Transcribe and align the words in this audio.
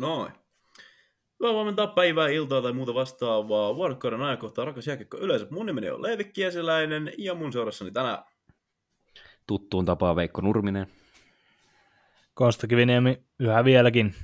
Noin. 0.00 0.32
Hyvää 1.40 1.52
huomenta, 1.52 1.86
päivää, 1.86 2.28
iltaa 2.28 2.62
tai 2.62 2.72
muuta 2.72 2.94
vastaavaa. 2.94 3.76
Vuorokauden 3.76 4.20
ajankohtaa 4.20 4.64
rakas 4.64 4.86
jääkiekko 4.86 5.18
yleensä. 5.18 5.46
Mun 5.50 5.66
nimeni 5.66 5.90
on 5.90 6.02
Leevi 6.02 6.24
Kiesiläinen 6.24 7.12
ja 7.18 7.34
mun 7.34 7.52
seurassani 7.52 7.90
tänään. 7.90 8.18
Tuttuun 9.46 9.84
tapaa 9.84 10.16
Veikko 10.16 10.40
Nurminen. 10.40 10.86
Konsta 12.34 12.66
Kiviniemi 12.66 13.22
yhä 13.40 13.64
vieläkin. 13.64 14.14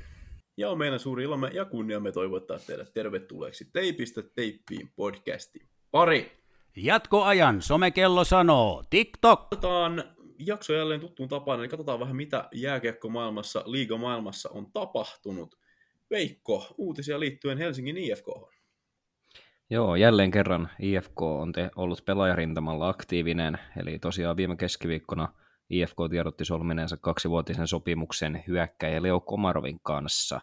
Ja 0.56 0.70
on 0.70 0.78
meidän 0.78 0.98
suuri 0.98 1.24
ilomme 1.24 1.50
ja 1.52 1.64
kunniamme 1.64 2.12
toivottaa 2.12 2.58
teidät 2.58 2.92
tervetulleeksi 2.94 3.70
Teipistä 3.72 4.22
teippiin 4.34 4.90
podcastiin. 4.96 5.68
Pari. 5.90 6.42
Jatkoajan 6.76 7.62
somekello 7.62 8.24
sanoo 8.24 8.84
TikTok. 8.90 9.40
Katsotaan 9.40 10.04
jakso 10.38 10.72
jälleen 10.72 11.00
tuttuun 11.00 11.28
tapaan, 11.28 11.60
eli 11.60 11.68
katsotaan 11.68 12.00
vähän 12.00 12.16
mitä 12.16 12.48
jääkiekko-maailmassa, 12.52 13.62
liiga-maailmassa 13.66 14.50
on 14.50 14.72
tapahtunut. 14.72 15.65
Veikko, 16.10 16.74
uutisia 16.78 17.20
liittyen 17.20 17.58
Helsingin 17.58 17.96
IFK. 17.96 18.26
Joo, 19.70 19.96
jälleen 19.96 20.30
kerran 20.30 20.68
IFK 20.80 21.22
on 21.22 21.52
te 21.52 21.70
ollut 21.76 22.04
pelaajarintamalla 22.04 22.88
aktiivinen, 22.88 23.58
eli 23.76 23.98
tosiaan 23.98 24.36
viime 24.36 24.56
keskiviikkona 24.56 25.28
IFK 25.70 25.96
tiedotti 26.10 26.44
solmineensa 26.44 26.96
kaksivuotisen 26.96 27.66
sopimuksen 27.66 28.44
hyökkäjä 28.46 29.02
Leo 29.02 29.20
Komarovin 29.20 29.80
kanssa. 29.82 30.40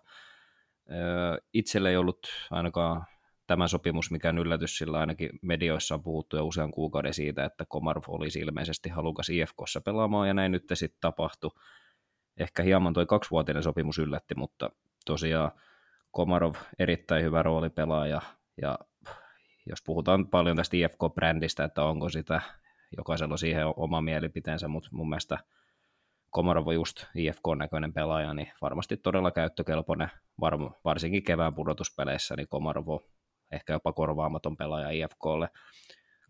Itselle 1.53 1.89
ei 1.89 1.97
ollut 1.97 2.27
ainakaan 2.51 3.05
tämä 3.47 3.67
sopimus 3.67 4.11
mikään 4.11 4.37
yllätys, 4.37 4.77
sillä 4.77 4.99
ainakin 4.99 5.29
medioissa 5.41 5.95
on 5.95 6.03
puhuttu 6.03 6.37
jo 6.37 6.45
usean 6.45 6.71
kuukauden 6.71 7.13
siitä, 7.13 7.45
että 7.45 7.65
Komarov 7.67 8.03
olisi 8.07 8.39
ilmeisesti 8.39 8.89
halukas 8.89 9.29
IFKssa 9.29 9.81
pelaamaan, 9.81 10.27
ja 10.27 10.33
näin 10.33 10.51
nyt 10.51 10.63
sitten 10.73 11.01
tapahtui. 11.01 11.51
Ehkä 12.37 12.63
hieman 12.63 12.93
toi 12.93 13.05
kaksivuotinen 13.05 13.63
sopimus 13.63 13.99
yllätti, 13.99 14.35
mutta 14.35 14.69
tosiaan 15.05 15.51
Komarov 16.11 16.55
erittäin 16.79 17.23
hyvä 17.23 17.43
roolipelaaja, 17.43 18.21
ja 18.61 18.79
jos 19.69 19.81
puhutaan 19.85 20.27
paljon 20.27 20.57
tästä 20.57 20.77
IFK-brändistä, 20.77 21.63
että 21.63 21.83
onko 21.83 22.09
sitä, 22.09 22.41
jokaisella 22.97 23.33
on 23.33 23.37
siihen 23.37 23.65
oma 23.75 24.01
mielipiteensä, 24.01 24.67
mutta 24.67 24.89
mun 24.91 25.09
mielestä 25.09 25.37
Komarov 26.29 26.67
on 26.67 26.75
just 26.75 27.05
IFK-näköinen 27.15 27.93
pelaaja, 27.93 28.33
niin 28.33 28.51
varmasti 28.61 28.97
todella 28.97 29.31
käyttökelpoinen, 29.31 30.11
varsinkin 30.85 31.23
kevään 31.23 31.55
pudotuspeleissä, 31.55 32.35
niin 32.35 32.47
Komarov 32.47 32.87
on 32.87 32.99
ehkä 33.51 33.73
jopa 33.73 33.93
korvaamaton 33.93 34.57
pelaaja 34.57 34.89
IFKlle. 34.89 35.49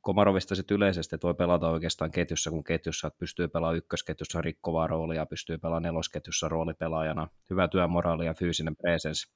Komarovista 0.04 0.56
sitten 0.56 0.76
yleisesti, 0.78 1.16
että 1.16 1.28
voi 1.28 1.34
pelata 1.34 1.70
oikeastaan 1.70 2.12
ketjussa, 2.12 2.50
kun 2.50 2.64
ketjussa 2.64 3.12
pystyy 3.12 3.48
pelaamaan 3.48 3.78
ykkösketjussa 3.78 4.42
rikkovaa 4.42 4.88
roolia, 4.88 5.26
pystyy 5.26 5.58
pelaamaan 5.58 5.84
nelosketjussa 5.84 6.50
roolipelaajana, 6.50 7.28
hyvä 7.50 7.68
työmoraali 7.68 8.26
ja 8.26 8.34
fyysinen 8.34 8.76
presence. 8.76 9.34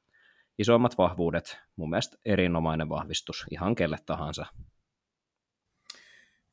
Isoimmat 0.60 0.98
vahvuudet, 0.98 1.58
mun 1.76 1.90
mielestä 1.90 2.18
erinomainen 2.26 2.90
vahvistus 2.90 3.46
ihan 3.52 3.76
kelle 3.76 3.98
tahansa. 4.06 4.46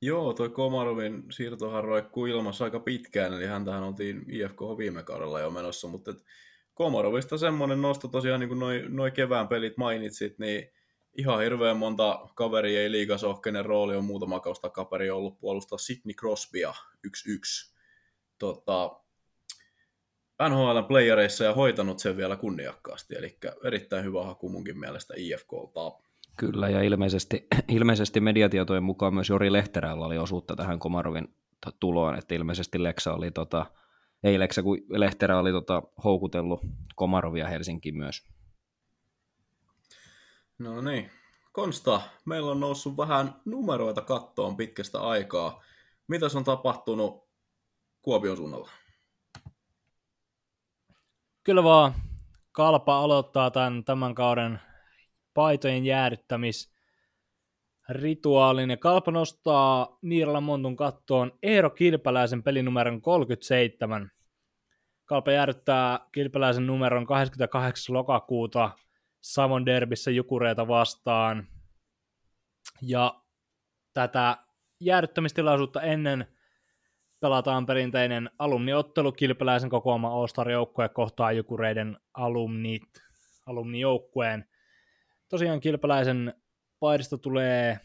Joo, 0.00 0.32
toi 0.32 0.48
Komarovin 0.48 1.22
siirtohan 1.30 1.84
roikkuu 1.84 2.26
ilmassa 2.26 2.64
aika 2.64 2.80
pitkään, 2.80 3.34
eli 3.34 3.46
häntähän 3.46 3.82
oltiin 3.82 4.24
IFK 4.28 4.60
viime 4.78 5.02
kaudella 5.02 5.40
jo 5.40 5.50
menossa, 5.50 5.88
mutta 5.88 6.14
Komarovista 6.74 7.38
semmoinen 7.38 7.82
nosto 7.82 8.08
tosiaan, 8.08 8.40
niin 8.40 8.48
kuin 8.48 8.60
noin 8.60 8.96
noi 8.96 9.10
kevään 9.10 9.48
pelit 9.48 9.76
mainitsit, 9.76 10.38
niin 10.38 10.70
ihan 11.18 11.40
hirveän 11.40 11.76
monta 11.76 12.28
kaveria 12.34 12.80
ei 12.80 12.90
liigasohkeinen 12.90 13.64
rooli 13.64 13.96
on 13.96 14.04
muutama 14.04 14.40
kausta 14.40 14.70
kaveri 14.70 15.10
ollut 15.10 15.40
puolustaa 15.40 15.78
Sidney 15.78 16.14
Crosbya 16.14 16.74
1-1 17.06 17.74
tota, 18.38 19.00
NHL 20.48 20.80
playereissa 20.88 21.44
ja 21.44 21.54
hoitanut 21.54 21.98
sen 21.98 22.16
vielä 22.16 22.36
kunniakkaasti, 22.36 23.14
eli 23.18 23.38
erittäin 23.64 24.04
hyvä 24.04 24.24
haku 24.24 24.48
munkin 24.48 24.78
mielestä 24.78 25.14
IFKlta. 25.16 25.92
Kyllä, 26.36 26.68
ja 26.68 26.82
ilmeisesti, 26.82 27.46
ilmeisesti 27.68 28.20
mediatietojen 28.20 28.82
mukaan 28.82 29.14
myös 29.14 29.28
Jori 29.28 29.52
Lehterällä 29.52 30.06
oli 30.06 30.18
osuutta 30.18 30.56
tähän 30.56 30.78
Komarovin 30.78 31.28
tuloon, 31.80 32.18
että 32.18 32.34
ilmeisesti 32.34 32.82
Leksa 32.82 33.14
oli, 33.14 33.30
tota, 33.30 33.66
ei 34.24 34.38
Leksa, 34.38 34.62
kun 34.62 34.78
Lehterä 34.88 35.38
oli 35.38 35.52
tota, 35.52 35.82
houkutellut 36.04 36.60
Komarovia 36.94 37.48
Helsinkiin 37.48 37.96
myös. 37.96 38.33
No 40.58 40.80
niin. 40.80 41.10
Konsta, 41.52 42.00
meillä 42.24 42.50
on 42.50 42.60
noussut 42.60 42.96
vähän 42.96 43.34
numeroita 43.44 44.00
kattoon 44.00 44.56
pitkästä 44.56 45.00
aikaa. 45.00 45.62
Mitä 46.08 46.26
on 46.36 46.44
tapahtunut 46.44 47.28
Kuopion 48.02 48.36
suunnalla? 48.36 48.70
Kyllä 51.44 51.64
vaan. 51.64 51.94
Kalpa 52.52 52.98
aloittaa 52.98 53.50
tämän, 53.50 53.84
tämän 53.84 54.14
kauden 54.14 54.60
paitojen 55.34 55.84
jäädyttämis 55.84 56.74
rituaalin 57.88 58.70
ja 58.70 58.76
Kalpa 58.76 59.10
nostaa 59.10 59.98
Niirala 60.02 60.40
Montun 60.40 60.76
kattoon 60.76 61.38
Eero 61.42 61.70
Kilpäläisen 61.70 62.42
pelinumeron 62.42 63.02
37. 63.02 64.10
Kalpa 65.04 65.32
jäädyttää 65.32 66.00
Kilpäläisen 66.12 66.66
numeron 66.66 67.06
28. 67.06 67.94
lokakuuta 67.94 68.70
Savon 69.24 69.66
derbissä 69.66 70.10
Jukureita 70.10 70.68
vastaan. 70.68 71.48
Ja 72.82 73.22
tätä 73.92 74.36
jäädyttämistilaisuutta 74.80 75.82
ennen 75.82 76.26
pelataan 77.20 77.66
perinteinen 77.66 78.30
alumniottelu 78.38 79.12
Kilpeläisen 79.12 79.70
kokoama 79.70 80.08
All-Star-joukkue 80.08 80.88
kohtaa 80.88 81.32
Jukureiden 81.32 81.96
alumnit, 82.14 82.82
alumnijoukkueen. 83.46 84.48
Tosiaan 85.28 85.60
Kilpeläisen 85.60 86.34
paidista 86.80 87.18
tulee 87.18 87.80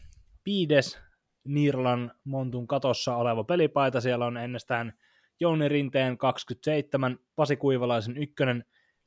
viides 0.46 0.98
Nirlan 1.44 2.12
Montun 2.24 2.66
katossa 2.66 3.16
oleva 3.16 3.44
pelipaita. 3.44 4.00
Siellä 4.00 4.26
on 4.26 4.36
ennestään 4.36 4.92
Jouni 5.40 5.68
Rinteen 5.68 6.18
27, 6.18 7.18
Pasi 7.36 7.56
Kuivalaisen 7.56 8.16
ykkönen, 8.16 8.64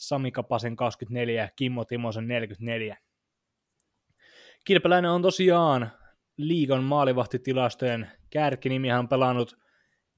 Sami 0.07 0.31
Kapasen 0.31 0.75
24 0.75 1.41
ja 1.41 1.49
Kimmo 1.55 1.85
Timosen 1.85 2.27
44. 2.27 2.97
Kilpeläinen 4.65 5.11
on 5.11 5.21
tosiaan 5.21 5.91
liigon 6.37 6.83
maalivahtitilastojen 6.83 8.11
kärkinimi. 8.29 8.89
Hän 8.89 8.99
on 8.99 9.07
pelannut 9.07 9.57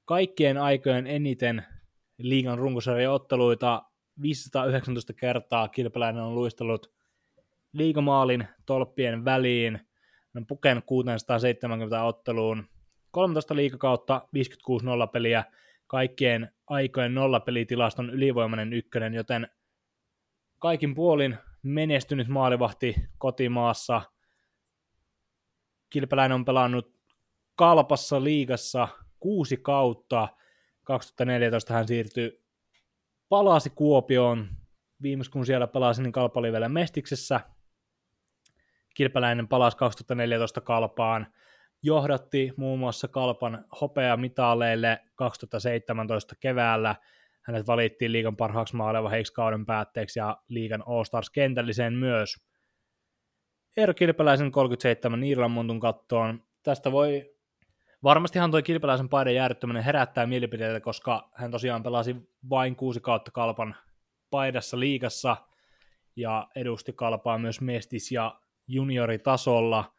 kaikkien 0.06 0.58
aikojen 0.58 1.08
eniten 1.08 1.64
liigan 2.18 2.58
runkosarjan 2.58 3.14
otteluita 3.14 3.84
519 4.22 5.14
kertaa. 5.14 5.68
Kilpeläinen 5.68 6.24
on 6.24 6.36
luistellut 6.36 6.94
liigamaalin 7.74 8.48
tolppien 8.66 9.26
väliin. 9.26 9.74
Hän 9.74 10.42
on 10.42 10.48
pukenut 10.48 10.84
670 10.86 12.04
otteluun. 12.04 12.70
13 13.12 13.56
liikakautta, 13.56 14.28
56 14.34 14.86
nollapeliä, 14.86 15.44
kaikkien 15.88 16.52
aikojen 16.68 17.16
nollapelitilaston 17.16 18.10
ylivoimainen 18.10 18.74
ykkönen, 18.74 19.14
joten 19.14 19.48
kaikin 20.60 20.96
puolin 20.96 21.38
menestynyt 21.64 22.28
maalivahti 22.28 22.96
kotimaassa. 23.18 24.02
Kilpeläinen 25.90 26.36
on 26.36 26.46
pelannut 26.46 26.96
Kalpassa 27.56 28.24
liigassa 28.24 28.88
kuusi 29.20 29.58
kautta. 29.58 30.28
2014 30.84 31.74
hän 31.74 31.88
siirtyi, 31.88 32.44
palasi 33.30 33.70
Kuopioon. 33.70 34.50
Viimeis 35.02 35.30
kun 35.30 35.46
siellä 35.46 35.68
pelasi, 35.68 36.02
niin 36.02 36.12
Kalpa 36.12 36.40
oli 36.40 36.52
vielä 36.52 36.70
Mestiksessä. 36.70 37.40
Kilpeläinen 38.96 39.48
palasi 39.48 39.78
2014 39.78 40.62
Kalpaan. 40.62 41.28
Johdatti 41.84 42.54
muun 42.58 42.80
muassa 42.80 43.08
Kalpan 43.08 43.66
hopeamitaaleille 43.82 45.00
2017 45.16 46.36
keväällä– 46.40 46.96
hänet 47.46 47.68
valittiin 47.68 48.12
liigan 48.12 48.36
parhaaksi 48.36 48.76
maalevaheiksi 48.76 49.34
kauden 49.34 49.66
päätteeksi 49.66 50.20
ja 50.20 50.38
liigan 50.48 50.84
All-Stars 50.88 51.30
kentälliseen 51.30 51.94
myös. 51.94 52.36
Eero 53.78 53.94
Kilpeläisen 53.94 54.52
37 54.52 55.24
Irlanmontun 55.24 55.80
kattoon. 55.80 56.44
Tästä 56.64 56.92
voi, 56.92 57.36
varmastihan 58.04 58.52
tuo 58.52 58.62
Kilpeläisen 58.62 59.10
paiden 59.10 59.36
jäädyttäminen 59.36 59.84
herättää 59.84 60.26
mielipiteitä, 60.26 60.80
koska 60.80 61.30
hän 61.34 61.52
tosiaan 61.52 61.84
pelasi 61.84 62.16
vain 62.50 62.76
kuusi 62.76 63.00
kautta 63.00 63.32
Kalpan 63.32 63.76
paidassa 64.30 64.80
liigassa 64.80 65.38
ja 66.16 66.48
edusti 66.56 66.94
Kalpaa 66.94 67.38
myös 67.38 67.62
mestis- 67.62 68.12
ja 68.12 68.40
junioritasolla, 68.68 69.94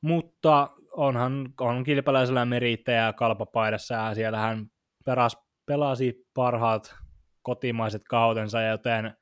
mutta 0.00 0.70
onhan 0.92 1.54
on 1.60 1.84
kilpeläisellä 1.84 2.44
merittäjä 2.44 3.12
kalpapaidassa 3.12 3.94
ja 3.94 4.14
siellä 4.14 4.38
hän 4.38 4.70
peräs 5.04 5.36
pelasi 5.66 6.26
parhaat 6.34 6.94
kotimaiset 7.42 8.02
kautensa, 8.08 8.62
joten 8.62 9.14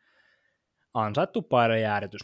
ansaittu 0.95 1.43
paidan 1.43 1.81
jäädytys. 1.81 2.21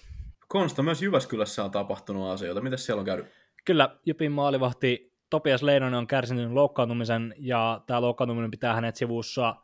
Konsta, 0.48 0.82
myös 0.82 1.02
Jyväskylässä 1.02 1.64
on 1.64 1.70
tapahtunut 1.70 2.30
asioita. 2.30 2.60
Miten 2.60 2.78
siellä 2.78 3.00
on 3.00 3.06
käynyt? 3.06 3.26
Kyllä, 3.64 3.96
Jypin 4.06 4.32
maalivahti 4.32 5.14
Topias 5.30 5.62
Leinonen 5.62 5.98
on 5.98 6.06
kärsinyt 6.06 6.52
loukkaantumisen, 6.52 7.34
ja 7.38 7.82
tämä 7.86 8.00
loukkaantuminen 8.00 8.50
pitää 8.50 8.74
hänet 8.74 8.96
sivussa 8.96 9.56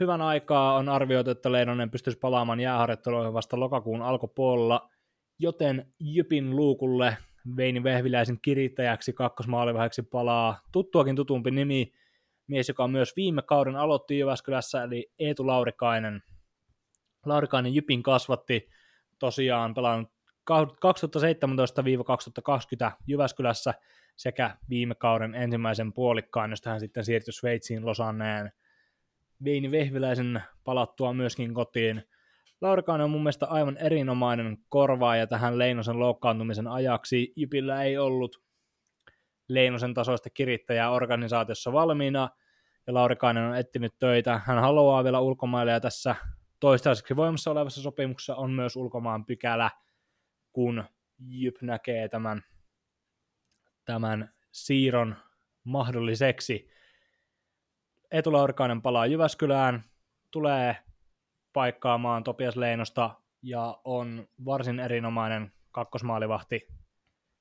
hyvän 0.00 0.22
aikaa 0.22 0.74
on 0.76 0.88
arvioitu, 0.88 1.30
että 1.30 1.52
Leinonen 1.52 1.90
pystyisi 1.90 2.18
palaamaan 2.18 2.60
jääharjoitteluihin 2.60 3.32
vasta 3.32 3.60
lokakuun 3.60 4.02
alkupuolella, 4.02 4.90
joten 5.38 5.92
Jypin 6.00 6.56
luukulle 6.56 7.16
Veini 7.56 7.82
Vehviläisen 7.82 8.38
kirittäjäksi 8.42 9.12
kakkosmaalivaiheeksi 9.12 10.02
palaa 10.02 10.60
tuttuakin 10.72 11.16
tutumpi 11.16 11.50
nimi, 11.50 11.92
mies, 12.46 12.68
joka 12.68 12.88
myös 12.88 13.16
viime 13.16 13.42
kauden 13.42 13.76
aloitti 13.76 14.18
Jyväskylässä, 14.18 14.82
eli 14.82 15.12
Eetu 15.18 15.46
Laurikainen. 15.46 16.22
Laurikainen 17.26 17.74
Jypin 17.74 18.02
kasvatti 18.02 18.68
tosiaan 19.18 19.74
pelannut 19.74 20.12
2017-2020 20.50 20.54
Jyväskylässä 23.06 23.74
sekä 24.16 24.56
viime 24.68 24.94
kauden 24.94 25.34
ensimmäisen 25.34 25.92
puolikkaan, 25.92 26.50
josta 26.50 26.70
hän 26.70 26.80
sitten 26.80 27.04
siirtyi 27.04 27.32
Sveitsiin 27.32 27.86
Losanneen 27.86 28.52
Veini 29.44 29.70
Vehviläisen 29.70 30.42
palattua 30.64 31.12
myöskin 31.12 31.54
kotiin. 31.54 32.02
Laurikainen 32.60 33.04
on 33.04 33.10
mun 33.10 33.20
mielestä 33.20 33.46
aivan 33.46 33.76
erinomainen 33.76 34.58
korvaaja 34.68 35.26
tähän 35.26 35.58
Leinosen 35.58 35.98
loukkaantumisen 35.98 36.66
ajaksi. 36.66 37.32
Jypillä 37.36 37.82
ei 37.82 37.98
ollut 37.98 38.42
Leinosen 39.48 39.94
tasoista 39.94 40.30
kirittäjää 40.30 40.90
organisaatiossa 40.90 41.72
valmiina, 41.72 42.28
ja 42.86 42.94
Laurikainen 42.94 43.44
on 43.44 43.56
etsinyt 43.56 43.98
töitä. 43.98 44.40
Hän 44.44 44.58
haluaa 44.60 45.04
vielä 45.04 45.20
ulkomaille, 45.20 45.72
ja 45.72 45.80
tässä 45.80 46.16
toistaiseksi 46.60 47.16
voimassa 47.16 47.50
olevassa 47.50 47.82
sopimuksessa 47.82 48.36
on 48.36 48.50
myös 48.50 48.76
ulkomaan 48.76 49.24
pykälä, 49.24 49.70
kun 50.52 50.84
Jyp 51.18 51.62
näkee 51.62 52.08
tämän, 52.08 52.42
tämän 53.84 54.34
siirron 54.52 55.16
mahdolliseksi. 55.64 56.70
Etu 58.10 58.32
Laurikainen 58.32 58.82
palaa 58.82 59.06
Jyväskylään, 59.06 59.84
tulee 60.30 60.76
paikkaamaan 61.52 62.24
Topias 62.24 62.56
Leinosta 62.56 63.14
ja 63.42 63.80
on 63.84 64.28
varsin 64.44 64.80
erinomainen 64.80 65.52
kakkosmaalivahti 65.72 66.68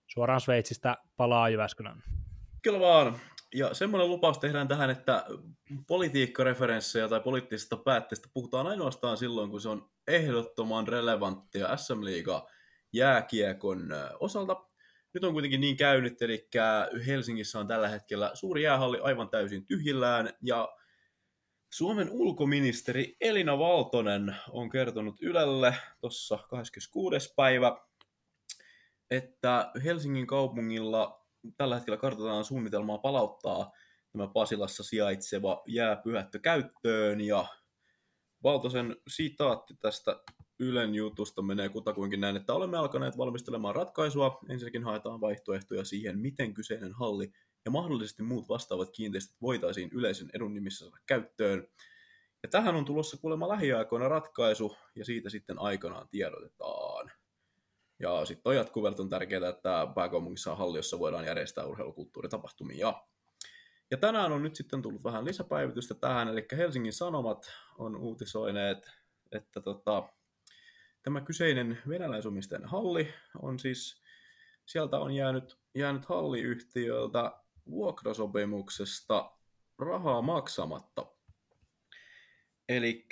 suoraan 0.07 0.41
Sveitsistä 0.41 0.97
palaa 1.17 1.49
Jyväskylään. 1.49 2.03
Kyllä 2.61 2.79
vaan. 2.79 3.19
Ja 3.55 3.73
semmoinen 3.73 4.09
lupaus 4.09 4.39
tehdään 4.39 4.67
tähän, 4.67 4.89
että 4.89 5.25
politiikkareferenssejä 5.87 7.07
tai 7.07 7.19
poliittisista 7.21 7.77
päätteistä 7.77 8.29
puhutaan 8.33 8.67
ainoastaan 8.67 9.17
silloin, 9.17 9.49
kun 9.49 9.61
se 9.61 9.69
on 9.69 9.89
ehdottoman 10.07 10.87
relevanttia 10.87 11.77
SM 11.77 12.03
Liiga 12.03 12.47
jääkiekon 12.93 13.87
osalta. 14.19 14.65
Nyt 15.13 15.23
on 15.23 15.33
kuitenkin 15.33 15.61
niin 15.61 15.77
käynyt, 15.77 16.21
eli 16.21 16.47
Helsingissä 17.07 17.59
on 17.59 17.67
tällä 17.67 17.87
hetkellä 17.87 18.31
suuri 18.33 18.63
jäähalli 18.63 18.99
aivan 18.99 19.29
täysin 19.29 19.65
tyhjillään, 19.65 20.29
ja 20.41 20.69
Suomen 21.73 22.09
ulkoministeri 22.11 23.17
Elina 23.21 23.59
Valtonen 23.59 24.35
on 24.49 24.69
kertonut 24.69 25.15
Ylelle 25.21 25.75
tuossa 25.99 26.39
26. 26.49 27.33
päivä, 27.35 27.77
että 29.11 29.71
Helsingin 29.83 30.27
kaupungilla 30.27 31.25
tällä 31.57 31.75
hetkellä 31.75 31.97
kartoitetaan 31.97 32.45
suunnitelmaa 32.45 32.97
palauttaa 32.97 33.71
tämä 34.11 34.27
Pasilassa 34.27 34.83
sijaitseva 34.83 35.63
jääpyhättö 35.67 36.39
käyttöön 36.39 37.21
ja 37.21 37.45
Valtosen 38.43 38.95
sitaatti 39.07 39.73
tästä 39.79 40.19
Ylen 40.59 40.95
jutusta 40.95 41.41
menee 41.41 41.69
kutakuinkin 41.69 42.21
näin, 42.21 42.35
että 42.35 42.53
olemme 42.53 42.77
alkaneet 42.77 43.17
valmistelemaan 43.17 43.75
ratkaisua. 43.75 44.39
Ensinnäkin 44.49 44.83
haetaan 44.83 45.21
vaihtoehtoja 45.21 45.85
siihen, 45.85 46.19
miten 46.19 46.53
kyseinen 46.53 46.93
halli 46.93 47.31
ja 47.65 47.71
mahdollisesti 47.71 48.23
muut 48.23 48.49
vastaavat 48.49 48.89
kiinteistöt 48.91 49.41
voitaisiin 49.41 49.89
yleisen 49.93 50.29
edun 50.33 50.53
nimissä 50.53 50.85
saada 50.85 50.97
käyttöön. 51.05 51.67
Ja 52.43 52.49
tähän 52.49 52.75
on 52.75 52.85
tulossa 52.85 53.17
kuulemma 53.17 53.49
lähiaikoina 53.49 54.07
ratkaisu, 54.07 54.77
ja 54.95 55.05
siitä 55.05 55.29
sitten 55.29 55.59
aikanaan 55.59 56.07
tiedotetaan. 56.09 57.11
Ja 57.99 58.25
sitten 58.25 58.49
on 58.49 58.55
jatkuvelta 58.55 59.01
on 59.01 59.09
tärkeää, 59.09 59.49
että 59.49 59.87
pääkaupungissa 59.95 60.51
on 60.51 60.57
halli, 60.57 60.77
jossa 60.77 60.99
voidaan 60.99 61.25
järjestää 61.25 61.65
urheilukulttuuritapahtumia. 61.65 62.93
Ja 63.91 63.97
tänään 63.97 64.31
on 64.31 64.43
nyt 64.43 64.55
sitten 64.55 64.81
tullut 64.81 65.03
vähän 65.03 65.25
lisäpäivitystä 65.25 65.93
tähän, 65.93 66.27
eli 66.27 66.45
Helsingin 66.51 66.93
Sanomat 66.93 67.51
on 67.77 67.95
uutisoineet, 67.95 68.91
että 69.31 69.61
tota, 69.61 70.09
tämä 71.03 71.21
kyseinen 71.21 71.77
venäläisomisten 71.87 72.65
halli 72.65 73.13
on 73.41 73.59
siis, 73.59 74.01
sieltä 74.65 74.99
on 74.99 75.11
jäänyt, 75.11 75.57
jäänyt 75.75 76.05
halliyhtiöltä 76.05 77.31
vuokrasopimuksesta 77.69 79.31
rahaa 79.79 80.21
maksamatta. 80.21 81.05
Eli 82.69 83.07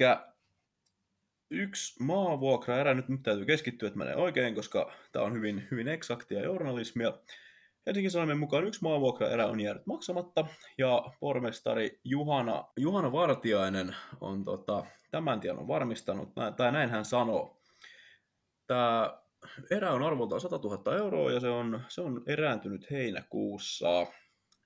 yksi 1.49 2.03
maavuokraerä, 2.03 2.93
nyt, 2.93 3.09
nyt 3.09 3.23
täytyy 3.23 3.45
keskittyä, 3.45 3.87
että 3.87 3.99
menee 3.99 4.15
oikein, 4.15 4.55
koska 4.55 4.91
tämä 5.11 5.25
on 5.25 5.33
hyvin, 5.33 5.67
hyvin 5.71 5.87
eksaktia 5.87 6.43
journalismia. 6.43 7.13
Helsingin 7.85 8.11
Sanomien 8.11 8.37
mukaan 8.37 8.67
yksi 8.67 8.83
maavuokraerä 8.83 9.45
on 9.45 9.59
jäänyt 9.59 9.85
maksamatta, 9.85 10.45
ja 10.77 11.11
pormestari 11.19 11.99
Juhana, 12.03 12.65
Juhana 12.77 13.11
Vartiainen 13.11 13.95
on 14.21 14.45
tota, 14.45 14.85
tämän 15.11 15.39
tiedon 15.39 15.67
varmistanut, 15.67 16.29
tai 16.57 16.71
näin 16.71 16.89
hän 16.89 17.05
sanoo. 17.05 17.61
Tämä 18.67 19.23
erä 19.71 19.91
on 19.91 20.03
arvoltaan 20.03 20.41
100 20.41 20.57
000 20.57 20.97
euroa, 20.97 21.31
ja 21.31 21.39
se 21.39 21.49
on, 21.49 21.81
se 21.87 22.01
on 22.01 22.23
erääntynyt 22.27 22.91
heinäkuussa. 22.91 24.07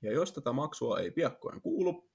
Ja 0.02 0.12
jos 0.12 0.32
tätä 0.32 0.52
maksua 0.52 1.00
ei 1.00 1.12
piakkoin 1.12 1.62
kuulu, 1.62 2.10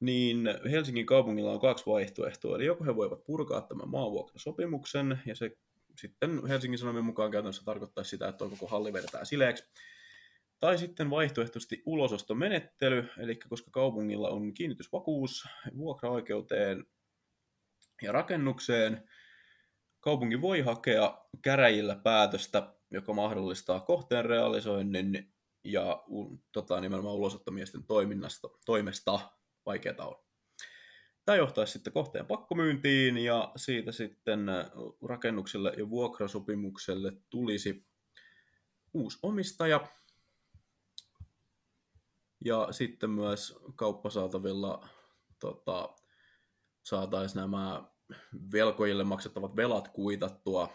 niin 0.00 0.48
Helsingin 0.70 1.06
kaupungilla 1.06 1.52
on 1.52 1.60
kaksi 1.60 1.86
vaihtoehtoa. 1.86 2.56
Eli 2.56 2.64
joko 2.64 2.84
he 2.84 2.96
voivat 2.96 3.24
purkaa 3.24 3.60
tämän 3.60 3.88
maavuokrasopimuksen, 3.88 5.22
ja 5.26 5.34
se 5.34 5.56
sitten 5.98 6.46
Helsingin 6.46 6.78
Sanomien 6.78 7.04
mukaan 7.04 7.30
käytännössä 7.30 7.62
tarkoittaa 7.64 8.04
sitä, 8.04 8.28
että 8.28 8.44
koko 8.50 8.66
halli 8.66 8.92
vedetään 8.92 9.26
sileeksi. 9.26 9.64
Tai 10.60 10.78
sitten 10.78 11.10
vaihtoehtoisesti 11.10 11.82
ulosostomenettely, 11.86 13.08
eli 13.18 13.36
koska 13.36 13.70
kaupungilla 13.70 14.28
on 14.28 14.54
kiinnitysvakuus 14.54 15.44
vuokraoikeuteen 15.76 16.84
ja 18.02 18.12
rakennukseen, 18.12 19.08
kaupunki 20.00 20.40
voi 20.40 20.60
hakea 20.60 21.24
käräjillä 21.42 21.96
päätöstä, 21.96 22.74
joka 22.90 23.12
mahdollistaa 23.12 23.80
kohteen 23.80 24.24
realisoinnin 24.24 25.32
ja 25.64 26.04
tota, 26.52 26.80
nimenomaan 26.80 27.16
ulosottomiesten 27.16 27.84
toiminnasta, 27.84 28.48
toimesta 28.66 29.20
vaikeaa 29.66 30.06
on. 30.06 30.24
Tämä 31.24 31.36
johtaisi 31.36 31.72
sitten 31.72 31.92
kohteen 31.92 32.26
pakkomyyntiin 32.26 33.18
ja 33.18 33.52
siitä 33.56 33.92
sitten 33.92 34.46
rakennukselle 35.08 35.72
ja 35.76 35.90
vuokrasopimukselle 35.90 37.12
tulisi 37.30 37.86
uusi 38.94 39.18
omistaja. 39.22 39.86
Ja 42.44 42.68
sitten 42.70 43.10
myös 43.10 43.58
kauppasaatavilla 43.76 44.88
tota, 45.38 45.96
saataisiin 46.82 47.40
nämä 47.40 47.84
velkojille 48.52 49.04
maksettavat 49.04 49.56
velat 49.56 49.88
kuitattua 49.88 50.72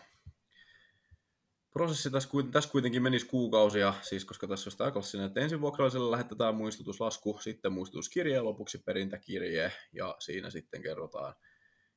prosessi 1.76 2.12
tässä, 2.12 2.30
tässä 2.52 2.70
kuitenkin 2.70 3.04
menisi 3.04 3.26
kuukausia, 3.26 3.94
siis 4.02 4.26
koska 4.26 4.48
tässä 4.48 4.70
olisi 4.96 5.18
tämä 5.18 5.26
että 5.26 5.40
ensin 5.40 5.62
vuokralaiselle 5.62 6.12
lähetetään 6.12 6.56
muistutuslasku, 6.56 7.38
sitten 7.42 7.74
muistutuskirje 7.74 8.36
ja 8.36 8.44
lopuksi 8.44 8.78
perintäkirje, 8.78 9.72
ja 9.94 10.16
siinä 10.20 10.50
sitten 10.50 10.82
kerrotaan, 10.82 11.36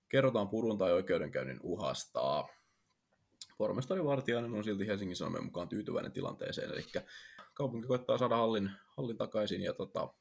kerrotaan 0.08 0.48
purun 0.48 0.78
tai 0.78 0.92
oikeudenkäynnin 0.92 1.60
uhasta. 1.62 2.44
Pormestari 3.58 4.04
Vartiainen 4.04 4.54
on 4.54 4.64
silti 4.64 4.86
Helsingin 4.86 5.16
Sanomien 5.16 5.44
mukaan 5.44 5.68
tyytyväinen 5.68 6.12
tilanteeseen, 6.12 6.72
eli 6.72 6.84
kaupunki 7.54 7.88
koettaa 7.88 8.18
saada 8.18 8.36
hallin, 8.36 8.70
hallin 8.96 9.16
takaisin, 9.16 9.62
ja 9.62 9.72
tota, 9.72 10.14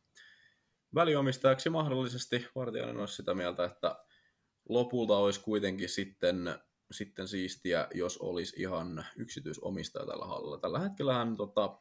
väliomistajaksi 0.96 1.70
mahdollisesti 1.70 2.48
Vartiainen 2.56 2.98
olisi 2.98 3.16
sitä 3.16 3.34
mieltä, 3.34 3.66
että 3.66 3.96
lopulta 4.70 5.18
olisi 5.18 5.40
kuitenkin 5.40 5.90
sitten 5.90 6.60
sitten 6.92 7.28
siistiä, 7.28 7.88
jos 7.94 8.18
olisi 8.18 8.62
ihan 8.62 9.06
yksityisomistaja 9.16 10.06
tällä 10.06 10.26
hallilla. 10.26 10.58
Tällä 10.58 10.80
hetkellähän 10.80 11.38
tota, 11.38 11.78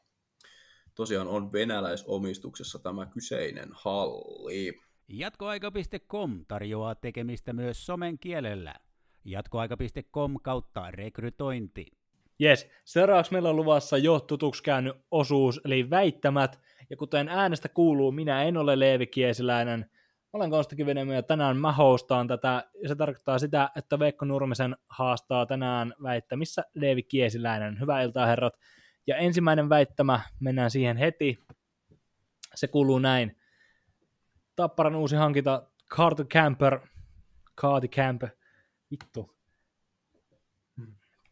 tosiaan 0.95 1.29
on 1.29 1.53
venäläisomistuksessa 1.53 2.79
tämä 2.79 3.07
kyseinen 3.07 3.69
halli. 3.73 4.81
Jatkoaika.com 5.09 6.45
tarjoaa 6.49 6.95
tekemistä 6.95 7.53
myös 7.53 7.87
somen 7.87 8.19
kielellä. 8.19 8.75
Jatkoaika.com 9.25 10.37
kautta 10.43 10.91
rekrytointi. 10.91 11.87
Jes, 12.39 12.71
seuraavaksi 12.85 13.33
meillä 13.33 13.49
on 13.49 13.57
luvassa 13.57 13.99
jo 13.99 14.21
tutuksi 14.21 14.63
käynyt 14.63 14.97
osuus, 15.11 15.61
eli 15.65 15.91
väittämät. 15.91 16.61
Ja 16.91 16.97
kuten 16.97 17.29
äänestä 17.29 17.69
kuuluu, 17.69 18.13
minä 18.13 18.43
en 18.43 18.57
ole 18.57 18.79
Leevi 18.79 19.07
Kiesiläinen, 19.07 19.91
olen 20.37 20.51
Konsta 20.51 20.77
Kivinemi 20.77 21.15
ja 21.15 21.23
tänään 21.23 21.57
mä 21.57 21.73
hostaan 21.73 22.29
tätä. 22.29 22.65
Se 22.87 22.95
tarkoittaa 22.95 23.39
sitä, 23.39 23.71
että 23.77 23.99
Veikko 23.99 24.25
Nurmisen 24.25 24.77
haastaa 24.89 25.47
tänään 25.47 25.95
väittämissä 26.03 26.65
Leevi 26.75 27.03
Kiesiläinen. 27.03 27.81
Hyvää 27.81 28.03
iltaa 28.03 28.27
herrat. 28.27 28.59
Ja 29.07 29.17
ensimmäinen 29.17 29.69
väittämä, 29.69 30.21
mennään 30.41 30.71
siihen 30.71 30.97
heti. 30.97 31.39
Se 32.55 32.69
kuuluu 32.69 32.99
näin. 32.99 33.37
Tapparan 34.57 34.95
uusi 34.95 35.17
hankinta 35.17 35.63
Carter 35.91 36.27
Camper 36.27 36.81
Kaati 37.55 37.89
Camp. 37.89 38.23
Vittu. 38.91 39.37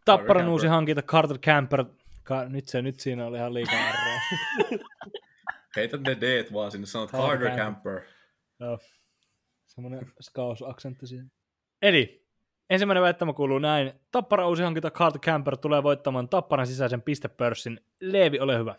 Tapparan 0.05 0.41
Camper. 0.41 0.53
uusi 0.53 0.67
hankinta 0.67 1.03
Carter 1.03 1.39
Camper. 1.39 1.85
Ka- 2.23 2.49
nyt, 2.49 2.69
se, 2.69 2.83
nyt 2.83 3.01
siinä 3.01 3.27
oli 3.27 3.37
ihan 3.37 3.55
liikaa. 3.55 3.79
Heitä 5.77 5.97
ne 5.97 6.17
d 6.21 6.53
vaan 6.53 6.71
sinne, 6.71 6.87
sanot 6.87 7.11
Carter 7.11 7.29
Carter 7.29 7.49
Camper. 7.49 7.93
Camper. 7.93 8.24
Joo. 8.65 8.79
Semmoinen 9.67 10.13
skaus-aksentti 10.23 11.07
siinä. 11.07 11.29
Eli 11.83 12.27
ensimmäinen 12.71 13.03
väittämä 13.03 13.33
kuuluu 13.33 13.59
näin. 13.59 13.93
Tappara 14.11 14.49
uusi 14.49 14.63
hankinta 14.63 14.91
Carter 14.91 15.21
Camper 15.21 15.57
tulee 15.57 15.83
voittamaan 15.83 16.29
Tapparan 16.29 16.67
sisäisen 16.67 17.03
pistepörssin. 17.03 17.81
Leevi, 18.01 18.41
ole 18.41 18.59
hyvä. 18.59 18.75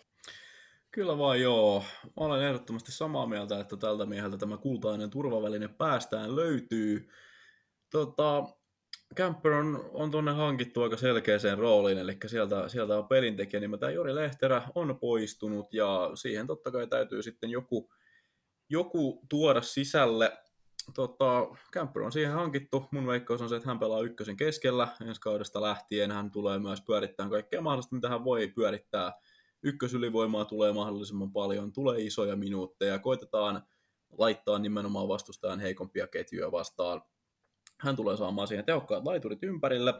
Kyllä 0.92 1.18
vaan 1.18 1.42
joo. 1.42 1.84
Mä 2.04 2.26
olen 2.26 2.44
ehdottomasti 2.44 2.92
samaa 2.92 3.28
mieltä, 3.28 3.60
että 3.60 3.78
tältä 3.78 4.06
mieheltä 4.06 4.38
tämä 4.38 4.58
kultainen 4.58 5.10
turvaväline 5.10 5.68
päästään 5.68 6.36
löytyy. 6.36 7.10
Tota, 7.90 8.44
Camper 9.16 9.52
on, 9.52 9.90
on 9.94 10.12
tuonne 10.12 10.32
hankittu 10.32 10.84
aika 10.84 10.98
selkeäseen 10.98 11.58
rooliin, 11.58 11.98
eli 11.98 12.18
sieltä, 12.26 12.70
sieltä 12.70 12.98
on 12.98 13.08
pelintekijä 13.08 13.60
nimeltään 13.60 13.94
Jori 13.94 14.16
Lehterä 14.16 14.62
on 14.76 15.00
poistunut, 15.00 15.74
ja 15.74 16.12
siihen 16.14 16.48
totta 16.48 16.72
kai 16.72 16.88
täytyy 16.88 17.24
sitten 17.24 17.50
joku, 17.50 17.90
joku 18.70 19.22
tuoda 19.30 19.62
sisälle. 19.62 20.38
Tota, 20.94 21.48
Camper 21.72 22.04
on 22.04 22.12
siihen 22.12 22.34
hankittu. 22.34 22.86
Mun 22.92 23.08
veikkaus 23.08 23.42
on 23.42 23.50
se, 23.50 23.56
että 23.56 23.70
hän 23.70 23.80
pelaa 23.80 24.02
ykkösen 24.02 24.38
keskellä 24.38 24.88
ensi 25.08 25.22
kaudesta 25.22 25.62
lähtien. 25.62 26.12
Hän 26.12 26.32
tulee 26.32 26.60
myös 26.60 26.82
pyörittämään 26.82 27.32
kaikkea 27.32 27.62
mahdollista, 27.62 27.96
mitä 27.96 28.10
hän 28.10 28.26
voi 28.26 28.48
pyörittää 28.48 29.14
ykkösylivoimaa 29.66 30.46
tulee 30.46 30.74
mahdollisimman 30.74 31.32
paljon, 31.32 31.74
tulee 31.74 32.02
isoja 32.02 32.36
minuutteja, 32.36 33.00
koitetaan 33.00 33.64
laittaa 34.18 34.60
nimenomaan 34.60 35.08
vastustajan 35.08 35.60
heikompia 35.60 36.08
ketjuja 36.08 36.52
vastaan. 36.52 37.02
Hän 37.80 37.96
tulee 37.96 38.18
saamaan 38.18 38.48
siihen 38.48 38.66
tehokkaat 38.66 39.04
laiturit 39.04 39.44
ympärille. 39.44 39.94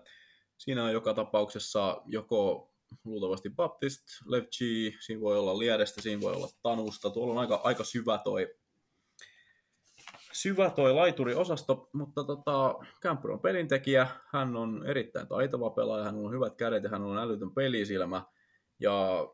Siinä 0.58 0.84
on 0.84 0.94
joka 0.94 1.14
tapauksessa 1.14 2.02
joko 2.06 2.72
luultavasti 3.04 3.50
Baptist, 3.50 4.04
Levchi, 4.26 4.98
siinä 5.00 5.22
voi 5.22 5.40
olla 5.40 5.60
Liedestä, 5.60 6.02
siinä 6.02 6.22
voi 6.22 6.34
olla 6.34 6.50
Tanusta. 6.62 7.10
Tuolla 7.10 7.34
on 7.34 7.40
aika, 7.40 7.62
aika 7.64 7.84
syvä 7.84 8.18
toi, 8.18 8.56
syvä 10.34 10.70
toi 10.70 10.94
laituriosasto, 10.94 11.90
mutta 11.94 12.24
tota, 12.24 12.76
Camper 13.02 13.32
on 13.32 13.40
pelintekijä, 13.40 14.08
hän 14.28 14.56
on 14.56 14.86
erittäin 14.88 15.28
taitava 15.28 15.70
pelaaja, 15.70 16.06
hän 16.06 16.16
on 16.16 16.32
hyvät 16.32 16.56
kädet 16.56 16.84
ja 16.84 16.90
hän 16.90 17.04
on 17.04 17.18
älytön 17.18 17.52
pelisilmä. 17.52 18.24
Ja 18.80 19.28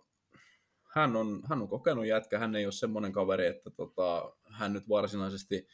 hän 0.96 1.16
on, 1.16 1.42
hän 1.50 1.62
on 1.62 1.68
kokenut 1.68 2.06
jätkä, 2.06 2.40
hän 2.40 2.56
ei 2.56 2.66
ole 2.66 2.72
semmoinen 2.72 3.12
kaveri, 3.12 3.48
että 3.48 3.70
tota, 3.70 4.36
hän 4.52 4.74
nyt 4.74 4.90
varsinaisesti 4.90 5.68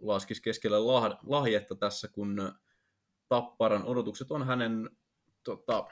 laskisi 0.00 0.42
keskelle 0.42 0.78
lah, 0.78 1.18
lahjetta 1.26 1.74
tässä, 1.74 2.08
kun 2.08 2.52
Tapparan 3.28 3.84
odotukset 3.84 4.30
on 4.30 4.46
hänen, 4.46 4.90
tota, 5.44 5.86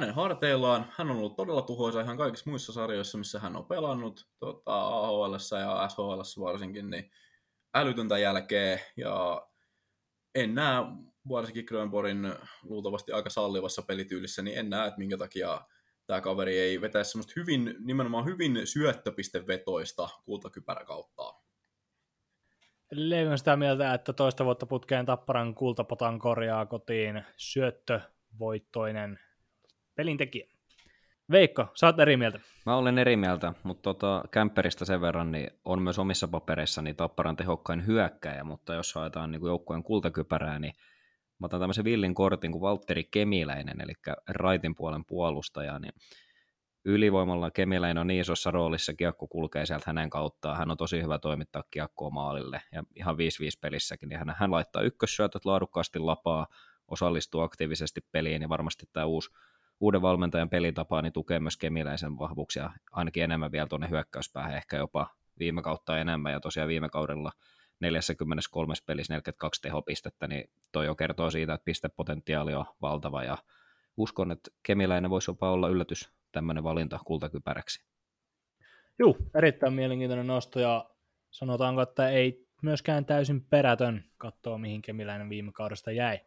hänen 0.00 0.14
harteillaan. 0.14 0.92
Hän 0.96 1.10
on 1.10 1.16
ollut 1.16 1.36
todella 1.36 1.62
tuhoisa 1.62 2.00
ihan 2.00 2.16
kaikissa 2.16 2.50
muissa 2.50 2.72
sarjoissa, 2.72 3.18
missä 3.18 3.40
hän 3.40 3.56
on 3.56 3.66
pelannut, 3.66 4.28
tota, 4.38 4.86
AHL 4.86 5.32
ja 5.32 5.88
SHL 5.88 6.40
varsinkin, 6.40 6.90
niin 6.90 7.10
älytöntä 7.74 8.18
jälkeä, 8.18 8.78
ja 8.96 9.46
en 10.34 10.54
näe 10.54 10.82
varsinkin 11.28 11.64
Grönborgin 11.64 12.32
luultavasti 12.62 13.12
aika 13.12 13.30
sallivassa 13.30 13.82
pelityylissä, 13.82 14.42
niin 14.42 14.58
en 14.58 14.70
näe, 14.70 14.86
että 14.86 14.98
minkä 14.98 15.16
takia 15.16 15.60
tämä 16.06 16.20
kaveri 16.20 16.58
ei 16.58 16.80
vetäisi 16.80 17.10
semmoista 17.10 17.32
hyvin, 17.36 17.76
nimenomaan 17.78 18.24
hyvin 18.24 18.66
syöttöpistevetoista 18.66 20.08
kultakypärä 20.24 20.84
kautta. 20.84 21.34
Eli 22.92 23.10
Leevi 23.10 23.30
on 23.30 23.38
sitä 23.38 23.56
mieltä, 23.56 23.94
että 23.94 24.12
toista 24.12 24.44
vuotta 24.44 24.66
putkeen 24.66 25.06
Tapparan 25.06 25.54
kultapotan 25.54 26.18
korjaa 26.18 26.66
kotiin 26.66 27.24
syöttövoittoinen 27.36 29.18
pelintekijä. 29.96 30.46
Veikko, 31.30 31.66
sä 31.74 31.86
oot 31.86 32.00
eri 32.00 32.16
mieltä. 32.16 32.40
Mä 32.66 32.76
olen 32.76 32.98
eri 32.98 33.16
mieltä, 33.16 33.54
mutta 33.62 33.82
tota, 33.82 34.24
Kämperistä 34.30 34.84
sen 34.84 35.00
verran 35.00 35.32
niin 35.32 35.50
on 35.64 35.82
myös 35.82 35.98
omissa 35.98 36.28
papereissani 36.28 36.94
Tapparan 36.94 37.36
tehokkain 37.36 37.86
hyökkäjä, 37.86 38.44
mutta 38.44 38.74
jos 38.74 38.94
haetaan 38.94 39.32
niin 39.32 39.46
joukkueen 39.46 39.82
kultakypärää, 39.82 40.58
niin 40.58 40.72
mä 41.38 41.44
otan 41.44 41.60
tämmöisen 41.60 41.84
villin 41.84 42.14
kortin 42.14 42.52
kuin 42.52 42.62
Valtteri 42.62 43.04
Kemiläinen, 43.04 43.80
eli 43.80 43.92
raitin 44.28 44.74
puolen 44.74 45.04
puolustaja, 45.04 45.78
niin 45.78 45.92
ylivoimalla 46.84 47.50
Kemiläinen 47.50 48.00
on 48.00 48.06
niin 48.06 48.20
isossa 48.20 48.50
roolissa, 48.50 48.94
kiekko 48.94 49.26
kulkee 49.26 49.66
sieltä 49.66 49.84
hänen 49.86 50.10
kauttaan, 50.10 50.56
hän 50.56 50.70
on 50.70 50.76
tosi 50.76 51.02
hyvä 51.02 51.18
toimittaa 51.18 51.64
kiekkoa 51.70 52.10
maalille, 52.10 52.62
ja 52.72 52.82
ihan 52.96 53.14
5-5 53.14 53.18
pelissäkin, 53.60 54.08
niin 54.08 54.18
hän, 54.18 54.34
hän 54.38 54.50
laittaa 54.50 54.82
ykkössyötöt 54.82 55.44
laadukkaasti 55.44 55.98
lapaa, 55.98 56.46
osallistuu 56.88 57.40
aktiivisesti 57.40 58.00
peliin, 58.12 58.42
ja 58.42 58.48
varmasti 58.48 58.86
tämä 58.92 59.06
uusi 59.06 59.30
uuden 59.80 60.02
valmentajan 60.02 60.50
pelitapa 60.50 61.02
niin 61.02 61.12
tukee 61.12 61.40
myös 61.40 61.56
Kemiläisen 61.56 62.18
vahvuuksia, 62.18 62.70
ainakin 62.92 63.24
enemmän 63.24 63.52
vielä 63.52 63.66
tuonne 63.66 63.90
hyökkäyspäähän, 63.90 64.56
ehkä 64.56 64.76
jopa 64.76 65.10
viime 65.38 65.62
kautta 65.62 65.98
enemmän, 65.98 66.32
ja 66.32 66.40
tosiaan 66.40 66.68
viime 66.68 66.88
kaudella 66.88 67.32
43 67.80 68.74
pelissä 68.86 69.12
42 69.12 69.62
tehopistettä, 69.62 70.28
niin 70.28 70.50
toi 70.72 70.86
jo 70.86 70.94
kertoo 70.94 71.30
siitä, 71.30 71.54
että 71.54 71.64
pistepotentiaali 71.64 72.54
on 72.54 72.64
valtava, 72.82 73.24
ja 73.24 73.38
uskon, 73.96 74.32
että 74.32 74.50
Kemiläinen 74.62 75.10
voisi 75.10 75.30
jopa 75.30 75.50
olla 75.50 75.68
yllätys 75.68 76.10
tämmöinen 76.32 76.64
valinta 76.64 77.00
kultakypäräksi. 77.04 77.84
Juu, 78.98 79.16
erittäin 79.34 79.72
mielenkiintoinen 79.72 80.26
nosto, 80.26 80.60
ja 80.60 80.90
sanotaanko, 81.30 81.82
että 81.82 82.08
ei 82.08 82.46
myöskään 82.62 83.04
täysin 83.04 83.44
perätön 83.44 84.04
katsoa, 84.18 84.58
mihin 84.58 84.82
Kemiläinen 84.82 85.28
viime 85.28 85.52
kaudesta 85.52 85.92
jäi. 85.92 86.20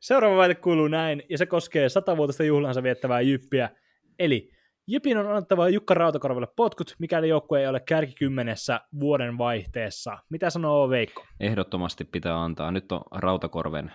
Seuraava 0.00 0.36
väite 0.36 0.54
kuuluu 0.54 0.88
näin, 0.88 1.22
ja 1.30 1.38
se 1.38 1.46
koskee 1.46 1.88
satavuotista 1.88 2.44
juhlansa 2.44 2.82
viettävää 2.82 3.20
Jyppiä. 3.20 3.70
Eli 4.18 4.50
Jypin 4.86 5.18
on 5.18 5.26
annettava 5.26 5.68
Jukka 5.68 5.94
Rautakorvelle 5.94 6.48
potkut, 6.56 6.94
mikäli 6.98 7.28
joukkue 7.28 7.60
ei 7.60 7.66
ole 7.66 7.80
kärkikymmenessä 7.80 8.80
vuoden 9.00 9.38
vaihteessa. 9.38 10.18
Mitä 10.30 10.50
sanoo 10.50 10.90
Veikko? 10.90 11.24
Ehdottomasti 11.40 12.04
pitää 12.04 12.42
antaa. 12.42 12.72
Nyt 12.72 12.92
on 12.92 13.00
Rautakorven 13.14 13.92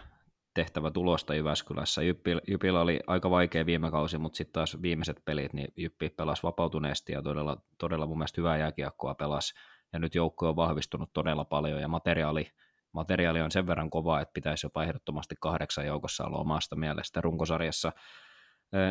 tehtävä 0.53 0.91
tulosta 0.91 1.35
Jyväskylässä. 1.35 2.01
Jypillä 2.47 2.81
oli 2.81 2.99
aika 3.07 3.29
vaikea 3.29 3.65
viime 3.65 3.91
kausi, 3.91 4.17
mutta 4.17 4.37
sitten 4.37 4.53
taas 4.53 4.81
viimeiset 4.81 5.21
pelit, 5.25 5.53
niin 5.53 5.67
Jyppi 5.77 6.09
pelasi 6.09 6.43
vapautuneesti 6.43 7.13
ja 7.13 7.21
todella, 7.21 7.57
todella 7.77 8.07
mun 8.07 8.17
mielestä 8.17 8.41
hyvää 8.41 8.57
jääkiekkoa 8.57 9.15
pelasi. 9.15 9.53
Ja 9.93 9.99
nyt 9.99 10.15
joukko 10.15 10.49
on 10.49 10.55
vahvistunut 10.55 11.13
todella 11.13 11.45
paljon 11.45 11.81
ja 11.81 11.87
materiaali, 11.87 12.47
materiaali 12.93 13.41
on 13.41 13.51
sen 13.51 13.67
verran 13.67 13.89
kova, 13.89 14.21
että 14.21 14.33
pitäisi 14.33 14.65
jopa 14.65 14.83
ehdottomasti 14.83 15.35
kahdeksan 15.39 15.85
joukossa 15.85 16.25
olla 16.25 16.37
omasta 16.37 16.75
mielestä 16.75 17.21
runkosarjassa. 17.21 17.91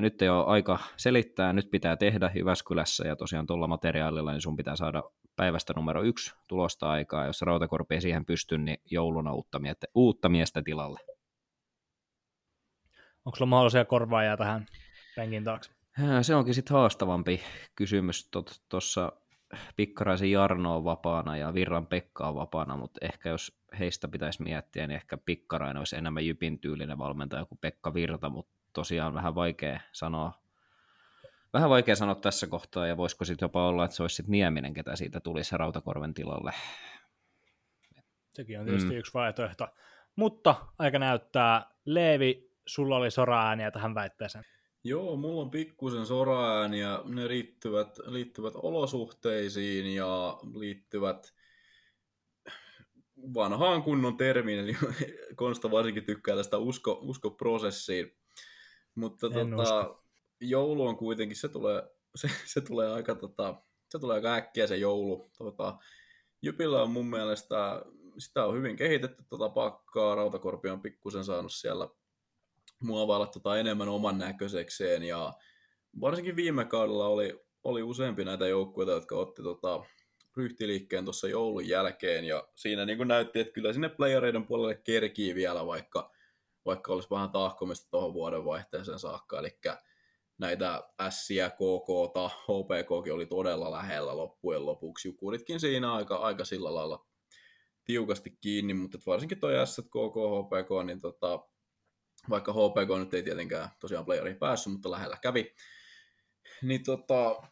Nyt 0.01 0.23
ei 0.23 0.29
ole 0.29 0.47
aika 0.47 0.79
selittää, 0.97 1.53
nyt 1.53 1.71
pitää 1.71 1.97
tehdä 1.97 2.31
Jyväskylässä 2.35 3.09
ja 3.09 3.17
tosiaan 3.17 3.47
tuolla 3.47 3.67
materiaalilla 3.67 4.33
niin 4.33 4.41
sun 4.41 4.57
pitää 4.57 4.77
saada 4.77 5.03
päivästä 5.37 5.73
numero 5.77 6.03
yksi 6.03 6.35
tulosta 6.49 6.91
aikaa. 6.91 7.27
Jos 7.27 7.43
Rautakorpi 7.43 7.95
ei 7.95 8.01
siihen 8.01 8.27
pysty, 8.27 8.59
niin 8.59 8.79
jouluna 8.91 9.33
uutta 9.33 9.59
miestä, 9.59 9.87
uutta 9.95 10.29
miestä 10.29 10.63
tilalle. 10.63 11.01
Onko 13.25 13.37
sulla 13.37 13.49
mahdollisia 13.49 13.85
korvaajia 13.85 14.37
tähän 14.37 14.67
penkin 15.17 15.45
taakse? 15.45 15.71
Se 16.23 16.35
onkin 16.35 16.55
sitten 16.55 16.77
haastavampi 16.77 17.43
kysymys. 17.77 18.31
Tuossa 18.69 19.13
Pikkaraisen 19.77 20.31
Jarno 20.31 20.77
on 20.77 20.85
vapaana 20.85 21.37
ja 21.37 21.55
Virran 21.55 21.87
Pekka 21.87 22.29
on 22.29 22.35
vapaana, 22.35 22.77
mutta 22.77 23.07
ehkä 23.07 23.29
jos 23.29 23.63
heistä 23.79 24.09
pitäisi 24.09 24.43
miettiä, 24.43 24.87
niin 24.87 24.97
ehkä 24.97 25.17
Pikkarainen 25.17 25.77
olisi 25.77 25.97
enemmän 25.97 26.27
Jypin 26.27 26.59
tyylinen 26.59 26.99
valmentaja 26.99 27.45
kuin 27.45 27.59
Pekka 27.59 27.95
Virta, 27.95 28.31
mutta 28.31 28.53
tosiaan 28.73 29.15
vähän 29.15 29.35
vaikea 29.35 29.81
sanoa, 29.93 30.43
vähän 31.53 31.71
vaikea 31.71 31.97
sanoa 31.97 32.15
tässä 32.15 32.47
kohtaa, 32.47 32.87
ja 32.87 32.97
voisiko 32.97 33.25
sitten 33.25 33.45
jopa 33.45 33.69
olla, 33.69 33.85
että 33.85 33.97
se 33.97 34.03
olisi 34.03 34.17
sitten 34.17 34.33
Nieminen, 34.33 34.75
ketä 34.75 34.97
siitä 34.97 35.21
tulisi 35.21 35.57
Rautakorven 35.57 36.15
tilalle. 36.15 36.53
Sekin 38.31 38.61
on 38.61 38.67
tietysti 38.67 38.91
mm. 38.91 38.97
yksi 38.97 39.15
vaihtoehto. 39.15 39.69
Mutta 40.17 40.55
aika 40.79 40.99
näyttää. 40.99 41.67
Leevi, 41.85 42.51
sulla 42.67 42.97
oli 42.97 43.11
sora-ääniä 43.11 43.71
tähän 43.71 43.95
väitteeseen. 43.95 44.45
Joo, 44.85 45.17
mulla 45.17 45.43
on 45.43 45.51
pikkusen 45.51 46.07
soraääniä. 46.07 47.01
Ne 47.05 47.29
liittyvät, 47.29 47.99
liittyvät 48.07 48.55
olosuhteisiin 48.57 49.95
ja 49.95 50.39
liittyvät 50.55 51.35
vanhaan 53.35 53.83
kunnon 53.83 54.17
termiin, 54.17 54.59
eli 54.59 54.77
Konsta 55.37 55.71
varsinkin 55.71 56.05
tykkää 56.05 56.37
tästä 56.37 56.59
usko, 56.59 56.99
uskoprosessiin. 57.03 58.17
Mutta 58.95 59.31
tota, 59.31 59.95
joulu 60.41 60.87
on 60.87 60.97
kuitenkin, 60.97 61.37
se 61.37 61.49
tulee, 61.49 61.83
se, 62.21 62.31
se 62.45 62.61
tulee 62.61 62.93
aika 62.93 63.15
tota, 63.15 63.63
se 63.89 63.99
tulee 63.99 64.15
aika 64.15 64.35
äkkiä 64.35 64.67
se 64.67 64.77
joulu. 64.77 65.31
Tota, 65.39 65.79
Jypillä 66.43 66.83
on 66.83 66.91
mun 66.91 67.07
mielestä, 67.07 67.83
sitä 68.19 68.45
on 68.45 68.55
hyvin 68.55 68.77
kehitetty 68.77 69.25
tota 69.29 69.49
pakkaa, 69.49 70.15
Rautakorpi 70.15 70.69
on 70.69 70.83
pikkusen 70.83 71.25
saanut 71.25 71.53
siellä 71.53 71.89
muovailla 72.83 73.27
tota 73.27 73.59
enemmän 73.59 73.89
oman 73.89 74.19
näköisekseen, 74.19 75.03
ja 75.03 75.33
varsinkin 76.01 76.37
viime 76.37 76.65
kaudella 76.65 77.07
oli, 77.07 77.41
oli 77.65 77.83
useampi 77.83 78.25
näitä 78.25 78.49
joukkueita, 78.49 78.93
jotka 78.93 79.17
otti 79.17 79.43
tota 79.43 79.85
ryhtiliikkeen 80.37 81.05
tuossa 81.05 81.29
joulun 81.29 81.69
jälkeen, 81.69 82.25
ja 82.25 82.49
siinä 82.55 82.85
niin 82.85 83.09
näytti, 83.09 83.41
että 83.41 83.53
kyllä 83.53 83.73
sinne 83.73 83.89
playereiden 83.89 84.47
puolelle 84.47 84.75
kerkii 84.75 85.35
vielä, 85.35 85.67
vaikka, 85.67 86.13
vaikka 86.65 86.93
olisi 86.93 87.11
vähän 87.11 87.31
tahkomista 87.31 87.91
tuohon 87.91 88.15
vuoden 88.15 88.45
vaihteeseen 88.45 88.99
saakka, 88.99 89.39
eli 89.39 89.59
näitä 90.39 90.83
S, 91.11 91.29
KK, 91.49 92.17
HPKkin 92.43 93.13
oli 93.13 93.27
todella 93.27 93.71
lähellä 93.71 94.17
loppujen 94.17 94.67
lopuksi. 94.67 95.09
Jukuritkin 95.09 95.61
siinä 95.61 95.93
aika, 95.93 96.17
aika 96.17 96.45
sillä 96.45 96.75
lailla 96.75 97.07
tiukasti 97.85 98.37
kiinni, 98.41 98.75
mutta 98.75 98.99
varsinkin 99.07 99.41
toi 99.41 99.67
S, 99.67 99.81
KK, 99.81 100.17
HPK, 100.17 100.87
niin 100.87 101.01
tota, 101.01 101.41
vaikka 102.31 102.53
HPK 102.53 102.99
nyt 102.99 103.15
ei 103.15 103.23
tietenkään 103.23 103.71
tosiaan 103.81 104.05
playeriin 104.05 104.37
päässyt, 104.37 104.73
mutta 104.73 104.91
lähellä 104.91 105.17
kävi, 105.23 105.55
niin 106.63 106.85
tota, 106.85 107.43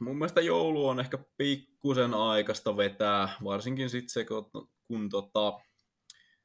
mun 0.00 0.18
mielestä 0.18 0.40
joulu 0.40 0.88
on 0.88 1.00
ehkä 1.00 1.18
pikkusen 1.36 2.14
aikaista 2.14 2.76
vetää, 2.76 3.28
varsinkin 3.44 3.90
sitten 3.90 4.08
se, 4.08 4.24
kun, 4.24 4.68
kun 4.86 5.08
tota, 5.08 5.52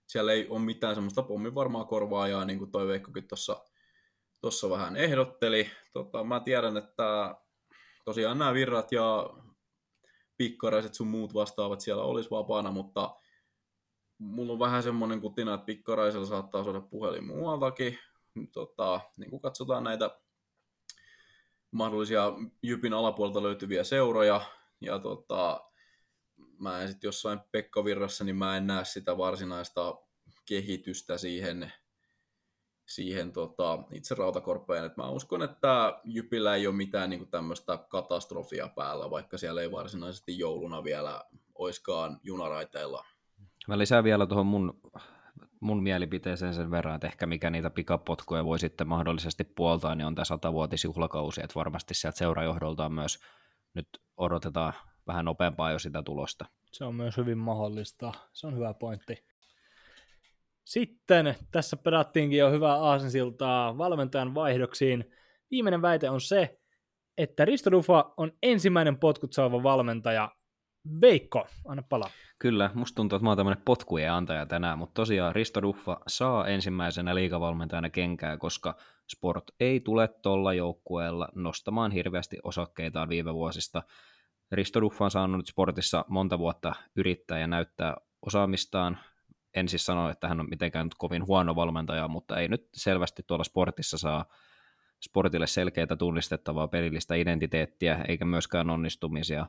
siellä 0.07 0.33
ei 0.33 0.47
ole 0.49 0.59
mitään 0.59 0.95
semmoista 0.95 1.23
pommin 1.23 1.55
varmaa 1.55 1.85
korvaajaa, 1.85 2.45
niin 2.45 2.59
kuin 2.59 2.71
toi 2.71 2.87
Veikkokin 2.87 3.27
tuossa 3.27 3.65
tossa 4.41 4.69
vähän 4.69 4.95
ehdotteli. 4.95 5.71
Tota, 5.93 6.23
mä 6.23 6.39
tiedän, 6.39 6.77
että 6.77 7.35
tosiaan 8.05 8.37
nämä 8.37 8.53
virrat 8.53 8.91
ja 8.91 9.29
pikkaraiset 10.37 10.93
sun 10.93 11.07
muut 11.07 11.33
vastaavat 11.33 11.81
siellä 11.81 12.03
olisi 12.03 12.31
vapaana, 12.31 12.71
mutta 12.71 13.15
mulla 14.21 14.53
on 14.53 14.59
vähän 14.59 14.83
semmoinen 14.83 15.21
kutina, 15.21 15.53
että 15.53 15.65
pikkaraisella 15.65 16.25
saattaa 16.25 16.63
saada 16.63 16.81
puhelin 16.81 17.27
muualtakin. 17.27 17.97
Tota, 18.51 18.99
niin 19.17 19.29
kuin 19.29 19.41
katsotaan 19.41 19.83
näitä 19.83 20.19
mahdollisia 21.71 22.33
Jypin 22.63 22.93
alapuolelta 22.93 23.43
löytyviä 23.43 23.83
seuroja, 23.83 24.41
ja 24.81 24.99
tota, 24.99 25.61
mä 26.57 26.81
en 26.81 26.87
sitten 26.87 27.07
jossain 27.07 27.39
Pekka-virrassa, 27.51 28.23
niin 28.23 28.35
mä 28.35 28.57
en 28.57 28.67
näe 28.67 28.85
sitä 28.85 29.17
varsinaista 29.17 29.95
kehitystä 30.45 31.17
siihen, 31.17 31.73
siihen 32.85 33.31
tota, 33.31 33.83
itse 33.91 34.15
rautakorppeen. 34.15 34.85
Et 34.85 34.97
mä 34.97 35.09
uskon, 35.09 35.41
että 35.41 35.99
Jypillä 36.03 36.55
ei 36.55 36.67
ole 36.67 36.75
mitään 36.75 37.09
niin 37.09 37.27
tämmöistä 37.27 37.77
katastrofia 37.89 38.67
päällä, 38.75 39.09
vaikka 39.09 39.37
siellä 39.37 39.61
ei 39.61 39.71
varsinaisesti 39.71 40.37
jouluna 40.37 40.83
vielä 40.83 41.23
oiskaan 41.55 42.19
junaraiteilla. 42.23 43.05
Mä 43.67 43.77
lisään 43.77 44.03
vielä 44.03 44.27
tuohon 44.27 44.45
mun, 44.45 44.81
mun 45.59 45.83
mielipiteeseen 45.83 46.53
sen 46.53 46.71
verran, 46.71 46.95
että 46.95 47.07
ehkä 47.07 47.25
mikä 47.25 47.49
niitä 47.49 47.69
pikapotkuja 47.69 48.45
voi 48.45 48.59
sitten 48.59 48.87
mahdollisesti 48.87 49.43
puoltaa, 49.43 49.95
niin 49.95 50.05
on 50.05 50.15
tämä 50.15 50.25
satavuotisjuhlakausi, 50.25 51.41
että 51.43 51.55
varmasti 51.55 51.93
sieltä 51.93 52.17
seurajohdolta 52.17 52.89
myös 52.89 53.19
nyt 53.73 53.87
odotetaan 54.17 54.73
vähän 55.07 55.25
nopeampaa 55.25 55.71
jo 55.71 55.79
sitä 55.79 56.03
tulosta. 56.03 56.45
Se 56.71 56.83
on 56.83 56.95
myös 56.95 57.17
hyvin 57.17 57.37
mahdollista. 57.37 58.11
Se 58.33 58.47
on 58.47 58.55
hyvä 58.55 58.73
pointti. 58.73 59.25
Sitten 60.63 61.35
tässä 61.51 61.77
pedattiinkin 61.77 62.39
jo 62.39 62.51
hyvää 62.51 62.75
aasinsiltaa 62.75 63.77
valmentajan 63.77 64.35
vaihdoksiin. 64.35 65.11
Viimeinen 65.51 65.81
väite 65.81 66.09
on 66.09 66.21
se, 66.21 66.59
että 67.17 67.45
Risto 67.45 67.69
Rufa 67.69 68.13
on 68.17 68.31
ensimmäinen 68.43 68.99
potkut 68.99 69.33
saava 69.33 69.63
valmentaja. 69.63 70.31
Veikko, 71.01 71.47
anna 71.65 71.83
palaa. 71.83 72.09
Kyllä, 72.39 72.71
musta 72.73 72.95
tuntuu, 72.95 73.15
että 73.15 73.23
mä 73.23 73.29
oon 73.29 73.37
tämmöinen 73.37 73.63
potkujen 73.65 74.11
antaja 74.11 74.45
tänään, 74.45 74.77
mutta 74.77 74.93
tosiaan 74.93 75.35
Risto 75.35 75.61
Duffa 75.61 75.99
saa 76.07 76.47
ensimmäisenä 76.47 77.15
liikavalmentajana 77.15 77.89
kenkää, 77.89 78.37
koska 78.37 78.75
Sport 79.11 79.43
ei 79.59 79.79
tule 79.79 80.07
tuolla 80.07 80.53
joukkueella 80.53 81.29
nostamaan 81.35 81.91
hirveästi 81.91 82.37
osakkeitaan 82.43 83.09
viime 83.09 83.33
vuosista. 83.33 83.83
Risto 84.51 84.81
Duffa 84.81 85.05
on 85.05 85.11
saanut 85.11 85.37
nyt 85.37 85.47
Sportissa 85.47 86.05
monta 86.07 86.39
vuotta 86.39 86.75
yrittää 86.95 87.39
ja 87.39 87.47
näyttää 87.47 87.95
osaamistaan. 88.21 88.99
En 89.55 89.67
siis 89.69 89.85
sano, 89.85 90.09
että 90.09 90.27
hän 90.27 90.39
on 90.39 90.49
mitenkään 90.49 90.89
kovin 90.97 91.27
huono 91.27 91.55
valmentaja, 91.55 92.07
mutta 92.07 92.37
ei 92.39 92.47
nyt 92.47 92.69
selvästi 92.73 93.23
tuolla 93.27 93.43
Sportissa 93.43 93.97
saa 93.97 94.25
Sportille 95.01 95.47
selkeää 95.47 95.95
tunnistettavaa 95.99 96.67
pelillistä 96.67 97.15
identiteettiä, 97.15 98.05
eikä 98.07 98.25
myöskään 98.25 98.69
onnistumisia. 98.69 99.47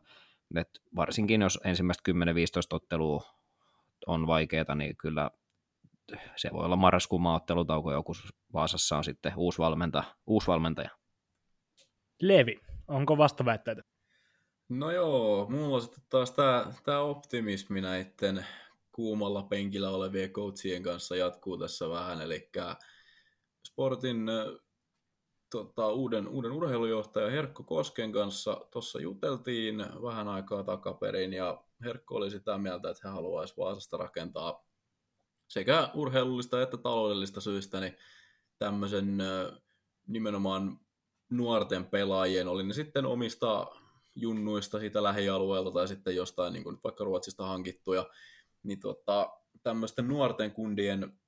Et 0.56 0.68
varsinkin 0.96 1.42
jos 1.42 1.58
ensimmäistä 1.64 2.12
10-15 2.12 2.14
ottelua 2.72 3.22
on 4.06 4.26
vaikeaa, 4.26 4.74
niin 4.74 4.96
kyllä 4.96 5.30
se 6.36 6.50
voi 6.52 6.64
olla 6.64 6.76
marraskuun 6.76 7.22
maaottelutauko 7.22 7.92
joku 7.92 8.12
Vaasassa 8.52 8.96
on 8.96 9.04
sitten 9.04 9.32
uusi, 9.36 9.58
valmenta, 9.58 10.04
uusi 10.26 10.46
valmentaja. 10.46 10.90
Levi, 12.20 12.60
onko 12.88 13.18
vastaväitteitä? 13.18 13.82
No 14.68 14.90
joo, 14.90 15.46
mulla 15.50 15.76
on 15.76 15.82
sitten 15.82 16.04
taas 16.08 16.34
tämä 16.84 17.00
optimismi 17.00 17.80
näiden 17.80 18.46
kuumalla 18.92 19.42
penkillä 19.42 19.90
olevien 19.90 20.30
coachien 20.30 20.82
kanssa 20.82 21.16
jatkuu 21.16 21.58
tässä 21.58 21.88
vähän, 21.88 22.20
eli 22.20 22.50
Sportin 23.66 24.26
tota, 25.52 25.88
uuden, 25.88 26.28
uuden 26.28 26.52
urheilujohtaja 26.52 27.30
Herkko 27.30 27.62
Kosken 27.62 28.12
kanssa 28.12 28.66
tuossa 28.70 29.00
juteltiin 29.00 29.78
vähän 29.78 30.28
aikaa 30.28 30.64
takaperin 30.64 31.32
ja 31.32 31.64
Herkko 31.84 32.14
oli 32.14 32.30
sitä 32.30 32.58
mieltä, 32.58 32.90
että 32.90 33.08
he 33.08 33.14
haluaisi 33.14 33.54
Vaasasta 33.56 33.96
rakentaa 33.96 34.64
sekä 35.48 35.90
urheilullista 35.94 36.62
että 36.62 36.76
taloudellista 36.76 37.40
syistä 37.40 37.80
niin 37.80 37.96
tämmöisen 38.58 39.18
nimenomaan 40.06 40.80
nuorten 41.30 41.84
pelaajien, 41.84 42.48
oli 42.48 42.62
ne 42.62 42.72
sitten 42.74 43.06
omista 43.06 43.66
junnuista 44.14 44.78
siitä 44.78 45.02
lähialueelta 45.02 45.70
tai 45.70 45.88
sitten 45.88 46.16
jostain 46.16 46.52
niin 46.52 46.64
kuin 46.64 46.78
vaikka 46.84 47.04
Ruotsista 47.04 47.46
hankittuja, 47.46 48.06
niin 48.62 48.80
tota, 48.80 49.30
tämmöisten 49.62 50.08
nuorten 50.08 50.52
kundien 50.52 51.21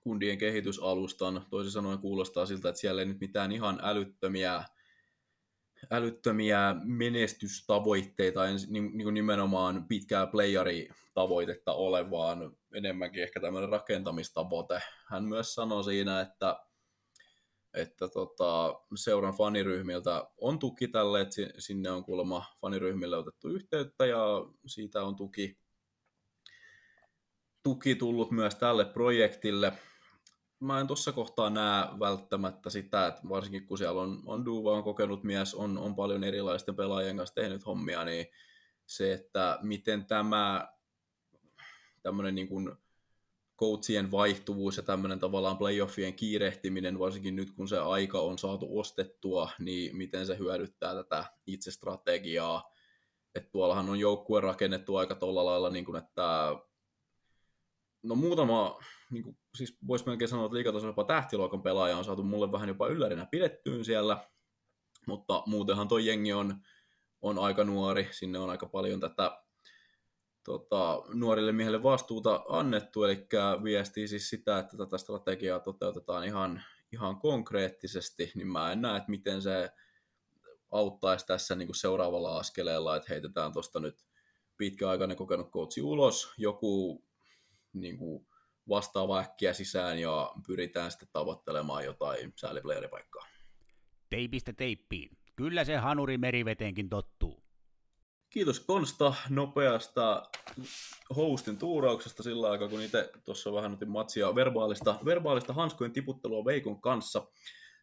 kundien 0.00 0.38
kehitysalustan. 0.38 1.46
Toisin 1.50 1.72
sanoen 1.72 1.98
kuulostaa 1.98 2.46
siltä, 2.46 2.68
että 2.68 2.80
siellä 2.80 3.02
ei 3.02 3.06
nyt 3.08 3.20
mitään 3.20 3.52
ihan 3.52 3.80
älyttömiä, 3.82 4.64
älyttömiä 5.90 6.76
menestystavoitteita, 6.84 8.40
niin, 8.46 8.96
niin 8.96 9.14
nimenomaan 9.14 9.84
pitkää 9.88 10.26
playeri-tavoitetta 10.26 11.72
ole, 11.72 12.10
vaan 12.10 12.56
enemmänkin 12.74 13.22
ehkä 13.22 13.40
tämmöinen 13.40 13.70
rakentamistavoite. 13.70 14.82
Hän 15.10 15.24
myös 15.24 15.54
sanoi 15.54 15.84
siinä, 15.84 16.20
että 16.20 16.56
että 17.74 18.08
tota, 18.08 18.80
seuran 18.94 19.34
faniryhmiltä 19.34 20.24
on 20.38 20.58
tuki 20.58 20.88
tälle, 20.88 21.20
että 21.20 21.36
sinne 21.58 21.90
on 21.90 22.04
kuulemma 22.04 22.44
faniryhmille 22.60 23.16
otettu 23.16 23.48
yhteyttä 23.48 24.06
ja 24.06 24.18
siitä 24.66 25.02
on 25.02 25.16
tuki, 25.16 25.58
tuki 27.62 27.94
tullut 27.94 28.30
myös 28.30 28.54
tälle 28.54 28.84
projektille 28.84 29.72
mä 30.60 30.80
en 30.80 30.86
tuossa 30.86 31.12
kohtaa 31.12 31.50
näe 31.50 31.86
välttämättä 31.98 32.70
sitä, 32.70 33.06
että 33.06 33.20
varsinkin 33.28 33.66
kun 33.66 33.78
siellä 33.78 34.00
on, 34.00 34.22
on 34.26 34.44
Duva, 34.44 34.72
on 34.72 34.82
kokenut 34.82 35.24
mies, 35.24 35.54
on, 35.54 35.78
on 35.78 35.94
paljon 35.94 36.24
erilaisten 36.24 36.76
pelaajien 36.76 37.16
kanssa 37.16 37.34
tehnyt 37.34 37.66
hommia, 37.66 38.04
niin 38.04 38.26
se, 38.86 39.12
että 39.12 39.58
miten 39.62 40.04
tämä 40.04 40.68
tämmöinen 42.02 42.34
niin 42.34 42.48
kuin 42.48 42.72
coachien 43.58 44.10
vaihtuvuus 44.10 44.76
ja 44.76 44.82
tämmöinen 44.82 45.18
tavallaan 45.18 45.58
playoffien 45.58 46.14
kiirehtiminen, 46.14 46.98
varsinkin 46.98 47.36
nyt 47.36 47.50
kun 47.50 47.68
se 47.68 47.78
aika 47.78 48.20
on 48.20 48.38
saatu 48.38 48.78
ostettua, 48.78 49.50
niin 49.58 49.96
miten 49.96 50.26
se 50.26 50.38
hyödyttää 50.38 50.94
tätä 50.94 51.24
itse 51.46 51.70
strategiaa. 51.70 52.74
Että 53.34 53.50
tuollahan 53.50 53.88
on 53.88 53.98
joukkue 53.98 54.40
rakennettu 54.40 54.96
aika 54.96 55.14
tuolla 55.14 55.44
lailla, 55.44 55.70
niin 55.70 55.84
kuin, 55.84 55.96
että 55.96 56.56
no 58.02 58.14
muutama 58.14 58.78
niin 59.10 59.24
kuin, 59.24 59.38
siis 59.54 59.78
voisi 59.86 60.06
melkein 60.06 60.28
sanoa, 60.28 60.46
että 60.46 60.56
liikatasolla 60.56 60.90
jopa 60.90 61.04
tähtiluokan 61.04 61.62
pelaaja 61.62 61.96
on 61.96 62.04
saatu 62.04 62.22
mulle 62.22 62.52
vähän 62.52 62.68
jopa 62.68 62.88
yllärinä 62.88 63.26
pidettyyn 63.30 63.84
siellä, 63.84 64.28
mutta 65.06 65.42
muutenhan 65.46 65.88
tuo 65.88 65.98
jengi 65.98 66.32
on, 66.32 66.54
on 67.22 67.38
aika 67.38 67.64
nuori, 67.64 68.08
sinne 68.10 68.38
on 68.38 68.50
aika 68.50 68.66
paljon 68.66 69.00
tätä 69.00 69.42
tota, 70.44 71.02
nuorille 71.14 71.52
miehille 71.52 71.82
vastuuta 71.82 72.44
annettu, 72.48 73.04
eli 73.04 73.26
viestii 73.64 74.08
siis 74.08 74.30
sitä, 74.30 74.58
että 74.58 74.76
tätä 74.76 74.98
strategiaa 74.98 75.60
toteutetaan 75.60 76.24
ihan, 76.24 76.62
ihan 76.92 77.16
konkreettisesti, 77.16 78.32
niin 78.34 78.48
mä 78.48 78.72
en 78.72 78.82
näe, 78.82 78.96
että 78.96 79.10
miten 79.10 79.42
se 79.42 79.70
auttaisi 80.70 81.26
tässä 81.26 81.54
niin 81.54 81.68
kuin 81.68 81.76
seuraavalla 81.76 82.38
askeleella, 82.38 82.96
että 82.96 83.12
heitetään 83.12 83.52
tuosta 83.52 83.80
nyt 83.80 84.04
pitkäaikainen 84.56 85.16
kokenut 85.16 85.50
coachi 85.50 85.82
ulos, 85.82 86.32
joku 86.38 87.02
niin 87.72 87.98
kuin, 87.98 88.26
vastaava 88.68 89.18
äkkiä 89.18 89.52
sisään 89.52 89.98
ja 89.98 90.32
pyritään 90.46 90.90
sitten 90.90 91.08
tavoittelemaan 91.12 91.84
jotain 91.84 92.32
sääliplayeripaikkaa. 92.36 93.26
Teipistä 94.10 94.52
teippiin. 94.52 95.16
Kyllä 95.36 95.64
se 95.64 95.76
hanuri 95.76 96.18
meriveteenkin 96.18 96.88
tottuu. 96.88 97.42
Kiitos 98.30 98.60
Konsta 98.60 99.14
nopeasta 99.28 100.22
hostin 101.16 101.58
tuurauksesta 101.58 102.22
sillä 102.22 102.50
aikaa, 102.50 102.68
kun 102.68 102.82
itse 102.82 103.10
tuossa 103.24 103.52
vähän 103.52 103.72
otin 103.72 103.90
matsia 103.90 104.34
verbaalista, 104.34 104.98
verbaalista 105.04 105.52
hanskojen 105.52 105.92
tiputtelua 105.92 106.44
Veikon 106.44 106.80
kanssa. 106.80 107.26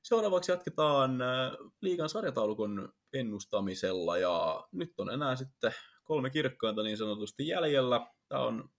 Seuraavaksi 0.04 0.52
jatketaan 0.52 1.22
äh, 1.22 1.52
liigan 1.82 2.10
sarjataulukon 2.10 2.94
ennustamisella 3.14 4.18
ja 4.18 4.68
nyt 4.72 4.94
on 4.98 5.10
enää 5.10 5.36
sitten 5.36 5.74
kolme 6.04 6.30
kirkkainta 6.30 6.84
niin 6.84 6.98
sanotusti 6.98 7.48
jäljellä. 7.48 8.08
Tämä 8.28 8.42
on 8.42 8.70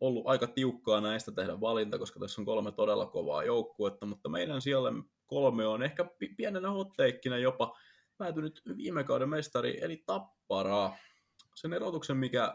ollut 0.00 0.26
aika 0.26 0.46
tiukkaa 0.46 1.00
näistä 1.00 1.32
tehdä 1.32 1.60
valinta, 1.60 1.98
koska 1.98 2.20
tässä 2.20 2.40
on 2.40 2.46
kolme 2.46 2.72
todella 2.72 3.06
kovaa 3.06 3.44
joukkuetta, 3.44 4.06
mutta 4.06 4.28
meidän 4.28 4.62
siellä 4.62 4.92
kolme 5.26 5.66
on 5.66 5.82
ehkä 5.82 6.10
pienenä 6.36 6.70
hotteikkinä 6.70 7.38
jopa 7.38 7.78
päätynyt 8.18 8.62
viime 8.76 9.04
kauden 9.04 9.28
mestari, 9.28 9.78
eli 9.80 10.02
Tapparaa. 10.06 10.96
Sen 11.54 11.72
erotuksen, 11.72 12.16
mikä, 12.16 12.54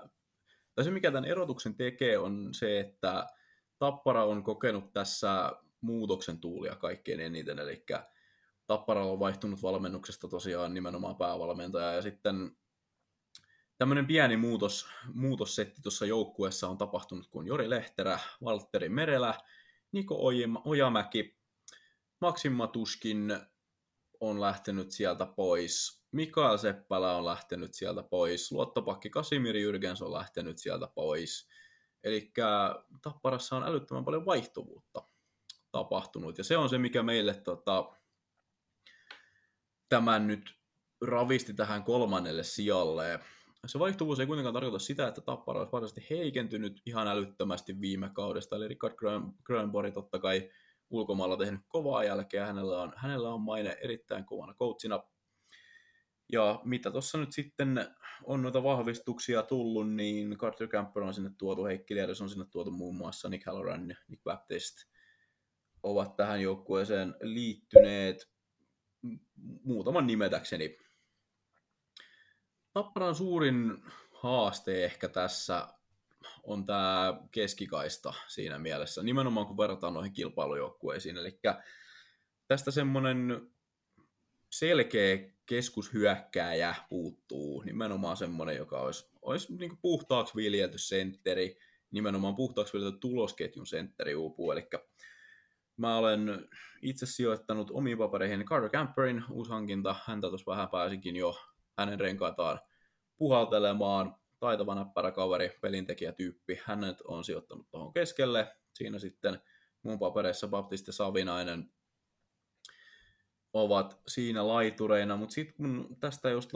tai 0.76 0.86
se 0.86 0.92
mikä 0.92 1.12
tämän 1.12 1.30
erotuksen 1.30 1.76
tekee, 1.76 2.18
on 2.18 2.50
se, 2.52 2.80
että 2.80 3.28
Tappara 3.80 4.26
on 4.26 4.44
kokenut 4.44 4.94
tässä 4.94 5.52
muutoksen 5.82 6.40
tuulia 6.40 6.76
kaikkein 6.76 7.20
eniten, 7.20 7.60
eli 7.60 7.86
Tappara 8.68 9.06
on 9.06 9.20
vaihtunut 9.20 9.62
valmennuksesta 9.62 10.28
tosiaan 10.28 10.74
nimenomaan 10.74 11.16
päävalmentaja, 11.16 11.94
ja 11.94 12.02
sitten 12.02 12.52
tämmöinen 13.82 14.08
pieni 14.08 14.38
muutos, 14.38 14.88
muutossetti 15.14 15.82
tuossa 15.82 16.06
joukkueessa 16.06 16.68
on 16.68 16.78
tapahtunut, 16.78 17.28
kun 17.28 17.48
Jori 17.48 17.70
Lehterä, 17.70 18.20
Valtteri 18.44 18.90
Merelä, 18.90 19.34
Niko 19.92 20.30
Ojamäki, 20.66 21.38
Maksim 22.20 22.52
Matuskin 22.52 23.40
on 24.20 24.42
lähtenyt 24.42 24.92
sieltä 24.92 25.26
pois, 25.26 26.04
Mikael 26.12 26.58
Seppälä 26.58 27.16
on 27.18 27.26
lähtenyt 27.26 27.74
sieltä 27.74 28.04
pois, 28.04 28.52
luottopakki 28.52 29.10
Kasimir 29.10 29.58
Jyrgens 29.58 30.02
on 30.02 30.14
lähtenyt 30.14 30.58
sieltä 30.58 30.88
pois. 30.96 31.50
Eli 32.04 32.34
Tapparassa 33.02 33.56
on 33.56 33.64
älyttömän 33.64 34.06
paljon 34.06 34.26
vaihtuvuutta 34.26 35.08
tapahtunut, 35.72 36.38
ja 36.38 36.44
se 36.44 36.58
on 36.58 36.70
se, 36.70 36.78
mikä 36.78 37.04
meille 37.04 37.34
tota, 37.34 37.98
tämän 39.90 40.28
nyt 40.28 40.56
ravisti 41.06 41.54
tähän 41.54 41.84
kolmannelle 41.84 42.44
sijalle 42.44 43.20
se 43.66 43.80
vaihtuvuus 43.80 44.20
ei 44.20 44.26
kuitenkaan 44.28 44.54
tarkoita 44.54 44.80
sitä, 44.80 45.08
että 45.08 45.22
Tappara 45.22 45.60
olisi 45.60 45.72
varsinaisesti 45.72 46.16
heikentynyt 46.16 46.82
ihan 46.86 47.08
älyttömästi 47.08 47.82
viime 47.82 48.10
kaudesta. 48.14 48.56
Eli 48.56 48.68
Richard 48.68 48.94
Grönborg 49.44 49.94
totta 49.94 50.20
kai 50.20 50.50
ulkomailla 50.90 51.38
tehnyt 51.38 51.62
kovaa 51.68 52.04
jälkeä. 52.04 52.46
Hänellä 52.46 52.82
on, 52.82 52.94
hänellä 52.96 53.34
on 53.34 53.42
maine 53.42 53.78
erittäin 53.82 54.26
kovana 54.26 54.54
coachina. 54.54 55.04
Ja 56.32 56.62
mitä 56.64 56.92
tuossa 56.92 57.18
nyt 57.18 57.32
sitten 57.32 57.88
on 58.24 58.42
noita 58.42 58.64
vahvistuksia 58.64 59.44
tullut, 59.44 59.94
niin 59.94 60.38
Carter 60.38 60.68
Camper 60.68 61.04
on 61.04 61.14
sinne 61.14 61.32
tuotu, 61.38 61.66
Heikki 61.66 61.96
Liedes 61.96 62.22
on 62.22 62.30
sinne 62.30 62.46
tuotu 62.52 62.72
muun 62.72 62.96
muassa, 62.96 63.30
Nick 63.30 63.46
Halloran 63.46 63.90
ja 63.90 63.96
Nick 64.08 64.24
Baptist 64.24 64.76
ovat 65.84 66.16
tähän 66.16 66.42
joukkueeseen 66.42 67.16
liittyneet 67.22 68.32
muutaman 69.64 70.08
nimetäkseni. 70.08 70.78
Tapparan 72.74 73.16
suurin 73.16 73.84
haaste 74.12 74.86
ehkä 74.86 75.10
tässä 75.10 75.68
on 76.44 76.66
tämä 76.66 77.22
keskikaista 77.32 78.14
siinä 78.28 78.60
mielessä, 78.60 79.04
nimenomaan 79.04 79.48
kun 79.48 79.58
verrataan 79.58 79.94
noihin 79.94 80.14
kilpailujoukkueisiin. 80.14 81.18
Eli 81.18 81.40
tästä 82.48 82.72
semmoinen 82.72 83.52
selkeä 84.50 85.18
keskushyökkääjä 85.46 86.76
puuttuu, 86.90 87.62
nimenomaan 87.62 88.18
semmoinen, 88.18 88.56
joka 88.56 88.80
olisi, 88.80 89.10
olisi 89.22 89.56
niin 89.56 89.78
puhtaaksi 89.82 90.36
viljelty 90.36 90.78
sentteri, 90.78 91.58
nimenomaan 91.92 92.36
puhtaaksi 92.36 92.74
viljelty 92.74 92.98
tulosketjun 93.00 93.68
sentteri 93.68 94.16
uupuu. 94.16 94.52
Eli 94.52 94.70
mä 95.78 95.98
olen 95.98 96.50
itse 96.82 97.06
sijoittanut 97.06 97.72
omiin 97.72 97.98
papereihin 97.98 98.46
Carter 98.46 98.70
Camperin 98.70 99.24
uusi 99.30 99.52
hankinta, 99.52 99.96
häntä 100.06 100.30
tuossa 100.30 100.52
vähän 100.52 100.70
pääsinkin 100.70 101.16
jo 101.16 101.36
hänen 101.78 102.00
renkaataan 102.00 102.60
puhaltelemaan. 103.18 104.16
Taitava 104.40 104.76
näppärä 104.76 105.12
kaveri, 105.12 105.58
pelintekijätyyppi. 105.62 106.60
Hänet 106.64 107.02
on 107.02 107.24
sijoittanut 107.24 107.70
tuohon 107.72 107.94
keskelle. 107.94 108.56
Siinä 108.74 109.00
sitten 109.00 109.42
mun 109.84 110.00
papereissa 110.00 110.48
Baptiste 110.48 110.92
Savinainen 110.92 111.72
ovat 113.54 114.02
siinä 114.08 114.48
laitureina, 114.48 115.16
mutta 115.16 115.34
sitten 115.34 115.56
kun 115.56 115.98
tästä 116.00 116.30
just 116.30 116.50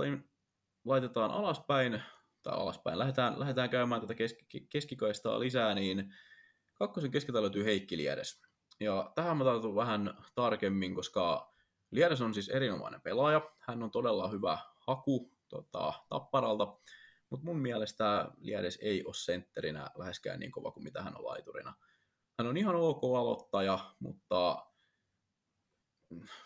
laitetaan 0.86 1.32
alaspäin, 1.32 2.04
tai 2.44 2.54
alaspäin, 2.54 3.00
lähdetään, 3.00 3.40
lähdetään 3.40 3.70
käymään 3.70 4.02
tätä 4.02 4.16
keski, 4.16 4.68
keskikaistaa 4.70 5.40
lisää, 5.40 5.76
niin 5.76 6.14
kakkosen 6.74 7.12
keskellä 7.12 7.42
löytyy 7.42 7.66
Heikki 7.66 7.98
Liedes. 7.98 8.42
Ja 8.80 9.12
tähän 9.16 9.38
mä 9.38 9.44
tartun 9.44 9.76
vähän 9.76 10.18
tarkemmin, 10.36 10.96
koska 10.96 11.54
Liedes 11.92 12.22
on 12.22 12.34
siis 12.34 12.50
erinomainen 12.50 13.02
pelaaja. 13.02 13.52
Hän 13.60 13.84
on 13.84 13.92
todella 13.92 14.28
hyvä 14.28 14.58
haku 14.88 15.32
tota, 15.50 15.94
tapparalta, 16.10 16.78
mutta 17.30 17.46
mun 17.46 17.58
mielestä 17.58 18.32
Liedes 18.38 18.80
ei 18.82 19.06
ole 19.06 19.14
sentterinä 19.14 19.90
läheskään 19.96 20.40
niin 20.40 20.52
kova 20.52 20.72
kuin 20.72 20.84
mitä 20.84 21.02
hän 21.02 21.18
on 21.18 21.26
laiturina. 21.26 21.74
Hän 22.40 22.48
on 22.48 22.58
ihan 22.58 22.76
ok 22.76 23.04
aloittaja, 23.04 23.80
mutta 24.00 24.66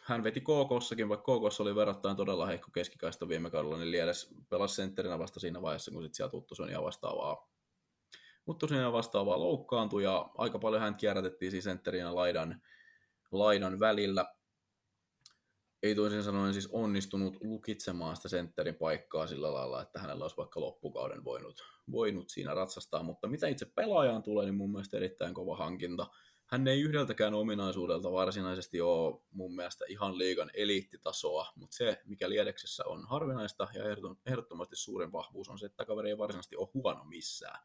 hän 0.02 0.24
veti 0.24 0.42
KKssakin, 0.42 1.10
vaikka 1.10 1.40
KKssa 1.40 1.64
oli 1.64 1.76
verrattain 1.76 2.18
todella 2.18 2.46
heikko 2.46 2.72
keskikaista 2.74 3.28
viime 3.28 3.50
kaudella, 3.50 3.78
niin 3.78 3.92
Liedes 3.92 4.36
pelasi 4.50 4.76
sentterinä 4.76 5.20
vasta 5.20 5.40
siinä 5.40 5.62
vaiheessa, 5.62 5.92
kun 5.92 6.04
sitten 6.04 6.16
sieltä 6.16 6.38
Uttuson 6.38 6.70
ja 6.70 6.82
vastaavaa 6.82 7.50
Uttuson 8.48 8.78
ja 8.78 8.92
vastaavaa 8.92 9.40
loukkaantui, 9.40 10.04
ja 10.04 10.30
aika 10.38 10.60
paljon 10.60 10.82
hän 10.82 10.96
kierrätettiin 10.96 11.52
siis 11.52 11.64
sentterin 11.64 12.02
ja 12.02 12.16
laidan, 12.16 12.62
laidan 13.32 13.80
välillä 13.80 14.26
ei 15.84 15.96
toisin 15.96 16.24
sanoen 16.24 16.54
siis 16.54 16.68
onnistunut 16.72 17.38
lukitsemaan 17.42 18.16
sitä 18.16 18.30
sentterin 18.30 18.76
paikkaa 18.76 19.28
sillä 19.28 19.54
lailla, 19.54 19.82
että 19.82 20.00
hänellä 20.00 20.24
olisi 20.24 20.38
vaikka 20.38 20.60
loppukauden 20.60 21.24
voinut, 21.24 21.64
voinut 21.92 22.30
siinä 22.30 22.54
ratsastaa, 22.54 23.04
mutta 23.04 23.28
mitä 23.28 23.48
itse 23.48 23.66
pelaajaan 23.66 24.24
tulee, 24.24 24.46
niin 24.46 24.56
mun 24.56 24.72
mielestä 24.72 24.98
erittäin 24.98 25.34
kova 25.34 25.58
hankinta. 25.58 26.08
Hän 26.46 26.68
ei 26.68 26.82
yhdeltäkään 26.82 27.34
ominaisuudelta 27.34 28.12
varsinaisesti 28.12 28.82
ole 28.82 29.22
mun 29.32 29.56
mielestä 29.56 29.86
ihan 29.88 30.18
liigan 30.18 30.52
eliittitasoa, 30.54 31.48
mutta 31.56 31.76
se, 31.76 32.02
mikä 32.06 32.30
Liedeksessä 32.30 32.84
on 32.86 33.08
harvinaista 33.08 33.68
ja 33.74 33.84
ehdottomasti 34.26 34.76
suurin 34.76 35.12
vahvuus 35.12 35.50
on 35.50 35.60
se, 35.60 35.66
että 35.66 35.86
kaveri 35.86 36.10
ei 36.10 36.18
varsinaisesti 36.18 36.56
ole 36.56 36.70
huono 36.74 37.04
missään. 37.04 37.60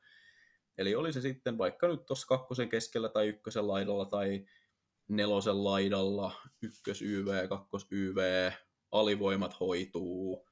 Eli 0.78 0.94
oli 0.94 1.12
se 1.12 1.20
sitten 1.20 1.58
vaikka 1.58 1.88
nyt 1.88 2.06
tuossa 2.06 2.26
kakkosen 2.26 2.68
keskellä 2.68 3.08
tai 3.08 3.28
ykkösen 3.28 3.68
laidalla 3.68 4.04
tai 4.04 4.44
nelosen 5.08 5.64
laidalla, 5.64 6.32
ykkös 6.62 7.02
YV, 7.02 7.48
kakkos 7.48 7.86
YV, 7.90 8.50
alivoimat 8.92 9.60
hoituu, 9.60 10.48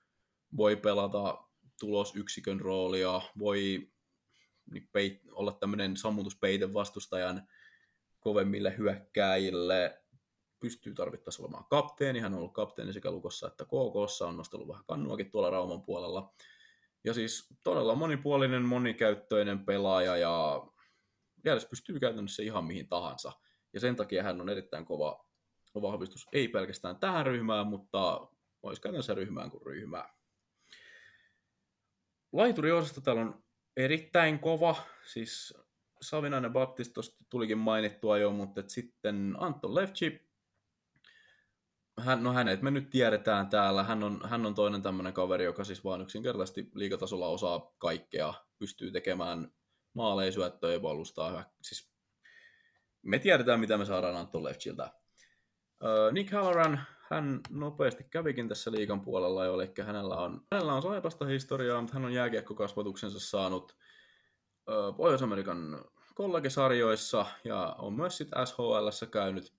voi 0.56 0.76
pelata 0.76 1.44
tulosyksikön 1.80 2.60
roolia, 2.60 3.20
voi 3.38 3.92
niin 4.70 4.88
peit, 4.92 5.22
olla 5.32 5.52
tämmöinen 5.52 5.96
sammutuspeite 5.96 6.74
vastustajan 6.74 7.48
kovemmille 8.20 8.74
hyökkääjille, 8.78 10.02
pystyy 10.60 10.94
tarvittaessa 10.94 11.42
olemaan 11.42 11.64
kapteeni, 11.70 12.20
hän 12.20 12.32
on 12.32 12.38
ollut 12.38 12.54
kapteeni 12.54 12.92
sekä 12.92 13.10
Lukossa 13.10 13.46
että 13.46 13.64
KKssa, 13.64 14.26
on 14.26 14.36
nostellut 14.36 14.68
vähän 14.68 14.84
kannuakin 14.86 15.30
tuolla 15.30 15.50
Rauman 15.50 15.82
puolella. 15.82 16.34
Ja 17.04 17.14
siis 17.14 17.48
todella 17.62 17.94
monipuolinen, 17.94 18.62
monikäyttöinen 18.62 19.64
pelaaja 19.64 20.16
ja 20.16 20.66
Jäädessä 21.44 21.68
pystyy 21.68 22.00
käytännössä 22.00 22.42
ihan 22.42 22.64
mihin 22.64 22.88
tahansa. 22.88 23.32
Ja 23.72 23.80
sen 23.80 23.96
takia 23.96 24.22
hän 24.22 24.40
on 24.40 24.48
erittäin 24.48 24.84
kova 24.84 25.26
vahvistus, 25.74 26.28
ei 26.32 26.48
pelkästään 26.48 26.96
tähän 26.96 27.26
ryhmään, 27.26 27.66
mutta 27.66 28.28
olisi 28.62 28.82
käytännössä 28.82 29.14
ryhmään 29.14 29.50
kuin 29.50 29.66
ryhmään. 29.66 30.14
Laituriosasta 32.32 33.00
täällä 33.00 33.22
on 33.22 33.44
erittäin 33.76 34.38
kova, 34.38 34.76
siis 35.06 35.54
Savinainen 36.02 36.52
Baptist 36.52 36.92
tulikin 37.28 37.58
mainittua 37.58 38.18
jo, 38.18 38.32
mutta 38.32 38.62
sitten 38.66 39.34
Anton 39.38 39.74
Levci, 39.74 40.32
hän, 42.00 42.22
no 42.22 42.32
hänet 42.32 42.62
me 42.62 42.70
nyt 42.70 42.90
tiedetään 42.90 43.48
täällä, 43.48 43.82
hän 43.82 44.04
on, 44.04 44.20
hän 44.28 44.46
on 44.46 44.54
toinen 44.54 44.82
tämmöinen 44.82 45.12
kaveri, 45.12 45.44
joka 45.44 45.64
siis 45.64 45.84
vaan 45.84 46.00
yksinkertaisesti 46.00 46.70
liikatasolla 46.74 47.28
osaa 47.28 47.74
kaikkea, 47.78 48.34
pystyy 48.58 48.90
tekemään 48.90 49.52
maaleja, 49.94 50.32
syöttöjä, 50.32 50.80
puolustaa, 50.80 51.44
siis 51.62 51.91
me 53.02 53.18
tiedetään, 53.18 53.60
mitä 53.60 53.78
me 53.78 53.84
saadaan 53.84 54.16
Anton 54.16 54.44
Lefchiltä. 54.44 54.92
Nick 56.12 56.32
Halloran, 56.32 56.80
hän 57.10 57.40
nopeasti 57.50 58.04
kävikin 58.04 58.48
tässä 58.48 58.72
liikan 58.72 59.00
puolella 59.00 59.44
jo, 59.44 59.54
eli 59.54 59.72
hänellä 59.86 60.16
on, 60.16 60.46
hänellä 60.52 60.74
on 60.74 60.82
saipasta 60.82 61.24
historiaa, 61.24 61.80
mutta 61.80 61.94
hän 61.94 62.04
on 62.04 62.12
jääkiekkokasvatuksensa 62.12 63.20
saanut 63.20 63.76
Pohjois-Amerikan 64.96 65.84
kollegisarjoissa 66.14 67.26
ja 67.44 67.76
on 67.78 67.92
myös 67.92 68.16
sitten 68.16 68.46
SHL 68.46 69.06
käynyt 69.10 69.52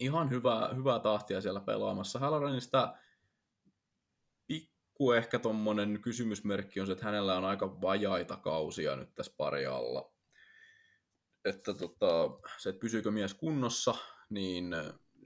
ihan 0.00 0.30
hyvää, 0.30 0.68
hyvää 0.74 0.98
tahtia 0.98 1.40
siellä 1.40 1.60
pelaamassa. 1.60 2.18
Halloranista 2.18 2.94
pikku 4.46 5.12
ehkä 5.12 5.38
tuommoinen 5.38 5.98
kysymysmerkki 6.02 6.80
on 6.80 6.86
se, 6.86 6.92
että 6.92 7.04
hänellä 7.04 7.36
on 7.36 7.44
aika 7.44 7.80
vajaita 7.80 8.36
kausia 8.36 8.96
nyt 8.96 9.14
tässä 9.14 9.34
pari 9.36 9.66
alla 9.66 10.11
että 11.44 11.74
tota, 11.74 12.30
se, 12.58 12.68
että 12.68 12.80
pysyykö 12.80 13.10
mies 13.10 13.34
kunnossa, 13.34 13.94
niin 14.30 14.76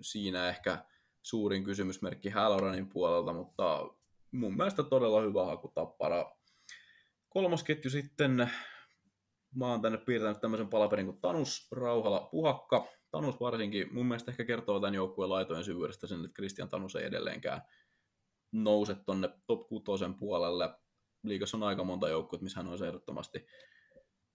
siinä 0.01 0.49
ehkä 0.49 0.85
suurin 1.23 1.65
kysymysmerkki 1.65 2.29
Halloranin 2.29 2.89
puolelta, 2.89 3.33
mutta 3.33 3.91
mun 4.31 4.57
mielestä 4.57 4.83
todella 4.83 5.21
hyvä 5.21 5.45
haku 5.45 5.69
tappara. 5.69 6.37
Kolmosketju 7.29 7.91
sitten, 7.91 8.51
mä 9.55 9.67
oon 9.67 9.83
tänne 9.83 9.99
piirtänyt 9.99 10.41
tämmöisen 10.41 10.69
palaperin 10.69 11.07
kuin 11.07 11.21
Tanus, 11.21 11.69
Rauhala, 11.73 12.29
Puhakka. 12.31 12.87
Tanus 13.11 13.41
varsinkin, 13.41 13.95
mun 13.95 14.07
mielestä 14.07 14.31
ehkä 14.31 14.45
kertoo 14.45 14.81
tämän 14.81 14.95
joukkueen 14.95 15.31
laitojen 15.31 15.65
syvyydestä 15.65 16.07
sen, 16.07 16.25
että 16.25 16.35
Christian 16.35 16.69
Tanus 16.69 16.97
ei 16.97 17.05
edelleenkään 17.05 17.63
nouse 18.53 18.95
tonne 18.95 19.29
top 19.47 19.69
6 19.69 20.05
puolelle. 20.19 20.71
Liikassa 21.23 21.57
on 21.57 21.63
aika 21.63 21.85
monta 21.85 22.09
joukkuetta, 22.09 22.45
missä 22.45 22.61
hän 22.61 22.73
on 22.73 22.87
ehdottomasti 22.87 23.47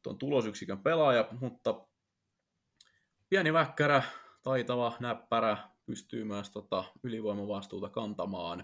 tuon 0.01 0.17
tulosyksikön 0.17 0.79
pelaaja, 0.79 1.27
mutta 1.39 1.87
pieni 3.29 3.53
väkkärä, 3.53 4.03
taitava, 4.43 4.93
näppärä, 4.99 5.57
pystyy 5.85 6.23
myös 6.23 6.49
tota 6.49 6.83
ylivoimavastuuta 7.03 7.89
kantamaan. 7.89 8.63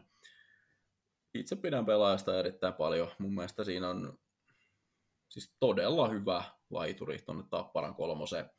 Itse 1.34 1.56
pidän 1.56 1.86
pelaajasta 1.86 2.40
erittäin 2.40 2.74
paljon. 2.74 3.12
Mun 3.20 3.36
mielestä 3.36 3.64
siinä 3.64 3.90
on 3.90 4.20
siis 5.30 5.56
todella 5.60 6.08
hyvä 6.08 6.44
laituri 6.70 7.20
tuonne 7.26 7.44
Tapparan 7.50 7.96
kolmoseen. 7.96 8.50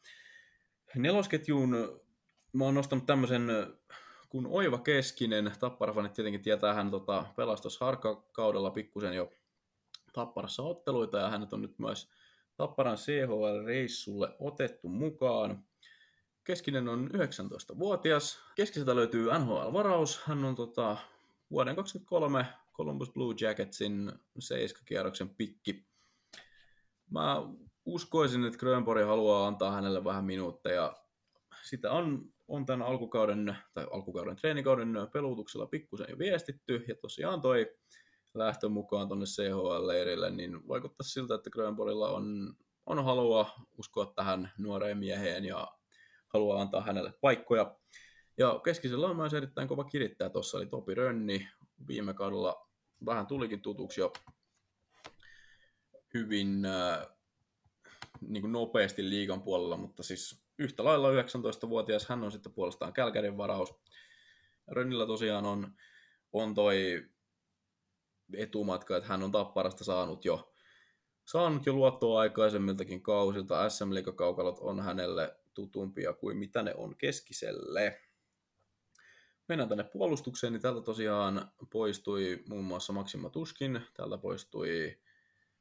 Nelosketjuun 0.95 2.01
mä 2.53 2.65
oon 2.65 2.75
nostanut 2.75 3.07
tämmöisen 3.07 3.49
kun 4.29 4.47
Oiva 4.47 4.79
Keskinen, 4.79 5.53
Tapparafanit 5.61 6.13
tietenkin 6.13 6.43
tietää, 6.43 6.75
hän 6.75 6.91
tota, 6.91 7.25
pelastus 7.37 7.79
kaudella 8.33 8.71
pikkusen 8.71 9.15
jo 9.15 9.33
Tapparassa 10.13 10.63
otteluita 10.63 11.19
ja 11.19 11.31
hänet 11.31 11.53
on 11.53 11.63
nyt 11.63 11.79
myös 11.79 12.11
Tapparan 12.59 12.97
CHL-reissulle 12.97 14.37
otettu 14.39 14.89
mukaan. 14.89 15.65
Keskinen 16.45 16.89
on 16.89 17.11
19-vuotias. 17.15 18.39
Keskiseltä 18.55 18.97
löytyy 18.97 19.29
NHL-varaus. 19.39 20.21
Hän 20.25 20.45
on 20.45 20.55
tota, 20.55 20.97
vuoden 21.51 21.77
2023 21.77 22.47
Columbus 22.73 23.11
Blue 23.13 23.35
Jacketsin 23.41 24.13
7-kierroksen 24.39 25.29
pikki. 25.37 25.87
Mä 27.11 27.43
uskoisin, 27.85 28.45
että 28.45 28.59
Grönborg 28.59 29.07
haluaa 29.07 29.47
antaa 29.47 29.73
hänelle 29.73 30.05
vähän 30.05 30.25
minuutteja. 30.25 30.97
Sitä 31.63 31.93
on, 31.93 32.33
on 32.49 32.67
tämän 32.67 32.87
alkukauden, 32.87 33.57
tai 33.75 33.87
alkukauden 33.93 34.37
treenikauden 34.37 34.95
pelutuksella 35.13 35.67
pikkusen 35.67 36.07
jo 36.11 36.19
viestitty, 36.19 36.85
ja 36.89 36.95
tosiaan 36.95 37.41
toi 37.41 37.77
lähtö 38.35 38.69
mukaan 38.69 39.09
tuonne 39.09 39.27
CHL-leirille, 39.27 40.31
niin 40.31 40.69
vaikuttaa 40.69 41.05
siltä, 41.05 41.35
että 41.35 41.51
Grönborgilla 41.51 42.11
on, 42.11 42.55
on 42.87 43.05
halua 43.05 43.51
uskoa 43.79 44.13
tähän 44.17 44.53
nuoreen 44.59 44.99
mieheen 44.99 45.45
ja 45.45 45.69
haluaa 46.29 46.61
antaa 46.61 46.81
hänelle 46.81 47.13
paikkoja. 47.21 47.77
Ja 48.39 48.61
keskisellä 48.65 49.07
on 49.07 49.17
myös 49.17 49.35
erittäin 49.35 49.69
kova 49.69 49.85
kirittäjä 49.85 50.31
tuossa, 50.31 50.59
eli 50.59 50.67
Topi 50.67 50.95
Rönni. 50.95 51.49
Viime 51.89 52.15
kaudella 52.15 52.69
vähän 53.07 53.27
tulikin 53.27 53.63
tutuksi 53.63 54.01
jo 54.01 54.13
hyvin 56.15 56.65
äh, 56.65 57.07
niin 58.21 58.41
kuin 58.41 58.53
nopeasti 58.53 59.11
liigan 59.11 59.43
puolella, 59.43 59.77
mutta 59.77 60.03
siis 60.03 60.43
yhtä 60.59 60.85
lailla 60.85 61.11
19-vuotias 61.11 62.09
hän 62.09 62.25
on 62.25 62.33
sitten 62.33 62.53
puolestaan 62.53 62.93
Kälkärin 62.93 63.37
varaus. 63.37 63.75
Rönnillä 64.69 65.07
tosiaan 65.07 65.47
on, 65.47 65.73
on 66.33 66.55
toi 66.55 67.09
etumatka, 68.35 68.97
että 68.97 69.09
hän 69.09 69.23
on 69.23 69.33
Tapparasta 69.33 69.85
saanut 69.85 70.25
jo, 70.25 70.53
saanut 71.25 71.67
jo 71.67 71.73
luottoa 71.73 72.21
aikaisemmiltakin 72.21 73.03
kausilta. 73.03 73.69
SM 73.69 73.91
kaukalot 74.17 74.59
on 74.61 74.81
hänelle 74.81 75.37
tutumpia 75.55 76.13
kuin 76.13 76.37
mitä 76.37 76.63
ne 76.63 76.75
on 76.75 76.97
keskiselle. 76.97 78.01
Mennään 79.49 79.69
tänne 79.69 79.85
puolustukseen, 79.85 80.53
niin 80.53 80.63
täältä 80.63 80.81
tosiaan 80.81 81.51
poistui 81.73 82.45
muun 82.49 82.65
muassa 82.65 82.93
Maksima 82.93 83.31
Tuskin, 83.31 83.81
täältä 83.95 84.19
poistui 84.19 84.99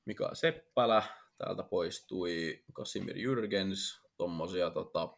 Mika 0.06 0.36
Seppälä, 0.36 1.04
täältä 1.38 1.64
poistui 1.64 2.64
Kasimir 2.74 3.16
Jürgens, 3.16 4.08
tommosia 4.18 4.70
tota, 4.70 5.18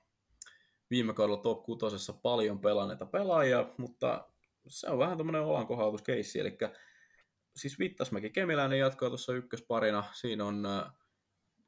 viime 0.89 1.13
kaudella 1.13 1.41
top 1.41 1.63
6 1.63 2.11
paljon 2.21 2.59
pelanneita 2.59 3.05
pelaajia, 3.05 3.69
mutta 3.77 4.27
se 4.67 4.89
on 4.89 4.99
vähän 4.99 5.17
tämmöinen 5.17 5.41
olankohautuskeissi, 5.41 6.39
eli 6.39 6.57
siis 7.55 7.79
Vittasmäki 7.79 8.29
Kemiläinen 8.29 8.79
jatkaa 8.79 9.09
tuossa 9.09 9.33
ykkösparina, 9.33 10.03
siinä 10.13 10.45
on 10.45 10.67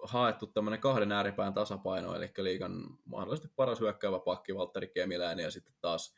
haettu 0.03 0.47
tämmöinen 0.47 0.79
kahden 0.79 1.11
ääripään 1.11 1.53
tasapaino, 1.53 2.15
eli 2.15 2.31
liikan 2.37 2.97
mahdollisesti 3.05 3.53
paras 3.55 3.79
hyökkäävä 3.79 4.19
pakki 4.19 4.55
Valtteri 4.55 4.87
Kemiläinen 4.87 5.43
ja 5.43 5.51
sitten 5.51 5.73
taas 5.81 6.15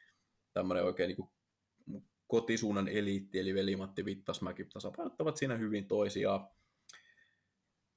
tämmöinen 0.54 0.84
oikein 0.84 1.08
niin 1.08 1.32
kotisuunnan 2.28 2.88
eliitti, 2.88 3.39
eli 3.39 3.54
Veli-Matti 3.54 4.06
Vittasmäki 4.06 4.65
tasapainottavat 4.65 5.38
siinä 5.38 5.58
hyvin 5.58 5.88
toisiaan. 5.88 6.47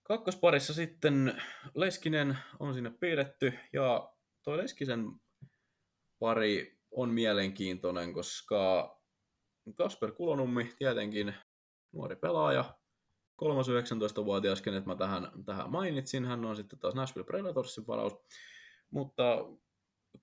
Kakkosparissa 0.03 0.75
sitten 0.75 1.43
Leskinen 1.75 2.39
on 2.59 2.75
sinne 2.75 2.91
piirretty, 2.91 3.53
ja 3.73 4.13
tuo 4.43 4.57
Leskisen 4.57 5.07
pari 6.19 6.79
on 6.91 7.11
mielenkiintoinen, 7.11 8.13
koska 8.13 8.93
Kasper 9.75 10.13
Kulonummi 10.13 10.75
tietenkin 10.79 11.35
nuori 11.97 12.17
pelaaja, 12.17 12.75
kolmas 13.37 13.69
19-vuotias, 13.69 14.63
kenet 14.63 14.87
mä 14.87 14.97
tähän, 14.97 15.29
tähän 15.45 15.71
mainitsin, 15.71 16.25
hän 16.25 16.45
on 16.45 16.57
sitten 16.57 16.79
taas 16.79 16.95
Nashville 16.95 17.27
Predatorsin 17.27 17.87
varaus, 17.87 18.13
mutta 18.91 19.45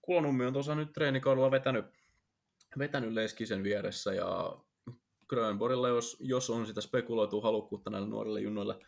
Kulonummi 0.02 0.46
on 0.46 0.54
tuossa 0.54 0.76
nyt 0.76 0.94
treenikaudella 0.94 1.52
vetänyt, 1.52 1.86
vetänyt 2.78 3.14
Leskisen 3.14 3.64
vieressä 3.64 4.14
ja 4.14 4.58
Grönborilla, 5.30 5.88
jos, 5.88 6.18
jos 6.20 6.50
on 6.50 6.68
sitä 6.68 6.82
spekuloitua 6.82 7.42
halukkuutta 7.42 7.90
näille 7.90 8.08
nuorille 8.08 8.42
junnoille 8.42 8.80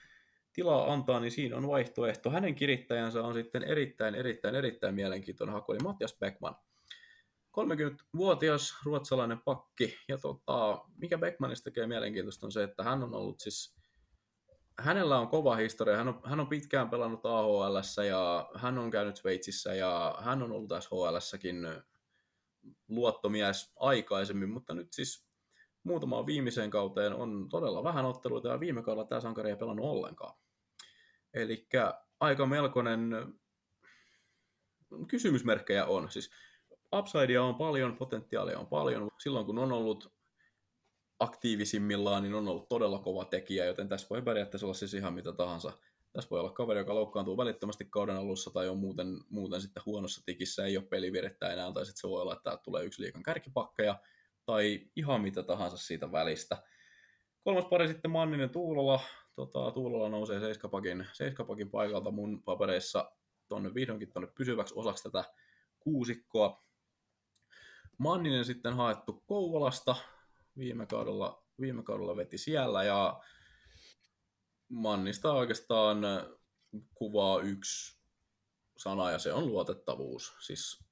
tilaa 0.53 0.93
antaa, 0.93 1.19
niin 1.19 1.31
siinä 1.31 1.57
on 1.57 1.67
vaihtoehto. 1.67 2.29
Hänen 2.29 2.55
kirittäjänsä 2.55 3.23
on 3.23 3.33
sitten 3.33 3.63
erittäin, 3.63 4.15
erittäin, 4.15 4.55
erittäin 4.55 4.95
mielenkiintoinen 4.95 5.53
haku, 5.53 5.71
eli 5.71 5.79
Mattias 5.83 6.17
Beckman. 6.19 6.55
30-vuotias 7.55 8.73
ruotsalainen 8.85 9.41
pakki, 9.45 9.97
ja 10.07 10.17
tota, 10.17 10.85
mikä 10.97 11.17
Beckmanista 11.17 11.63
tekee 11.63 11.87
mielenkiintoista 11.87 12.45
on 12.45 12.51
se, 12.51 12.63
että 12.63 12.83
hän 12.83 13.03
on 13.03 13.13
ollut 13.13 13.39
siis 13.39 13.75
hänellä 14.79 15.19
on 15.19 15.27
kova 15.27 15.55
historia. 15.55 15.97
Hän 15.97 16.07
on, 16.07 16.21
hän 16.23 16.39
on 16.39 16.47
pitkään 16.47 16.89
pelannut 16.89 17.25
AHL 17.25 17.77
ja 18.07 18.49
hän 18.55 18.77
on 18.77 18.91
käynyt 18.91 19.17
Sveitsissä 19.17 19.73
ja 19.73 20.15
hän 20.19 20.43
on 20.43 20.51
ollut 20.51 20.71
SHL-säkin 20.79 21.67
luottomies 22.87 23.73
aikaisemmin, 23.75 24.49
mutta 24.49 24.73
nyt 24.73 24.93
siis 24.93 25.27
muutamaan 25.83 26.25
viimeiseen 26.25 26.69
kauteen 26.69 27.13
on 27.13 27.49
todella 27.49 27.83
vähän 27.83 28.05
otteluita 28.05 28.47
ja 28.47 28.59
viime 28.59 28.83
kaudella 28.83 29.07
tämä 29.07 29.21
sankari 29.21 29.49
ei 29.49 29.55
pelannut 29.55 29.85
ollenkaan. 29.85 30.37
Eli 31.33 31.67
aika 32.19 32.45
melkoinen 32.45 33.09
kysymysmerkkejä 35.07 35.85
on. 35.85 36.11
Siis 36.11 36.31
upsidea 36.95 37.43
on 37.43 37.55
paljon, 37.55 37.97
potentiaalia 37.97 38.59
on 38.59 38.67
paljon. 38.67 39.07
Silloin 39.23 39.45
kun 39.45 39.59
on 39.59 39.71
ollut 39.71 40.13
aktiivisimmillaan, 41.19 42.23
niin 42.23 42.33
on 42.33 42.47
ollut 42.47 42.69
todella 42.69 42.99
kova 42.99 43.25
tekijä, 43.25 43.65
joten 43.65 43.89
tässä 43.89 44.07
voi 44.09 44.21
periaatteessa 44.21 44.67
olla 44.67 44.73
siis 44.73 44.93
ihan 44.93 45.13
mitä 45.13 45.31
tahansa. 45.31 45.71
Tässä 46.13 46.29
voi 46.29 46.39
olla 46.39 46.51
kaveri, 46.51 46.79
joka 46.79 46.95
loukkaantuu 46.95 47.37
välittömästi 47.37 47.87
kauden 47.89 48.15
alussa 48.15 48.51
tai 48.51 48.69
on 48.69 48.77
muuten, 48.77 49.07
muuten 49.29 49.61
sitten 49.61 49.83
huonossa 49.85 50.21
tikissä, 50.25 50.65
ei 50.65 50.77
ole 50.77 50.85
pelivirettä 50.85 51.53
enää, 51.53 51.71
tai 51.71 51.85
sitten 51.85 52.01
se 52.01 52.09
voi 52.09 52.21
olla, 52.21 52.33
että 52.33 52.57
tulee 52.63 52.83
yksi 52.83 53.01
liikan 53.01 53.23
kärkipakkeja, 53.23 53.99
tai 54.45 54.87
ihan 54.95 55.21
mitä 55.21 55.43
tahansa 55.43 55.77
siitä 55.77 56.11
välistä. 56.11 56.63
Kolmas 57.43 57.65
pari 57.65 57.87
sitten 57.87 58.11
Manninen 58.11 58.49
Tuulola. 58.49 58.99
Tota, 59.35 59.71
Tuulola 59.71 60.09
nousee 60.09 60.39
seiskapakin, 60.39 61.07
seiskapakin 61.13 61.71
paikalta 61.71 62.11
mun 62.11 62.43
papereissa 62.43 63.11
tonne 63.47 63.73
vihdoinkin 63.73 64.11
tonne 64.13 64.27
pysyväksi 64.37 64.73
osaksi 64.77 65.03
tätä 65.03 65.23
kuusikkoa. 65.79 66.63
Manninen 67.97 68.45
sitten 68.45 68.73
haettu 68.73 69.23
Kouvolasta, 69.27 69.95
viime 70.57 70.85
kaudella, 70.85 71.43
viime 71.61 71.83
kaudella 71.83 72.15
veti 72.15 72.37
siellä 72.37 72.83
ja 72.83 73.21
Mannista 74.69 75.33
oikeastaan 75.33 76.01
kuvaa 76.93 77.39
yksi 77.39 77.97
sana 78.77 79.11
ja 79.11 79.19
se 79.19 79.33
on 79.33 79.47
luotettavuus. 79.47 80.35
Siis 80.39 80.83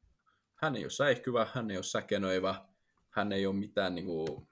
hän 0.55 0.75
ei 0.75 0.83
ole 0.83 0.89
säihkyvä, 0.89 1.47
hän 1.53 1.71
ei 1.71 1.77
ole 1.77 1.83
säkenöivä, 1.83 2.65
hän 3.09 3.31
ei 3.31 3.45
ole 3.45 3.55
mitään 3.55 3.95
niin 3.95 4.05
kuin, 4.05 4.47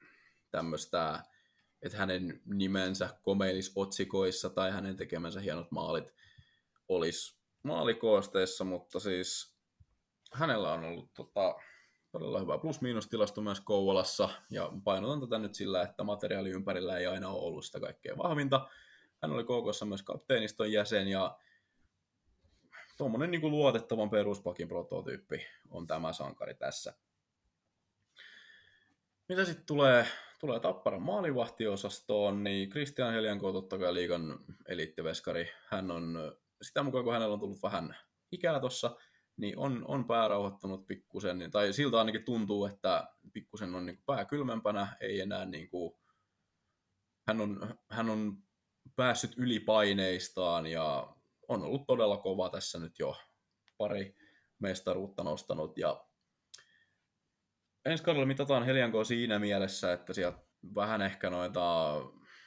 tämmöistä, 0.51 1.23
että 1.81 1.97
hänen 1.97 2.41
nimensä 2.45 3.09
komeilis 3.21 3.71
otsikoissa 3.75 4.49
tai 4.49 4.71
hänen 4.71 4.95
tekemänsä 4.95 5.39
hienot 5.39 5.71
maalit 5.71 6.13
olisi 6.87 7.41
maalikoosteessa, 7.63 8.63
mutta 8.63 8.99
siis 8.99 9.55
hänellä 10.33 10.73
on 10.73 10.83
ollut 10.83 11.13
tota, 11.13 11.55
todella 12.11 12.39
hyvä 12.39 12.57
plus-miinus-tilasto 12.57 13.41
myös 13.41 13.59
Kouvolassa, 13.59 14.29
ja 14.49 14.71
painotan 14.83 15.19
tätä 15.19 15.39
nyt 15.39 15.55
sillä, 15.55 15.81
että 15.81 16.03
materiaali 16.03 16.49
ympärillä 16.49 16.97
ei 16.97 17.05
aina 17.05 17.29
ole 17.29 17.43
ollut 17.43 17.65
sitä 17.65 17.79
kaikkein 17.79 18.17
vahvinta. 18.17 18.69
Hän 19.21 19.31
oli 19.31 19.43
KKssa 19.43 19.85
myös 19.85 20.03
kapteeniston 20.03 20.71
jäsen, 20.71 21.07
ja 21.07 21.37
tuommoinen 22.97 23.31
niin 23.31 23.41
kuin 23.41 23.51
luotettavan 23.51 24.09
peruspakin 24.09 24.67
prototyyppi 24.67 25.45
on 25.69 25.87
tämä 25.87 26.13
sankari 26.13 26.55
tässä. 26.55 26.93
Mitä 29.29 29.45
sitten 29.45 29.65
tulee, 29.65 30.07
tulee 30.39 30.59
Tapparan 30.59 31.01
maalivahtiosastoon, 31.01 32.43
niin 32.43 32.69
Christian 32.69 33.13
Helianko 33.13 33.51
totta 33.51 33.77
kai 33.77 33.93
liigan 33.93 34.39
eliittiveskari. 34.67 35.51
Hän 35.65 35.91
on, 35.91 36.35
sitä 36.61 36.83
mukaan 36.83 37.03
kun 37.03 37.13
hänellä 37.13 37.33
on 37.33 37.39
tullut 37.39 37.63
vähän 37.63 37.95
ikää 38.31 38.59
tuossa, 38.59 38.97
niin 39.37 39.57
on, 39.57 39.85
on 39.87 40.05
pää 40.05 40.27
rauhoittunut 40.27 40.87
pikkusen, 40.87 41.37
niin- 41.37 41.51
tai 41.51 41.73
siltä 41.73 41.97
ainakin 41.97 42.25
tuntuu, 42.25 42.65
että 42.65 43.07
pikkusen 43.33 43.75
on 43.75 43.85
niin 43.85 43.95
kuin 43.95 44.05
pää 44.05 44.25
kylmempänä, 44.25 44.97
ei 45.01 45.21
enää 45.21 45.45
niin 45.45 45.69
kuin, 45.69 45.93
hän, 47.27 47.41
on, 47.41 47.75
hän 47.89 48.09
on 48.09 48.37
päässyt 48.95 49.33
yli 49.37 49.59
paineistaan 49.59 50.67
ja 50.67 51.15
on 51.47 51.63
ollut 51.63 51.87
todella 51.87 52.17
kova 52.17 52.49
tässä 52.49 52.79
nyt 52.79 52.99
jo 52.99 53.15
pari 53.77 54.15
mestaruutta 54.59 55.23
nostanut. 55.23 55.77
Ja 55.77 56.05
ensi 57.85 58.03
kaudella 58.03 58.25
mitataan 58.25 58.65
Heliankoa 58.65 59.03
siinä 59.03 59.39
mielessä, 59.39 59.93
että 59.93 60.13
sieltä 60.13 60.39
vähän 60.75 61.01
ehkä 61.01 61.29
noita 61.29 61.95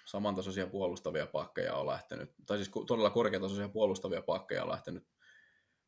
samantasoisia 0.07 0.67
puolustavia 0.67 1.27
pakkeja 1.27 1.75
on 1.75 1.87
lähtenyt, 1.87 2.35
tai 2.47 2.57
siis 2.59 2.71
todella 2.87 3.11
korkeatasoisia 3.11 3.69
puolustavia 3.69 4.23
pakkeja 4.23 4.63
on 4.63 4.69
lähtenyt 4.69 5.07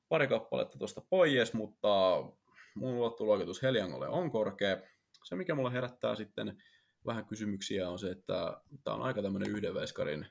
pari 0.08 0.28
kappaletta 0.28 0.78
tuosta 0.78 1.00
pois, 1.10 1.54
mutta 1.54 2.24
mun 2.74 2.96
luottoluokitus 2.96 3.62
Heliangolle 3.62 4.08
on 4.08 4.30
korkea. 4.30 4.76
Se, 5.24 5.36
mikä 5.36 5.54
mulle 5.54 5.72
herättää 5.72 6.14
sitten 6.14 6.62
vähän 7.06 7.26
kysymyksiä, 7.26 7.90
on 7.90 7.98
se, 7.98 8.10
että 8.10 8.60
tämä 8.84 8.96
on 8.96 9.02
aika 9.02 9.22
tämmöinen 9.22 9.50
yhden 9.50 9.74
veskarin, 9.74 10.26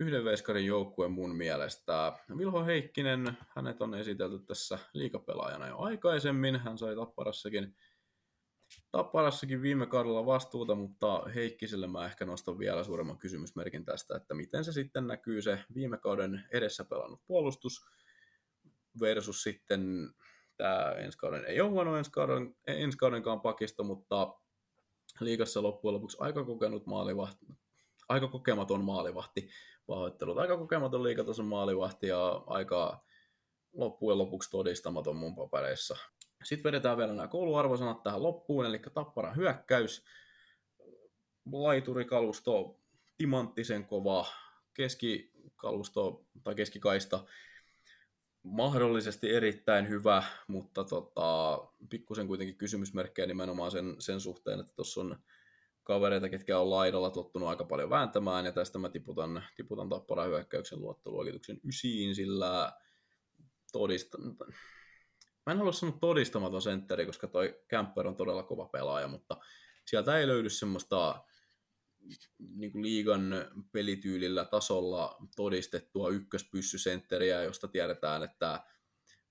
yhden 0.00 0.24
veskarin 0.24 0.66
joukkue 0.66 1.08
mun 1.08 1.36
mielestä. 1.36 2.12
Vilho 2.38 2.64
Heikkinen, 2.64 3.38
hänet 3.48 3.82
on 3.82 3.94
esitelty 3.94 4.38
tässä 4.38 4.78
liikapelaajana 4.92 5.68
jo 5.68 5.78
aikaisemmin. 5.78 6.56
Hän 6.56 6.78
sai 6.78 6.96
Tapparassakin, 6.96 7.76
Tapparassakin 8.90 9.62
viime 9.62 9.86
kaudella 9.86 10.26
vastuuta, 10.26 10.74
mutta 10.74 11.22
Heikkiselle 11.34 11.86
mä 11.86 12.06
ehkä 12.06 12.24
nostan 12.24 12.58
vielä 12.58 12.84
suuremman 12.84 13.18
kysymysmerkin 13.18 13.84
tästä, 13.84 14.16
että 14.16 14.34
miten 14.34 14.64
se 14.64 14.72
sitten 14.72 15.06
näkyy 15.06 15.42
se 15.42 15.58
viime 15.74 15.98
kauden 15.98 16.44
edessä 16.52 16.84
pelannut 16.84 17.20
puolustus 17.26 17.86
versus 19.00 19.42
sitten 19.42 20.10
tämä 20.56 20.92
ensi 20.98 21.18
kauden 21.18 21.44
ei 21.44 21.60
ole 21.60 21.70
huono 21.70 21.96
ensi, 21.96 22.10
kauden, 22.10 22.56
ensi 22.66 22.98
kaudenkaan 22.98 23.40
pakisto, 23.40 23.84
mutta 23.84 24.34
liigassa 25.20 25.62
loppujen 25.62 25.94
lopuksi 25.94 26.16
aika 26.20 26.44
kokenut 26.44 26.86
maalivahti, 26.86 27.46
aika 28.08 28.28
kokematon 28.28 28.84
maalivahti, 28.84 29.48
pahoittelut, 29.86 30.38
aika 30.38 30.56
kokematon 30.56 31.02
liigatason 31.02 31.46
maalivahti 31.46 32.06
ja 32.06 32.42
aika 32.46 33.04
loppujen 33.72 34.18
lopuksi 34.18 34.50
todistamaton 34.50 35.16
mun 35.16 35.34
papereissa. 35.34 35.96
Sitten 36.44 36.64
vedetään 36.64 36.96
vielä 36.96 37.12
nämä 37.12 37.28
kouluarvosanat 37.28 38.02
tähän 38.02 38.22
loppuun, 38.22 38.66
eli 38.66 38.78
tappara 38.94 39.32
hyökkäys, 39.32 40.04
laiturikalusto, 41.52 42.80
timanttisen 43.16 43.84
kova, 43.84 44.26
keskikalusto 44.74 46.24
tai 46.44 46.54
keskikaista, 46.54 47.24
mahdollisesti 48.44 49.30
erittäin 49.30 49.88
hyvä, 49.88 50.22
mutta 50.48 50.84
tota, 50.84 51.58
pikkusen 51.90 52.26
kuitenkin 52.26 52.56
kysymysmerkkejä 52.56 53.26
nimenomaan 53.26 53.70
sen, 53.70 53.96
sen 53.98 54.20
suhteen, 54.20 54.60
että 54.60 54.72
tuossa 54.76 55.00
on 55.00 55.18
kavereita, 55.82 56.28
ketkä 56.28 56.58
on 56.58 56.70
laidalla 56.70 57.10
tottunut 57.10 57.48
aika 57.48 57.64
paljon 57.64 57.90
vääntämään, 57.90 58.44
ja 58.44 58.52
tästä 58.52 58.78
mä 58.78 58.88
tiputan, 58.88 59.44
tiputan 59.56 59.88
tapparan 59.88 60.28
hyökkäyksen 60.28 60.80
luottoluokituksen 60.80 61.60
ysiin, 61.64 62.14
sillä 62.14 62.72
todista... 63.72 64.18
Mä 65.46 65.52
en 65.52 65.58
halua 65.58 65.72
sanoa 65.72 65.98
todistamaton 66.00 66.62
sentteri, 66.62 67.06
koska 67.06 67.26
toi 67.26 67.60
Camper 67.68 68.06
on 68.06 68.16
todella 68.16 68.42
kova 68.42 68.66
pelaaja, 68.66 69.08
mutta 69.08 69.36
sieltä 69.86 70.18
ei 70.18 70.26
löydy 70.26 70.50
semmoista 70.50 71.24
niin 72.54 72.72
kuin 72.72 72.82
liigan 72.82 73.34
pelityylillä 73.72 74.44
tasolla 74.44 75.16
todistettua 75.36 76.08
ykköspyssysentteriä, 76.08 77.42
josta 77.42 77.68
tiedetään, 77.68 78.22
että 78.22 78.60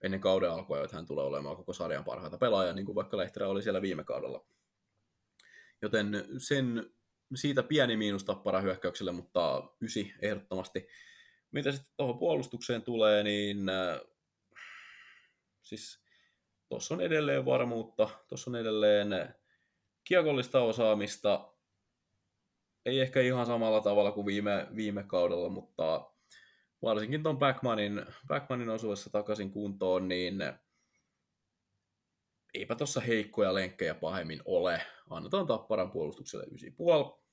ennen 0.04 0.22
kauden 0.22 0.52
alkua, 0.52 0.84
että 0.84 0.96
hän 0.96 1.06
tulee 1.06 1.26
olemaan 1.26 1.56
koko 1.56 1.74
sarjan 1.74 2.04
parhaita 2.04 2.38
pelaajia, 2.38 2.74
niin 2.74 2.86
kuin 2.86 2.96
vaikka 2.96 3.18
Lehterä 3.18 3.48
oli 3.48 3.64
siellä 3.64 3.82
viime 3.82 4.04
kaudella. 4.04 4.46
Joten 5.82 6.26
sen, 6.38 6.94
siitä 7.36 7.64
pieni 7.64 7.98
miinus 7.98 8.24
tappara 8.24 8.62
hyökkäykselle, 8.62 9.12
mutta 9.12 9.64
ysi 9.82 10.14
ehdottomasti. 10.22 10.88
Mitä 11.52 11.72
sitten 11.72 11.94
tuohon 11.98 12.20
puolustukseen 12.20 12.82
tulee, 12.82 13.24
niin 13.24 13.70
äh, 13.70 14.00
siis 15.62 16.04
tuossa 16.70 16.94
on 16.94 17.02
edelleen 17.02 17.46
varmuutta, 17.46 18.10
tuossa 18.28 18.52
on 18.52 18.56
edelleen 18.56 19.36
kiekollista 20.04 20.62
osaamista, 20.62 21.53
ei 22.86 23.00
ehkä 23.00 23.22
ihan 23.22 23.46
samalla 23.46 23.82
tavalla 23.82 24.12
kuin 24.12 24.26
viime, 24.26 24.68
viime 24.76 25.04
kaudella, 25.04 25.50
mutta 25.50 26.12
varsinkin 26.82 27.24
tuon 27.24 27.40
Backmanin, 27.40 28.06
Backmanin 28.28 28.70
osuessa 28.70 29.10
takaisin 29.10 29.52
kuntoon, 29.52 30.08
niin 30.08 30.36
eipä 32.54 32.76
tuossa 32.76 33.02
heikkoja 33.02 33.54
lenkkejä 33.54 33.94
pahemmin 33.94 34.42
ole. 34.46 34.82
Annetaan 35.10 35.48
Tapparan 35.48 35.92
puolustukselle 35.92 36.46
9,5. 36.46 37.24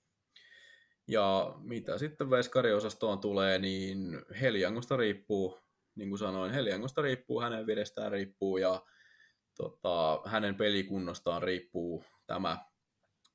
Ja 1.09 1.55
mitä 1.61 1.99
sitten 1.99 2.31
veskariosastoon 2.31 3.19
tulee, 3.19 3.59
niin 3.59 4.23
Heliangosta 4.41 4.97
riippuu, 4.97 5.59
niin 5.95 6.09
kuin 6.09 6.19
sanoin, 6.19 6.53
Heliangosta 6.53 7.03
riippuu, 7.03 7.41
hänen 7.41 7.67
videstään 7.67 8.13
riippuu 8.13 8.57
ja 8.57 8.83
tota, 9.57 10.21
hänen 10.27 10.55
pelikunnostaan 10.55 11.43
riippuu 11.43 12.05
tämä 12.27 12.70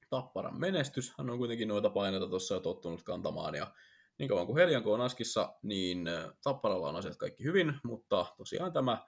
Tapparan 0.09 0.59
menestys. 0.59 1.13
Hän 1.17 1.29
on 1.29 1.37
kuitenkin 1.37 1.67
noita 1.67 1.89
paineita 1.89 2.27
tuossa 2.27 2.53
jo 2.53 2.59
tottunut 2.59 3.03
kantamaan 3.03 3.55
ja 3.55 3.73
niin 4.17 4.29
kauan 4.29 4.45
kuin 4.45 4.57
Helianko 4.57 4.93
on 4.93 5.01
askissa, 5.01 5.53
niin 5.63 6.09
Tapparalla 6.43 6.89
on 6.89 6.95
asiat 6.95 7.17
kaikki 7.17 7.43
hyvin, 7.43 7.73
mutta 7.83 8.25
tosiaan 8.37 8.73
tämä 8.73 9.05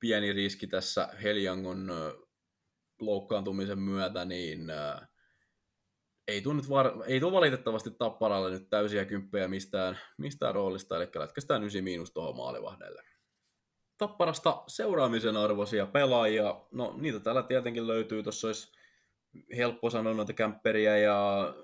pieni 0.00 0.32
riski 0.32 0.66
tässä 0.66 1.08
Heliangon 1.22 1.92
loukkaantumisen 3.00 3.78
myötä, 3.78 4.24
niin 4.24 4.72
ei 6.28 6.42
tule, 6.42 6.62
var- 6.68 7.02
ei 7.06 7.20
tule 7.20 7.32
valitettavasti 7.32 7.90
Tapparalle 7.90 8.50
nyt 8.50 8.70
täysiä 8.70 9.04
kymppejä 9.04 9.48
mistään, 9.48 9.98
mistään 10.18 10.54
roolista, 10.54 10.96
eli 10.96 11.08
lätkästään 11.14 11.62
9 11.62 11.84
miinus 11.84 12.10
tuohon 12.10 12.36
maalivahdelle. 12.36 13.02
Tapparasta 13.98 14.62
seuraamisen 14.66 15.36
arvoisia 15.36 15.86
pelaajia, 15.86 16.64
no 16.72 16.94
niitä 16.96 17.20
täällä 17.20 17.42
tietenkin 17.42 17.86
löytyy, 17.86 18.22
tuossa 18.22 18.46
olisi 18.46 18.79
helppo 19.56 19.90
sanoa 19.90 20.14
noita 20.14 20.32
kämpperiä 20.32 20.98
ja 20.98 21.54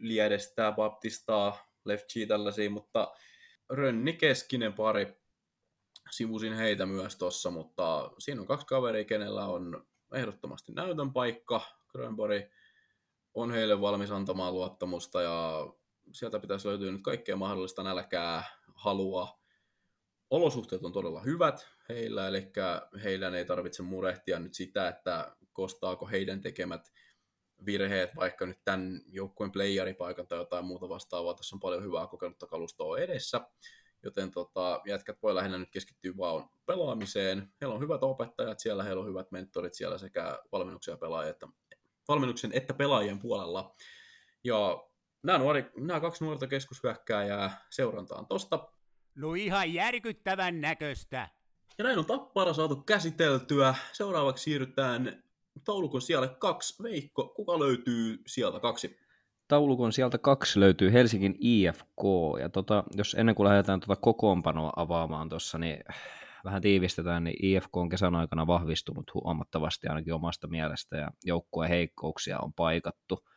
Liedestä, 0.00 0.72
Baptistaa, 0.72 1.72
Lefchi 1.84 2.26
tällaisia, 2.26 2.70
mutta 2.70 3.14
Rönni 3.70 4.12
keskinen 4.12 4.72
pari, 4.72 5.16
sivusin 6.10 6.52
heitä 6.52 6.86
myös 6.86 7.16
tossa, 7.16 7.50
mutta 7.50 8.10
siinä 8.18 8.40
on 8.40 8.46
kaksi 8.46 8.66
kaveria, 8.66 9.04
kenellä 9.04 9.46
on 9.46 9.86
ehdottomasti 10.14 10.72
näytön 10.72 11.12
paikka. 11.12 11.60
Grönborg 11.92 12.42
on 13.34 13.50
heille 13.50 13.80
valmis 13.80 14.10
antamaan 14.10 14.54
luottamusta 14.54 15.22
ja 15.22 15.66
sieltä 16.12 16.40
pitäisi 16.40 16.68
löytyä 16.68 16.92
nyt 16.92 17.02
kaikkea 17.02 17.36
mahdollista 17.36 17.82
nälkää, 17.82 18.44
halua. 18.74 19.40
Olosuhteet 20.30 20.84
on 20.84 20.92
todella 20.92 21.20
hyvät 21.20 21.68
heillä, 21.88 22.28
eli 22.28 22.52
heidän 23.04 23.34
ei 23.34 23.44
tarvitse 23.44 23.82
murehtia 23.82 24.38
nyt 24.38 24.54
sitä, 24.54 24.88
että 24.88 25.36
kostaako 25.54 26.06
heidän 26.06 26.40
tekemät 26.40 26.92
virheet, 27.66 28.16
vaikka 28.16 28.46
nyt 28.46 28.58
tämän 28.64 29.00
joukkueen 29.06 29.52
playeripaikan 29.52 30.26
tai 30.26 30.38
jotain 30.38 30.64
muuta 30.64 30.88
vastaavaa. 30.88 31.34
Tässä 31.34 31.56
on 31.56 31.60
paljon 31.60 31.82
hyvää 31.82 32.06
kokenutta 32.06 32.46
kalustoa 32.46 32.98
edessä, 32.98 33.40
joten 34.02 34.30
tota, 34.30 34.80
jätkät 34.86 35.22
voi 35.22 35.34
lähinnä 35.34 35.58
nyt 35.58 35.70
keskittyä 35.70 36.12
vaan 36.18 36.48
pelaamiseen. 36.66 37.52
Heillä 37.60 37.74
on 37.74 37.80
hyvät 37.80 38.02
opettajat 38.02 38.60
siellä, 38.60 38.84
heillä 38.84 39.00
on 39.00 39.08
hyvät 39.08 39.30
mentorit 39.30 39.74
siellä 39.74 39.98
sekä 39.98 40.38
valmennuksen, 40.52 40.92
ja 40.92 40.96
pelaajia, 40.98 41.30
että, 41.30 41.48
valmennuksen 42.08 42.50
että 42.54 42.74
pelaajien 42.74 43.18
puolella. 43.18 43.74
Ja 44.44 44.84
nämä, 45.22 45.38
nuori, 45.38 45.70
nämä 45.76 46.00
kaksi 46.00 46.24
nuorta 46.24 46.46
keskushyökkääjää 46.46 47.66
seurantaan 47.70 48.26
tosta. 48.26 48.68
No 49.14 49.34
ihan 49.34 49.74
järkyttävän 49.74 50.60
näköistä. 50.60 51.28
Ja 51.78 51.84
näin 51.84 51.98
on 51.98 52.06
tappara 52.06 52.54
saatu 52.54 52.76
käsiteltyä. 52.76 53.74
Seuraavaksi 53.92 54.44
siirrytään 54.44 55.23
taulukon 55.64 56.02
siellä 56.02 56.28
kaksi. 56.28 56.82
Veikko, 56.82 57.28
kuka 57.36 57.58
löytyy 57.58 58.22
sieltä 58.26 58.60
kaksi? 58.60 58.96
Taulukon 59.48 59.92
sieltä 59.92 60.18
kaksi 60.18 60.60
löytyy 60.60 60.92
Helsingin 60.92 61.36
IFK, 61.38 62.02
ja 62.40 62.48
tota, 62.48 62.84
jos 62.96 63.14
ennen 63.14 63.34
kuin 63.34 63.48
lähdetään 63.48 63.80
tuota 63.80 64.00
kokoonpanoa 64.00 64.72
avaamaan 64.76 65.28
tuossa, 65.28 65.58
niin 65.58 65.78
vähän 66.44 66.62
tiivistetään, 66.62 67.24
niin 67.24 67.44
IFK 67.44 67.76
on 67.76 67.88
kesän 67.88 68.14
aikana 68.14 68.46
vahvistunut 68.46 69.14
huomattavasti 69.14 69.88
ainakin 69.88 70.14
omasta 70.14 70.46
mielestä, 70.46 70.96
ja 70.96 71.10
joukkueen 71.24 71.70
heikkouksia 71.70 72.38
on 72.38 72.52
paikattu. 72.52 73.28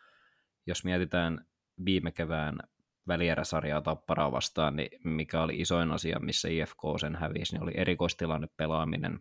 Jos 0.65 0.83
mietitään 0.83 1.45
viime 1.85 2.11
kevään 2.11 2.59
välieräsarjaa 3.07 3.81
Tapparaa 3.81 4.31
vastaan, 4.31 4.75
niin 4.75 4.89
mikä 5.03 5.41
oli 5.41 5.55
isoin 5.55 5.91
asia, 5.91 6.19
missä 6.19 6.49
IFK 6.49 6.81
sen 6.99 7.15
hävisi, 7.15 7.53
niin 7.53 7.63
oli 7.63 7.71
erikoistilanne 7.75 8.47
pelaaminen. 8.57 9.19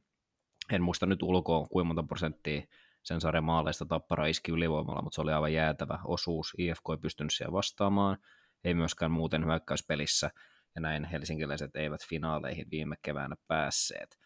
En 0.72 0.82
muista 0.82 1.06
nyt 1.06 1.22
ulkoa, 1.22 1.66
kuinka 1.66 1.86
monta 1.86 2.02
prosenttia 2.02 2.62
sen 3.06 3.20
sarjan 3.20 3.44
maaleista 3.44 3.86
Tappara 3.86 4.26
iski 4.26 4.52
ylivoimalla, 4.52 5.02
mutta 5.02 5.14
se 5.14 5.20
oli 5.20 5.32
aivan 5.32 5.52
jäätävä 5.52 5.98
osuus. 6.04 6.54
IFK 6.58 6.82
ei 6.90 6.96
pystynyt 6.96 7.32
siihen 7.32 7.52
vastaamaan, 7.52 8.18
ei 8.64 8.74
myöskään 8.74 9.10
muuten 9.10 9.44
hyökkäyspelissä, 9.46 10.30
ja 10.74 10.80
näin 10.80 11.04
helsinkiläiset 11.04 11.76
eivät 11.76 12.00
finaaleihin 12.08 12.70
viime 12.70 12.96
keväänä 13.02 13.36
päässeet. 13.48 14.18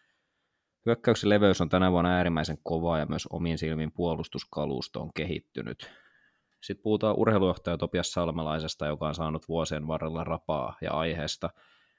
Hyökkäyksen 0.85 1.29
leveys 1.29 1.61
on 1.61 1.69
tänä 1.69 1.91
vuonna 1.91 2.09
äärimmäisen 2.09 2.57
kova 2.63 2.97
ja 2.97 3.05
myös 3.05 3.27
omiin 3.29 3.57
silmin 3.57 3.91
puolustuskalusto 3.91 5.01
on 5.01 5.11
kehittynyt. 5.15 5.91
Sitten 6.61 6.83
puhutaan 6.83 7.15
urheilujohtaja 7.17 7.77
Topias 7.77 8.11
Salmelaisesta, 8.11 8.85
joka 8.85 9.07
on 9.07 9.15
saanut 9.15 9.47
vuosien 9.47 9.87
varrella 9.87 10.23
rapaa 10.23 10.77
ja 10.81 10.91
aiheesta. 10.91 11.49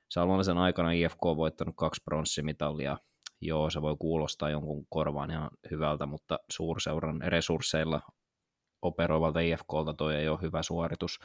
Salmelaisen 0.08 0.58
aikana 0.58 0.92
IFK 0.92 1.24
on 1.24 1.36
voittanut 1.36 1.74
kaksi 1.76 2.02
pronssimitalia. 2.04 2.98
Joo, 3.44 3.70
se 3.70 3.82
voi 3.82 3.96
kuulostaa 3.98 4.50
jonkun 4.50 4.86
korvaan 4.90 5.30
ihan 5.30 5.50
hyvältä, 5.70 6.06
mutta 6.06 6.38
suurseuran 6.50 7.20
resursseilla 7.22 8.00
operoivalta 8.82 9.40
IFKlta 9.40 9.94
toi 9.94 10.16
ei 10.16 10.28
ole 10.28 10.38
hyvä 10.42 10.62
suoritus. 10.62 11.20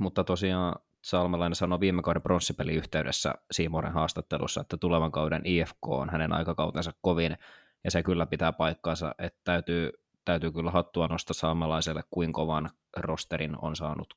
Mutta 0.00 0.24
tosiaan 0.24 0.74
Salmelainen 1.04 1.56
sanoi 1.56 1.80
viime 1.80 2.02
kauden 2.02 2.22
pronssipelin 2.22 2.76
yhteydessä 2.76 3.34
Siimoren 3.52 3.92
haastattelussa, 3.92 4.60
että 4.60 4.76
tulevan 4.76 5.12
kauden 5.12 5.42
IFK 5.44 5.86
on 5.88 6.10
hänen 6.10 6.32
aikakautensa 6.32 6.92
kovin, 7.00 7.36
ja 7.84 7.90
se 7.90 8.02
kyllä 8.02 8.26
pitää 8.26 8.52
paikkaansa, 8.52 9.14
että 9.18 9.40
täytyy, 9.44 9.90
täytyy 10.24 10.52
kyllä 10.52 10.70
hattua 10.70 11.06
nostaa 11.06 11.34
Salmelaiselle, 11.34 12.02
kuin 12.10 12.32
kovan 12.32 12.70
rosterin 12.96 13.56
on 13.62 13.76
saanut 13.76 14.14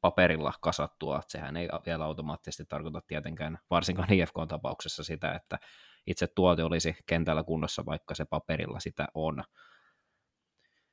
paperilla 0.00 0.52
kasattua. 0.60 1.20
Sehän 1.26 1.56
ei 1.56 1.68
vielä 1.86 2.04
automaattisesti 2.04 2.64
tarkoita 2.64 3.02
tietenkään, 3.06 3.58
varsinkaan 3.70 4.12
IFK-tapauksessa 4.12 5.04
sitä, 5.04 5.32
että 5.32 5.58
itse 6.06 6.26
tuote 6.26 6.64
olisi 6.64 6.96
kentällä 7.06 7.44
kunnossa, 7.44 7.86
vaikka 7.86 8.14
se 8.14 8.24
paperilla 8.24 8.80
sitä 8.80 9.08
on. 9.14 9.44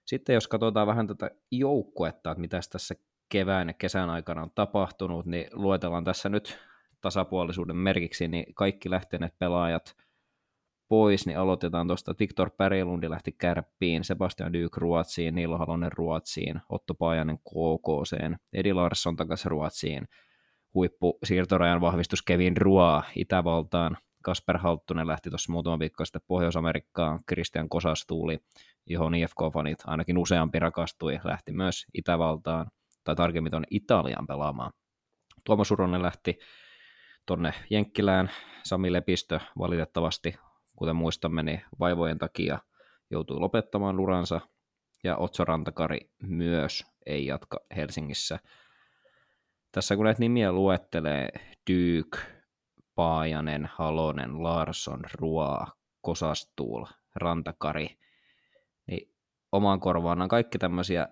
Sitten 0.06 0.34
jos 0.34 0.48
katsotaan 0.48 0.88
vähän 0.88 1.08
tätä 1.08 1.32
joukkuetta, 1.52 2.32
että 2.32 2.42
mitä 2.42 2.60
tässä 2.72 2.96
kevään 3.30 3.68
ja 3.68 3.74
kesän 3.74 4.10
aikana 4.10 4.42
on 4.42 4.52
tapahtunut, 4.56 5.26
niin 5.26 5.48
luetellaan 5.52 6.04
tässä 6.04 6.30
nyt 6.30 6.60
tasapuolisuuden 7.02 7.76
merkiksi, 7.76 8.28
niin 8.28 8.54
kaikki 8.54 8.90
lähteneet 8.90 9.40
pelaajat 9.40 9.96
pois, 10.88 11.26
niin 11.26 11.38
aloitetaan 11.38 11.88
tuosta. 11.88 12.16
Viktor 12.20 12.50
Pärilundi 12.50 13.10
lähti 13.10 13.32
Kärppiin, 13.32 14.04
Sebastian 14.04 14.54
Dyk 14.54 14.78
Ruotsiin, 14.78 15.36
Niilo 15.36 15.58
Halonen 15.58 15.92
Ruotsiin, 15.92 16.62
Otto 16.70 16.94
Paajanen 16.94 17.38
KKCen, 17.38 18.38
Edi 18.54 18.74
Larsson 18.74 19.16
takaisin 19.16 19.52
Ruotsiin, 19.52 20.08
huippu 20.74 21.18
siirtorajan 21.24 21.82
vahvistus 21.82 22.22
Kevin 22.22 22.58
Rua 22.58 23.04
Itävaltaan, 23.16 23.98
Kasper 24.24 24.58
Halttunen 24.58 25.08
lähti 25.08 25.30
tuossa 25.30 25.52
muutama 25.52 25.80
viikko 25.80 26.06
sitten 26.06 26.22
Pohjois-Amerikkaan, 26.28 27.20
Christian 27.30 27.70
Kosastuuli, 27.70 28.40
johon 28.86 29.16
IFK-fanit 29.16 29.84
ainakin 29.86 30.18
useampi 30.18 30.60
rakastui, 30.60 31.20
lähti 31.24 31.52
myös 31.52 31.86
Itävaltaan 31.94 32.68
tai 33.04 33.16
tarkemmin 33.16 33.52
tuonne 33.52 33.68
Italiaan 33.72 34.28
pelaamaan. 34.28 34.72
Tuomo 35.44 35.64
Suronen 35.64 36.04
lähti 36.04 36.40
tuonne 37.26 37.54
Jenkkilään, 37.70 38.32
Sami 38.64 38.94
Lepistö 38.94 39.40
valitettavasti, 39.58 40.36
kuten 40.76 40.96
muistamme, 40.96 41.44
niin 41.44 41.62
vaivojen 41.80 42.18
takia 42.18 42.60
joutui 43.12 43.40
lopettamaan 43.40 44.00
uransa, 44.00 44.42
ja 45.04 45.18
Otso 45.18 45.46
Rantakari 45.46 46.00
myös 46.24 46.86
ei 47.06 47.26
jatka 47.26 47.60
Helsingissä. 47.76 48.40
Tässä 49.72 49.96
kun 49.96 50.06
näitä 50.06 50.20
nimiä 50.20 50.52
luettelee, 50.52 51.30
Dyk, 51.72 52.18
Paajanen, 53.00 53.70
Halonen, 53.74 54.44
Larsson, 54.44 55.00
Ruoa, 55.14 55.68
Kosastuul, 56.02 56.86
Rantakari, 57.16 57.98
niin 58.88 59.14
omaan 59.52 59.80
korvaan 59.80 60.22
on 60.22 60.30
kaikki 60.30 60.58
tämmöisiä 60.58 61.08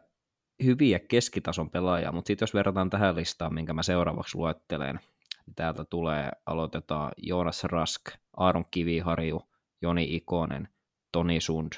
hyviä 0.63 0.99
keskitason 0.99 1.69
pelaajia, 1.69 2.11
mutta 2.11 2.27
sitten 2.27 2.43
jos 2.43 2.53
verrataan 2.53 2.89
tähän 2.89 3.15
listaan, 3.15 3.53
minkä 3.53 3.73
mä 3.73 3.83
seuraavaksi 3.83 4.37
luettelen, 4.37 4.99
niin 5.45 5.55
täältä 5.55 5.85
tulee, 5.85 6.31
aloitetaan 6.45 7.11
Joonas 7.17 7.63
Rask, 7.63 8.01
Aaron 8.37 8.65
Kiviharju, 8.71 9.41
Joni 9.81 10.15
Ikonen, 10.15 10.67
Toni 11.11 11.41
Sund, 11.41 11.71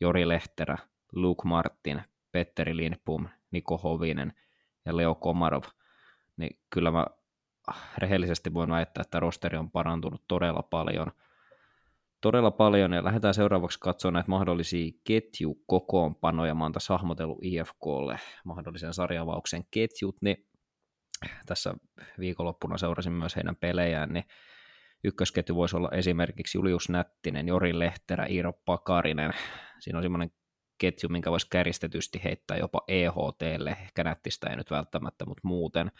Jori 0.00 0.28
Lehterä, 0.28 0.78
Luke 1.12 1.42
Martin, 1.44 2.02
Petteri 2.32 2.76
Lindpum, 2.76 3.28
Niko 3.50 3.78
Hovinen 3.78 4.32
ja 4.86 4.96
Leo 4.96 5.14
Komarov, 5.14 5.62
niin 6.36 6.58
kyllä 6.70 6.90
mä 6.90 7.06
rehellisesti 7.98 8.54
voin 8.54 8.70
väittää, 8.70 9.02
että 9.02 9.20
rosteri 9.20 9.58
on 9.58 9.70
parantunut 9.70 10.24
todella 10.28 10.62
paljon– 10.62 11.06
todella 12.20 12.50
paljon 12.50 12.92
ja 12.92 13.04
lähdetään 13.04 13.34
seuraavaksi 13.34 13.78
katsomaan 13.80 14.14
näitä 14.14 14.30
mahdollisia 14.30 14.92
ketjukokoonpanoja. 15.04 16.54
Mä 16.54 16.64
oon 16.64 16.72
tässä 16.72 16.94
hahmotellut 16.94 17.38
IFKlle 17.42 18.18
mahdollisen 18.44 18.94
sarjavauksen 18.94 19.64
ketjut, 19.70 20.16
niin 20.22 20.36
tässä 21.46 21.74
viikonloppuna 22.18 22.78
seurasin 22.78 23.12
myös 23.12 23.36
heidän 23.36 23.56
pelejään, 23.56 24.12
niin 24.12 24.24
ykkösketju 25.04 25.54
voisi 25.54 25.76
olla 25.76 25.88
esimerkiksi 25.92 26.58
Julius 26.58 26.88
Nättinen, 26.88 27.48
Jori 27.48 27.78
Lehterä, 27.78 28.26
Iiro 28.26 28.52
Pakarinen. 28.64 29.32
Siinä 29.78 29.98
on 29.98 30.02
semmoinen 30.02 30.30
ketju, 30.78 31.08
minkä 31.08 31.30
voisi 31.30 31.46
käristetysti 31.50 32.20
heittää 32.24 32.56
jopa 32.56 32.80
EHTlle, 32.88 33.70
ehkä 33.70 34.04
Nättistä 34.04 34.50
ei 34.50 34.56
nyt 34.56 34.70
välttämättä, 34.70 35.26
mutta 35.26 35.48
muuten. 35.48 35.90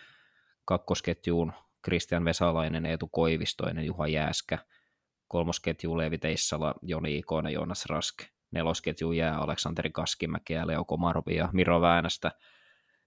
Kakkosketjuun 0.71 1.53
Kristian 1.83 2.25
Vesalainen, 2.25 2.87
Eetu 2.87 3.09
Koivistoinen, 3.09 3.87
Juha 3.87 4.07
Jääskä– 4.07 4.59
kolmosketju 5.31 5.99
Leevi 5.99 6.19
Teissala, 6.19 6.75
Joni 6.83 7.19
Ikonen, 7.19 7.53
Joonas 7.53 7.87
Rask, 7.87 8.15
nelosketju 8.51 9.13
jää 9.13 9.39
Aleksanteri 9.39 9.91
Kaskimäki 9.91 10.53
ja 10.53 10.67
Leo 10.67 10.85
Komarvi 10.85 11.37
ja 11.37 11.49
Miro 11.53 11.81
Väänästä, 11.81 12.33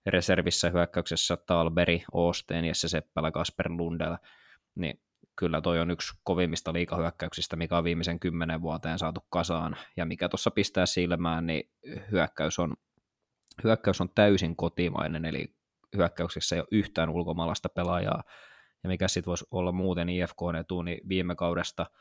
reservissä 0.05 0.69
hyökkäyksessä 0.69 1.37
Talberi, 1.37 2.03
Osteen, 2.11 2.65
Jesse 2.65 2.87
Seppälä, 2.87 3.31
Kasper 3.31 3.71
Lundell, 3.71 4.15
niin 4.75 5.01
kyllä 5.35 5.61
toi 5.61 5.79
on 5.79 5.91
yksi 5.91 6.13
kovimmista 6.23 6.73
liikahyökkäyksistä, 6.73 7.55
mikä 7.55 7.77
on 7.77 7.83
viimeisen 7.83 8.19
kymmenen 8.19 8.61
vuoteen 8.61 8.99
saatu 8.99 9.25
kasaan, 9.29 9.77
ja 9.97 10.05
mikä 10.05 10.29
tuossa 10.29 10.51
pistää 10.51 10.85
silmään, 10.85 11.45
niin 11.45 11.69
hyökkäys 12.11 12.59
on, 12.59 12.73
hyökkäys 13.63 14.01
on 14.01 14.09
täysin 14.15 14.55
kotimainen, 14.55 15.25
eli 15.25 15.55
hyökkäyksessä 15.97 16.55
ei 16.55 16.59
ole 16.59 16.67
yhtään 16.71 17.09
ulkomaalaista 17.09 17.69
pelaajaa, 17.69 18.23
ja 18.83 18.89
mikä 18.89 19.07
sitten 19.07 19.29
voisi 19.29 19.45
olla 19.51 19.71
muuten 19.71 20.09
IFK 20.09 20.37
etu, 20.59 20.81
niin 20.81 21.09
viime 21.09 21.35
kaudesta– 21.35 21.85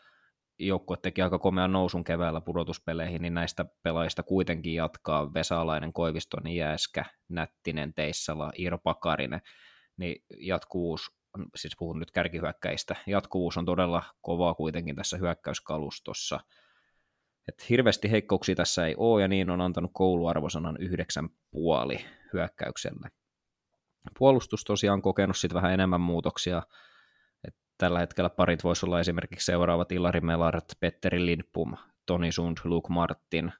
joukkue 0.58 0.96
teki 0.96 1.22
aika 1.22 1.38
komean 1.38 1.72
nousun 1.72 2.04
keväällä 2.04 2.40
pudotuspeleihin, 2.40 3.22
niin 3.22 3.34
näistä 3.34 3.64
pelaajista 3.82 4.22
kuitenkin 4.22 4.74
jatkaa 4.74 5.34
Vesalainen, 5.34 5.92
Koiviston, 5.92 6.54
Jääskä, 6.54 7.04
Nättinen, 7.28 7.94
Teissala, 7.94 8.52
Iiro 8.58 8.78
Pakarinen, 8.78 9.40
niin 9.96 10.24
jatkuvuus, 10.36 11.10
siis 11.56 11.76
puhun 11.78 11.98
nyt 11.98 12.10
kärkihyökkäistä, 12.10 12.96
jatkuvuus 13.06 13.56
on 13.56 13.64
todella 13.64 14.02
kovaa 14.20 14.54
kuitenkin 14.54 14.96
tässä 14.96 15.16
hyökkäyskalustossa. 15.16 16.40
Et 17.48 17.68
hirveästi 17.68 18.10
heikkouksia 18.10 18.54
tässä 18.54 18.86
ei 18.86 18.94
ole, 18.96 19.22
ja 19.22 19.28
niin 19.28 19.50
on 19.50 19.60
antanut 19.60 19.90
kouluarvosanan 19.94 20.76
yhdeksän 20.80 21.28
puoli 21.50 22.04
hyökkäykselle. 22.32 23.08
Puolustus 24.18 24.64
tosiaan 24.64 25.02
kokenut 25.02 25.36
sitten 25.36 25.54
vähän 25.54 25.72
enemmän 25.72 26.00
muutoksia, 26.00 26.62
tällä 27.78 27.98
hetkellä 27.98 28.30
parit 28.30 28.64
voisi 28.64 28.86
olla 28.86 29.00
esimerkiksi 29.00 29.46
seuraavat 29.46 29.92
Ilari 29.92 30.20
Melart, 30.20 30.64
Petteri 30.80 31.26
Lindpum, 31.26 31.76
Toni 32.06 32.32
Sund, 32.32 32.58
Luke 32.64 32.88
Martin, 32.92 33.52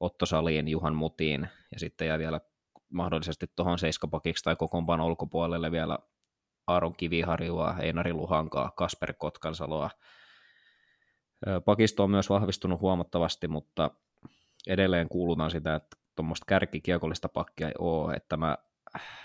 Otto 0.00 0.26
Salin, 0.26 0.68
Juhan 0.68 0.94
Mutiin 0.94 1.48
ja 1.72 1.78
sitten 1.78 2.08
jää 2.08 2.18
vielä 2.18 2.40
mahdollisesti 2.92 3.46
tuohon 3.56 3.78
seiskapakiksi 3.78 4.44
tai 4.44 4.56
kokoonpan 4.56 5.00
ulkopuolelle 5.00 5.70
vielä 5.70 5.98
Aaron 6.66 6.96
Kiviharjua, 6.96 7.74
Einari 7.80 8.12
Luhankaa, 8.12 8.72
Kasper 8.76 9.14
Kotkansaloa. 9.18 9.90
Pakisto 11.64 12.04
on 12.04 12.10
myös 12.10 12.30
vahvistunut 12.30 12.80
huomattavasti, 12.80 13.48
mutta 13.48 13.90
edelleen 14.66 15.08
kuulutaan 15.08 15.50
sitä, 15.50 15.74
että 15.74 15.96
tuommoista 16.16 16.44
kärkikiekollista 16.48 17.28
pakkia 17.28 17.68
ei 17.68 17.74
ole, 17.78 18.14
että 18.14 18.36
mä 18.36 18.58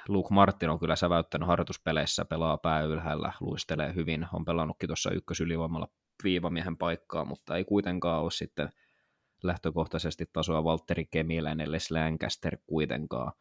Luke 0.08 0.34
Martin 0.34 0.70
on 0.70 0.80
kyllä 0.80 0.96
säväyttänyt 0.96 1.48
harjoituspeleissä, 1.48 2.26
pelaa 2.26 2.58
pää 2.58 2.82
ylhäällä, 2.82 3.34
luistelee 3.40 3.96
hyvin, 3.96 4.28
on 4.34 4.46
pelannutkin 4.46 4.90
tuossa 4.90 5.12
ykkösylivoimalla 5.12 5.88
viivamiehen 6.24 6.78
paikkaa, 6.78 7.26
mutta 7.26 7.58
ei 7.58 7.64
kuitenkaan 7.64 8.22
ole 8.22 8.32
sitten 8.32 8.70
lähtökohtaisesti 9.44 10.26
tasoa 10.34 10.64
Valtteri 10.64 11.06
Kemiläinen, 11.06 11.72
Les 11.72 11.92
Lancaster 11.92 12.58
kuitenkaan. 12.68 13.32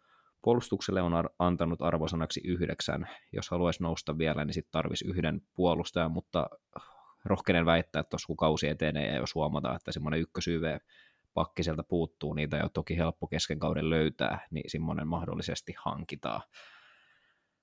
Puolustukselle 0.43 1.03
on 1.03 1.14
ar- 1.14 1.31
antanut 1.39 1.83
arvosanaksi 1.83 2.41
yhdeksän. 2.45 3.09
Jos 3.33 3.51
haluaisi 3.51 3.83
nousta 3.83 4.18
vielä, 4.18 4.45
niin 4.45 4.55
sitten 4.55 4.72
tarvisi 4.72 5.09
yhden 5.09 5.41
puolustajan, 5.55 6.12
mutta 6.12 6.51
rohkenen 7.24 7.66
väittää, 7.66 8.01
että 8.01 8.11
tuossa 8.11 8.26
kun 8.26 8.37
kausi 8.37 8.68
etenee 8.68 9.07
ja 9.07 9.16
jos 9.16 9.35
huomataan, 9.35 9.76
että 9.76 9.93
semmoinen 9.93 10.20
ykkösyve 10.20 10.81
pakki 11.39 11.62
sieltä 11.62 11.82
puuttuu, 11.82 12.34
niitä 12.34 12.57
ei 12.57 12.62
ole 12.62 12.70
toki 12.74 12.97
helppo 12.97 13.26
kesken 13.26 13.59
kauden 13.59 13.91
löytää, 13.91 14.47
niin 14.51 14.70
semmoinen 14.70 15.09
mahdollisesti 15.09 15.74
hankitaan. 15.78 16.41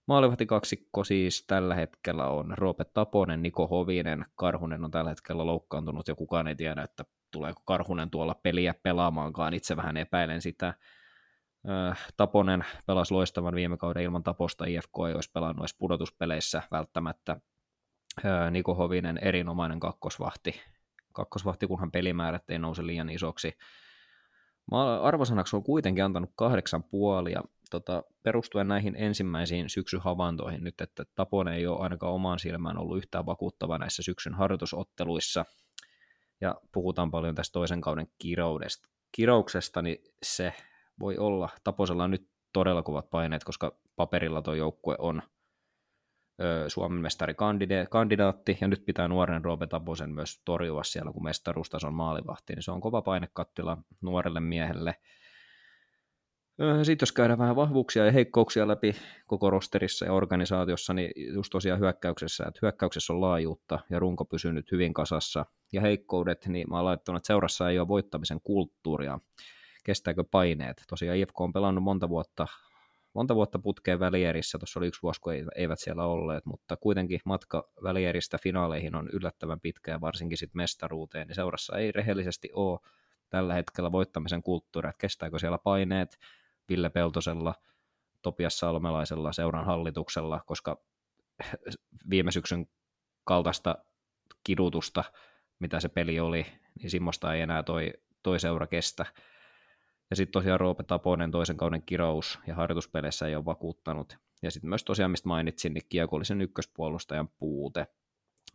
Maalivahti 0.08 0.46
kaksikko 0.46 1.04
siis 1.04 1.46
tällä 1.48 1.76
hetkellä 1.76 2.28
on 2.28 2.54
Roope 2.58 2.86
Taponen, 2.86 3.42
Niko 3.42 3.68
Hovinen, 3.68 4.26
Karhunen 4.36 4.86
on 4.86 4.92
tällä 4.92 5.10
hetkellä 5.10 5.46
loukkaantunut 5.46 6.08
ja 6.08 6.16
kukaan 6.16 6.48
ei 6.48 6.56
tiedä, 6.56 6.84
että 6.84 7.06
tuleeko 7.32 7.62
Karhunen 7.66 8.10
tuolla 8.10 8.36
peliä 8.44 8.74
pelaamaankaan, 8.84 9.54
itse 9.54 9.78
vähän 9.78 9.98
epäilen 9.98 10.42
sitä. 10.42 10.74
Taponen 12.18 12.66
pelasi 12.88 13.14
loistavan 13.14 13.56
viime 13.56 13.78
kauden 13.78 14.04
ilman 14.04 14.24
Taposta, 14.24 14.66
IFK 14.66 14.94
ei 15.08 15.14
olisi 15.14 15.32
pelannut 15.32 15.62
edes 15.62 15.76
pudotuspeleissä 15.78 16.62
välttämättä. 16.72 17.38
Niko 18.52 18.76
Hovinen 18.76 19.18
erinomainen 19.18 19.80
kakkosvahti, 19.80 20.62
kakkosvahti 21.16 21.68
kunhan 21.68 21.92
pelimäärät 21.92 22.50
ei 22.50 22.60
nouse 22.60 22.86
liian 22.86 23.10
isoksi. 23.10 23.58
Mä 24.72 25.02
arvosanaksi 25.02 25.56
on 25.56 25.64
kuitenkin 25.64 26.04
antanut 26.04 26.30
kahdeksan 26.36 26.84
puoli 26.84 27.32
ja 27.32 27.44
tota, 27.70 28.04
perustuen 28.24 28.68
näihin 28.68 28.96
ensimmäisiin 28.98 29.70
syksyhavaintoihin 29.70 30.64
nyt, 30.64 30.82
että 30.82 31.06
Taponen 31.16 31.54
ei 31.54 31.68
ole 31.68 31.80
ainakaan 31.80 32.14
omaan 32.14 32.40
silmään 32.40 32.78
ollut 32.78 32.98
yhtään 32.98 33.26
vakuuttava 33.26 33.78
näissä 33.78 34.04
syksyn 34.04 34.34
harjoitusotteluissa, 34.34 35.46
ja 36.42 36.56
puhutaan 36.72 37.12
paljon 37.12 37.36
tästä 37.36 37.54
toisen 37.54 37.82
kauden 37.82 38.08
kiroudesta. 38.18 38.90
kirouksesta, 39.12 39.82
niin 39.82 39.98
se 40.24 40.54
voi 41.00 41.18
olla, 41.18 41.50
Taposella 41.64 42.04
on 42.04 42.12
nyt 42.12 42.30
todella 42.54 42.84
kovat 42.84 43.10
paineet, 43.10 43.44
koska 43.44 43.78
paperilla 43.96 44.42
tuo 44.42 44.54
joukkue 44.54 44.96
on 45.00 45.22
Suomen 46.68 47.02
mestarikandidaatti, 47.02 48.58
ja 48.62 48.68
nyt 48.68 48.86
pitää 48.86 49.08
nuoren 49.08 49.46
Roope 49.46 49.68
Taposen 49.68 50.10
myös 50.10 50.42
torjua 50.46 50.84
siellä, 50.84 51.12
kun 51.12 51.24
mestaruustason 51.24 51.94
maalivahti, 51.94 52.54
niin 52.54 52.64
se 52.64 52.72
on 52.72 52.82
kova 52.82 53.02
painekattila 53.02 53.78
nuorelle 54.02 54.40
miehelle, 54.40 54.96
sitten 56.84 57.06
jos 57.06 57.12
käydään 57.12 57.40
vähän 57.40 57.56
vahvuuksia 57.56 58.06
ja 58.06 58.12
heikkouksia 58.12 58.68
läpi 58.68 58.96
koko 59.28 59.50
rosterissa 59.50 60.06
ja 60.06 60.14
organisaatiossa, 60.14 60.94
niin 60.94 61.12
just 61.34 61.50
tosiaan 61.52 61.80
hyökkäyksessä, 61.80 62.46
että 62.48 62.60
hyökkäyksessä 62.62 63.14
on 63.14 63.22
laajuutta 63.22 63.80
ja 63.90 64.00
runko 64.00 64.26
pysynyt 64.26 64.72
hyvin 64.72 64.94
kasassa. 64.94 65.46
Ja 65.74 65.82
heikkoudet, 65.82 66.46
niin 66.48 66.70
mä 66.70 66.76
oon 66.76 66.86
laittanut, 66.86 67.20
että 67.20 67.28
seurassa 67.28 67.70
ei 67.70 67.80
ole 67.80 67.88
voittamisen 67.88 68.42
kulttuuria. 68.44 69.20
Kestääkö 69.84 70.24
paineet? 70.32 70.84
Tosiaan 70.90 71.18
IFK 71.18 71.42
on 71.42 71.54
pelannut 71.54 71.84
monta 71.84 72.10
vuotta, 72.10 72.48
monta 73.16 73.36
vuotta 73.36 73.60
putkeen 73.60 74.00
välierissä, 74.00 74.58
tuossa 74.58 74.80
oli 74.80 74.88
yksi 74.88 75.02
vuosi, 75.02 75.22
kun 75.22 75.34
eivät 75.56 75.80
siellä 75.80 76.06
olleet, 76.06 76.46
mutta 76.46 76.78
kuitenkin 76.78 77.20
matka 77.26 77.70
välieristä 77.84 78.38
finaaleihin 78.44 78.96
on 78.96 79.10
yllättävän 79.14 79.60
pitkä 79.60 79.92
ja 79.92 80.02
varsinkin 80.02 80.38
sitten 80.38 80.58
mestaruuteen, 80.58 81.28
niin 81.28 81.36
seurassa 81.36 81.78
ei 81.78 81.92
rehellisesti 81.92 82.50
ole 82.54 82.80
tällä 83.30 83.54
hetkellä 83.54 83.92
voittamisen 83.92 84.44
kulttuuria, 84.44 84.90
että 84.90 85.02
kestääkö 85.02 85.40
siellä 85.40 85.58
paineet, 85.58 86.18
Ville 86.70 86.90
Peltosella, 86.90 87.56
Topias 88.22 88.60
Salmelaisella, 88.60 89.34
seuran 89.34 89.66
hallituksella, 89.66 90.42
koska 90.46 90.82
viime 92.10 92.32
syksyn 92.32 92.68
kaltaista 93.24 93.76
kidutusta, 94.44 95.04
mitä 95.60 95.80
se 95.80 95.90
peli 95.90 96.20
oli, 96.20 96.46
niin 96.80 96.90
semmoista 96.90 97.34
ei 97.34 97.42
enää 97.42 97.64
toi, 97.64 97.94
toi 98.24 98.40
seura 98.40 98.68
kestä. 98.68 99.06
Ja 100.10 100.16
sitten 100.16 100.32
tosiaan 100.32 100.60
Roope 100.60 100.84
Taponen 100.84 101.32
toisen 101.32 101.58
kauden 101.58 101.82
kirous 101.82 102.40
ja 102.48 102.56
harjoituspeleissä 102.56 103.28
ei 103.28 103.36
ole 103.36 103.46
vakuuttanut. 103.46 104.18
Ja 104.42 104.52
sitten 104.52 104.70
myös 104.70 104.84
tosiaan, 104.84 105.12
mistä 105.12 105.28
mainitsin, 105.28 105.74
niin 105.74 105.86
kiekollisen 105.90 106.42
ykköspuolustajan 106.42 107.28
puute. 107.28 107.88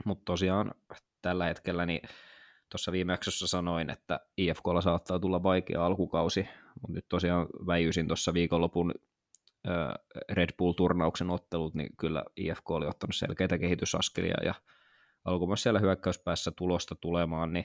Mutta 0.04 0.24
tosiaan 0.24 0.74
tällä 1.22 1.44
hetkellä 1.44 1.86
niin 1.86 2.00
tuossa 2.70 2.92
viime 2.92 3.12
jaksossa 3.12 3.46
sanoin, 3.46 3.90
että 3.90 4.20
IFKlla 4.36 4.80
saattaa 4.80 5.18
tulla 5.18 5.42
vaikea 5.42 5.86
alkukausi, 5.86 6.48
mutta 6.80 6.94
nyt 6.94 7.06
tosiaan 7.08 7.46
väijysin 7.66 8.06
tuossa 8.06 8.34
viikonlopun 8.34 8.94
Red 10.28 10.50
Bull-turnauksen 10.58 11.30
ottelut, 11.30 11.74
niin 11.74 11.96
kyllä 11.96 12.24
IFK 12.36 12.70
oli 12.70 12.86
ottanut 12.86 13.16
selkeitä 13.16 13.58
kehitysaskelia 13.58 14.44
ja 14.44 14.54
alkoi 15.24 15.48
myös 15.48 15.62
siellä 15.62 15.80
hyökkäyspäässä 15.80 16.50
tulosta 16.50 16.94
tulemaan, 16.94 17.52
niin 17.52 17.64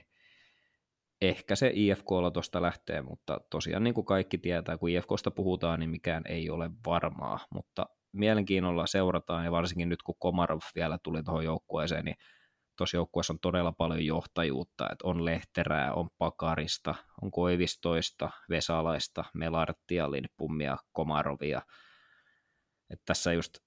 ehkä 1.21 1.55
se 1.55 1.71
IFKlla 1.73 2.31
tuosta 2.31 2.61
lähtee, 2.61 3.01
mutta 3.01 3.39
tosiaan 3.49 3.83
niin 3.83 3.93
kuin 3.93 4.05
kaikki 4.05 4.37
tietää, 4.37 4.77
kun 4.77 4.89
IFKsta 4.89 5.31
puhutaan, 5.31 5.79
niin 5.79 5.89
mikään 5.89 6.23
ei 6.27 6.49
ole 6.49 6.69
varmaa, 6.85 7.39
mutta 7.53 7.85
mielenkiinnolla 8.13 8.87
seurataan 8.87 9.45
ja 9.45 9.51
varsinkin 9.51 9.89
nyt 9.89 10.03
kun 10.03 10.15
Komarov 10.19 10.59
vielä 10.75 10.97
tuli 11.03 11.23
tuohon 11.23 11.45
joukkueeseen, 11.45 12.05
niin 12.05 12.15
tuossa 12.77 12.97
joukkueessa 12.97 13.33
on 13.33 13.39
todella 13.39 13.71
paljon 13.71 14.05
johtajuutta, 14.05 14.89
että 14.91 15.07
on 15.07 15.25
Lehterää, 15.25 15.93
on 15.93 16.09
Pakarista, 16.17 16.95
on 17.21 17.31
Koivistoista, 17.31 18.29
Vesalaista, 18.49 19.23
Melartia, 19.33 20.11
Lindpummia, 20.11 20.77
Komarovia. 20.91 21.61
Et 22.89 23.01
tässä 23.05 23.33
just 23.33 23.57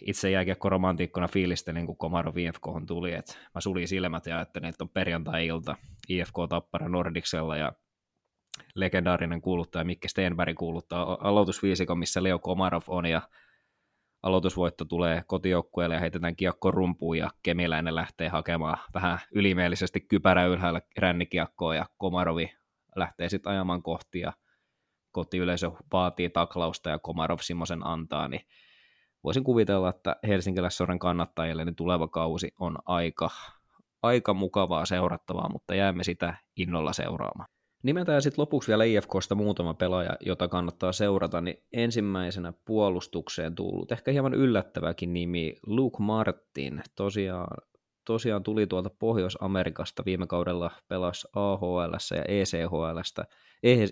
itse 0.00 0.30
jääkiekko-romantiikkona 0.30 1.28
fiilistelin, 1.28 1.86
kun 1.86 1.96
Komarov 1.96 2.36
IFK 2.36 2.66
tuli, 2.86 3.12
että 3.12 3.34
mä 3.54 3.60
sulin 3.60 3.88
silmät 3.88 4.26
ja 4.26 4.36
ajattelin, 4.36 4.68
että 4.68 4.84
on 4.84 4.90
perjantai-ilta 4.90 5.76
IFK 6.08 6.34
Tappara 6.48 6.88
Nordiksella 6.88 7.56
ja 7.56 7.72
legendaarinen 8.74 9.40
kuuluttaja 9.40 9.84
Mikke 9.84 10.08
Stenberg 10.08 10.56
kuuluttaa 10.56 11.18
aloitusviisikon, 11.20 11.98
missä 11.98 12.22
Leo 12.22 12.38
Komarov 12.38 12.82
on 12.86 13.06
ja 13.06 13.22
aloitusvoitto 14.22 14.84
tulee 14.84 15.22
kotijoukkueelle 15.26 15.94
ja 15.94 16.00
heitetään 16.00 16.36
kiekko 16.36 16.70
rumpuun 16.70 17.18
ja 17.18 17.30
Kemiläinen 17.42 17.94
lähtee 17.94 18.28
hakemaan 18.28 18.78
vähän 18.94 19.18
ylimielisesti 19.34 20.00
kypärä 20.00 20.46
ylhäällä 20.46 20.80
rännikiekkoa 20.96 21.74
ja 21.74 21.86
Komarovi 21.96 22.54
lähtee 22.96 23.28
sitten 23.28 23.52
ajamaan 23.52 23.82
kohti 23.82 24.20
ja 24.20 24.32
kotiyleisö 25.12 25.70
vaatii 25.92 26.30
taklausta 26.30 26.90
ja 26.90 26.98
Komarov 26.98 27.38
semmoisen 27.40 27.86
antaa, 27.86 28.28
niin 28.28 28.46
voisin 29.24 29.44
kuvitella, 29.44 29.88
että 29.88 30.16
helsinkiläissoren 30.26 30.98
kannattajille 30.98 31.64
niin 31.64 31.76
tuleva 31.76 32.08
kausi 32.08 32.54
on 32.60 32.78
aika, 32.86 33.30
aika 34.02 34.34
mukavaa 34.34 34.86
seurattavaa, 34.86 35.48
mutta 35.52 35.74
jäämme 35.74 36.04
sitä 36.04 36.34
innolla 36.56 36.92
seuraamaan. 36.92 37.48
Nimetään 37.82 38.22
sitten 38.22 38.42
lopuksi 38.42 38.68
vielä 38.68 38.84
IFKsta 38.84 39.34
muutama 39.34 39.74
pelaaja, 39.74 40.16
jota 40.20 40.48
kannattaa 40.48 40.92
seurata, 40.92 41.40
niin 41.40 41.62
ensimmäisenä 41.72 42.52
puolustukseen 42.64 43.54
tullut, 43.54 43.92
ehkä 43.92 44.10
hieman 44.10 44.34
yllättäväkin 44.34 45.12
nimi, 45.12 45.56
Luke 45.66 45.96
Martin, 46.00 46.82
tosiaan, 46.96 47.56
tosiaan 48.04 48.42
tuli 48.42 48.66
tuolta 48.66 48.90
Pohjois-Amerikasta 48.98 50.02
viime 50.06 50.26
kaudella, 50.26 50.70
pelasi 50.88 51.28
AHL 51.32 51.94
ja 52.16 52.24
ECHL. 52.28 52.98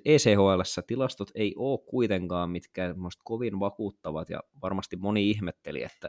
ECHL 0.05 0.61
tilastot 0.87 1.31
ei 1.35 1.55
ole 1.57 1.79
kuitenkaan 1.87 2.51
mitkään 2.51 2.95
kovin 3.25 3.61
vakuuttavat 3.61 4.31
ja 4.31 4.41
varmasti 4.63 4.97
moni 4.97 5.31
ihmetteli, 5.31 5.83
että 5.83 6.09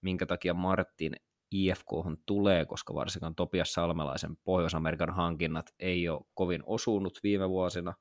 minkä 0.00 0.26
takia 0.26 0.54
Martin 0.54 1.16
IFK 1.50 1.88
tulee, 2.26 2.64
koska 2.64 2.94
varsinkaan 2.94 3.34
Topias 3.34 3.72
Salmelaisen 3.72 4.36
Pohjois-Amerikan 4.44 5.10
hankinnat 5.10 5.66
ei 5.78 6.08
ole 6.08 6.26
kovin 6.34 6.62
osunut 6.66 7.18
viime 7.22 7.48
vuosina, 7.48 7.94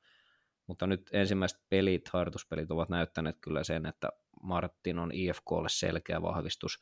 mutta 0.68 0.88
nyt 0.88 1.10
ensimmäiset 1.14 1.60
pelit, 1.70 2.10
harjoituspelit 2.10 2.72
ovat 2.72 2.89
näyttäneet 2.89 3.38
kyllä 3.41 3.64
sen, 3.64 3.86
että 3.86 4.10
Martin 4.44 5.00
on 5.00 5.12
IFKlle 5.14 5.70
selkeä 5.70 6.22
vahvistus. 6.22 6.80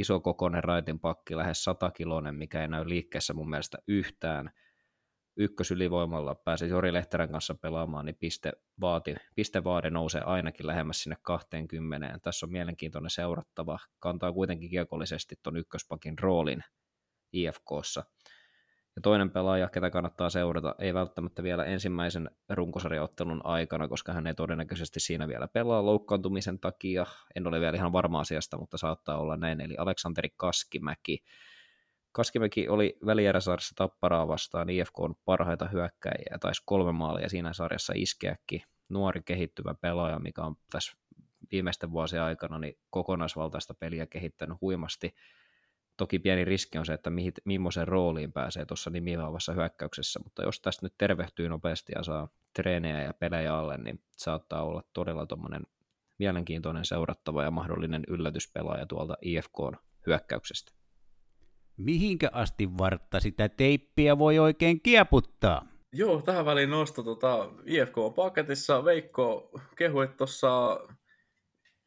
Iso 0.00 0.20
kokoinen 0.20 0.64
raitin 0.64 1.00
pakki, 1.00 1.36
lähes 1.36 1.64
100 1.64 1.90
kilonen, 1.90 2.34
mikä 2.34 2.62
ei 2.62 2.68
näy 2.68 2.88
liikkeessä 2.88 3.34
mun 3.34 3.50
mielestä 3.50 3.78
yhtään– 3.88 4.50
ykkösylivoimalla 5.36 6.34
pääsi 6.34 6.68
Jori 6.68 6.92
Lehterän 6.92 7.30
kanssa 7.30 7.54
pelaamaan, 7.54 8.06
niin 8.06 8.16
piste 8.16 8.52
vaati, 8.80 9.14
pistevaade 9.34 9.90
nousee 9.90 10.20
ainakin 10.20 10.66
lähemmäs 10.66 11.02
sinne 11.02 11.16
20. 11.22 12.18
Tässä 12.22 12.46
on 12.46 12.52
mielenkiintoinen 12.52 13.10
seurattava. 13.10 13.78
Kantaa 13.98 14.32
kuitenkin 14.32 14.70
kiekollisesti 14.70 15.36
tuon 15.42 15.56
ykköspakin 15.56 16.18
roolin 16.18 16.64
IFKssa. 17.32 18.04
Ja 19.00 19.02
toinen 19.02 19.30
pelaaja, 19.30 19.68
ketä 19.68 19.90
kannattaa 19.90 20.30
seurata, 20.30 20.74
ei 20.78 20.94
välttämättä 20.94 21.42
vielä 21.42 21.64
ensimmäisen 21.64 22.30
runkosarjaottelun 22.48 23.40
aikana, 23.44 23.88
koska 23.88 24.12
hän 24.12 24.26
ei 24.26 24.34
todennäköisesti 24.34 25.00
siinä 25.00 25.28
vielä 25.28 25.48
pelaa 25.48 25.86
loukkaantumisen 25.86 26.58
takia. 26.58 27.06
En 27.36 27.46
ole 27.46 27.60
vielä 27.60 27.76
ihan 27.76 27.92
varma 27.92 28.20
asiasta, 28.20 28.58
mutta 28.58 28.78
saattaa 28.78 29.18
olla 29.18 29.36
näin. 29.36 29.60
Eli 29.60 29.74
Aleksanteri 29.78 30.28
Kaskimäki, 30.36 31.24
Kaskimäki 32.12 32.68
oli 32.68 32.98
välieräsarjassa 33.06 33.74
Tapparaa 33.76 34.28
vastaan 34.28 34.70
IFK 34.70 35.00
on 35.00 35.14
parhaita 35.24 35.68
hyökkäjiä, 35.68 36.38
taisi 36.40 36.62
kolme 36.64 36.92
maalia 36.92 37.28
siinä 37.28 37.52
sarjassa 37.52 37.92
iskeäkin. 37.96 38.62
Nuori 38.88 39.22
kehittyvä 39.22 39.74
pelaaja, 39.74 40.18
mikä 40.18 40.42
on 40.42 40.56
tässä 40.70 40.92
viimeisten 41.52 41.90
vuosien 41.90 42.22
aikana 42.22 42.58
niin 42.58 42.78
kokonaisvaltaista 42.90 43.74
peliä 43.74 44.06
kehittänyt 44.06 44.60
huimasti. 44.60 45.14
Toki 46.00 46.18
pieni 46.18 46.44
riski 46.44 46.78
on 46.78 46.86
se, 46.86 46.92
että 46.92 47.10
mihin, 47.10 47.32
millaiseen 47.44 47.88
rooliin 47.88 48.32
pääsee 48.32 48.66
tuossa 48.66 48.90
nimivaavassa 48.90 49.52
hyökkäyksessä, 49.52 50.20
mutta 50.24 50.42
jos 50.42 50.60
tästä 50.60 50.86
nyt 50.86 50.94
tervehtyy 50.98 51.48
nopeasti 51.48 51.92
ja 51.96 52.02
saa 52.02 52.28
treenejä 52.54 53.02
ja 53.02 53.14
pelejä 53.14 53.56
alle, 53.56 53.78
niin 53.78 54.00
saattaa 54.16 54.62
olla 54.62 54.82
todella 54.92 55.26
tuommoinen 55.26 55.62
mielenkiintoinen 56.18 56.84
seurattava 56.84 57.44
ja 57.44 57.50
mahdollinen 57.50 58.04
yllätyspelaaja 58.08 58.86
tuolta 58.86 59.16
IFK 59.22 59.58
hyökkäyksestä 60.06 60.72
mihinkä 61.76 62.28
asti 62.32 62.78
vartta 62.78 63.20
sitä 63.20 63.48
teippiä 63.48 64.18
voi 64.18 64.38
oikein 64.38 64.80
kieputtaa? 64.80 65.66
Joo, 65.92 66.22
tähän 66.22 66.44
väliin 66.44 66.70
nosto 66.70 67.02
tota, 67.02 67.48
IFK 67.66 67.98
on 67.98 68.14
paketissa. 68.14 68.84
Veikko 68.84 69.50
kehui 69.76 70.08
tuossa 70.08 70.80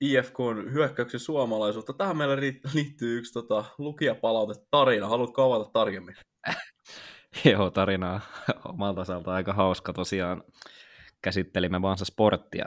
IFK 0.03 0.39
on 0.39 0.73
hyökkäyksen 0.73 1.19
suomalaisuutta. 1.19 1.93
Tähän 1.93 2.17
meillä 2.17 2.37
liittyy 2.73 3.17
yksi 3.17 3.33
tota, 3.33 3.63
lukijapalaute 3.77 4.53
tarina. 4.71 5.07
Haluatko 5.07 5.43
avata 5.43 5.69
tarkemmin? 5.73 6.15
Joo, 7.51 7.69
tarina 7.69 8.21
omalta 8.73 9.01
osalta 9.01 9.33
aika 9.33 9.53
hauska 9.53 9.93
tosiaan. 9.93 10.43
Käsittelimme 11.21 11.81
Vansa 11.81 12.05
Sporttia 12.05 12.65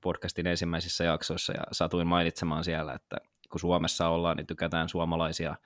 podcastin 0.00 0.46
ensimmäisissä 0.46 1.04
jaksoissa 1.04 1.52
ja 1.52 1.62
satuin 1.72 2.06
mainitsemaan 2.06 2.64
siellä, 2.64 2.92
että 2.92 3.16
kun 3.50 3.60
Suomessa 3.60 4.08
ollaan, 4.08 4.36
niin 4.36 4.46
tykätään 4.46 4.88
suomalaisia, 4.88 5.56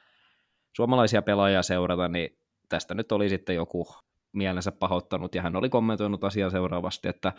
suomalaisia 0.76 1.22
pelaajia 1.22 1.62
seurata, 1.62 2.08
niin 2.08 2.38
tästä 2.68 2.94
nyt 2.94 3.12
oli 3.12 3.28
sitten 3.28 3.56
joku 3.56 3.88
mielensä 4.32 4.72
pahoittanut 4.72 5.34
ja 5.34 5.42
hän 5.42 5.56
oli 5.56 5.68
kommentoinut 5.68 6.24
asiaa 6.24 6.50
seuraavasti, 6.50 7.08
että 7.08 7.32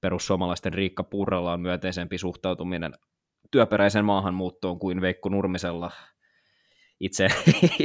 perussuomalaisten 0.00 0.74
Riikka 0.74 1.04
Purralla 1.04 1.52
on 1.52 1.60
myönteisempi 1.60 2.18
suhtautuminen 2.18 2.92
työperäisen 3.50 4.04
maahanmuuttoon 4.04 4.78
kuin 4.78 5.00
Veikko 5.00 5.28
Nurmisella. 5.28 5.90
Itse, 7.00 7.28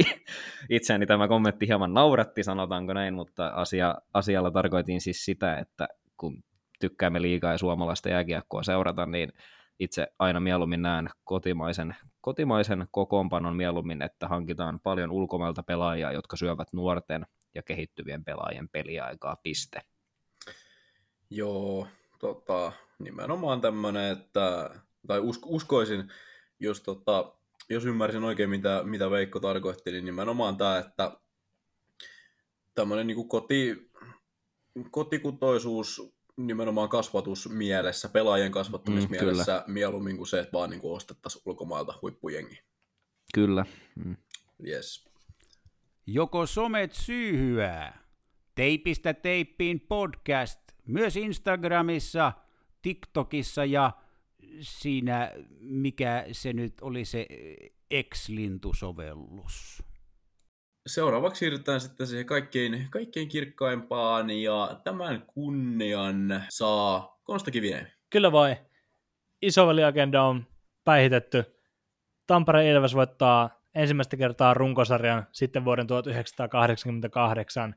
itseäni 0.70 1.06
tämä 1.06 1.28
kommentti 1.28 1.66
hieman 1.66 1.94
nauratti, 1.94 2.42
sanotaanko 2.42 2.92
näin, 2.92 3.14
mutta 3.14 3.48
asia, 3.48 3.94
asialla 4.14 4.50
tarkoitin 4.50 5.00
siis 5.00 5.24
sitä, 5.24 5.58
että 5.58 5.88
kun 6.16 6.44
tykkäämme 6.80 7.22
liikaa 7.22 7.52
ja 7.52 7.58
suomalaista 7.58 8.08
jääkiekkoa 8.08 8.62
seurata, 8.62 9.06
niin 9.06 9.32
itse 9.78 10.06
aina 10.18 10.40
mieluummin 10.40 10.82
näen 10.82 11.08
kotimaisen, 11.24 11.96
kotimaisen 12.20 12.86
kokoonpanon 12.90 13.56
mieluummin, 13.56 14.02
että 14.02 14.28
hankitaan 14.28 14.80
paljon 14.80 15.10
ulkomailta 15.10 15.62
pelaajia, 15.62 16.12
jotka 16.12 16.36
syövät 16.36 16.72
nuorten 16.72 17.26
ja 17.54 17.62
kehittyvien 17.62 18.24
pelaajien 18.24 18.68
peliaikaa, 18.68 19.36
piste. 19.42 19.80
Joo, 21.30 21.86
tota, 22.18 22.72
nimenomaan 22.98 23.60
tämmöinen, 23.60 24.12
että, 24.12 24.70
tai 25.06 25.20
uskoisin, 25.44 26.12
jos, 26.60 26.80
tota, 26.80 27.32
jos 27.68 27.84
ymmärsin 27.84 28.24
oikein, 28.24 28.50
mitä, 28.50 28.82
mitä 28.84 29.10
Veikko 29.10 29.40
tarkoitti, 29.40 29.92
niin 29.92 30.04
nimenomaan 30.04 30.56
tämä, 30.56 30.78
että 30.78 31.16
tämmöinen 32.74 33.06
niin 33.06 33.28
koti, 33.28 33.90
kotikutoisuus 34.90 36.16
nimenomaan 36.36 36.88
kasvatusmielessä, 36.88 38.08
pelaajien 38.08 38.52
kasvattamismielessä 38.52 39.64
mm, 39.66 39.72
mieluummin 39.72 40.16
kuin 40.16 40.26
se, 40.26 40.40
että 40.40 40.52
vaan 40.52 40.70
niin 40.70 40.80
ostettaisiin 40.84 41.42
ulkomailta 41.46 41.94
huippujengi. 42.02 42.58
Kyllä. 43.34 43.66
Mm. 44.04 44.16
Yes. 44.66 45.06
Joko 46.06 46.46
somet 46.46 46.92
syyhyää? 46.92 48.06
Teipistä 48.54 49.14
teippiin 49.14 49.80
podcast 49.80 50.60
myös 50.86 51.16
Instagramissa, 51.16 52.32
TikTokissa 52.82 53.64
ja 53.64 53.92
siinä, 54.60 55.32
mikä 55.60 56.24
se 56.32 56.52
nyt 56.52 56.74
oli 56.80 57.04
se 57.04 57.26
X-lintusovellus. 58.14 59.82
Seuraavaksi 60.86 61.38
siirrytään 61.38 61.80
sitten 61.80 62.06
siihen 62.06 62.26
kaikkein, 62.26 62.86
kaikkein 62.90 63.28
kirkkaimpaan 63.28 64.30
ja 64.30 64.80
tämän 64.84 65.22
kunnian 65.26 66.44
saa 66.48 67.20
Konsta 67.24 67.50
Kivinen. 67.50 67.92
Kyllä 68.10 68.32
vai. 68.32 68.56
Isoveli-agenda 69.42 70.22
on 70.22 70.46
päihitetty. 70.84 71.44
Tampere 72.26 72.70
Ilves 72.70 72.94
voittaa 72.94 73.62
ensimmäistä 73.74 74.16
kertaa 74.16 74.54
runkosarjan 74.54 75.26
sitten 75.32 75.64
vuoden 75.64 75.86
1988. 75.86 77.74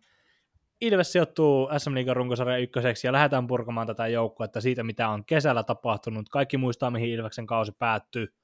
Ilves 0.82 1.12
sijoittuu 1.12 1.70
SM 1.78 1.94
Liigan 1.94 2.16
runkosarjan 2.16 2.62
ykköseksi 2.62 3.08
ja 3.08 3.14
lähdetään 3.14 3.48
purkamaan 3.48 3.88
tätä 3.88 4.08
joukkuetta 4.08 4.62
siitä, 4.62 4.84
mitä 4.84 5.10
on 5.10 5.26
kesällä 5.26 5.64
tapahtunut. 5.64 6.30
Kaikki 6.30 6.58
muistaa, 6.58 6.92
mihin 6.92 7.10
Ilveksen 7.10 7.48
kausi 7.48 7.72
päättyy. 7.72 8.36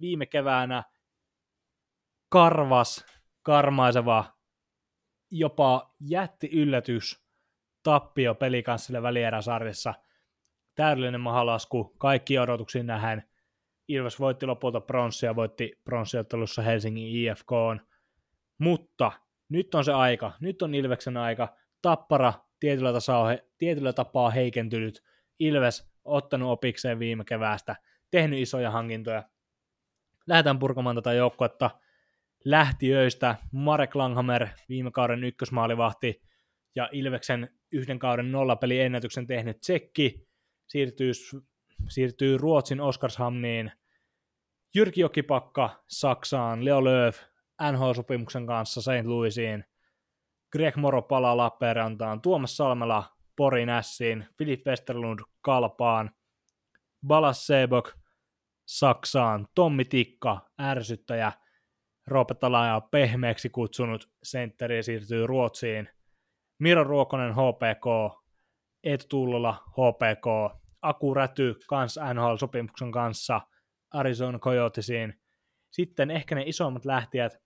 Viime 0.00 0.26
keväänä 0.26 0.82
karvas 2.28 3.06
karmaiseva, 3.42 4.24
jopa 5.30 5.94
jätti 6.00 6.50
yllätys 6.52 7.24
tappio 7.82 8.34
pelikanssille 8.34 9.02
välieräsarjassa. 9.02 9.94
Täydellinen 10.74 11.20
mahalasku, 11.20 11.94
kaikki 11.98 12.38
odotuksiin 12.38 12.86
nähen. 12.86 13.22
Ilves 13.88 14.20
voitti 14.20 14.46
lopulta 14.46 14.80
pronssia, 14.80 15.36
voitti 15.36 15.80
pronssiottelussa 15.84 16.62
Helsingin 16.62 17.16
IFK. 17.16 17.50
Mutta 18.58 19.12
nyt 19.48 19.74
on 19.74 19.84
se 19.84 19.92
aika, 19.92 20.32
nyt 20.40 20.62
on 20.62 20.74
Ilveksen 20.74 21.16
aika. 21.16 21.56
Tappara 21.82 22.32
tietyllä, 22.60 22.92
tasaa, 22.92 23.36
tietyllä 23.58 23.92
tapaa 23.92 24.30
heikentynyt. 24.30 25.02
Ilves 25.38 25.92
ottanut 26.04 26.50
opikseen 26.50 26.98
viime 26.98 27.24
keväästä, 27.24 27.76
tehnyt 28.10 28.38
isoja 28.38 28.70
hankintoja. 28.70 29.22
Lähdetään 30.26 30.58
purkamaan 30.58 30.96
tätä 30.96 31.12
joukkuetta– 31.12 31.70
lähtiöistä 32.44 33.36
Marek 33.52 33.94
Langhammer, 33.94 34.48
viime 34.68 34.90
kauden 34.90 35.24
ykkösmaalivahti, 35.24 36.22
ja 36.74 36.88
Ilveksen 36.92 37.50
yhden 37.72 37.98
kauden 37.98 38.32
nollapeli 38.32 38.80
ennätyksen 38.80 39.26
tehnyt 39.26 39.60
Tsekki, 39.60 40.28
siirtyy, 40.66 41.12
siirtyy 41.88 42.38
Ruotsin 42.38 42.80
Oskarshamniin, 42.80 43.72
Jyrki 44.74 45.00
Jokipakka 45.00 45.84
Saksaan, 45.88 46.64
Leo 46.64 46.84
Lööf 46.84 47.22
NHL-sopimuksen 47.62 48.46
kanssa 48.46 48.82
St. 48.82 49.04
Louisiin, 49.04 49.64
Greg 50.52 50.76
Moro 50.76 51.02
palaa 51.02 51.36
Lappeenrantaan, 51.36 52.20
Tuomas 52.20 52.56
Salmela 52.56 53.04
Porin 53.36 53.68
Ässiin, 53.68 54.26
Filip 54.38 54.66
Westerlund 54.66 55.18
Kalpaan, 55.40 56.10
Balas 57.06 57.46
Sebok 57.46 57.92
Saksaan, 58.66 59.46
Tommi 59.54 59.84
Tikka, 59.84 60.50
ärsyttäjä– 60.60 61.32
Roope 62.06 62.34
Talaja 62.34 62.80
pehmeäksi 62.80 63.50
kutsunut. 63.50 64.10
Sentteri 64.22 64.82
siirtyy 64.82 65.26
Ruotsiin. 65.26 65.88
Miro 66.58 66.84
Ruokonen 66.84 67.34
HPK, 67.34 68.16
Eetu 68.84 69.04
Tullola 69.08 69.52
HPK, 69.52 70.56
Aku 70.82 71.14
Räty 71.14 71.54
kans 71.68 71.98
NHL-sopimuksen 71.98 72.92
kanssa 72.92 73.40
Arizona 73.94 74.38
Coyotesiin. 74.38 75.20
Sitten 75.74 76.10
ehkä 76.10 76.34
ne 76.34 76.42
isommat 76.46 76.84
lähtijät 76.84 77.40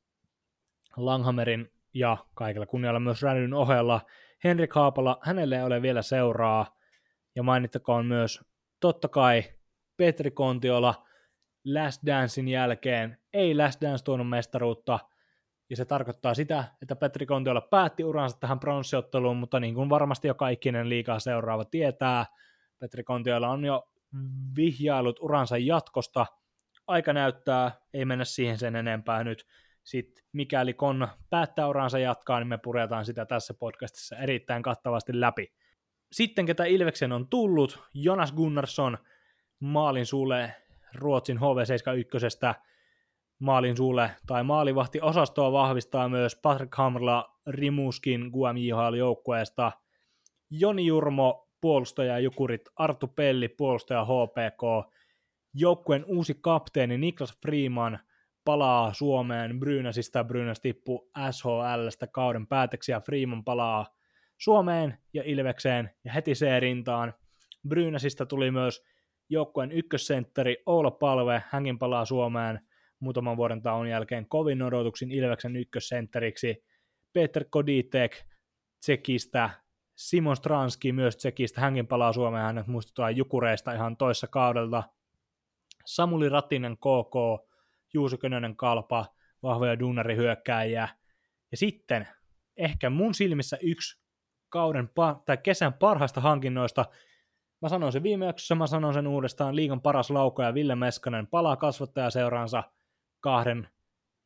Langhammerin 0.97 1.72
ja 1.95 2.16
kaikilla 2.35 2.66
kunnialla 2.66 3.01
myös 3.01 3.22
Rädyn 3.22 3.55
ohella. 3.55 4.01
Henrik 4.45 4.74
Haapala, 4.74 5.18
hänelle 5.22 5.57
ei 5.57 5.62
ole 5.62 5.83
vielä 5.83 6.03
seuraa. 6.03 6.79
Ja 7.37 7.43
mainittakoon 7.43 8.07
myös 8.07 8.45
totta 8.81 9.09
kai 9.09 9.45
Petri 9.97 10.31
Kontiola, 10.31 11.07
Last 11.64 12.03
Dancein 12.07 12.49
jälkeen 12.49 13.18
ei 13.33 13.55
Last 13.55 13.81
Dance 13.81 14.05
tuonut 14.05 14.29
mestaruutta, 14.29 14.99
ja 15.70 15.76
se 15.76 15.85
tarkoittaa 15.85 16.35
sitä, 16.35 16.64
että 16.83 16.97
Petri 16.97 17.26
Kontiola 17.26 17.61
päätti 17.61 18.05
uransa 18.05 18.39
tähän 18.41 18.61
pronssiotteluun, 18.61 19.37
mutta 19.37 19.61
niin 19.61 19.74
kuin 19.74 19.91
varmasti 19.91 20.29
joka 20.29 20.49
ikinen 20.49 20.89
liikaa 20.89 21.18
seuraava 21.18 21.64
tietää, 21.64 22.26
Petri 22.79 23.05
Kontiola 23.05 23.49
on 23.49 23.64
jo 23.64 23.89
vihjailut 24.57 25.18
uransa 25.20 25.59
jatkosta. 25.59 26.26
Aika 26.89 27.12
näyttää, 27.12 27.72
ei 27.95 28.05
mennä 28.05 28.24
siihen 28.24 28.59
sen 28.59 28.76
enempää 28.76 29.24
nyt. 29.24 29.47
Sitten 29.84 30.24
mikäli 30.32 30.74
Kon 30.74 31.09
päättää 31.30 31.68
uransa 31.68 31.99
jatkaa, 31.99 32.39
niin 32.39 32.49
me 32.49 32.59
puretaan 32.59 33.05
sitä 33.05 33.26
tässä 33.26 33.55
podcastissa 33.55 34.16
erittäin 34.16 34.62
kattavasti 34.62 35.20
läpi. 35.20 35.53
Sitten 36.12 36.47
ketä 36.47 36.64
Ilveksen 36.64 37.12
on 37.12 37.28
tullut, 37.28 37.78
Jonas 37.95 38.32
Gunnarsson 38.32 38.99
maalin 39.61 40.07
suulle 40.07 40.55
Ruotsin 40.95 41.39
HV71 41.39 42.55
maalin 43.39 43.76
sulle 43.76 44.11
tai 44.26 44.45
maalivahti 44.45 45.01
osastoa 45.01 45.53
vahvistaa 45.53 46.09
myös 46.09 46.36
Patrick 46.36 46.74
Hamrla 46.74 47.39
Rimuskin 47.47 48.20
GMJHL-joukkueesta, 48.20 49.72
Joni 50.51 50.86
Jurmo 50.86 51.49
puolustaja 51.61 52.18
Jukurit, 52.18 52.68
Artu 52.76 53.07
Pelli 53.07 53.49
puolustaja 53.49 54.05
HPK, 54.05 54.93
joukkueen 55.55 56.05
uusi 56.05 56.34
kapteeni 56.40 56.99
Niklas 56.99 57.38
Freeman 57.42 57.99
palaa 58.44 58.92
Suomeen 58.92 59.61
Brynäsistä, 59.61 60.24
Brynäs 60.24 60.61
tippu 60.61 61.11
SHLstä 61.30 62.07
kauden 62.07 62.46
päätöksiä, 62.46 63.01
Freeman 63.01 63.44
palaa 63.44 63.86
Suomeen 64.38 64.99
ja 65.12 65.22
Ilvekseen 65.26 65.90
ja 66.05 66.12
heti 66.12 66.32
C-rintaan. 66.32 67.14
Brynäsistä 67.68 68.26
tuli 68.26 68.51
myös 68.51 68.84
joukkueen 69.28 69.72
ykkössentteri 69.72 70.57
Oula 70.66 70.90
Palve, 70.90 71.42
hänkin 71.49 71.78
palaa 71.78 72.05
Suomeen 72.05 72.61
muutaman 73.01 73.36
vuoden 73.36 73.62
tauon 73.62 73.88
jälkeen 73.88 74.28
kovin 74.28 74.62
odotuksin 74.62 75.11
Ilveksen 75.11 75.57
ykkössentteriksi. 75.57 76.64
Peter 77.12 77.44
Koditek 77.51 78.16
Tsekistä, 78.80 79.51
Simon 79.96 80.36
Stranski 80.36 80.92
myös 80.92 81.16
Tsekistä, 81.16 81.61
hänkin 81.61 81.86
palaa 81.86 82.12
Suomeen, 82.12 82.44
hänet 82.44 82.66
muistutaan 82.66 83.16
Jukureista 83.16 83.72
ihan 83.72 83.96
toissa 83.96 84.26
kaudelta. 84.26 84.82
Samuli 85.89 86.28
Ratinen 86.28 86.76
KK, 86.76 87.47
Juuso 87.95 88.18
Könönen 88.18 88.57
Kalpa, 88.57 89.07
vahvoja 89.43 89.78
duunarihyökkääjiä. 89.78 90.89
Ja 91.51 91.57
sitten 91.57 92.09
ehkä 92.57 92.91
mun 92.91 93.14
silmissä 93.14 93.59
yksi 93.62 94.01
kauden 94.49 94.91
tai 95.26 95.36
kesän 95.36 95.72
parhaista 95.72 96.20
hankinnoista– 96.20 96.84
Mä 97.62 97.68
sanoin 97.68 97.93
sen 97.93 98.03
viime 98.03 98.26
jaksossa, 98.26 98.55
mä 98.55 98.66
sanon 98.66 98.95
sen 98.95 99.07
uudestaan, 99.07 99.57
liikan 99.57 99.80
paras 99.80 100.11
laukoja 100.11 100.55
Ville 100.55 100.74
Meskanen 100.74 101.26
palaa 101.26 101.57
kasvattajaseuraansa 101.57 102.64
kahden 103.20 103.68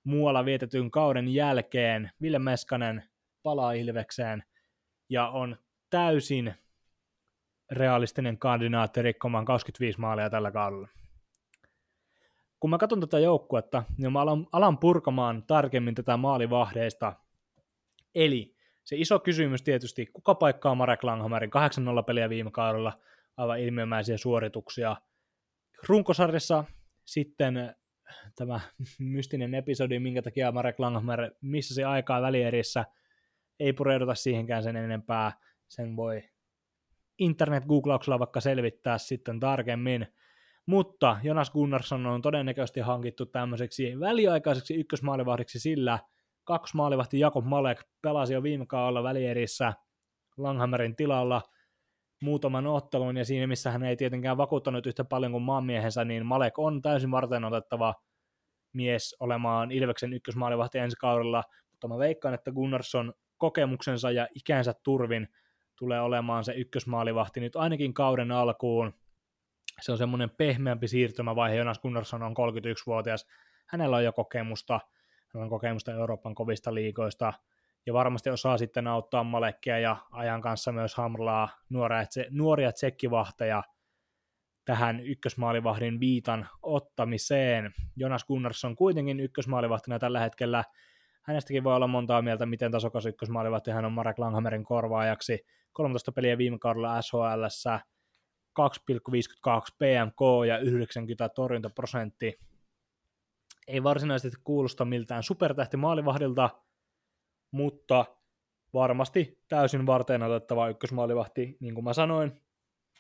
muualla 0.05 0.45
vietetyn 0.45 0.91
kauden 0.91 1.29
jälkeen. 1.29 2.11
Ville 2.23 2.39
Meskanen 2.39 3.05
palaa 3.43 3.73
Ilvekseen 3.73 4.45
ja 5.09 5.29
on 5.29 5.57
täysin 5.91 6.55
realistinen 7.71 8.39
kandidaatti 8.39 9.03
rikkomaan 9.03 9.45
25 9.45 10.01
maalia 10.01 10.31
tällä 10.31 10.51
kaudella. 10.51 10.89
Kun 12.63 12.71
mä 12.71 12.79
katson 12.79 13.01
tätä 13.01 13.19
joukkuetta, 13.19 13.85
niin 13.99 14.13
mä 14.13 14.21
alan, 14.21 14.47
alan 14.53 14.79
purkamaan 14.79 15.43
tarkemmin 15.43 15.95
tätä 15.95 16.17
maalivahdeista. 16.17 17.13
Eli 18.15 18.57
se 18.85 18.97
iso 18.97 19.19
kysymys 19.19 19.63
tietysti, 19.63 20.07
kuka 20.07 20.35
paikkaa 20.35 20.75
Marek 20.75 21.05
Langhammerin 21.05 21.51
8-0 22.01 22.05
peliä 22.07 22.29
viime 22.29 22.51
kaudella, 22.51 23.01
aivan 23.37 23.61
ilmiömäisiä 23.61 24.17
suorituksia. 24.17 24.97
Runkosarjassa 25.89 26.65
sitten 27.05 27.75
tämä 28.37 28.61
mystinen 28.99 29.55
episodi, 29.55 29.99
minkä 29.99 30.23
takia 30.23 30.53
Marek 30.53 30.79
Langhammer 30.79 31.31
missasi 31.41 31.85
aikaa 31.85 32.23
välierissä, 32.23 32.85
ei 33.61 33.73
pureuduta 33.73 34.15
siihenkään 34.15 34.63
sen 34.63 34.77
enempää, 34.77 35.33
sen 35.69 35.97
voi 35.97 36.23
internet-googlauksella 37.19 38.19
vaikka 38.19 38.41
selvittää 38.41 38.99
sitten 38.99 39.41
tarkemmin, 39.41 40.07
mutta 40.67 41.17
Jonas 41.23 41.51
Gunnarsson 41.51 42.07
on 42.07 42.23
todennäköisesti 42.23 42.81
hankittu 42.81 43.27
tämmöiseksi 43.27 44.01
väliaikaiseksi 44.01 44.75
ykkösmaalivahdiksi 44.75 45.61
sillä, 45.61 45.99
kaksi 46.45 46.77
maalivahti 46.77 47.19
Jakob 47.19 47.45
Malek 47.45 47.85
pelasi 48.03 48.35
jo 48.35 48.43
viime 48.43 48.67
kaudella 48.67 49.03
välierissä 49.03 49.73
Langhammerin 50.37 50.97
tilalla 50.97 51.43
muutaman 52.23 52.67
ottelun, 52.67 53.17
ja 53.17 53.25
siinä 53.25 53.47
missä 53.47 53.71
hän 53.71 53.83
ei 53.83 53.97
tietenkään 53.97 54.37
vakuuttanut 54.37 54.87
yhtä 54.87 55.05
paljon 55.05 55.33
kuin 55.33 55.43
maanmiehensä, 55.43 56.05
niin 56.05 56.27
Malek 56.27 56.59
on 56.59 56.83
täysin 56.83 57.11
varten 57.11 57.45
otettava 57.45 57.95
mies 58.73 59.17
olemaan 59.21 59.71
Ilveksen 59.71 60.13
ykkösmaalivahti 60.13 60.79
ensi 60.79 60.97
kaudella, 60.97 61.43
mutta 61.71 61.89
mä 61.89 61.99
veikkaan, 61.99 62.35
että 62.35 62.53
Gunnarsson 62.53 63.13
kokemuksensa 63.39 64.11
ja 64.11 64.29
ikänsä 64.35 64.75
turvin 64.83 65.29
tulee 65.79 66.01
olemaan 66.01 66.45
se 66.45 66.53
ykkösmaalivahti 66.53 67.41
nyt 67.41 67.57
ainakin 67.57 67.95
kauden 67.95 68.31
alkuun. 68.31 68.95
Se 69.81 69.93
on 69.93 69.99
semmoinen 69.99 70.31
pehmeämpi 70.31 70.89
siirtymävaihe, 70.89 71.57
Jonas 71.57 71.79
Gunnarsson 71.79 72.23
on 72.23 72.33
31-vuotias, 72.33 73.27
hänellä 73.67 73.97
on 73.97 74.05
jo 74.05 74.13
kokemusta, 74.13 74.81
hänellä 75.35 75.45
on 75.45 75.51
kokemusta 75.51 75.93
Euroopan 75.93 76.35
kovista 76.35 76.75
liikoista, 76.75 77.33
ja 77.87 77.93
varmasti 77.93 78.31
osaa 78.31 78.59
sitten 78.59 78.87
auttaa 78.87 79.25
Malekkia 79.25 79.79
ja 79.79 79.97
ajan 80.11 80.41
kanssa 80.41 80.73
myös 80.73 80.95
Hamlaa, 80.95 81.49
nuoria, 81.71 82.05
nuoria 82.31 82.73
tsekkivahteja 82.73 83.63
tähän 84.65 85.01
ykkösmaalivahdin 85.01 86.01
viitan 86.01 86.49
ottamiseen. 86.63 87.75
Jonas 87.97 88.25
Gunnarsson 88.25 88.77
kuitenkin 88.77 89.21
ykkösmaalivahtina 89.21 89.99
tällä 89.99 90.21
hetkellä. 90.21 90.65
Hänestäkin 91.23 91.65
voi 91.65 91.77
olla 91.77 91.87
montaa 91.87 92.23
mieltä, 92.23 92.47
miten 92.47 92.73
tasokas 92.73 93.07
ykkösmaalivahti 93.07 93.71
hän 93.71 93.85
on 93.85 93.93
Marek 93.93 94.19
Langhammerin 94.19 94.65
korvaajaksi. 94.65 95.47
13 95.73 96.13
peliä 96.13 96.39
viime 96.39 96.59
kaudella 96.59 97.03
SHL, 97.03 97.45
2,52 98.61 99.77
PMK 99.79 100.47
ja 100.49 100.59
90 100.59 101.29
torjuntaprosentti. 101.29 102.41
Ei 103.69 103.83
varsinaisesti 103.83 104.37
kuulosta 104.45 104.85
miltään 104.85 105.23
supertähti 105.23 105.77
maalivahdilta, 105.77 106.51
mutta 107.51 108.05
varmasti 108.75 109.41
täysin 109.49 109.87
varten 109.87 110.23
otettava 110.23 110.69
ykkösmaalivahti, 110.69 111.57
niin 111.61 111.75
kuin 111.75 111.85
mä 111.85 111.93
sanoin, 111.93 112.41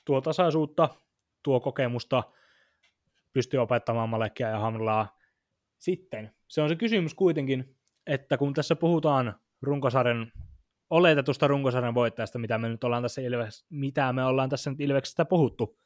tuo 0.04 0.20
tasaisuutta, 0.20 0.88
tuo 1.42 1.60
kokemusta, 1.60 2.22
pystyy 3.32 3.60
opettamaan 3.60 4.08
Malekia 4.08 4.48
ja 4.48 4.58
Hamlaa. 4.58 5.18
Sitten 5.78 6.34
se 6.48 6.62
on 6.62 6.68
se 6.68 6.76
kysymys 6.76 7.14
kuitenkin, 7.14 7.76
että 8.06 8.38
kun 8.38 8.54
tässä 8.54 8.76
puhutaan 8.76 9.34
runkosarjan 9.62 10.32
oletetusta 10.92 11.48
runkosarjan 11.48 11.94
voittajasta, 11.94 12.38
mitä 12.38 12.58
me 12.58 12.68
nyt 12.68 12.84
ollaan 12.84 13.02
tässä 13.02 13.20
Ilves, 13.20 13.66
mitä 13.70 14.12
me 14.12 14.24
ollaan 14.24 14.48
tässä 14.48 14.70
nyt 14.70 14.80
Ilveksestä 14.80 15.24
puhuttu, 15.24 15.78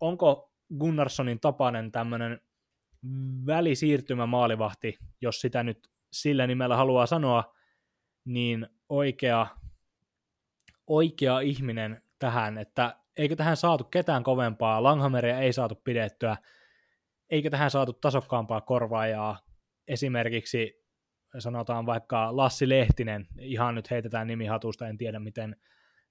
onko 0.00 0.52
Gunnarssonin 0.78 1.40
tapainen 1.40 1.92
tämmöinen 1.92 2.40
välisiirtymä 3.46 4.26
maalivahti, 4.26 4.98
jos 5.20 5.40
sitä 5.40 5.62
nyt 5.62 5.88
sillä 6.12 6.46
nimellä 6.46 6.76
haluaa 6.76 7.06
sanoa, 7.06 7.54
niin 8.24 8.66
oikea, 8.88 9.46
oikea 10.86 11.40
ihminen 11.40 12.02
tähän, 12.18 12.58
että 12.58 12.96
eikö 13.16 13.36
tähän 13.36 13.56
saatu 13.56 13.84
ketään 13.84 14.22
kovempaa, 14.22 14.82
Langhammeria 14.82 15.38
ei 15.38 15.52
saatu 15.52 15.74
pidettyä, 15.74 16.36
eikö 17.30 17.50
tähän 17.50 17.70
saatu 17.70 17.92
tasokkaampaa 17.92 18.60
korvaajaa, 18.60 19.38
esimerkiksi 19.88 20.81
sanotaan 21.38 21.86
vaikka 21.86 22.36
Lassi 22.36 22.68
Lehtinen, 22.68 23.26
ihan 23.38 23.74
nyt 23.74 23.90
heitetään 23.90 24.26
nimi 24.26 24.46
hatusta, 24.46 24.88
en 24.88 24.98
tiedä 24.98 25.18
miten 25.18 25.56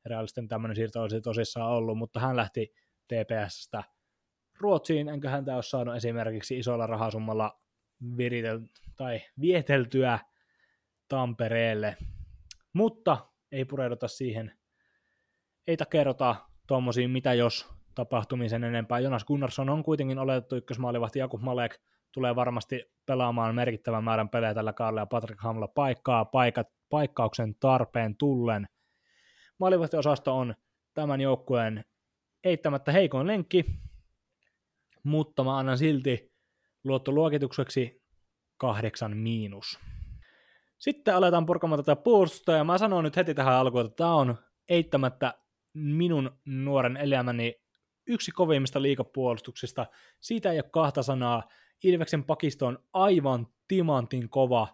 realisten 0.05 0.47
tämmöinen 0.47 0.75
siirto 0.75 1.01
olisi 1.01 1.21
tosissaan 1.21 1.71
ollut, 1.71 1.97
mutta 1.97 2.19
hän 2.19 2.35
lähti 2.35 2.73
TPSstä 3.07 3.83
Ruotsiin, 4.59 5.09
enkä 5.09 5.29
häntä 5.29 5.55
ole 5.55 5.63
saanut 5.63 5.95
esimerkiksi 5.95 6.59
isolla 6.59 6.87
rahasummalla 6.87 7.59
viritel- 8.17 8.67
tai 8.95 9.21
vieteltyä 9.41 10.19
Tampereelle, 11.07 11.97
mutta 12.73 13.17
ei 13.51 13.65
pureuduta 13.65 14.07
siihen, 14.07 14.59
ei 15.67 15.77
kerrota 15.89 16.35
tuommoisiin 16.67 17.09
mitä 17.09 17.33
jos 17.33 17.69
tapahtumisen 17.95 18.63
enempää. 18.63 18.99
Jonas 18.99 19.25
Gunnarsson 19.25 19.69
on 19.69 19.83
kuitenkin 19.83 20.19
oletettu 20.19 20.55
ykkösmaalivahti, 20.55 21.19
Jakub 21.19 21.41
Malek 21.41 21.77
tulee 22.11 22.35
varmasti 22.35 22.91
pelaamaan 23.05 23.55
merkittävän 23.55 24.03
määrän 24.03 24.29
pelejä 24.29 24.53
tällä 24.53 24.73
kaudella 24.73 25.01
ja 25.01 25.05
Patrick 25.05 25.41
Hamla 25.41 25.67
paikkaa 25.67 26.25
paikat, 26.25 26.67
paikkauksen 26.89 27.55
tarpeen 27.55 28.15
tullen. 28.17 28.67
Maalivahtiosasto 29.57 30.37
on 30.37 30.55
tämän 30.93 31.21
joukkueen 31.21 31.85
eittämättä 32.43 32.91
heikoin 32.91 33.27
lenkki, 33.27 33.65
mutta 35.03 35.43
mä 35.43 35.57
annan 35.57 35.77
silti 35.77 36.33
luottoluokitukseksi 36.83 38.01
kahdeksan 38.57 39.17
miinus. 39.17 39.79
Sitten 40.77 41.15
aletaan 41.15 41.45
purkamaan 41.45 41.83
tätä 41.83 41.95
puolustusta, 41.95 42.51
ja 42.51 42.63
mä 42.63 42.77
sanon 42.77 43.03
nyt 43.03 43.15
heti 43.15 43.33
tähän 43.33 43.53
alkuun, 43.53 43.85
että 43.85 43.95
tämä 43.95 44.15
on 44.15 44.37
eittämättä 44.69 45.33
minun 45.73 46.39
nuoren 46.45 46.97
elämäni 46.97 47.61
yksi 48.07 48.31
kovimmista 48.31 48.81
liikapuolustuksista. 48.81 49.85
Siitä 50.19 50.51
ei 50.51 50.57
ole 50.57 50.69
kahta 50.71 51.03
sanaa. 51.03 51.43
Ilveksen 51.83 52.23
pakisto 52.23 52.67
on 52.67 52.79
aivan 52.93 53.47
timantin 53.67 54.29
kova. 54.29 54.67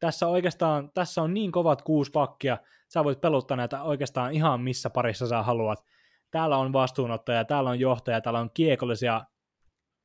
Tässä 0.00 0.26
oikeastaan, 0.26 0.90
tässä 0.94 1.22
on 1.22 1.34
niin 1.34 1.52
kovat 1.52 1.82
kuusi 1.82 2.10
pakkia, 2.10 2.58
sä 2.88 3.04
voit 3.04 3.20
peluttaa 3.20 3.56
näitä 3.56 3.82
oikeastaan 3.82 4.32
ihan 4.32 4.60
missä 4.60 4.90
parissa 4.90 5.26
sä 5.26 5.42
haluat. 5.42 5.84
Täällä 6.30 6.56
on 6.56 6.72
vastuunottaja, 6.72 7.44
täällä 7.44 7.70
on 7.70 7.80
johtaja, 7.80 8.20
täällä 8.20 8.40
on 8.40 8.50
kiekollisia 8.54 9.24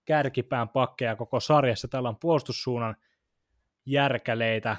kärkipään 0.06 0.70
pakkeja 0.70 1.16
koko 1.16 1.39
sarjassa, 1.39 1.88
täällä 1.88 2.10
on 2.10 2.18
puolustussuunnan 2.18 2.95
järkäleitä, 3.86 4.78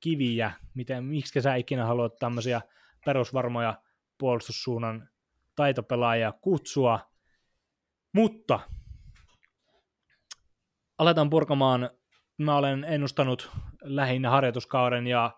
kiviä, 0.00 0.52
miten, 0.74 1.04
miksi 1.04 1.42
sä 1.42 1.54
ikinä 1.54 1.86
haluat 1.86 2.16
tämmöisiä 2.16 2.60
perusvarmoja 3.04 3.74
puolustussuunnan 4.18 5.08
taitopelaajia 5.56 6.32
kutsua, 6.32 7.10
mutta 8.14 8.60
aletaan 11.00 11.30
purkamaan, 11.30 11.90
mä 12.38 12.56
olen 12.56 12.84
ennustanut 12.84 13.50
lähinnä 13.82 14.30
harjoituskauden 14.30 15.06
ja 15.06 15.30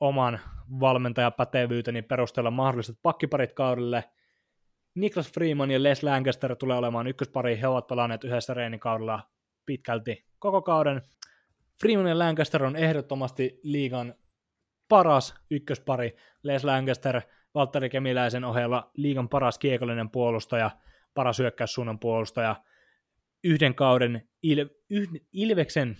oman 0.00 0.40
valmentajapätevyyteni 0.80 2.02
perusteella 2.02 2.50
mahdolliset 2.50 2.98
pakkiparit 3.02 3.52
kaudelle. 3.52 4.04
Niklas 4.94 5.32
Freeman 5.32 5.70
ja 5.70 5.82
Les 5.82 6.02
Lancaster 6.02 6.56
tulee 6.56 6.76
olemaan 6.76 7.06
ykköspari, 7.06 7.60
he 7.60 7.68
ovat 7.68 7.86
pelanneet 7.86 8.24
yhdessä 8.24 8.54
reenikaudella 8.54 9.20
pitkälti 9.66 10.26
koko 10.38 10.62
kauden. 10.62 11.02
Freeman 11.80 12.06
ja 12.06 12.18
Lancaster 12.18 12.64
on 12.64 12.76
ehdottomasti 12.76 13.60
liigan 13.62 14.14
paras 14.88 15.34
ykköspari. 15.50 16.16
Les 16.42 16.64
Lancaster, 16.64 17.22
Valtteri 17.54 17.90
Kemiläisen 17.90 18.44
ohella 18.44 18.90
liigan 18.96 19.28
paras 19.28 19.58
kiekollinen 19.58 20.10
puolustaja, 20.10 20.70
paras 21.14 21.38
hyökkäyssuunnan 21.38 21.98
puolustaja. 21.98 22.56
Yhden 23.44 23.74
kauden 23.74 24.28
Il- 24.42 24.68
yh- 24.90 25.26
Ilveksen, 25.32 25.96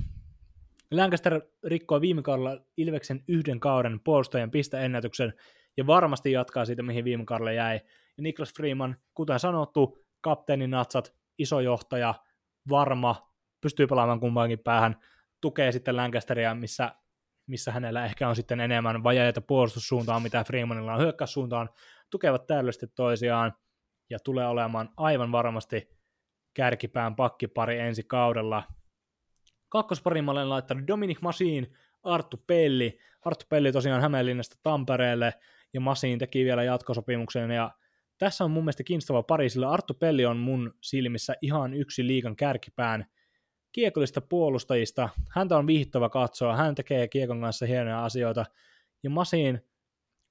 Lancaster 0.90 1.40
rikkoi 1.64 2.00
viime 2.00 2.22
kaudella 2.22 2.60
Ilveksen 2.76 3.24
yhden 3.28 3.60
kauden 3.60 4.00
puolustajan 4.00 4.50
pisteennätyksen 4.50 5.32
ja 5.76 5.86
varmasti 5.86 6.32
jatkaa 6.32 6.64
siitä, 6.64 6.82
mihin 6.82 7.04
viime 7.04 7.24
kaudella 7.24 7.52
jäi. 7.52 7.80
Ja 8.16 8.22
Niklas 8.22 8.54
Freeman, 8.54 8.96
kuten 9.14 9.38
sanottu, 9.38 10.04
kapteeni 10.20 10.66
natsat, 10.66 11.14
iso 11.38 11.60
johtaja, 11.60 12.14
varma, 12.70 13.32
pystyy 13.60 13.86
pelaamaan 13.86 14.20
kumpaankin 14.20 14.58
päähän, 14.58 14.96
tukee 15.40 15.72
sitten 15.72 15.96
Lancasteria, 15.96 16.54
missä, 16.54 16.94
missä 17.46 17.72
hänellä 17.72 18.04
ehkä 18.04 18.28
on 18.28 18.36
sitten 18.36 18.60
enemmän 18.60 19.04
vajaita 19.04 19.40
puolustussuuntaan, 19.40 20.22
mitä 20.22 20.44
Freemanilla 20.44 20.94
on 20.94 21.00
hyökkäyssuuntaan, 21.00 21.68
tukevat 22.10 22.46
täydellisesti 22.46 22.86
toisiaan 22.86 23.52
ja 24.10 24.18
tulee 24.18 24.46
olemaan 24.46 24.88
aivan 24.96 25.32
varmasti 25.32 25.93
kärkipään 26.54 27.16
pakkipari 27.16 27.78
ensi 27.78 28.02
kaudella. 28.02 28.62
Kakkosparin 29.68 30.24
mä 30.24 30.30
olen 30.30 30.50
laittanut 30.50 30.86
Dominic 30.86 31.20
Masin, 31.22 31.74
Arttu 32.02 32.36
Pelli. 32.46 32.98
Arttu 33.24 33.46
Pelli 33.48 33.72
tosiaan 33.72 34.02
Hämeenlinnasta 34.02 34.56
Tampereelle, 34.62 35.34
ja 35.72 35.80
Masiin 35.80 36.18
teki 36.18 36.44
vielä 36.44 36.62
jatkosopimuksen, 36.62 37.50
ja 37.50 37.70
tässä 38.18 38.44
on 38.44 38.50
mun 38.50 38.64
mielestä 38.64 38.82
kiinnostava 38.82 39.22
pari, 39.22 39.48
sillä 39.48 39.70
Arttu 39.70 39.94
Pelli 39.94 40.26
on 40.26 40.36
mun 40.36 40.74
silmissä 40.80 41.34
ihan 41.42 41.74
yksi 41.74 42.06
liikan 42.06 42.36
kärkipään 42.36 43.06
kiekollista 43.72 44.20
puolustajista. 44.20 45.08
Häntä 45.30 45.56
on 45.58 45.66
viihdyttävä 45.66 46.08
katsoa, 46.08 46.56
hän 46.56 46.74
tekee 46.74 47.08
kiekon 47.08 47.40
kanssa 47.40 47.66
hienoja 47.66 48.04
asioita, 48.04 48.44
ja 49.02 49.10
Masiin 49.10 49.60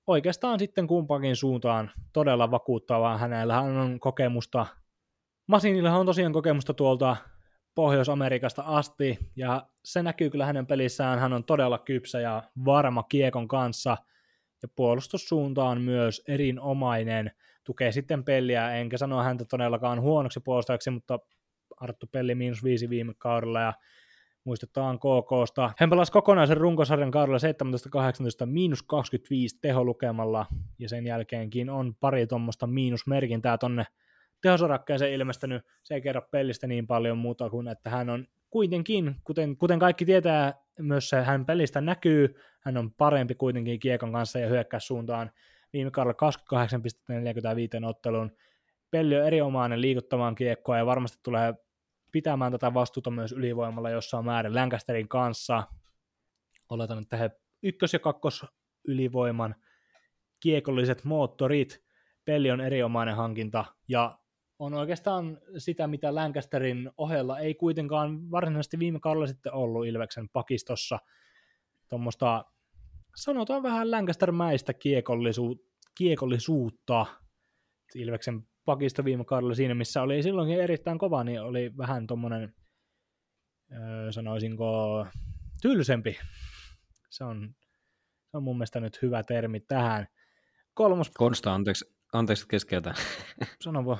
oikeastaan 0.07 0.59
sitten 0.59 0.87
kumpakin 0.87 1.35
suuntaan 1.35 1.91
todella 2.13 2.51
vakuuttavaa. 2.51 3.17
Hänellä 3.17 3.59
on 3.59 3.99
kokemusta, 3.99 4.65
Masinilla 5.47 5.95
on 5.95 6.05
tosiaan 6.05 6.33
kokemusta 6.33 6.73
tuolta 6.73 7.15
Pohjois-Amerikasta 7.75 8.61
asti, 8.61 9.19
ja 9.35 9.67
se 9.85 10.03
näkyy 10.03 10.29
kyllä 10.29 10.45
hänen 10.45 10.67
pelissään. 10.67 11.19
Hän 11.19 11.33
on 11.33 11.43
todella 11.43 11.77
kypsä 11.77 12.19
ja 12.19 12.43
varma 12.65 13.03
kiekon 13.03 13.47
kanssa, 13.47 13.97
ja 14.61 14.67
puolustussuuntaan 14.75 15.81
myös 15.81 16.21
erinomainen. 16.27 17.31
Tukee 17.63 17.91
sitten 17.91 18.23
peliä, 18.23 18.75
enkä 18.75 18.97
sano 18.97 19.23
häntä 19.23 19.45
todellakaan 19.45 20.01
huonoksi 20.01 20.39
puolustajaksi, 20.39 20.89
mutta 20.89 21.19
Arttu 21.77 22.07
Pelli 22.11 22.35
miinus 22.35 22.63
viisi 22.63 22.89
viime 22.89 23.13
kaudella, 23.17 23.61
ja 23.61 23.73
muistetaan 24.43 24.99
KKsta. 24.99 25.71
Hän 25.77 25.89
pelasi 25.89 26.11
kokonaisen 26.11 26.57
runkosarjan 26.57 27.11
kaudella 27.11 27.37
17-18 28.43 28.45
miinus 28.45 28.83
25 28.83 29.59
teholukemalla, 29.61 30.45
ja 30.79 30.89
sen 30.89 31.05
jälkeenkin 31.05 31.69
on 31.69 31.95
pari 31.95 32.27
tuommoista 32.27 32.67
miinusmerkintää 32.67 33.57
tonne 33.57 33.85
tehosorakkeeseen 34.43 35.13
ilmestynyt. 35.13 35.65
Se 35.83 35.93
ei 35.93 36.01
kerro 36.01 36.21
pellistä 36.31 36.67
niin 36.67 36.87
paljon 36.87 37.17
muuta 37.17 37.49
kuin, 37.49 37.67
että 37.67 37.89
hän 37.89 38.09
on 38.09 38.27
kuitenkin, 38.49 39.15
kuten, 39.23 39.57
kuten 39.57 39.79
kaikki 39.79 40.05
tietää, 40.05 40.53
myös 40.79 41.09
se 41.09 41.21
hän 41.21 41.45
pelistä 41.45 41.81
näkyy, 41.81 42.35
hän 42.59 42.77
on 42.77 42.93
parempi 42.93 43.35
kuitenkin 43.35 43.79
kiekon 43.79 44.11
kanssa 44.11 44.39
ja 44.39 44.49
suuntaan. 44.79 45.31
Viime 45.73 45.91
kaudella 45.91 46.31
28,45 47.81 47.85
ottelun. 47.85 48.31
Pelli 48.91 49.17
on 49.17 49.27
erinomainen 49.27 49.81
liikuttamaan 49.81 50.35
kiekkoa 50.35 50.77
ja 50.77 50.85
varmasti 50.85 51.19
tulee 51.23 51.53
pitämään 52.11 52.51
tätä 52.51 52.73
vastuuta 52.73 53.11
myös 53.11 53.31
ylivoimalla 53.31 53.89
jossain 53.89 54.25
määrin 54.25 54.55
Lancasterin 54.55 55.07
kanssa. 55.07 55.63
Oletan, 56.69 57.01
että 57.01 57.17
he 57.17 57.31
ykkös- 57.63 57.93
ja 57.93 57.99
kakkos 57.99 58.45
ylivoiman 58.87 59.55
kiekolliset 60.39 61.03
moottorit. 61.03 61.83
Peli 62.25 62.51
on 62.51 62.61
erinomainen 62.61 63.15
hankinta 63.15 63.65
ja 63.87 64.17
on 64.59 64.73
oikeastaan 64.73 65.37
sitä, 65.57 65.87
mitä 65.87 66.15
Lancasterin 66.15 66.91
ohella 66.97 67.39
ei 67.39 67.55
kuitenkaan 67.55 68.31
varsinaisesti 68.31 68.79
viime 68.79 68.99
kaudella 68.99 69.27
sitten 69.27 69.53
ollut 69.53 69.85
Ilveksen 69.85 70.29
pakistossa. 70.29 70.99
Tuommoista, 71.89 72.45
sanotaan 73.15 73.63
vähän 73.63 73.91
Lancaster-mäistä 73.91 74.73
kiekollisu- 74.73 75.69
kiekollisuutta. 75.95 77.05
Ilveksen 77.95 78.47
pakisto 78.65 79.05
viime 79.05 79.25
kaudella 79.25 79.53
siinä, 79.53 79.75
missä 79.75 80.01
oli 80.01 80.23
silloinkin 80.23 80.61
erittäin 80.61 80.97
kova, 80.97 81.23
niin 81.23 81.41
oli 81.41 81.77
vähän 81.77 82.07
tuommoinen, 82.07 82.53
öö, 83.71 84.11
sanoisinko, 84.11 85.05
tylsempi. 85.61 86.17
Se 87.09 87.23
on, 87.23 87.55
se 88.31 88.37
on 88.37 88.43
mun 88.43 88.57
mielestä 88.57 88.79
nyt 88.79 89.01
hyvä 89.01 89.23
termi 89.23 89.59
tähän. 89.59 90.07
Kolmos... 90.73 91.11
Konsta, 91.13 91.53
anteeksi, 91.53 91.85
anteeksi 92.13 92.47
keskeytä. 92.47 92.93
Sano 93.61 93.85
vaan. 93.85 93.99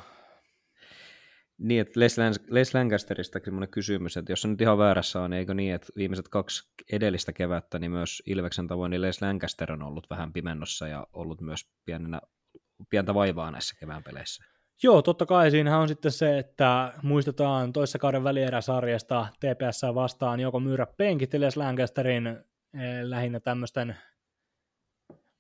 Niin, 1.58 1.82
että 1.82 2.00
Les, 2.00 2.18
Les 2.50 2.74
Lancasterista 2.74 3.40
semmoinen 3.44 3.70
kysymys, 3.70 4.18
että 4.18 4.32
jos 4.32 4.42
se 4.42 4.48
nyt 4.48 4.62
ihan 4.62 4.78
väärässä 4.78 5.22
on, 5.22 5.30
niin 5.30 5.38
eikö 5.38 5.54
niin, 5.54 5.76
että 5.76 5.88
viimeiset 5.96 6.28
kaksi 6.28 6.70
edellistä 6.92 7.34
kevättä, 7.34 7.80
niin 7.80 7.92
myös 7.92 8.24
Ilveksen 8.26 8.68
tavoin, 8.68 8.90
niin 8.90 9.02
Les 9.02 9.22
Lancaster 9.22 9.72
on 9.72 9.84
ollut 9.84 10.10
vähän 10.10 10.34
pimennossa 10.34 10.88
ja 10.88 11.08
ollut 11.14 11.42
myös 11.42 11.70
pienenä, 11.86 12.22
pientä 12.90 13.14
vaivaa 13.14 13.52
näissä 13.52 13.76
kevään 13.80 14.04
peleissä. 14.04 14.44
Joo, 14.84 15.02
totta 15.02 15.26
kai 15.26 15.52
siinähän 15.52 15.80
on 15.80 15.88
sitten 15.88 16.12
se, 16.12 16.38
että 16.38 16.94
muistetaan 17.04 17.74
toissa 17.74 18.00
kauden 18.00 18.24
välieräsarjasta 18.24 19.28
TPS 19.40 19.82
vastaan 19.96 20.40
joko 20.40 20.60
myyrä 20.60 20.88
penkit 20.98 21.34
Les 21.34 21.58
Lancasterin 21.58 22.28
eh, 22.28 23.04
lähinnä 23.04 23.40
tämmöisten 23.40 23.96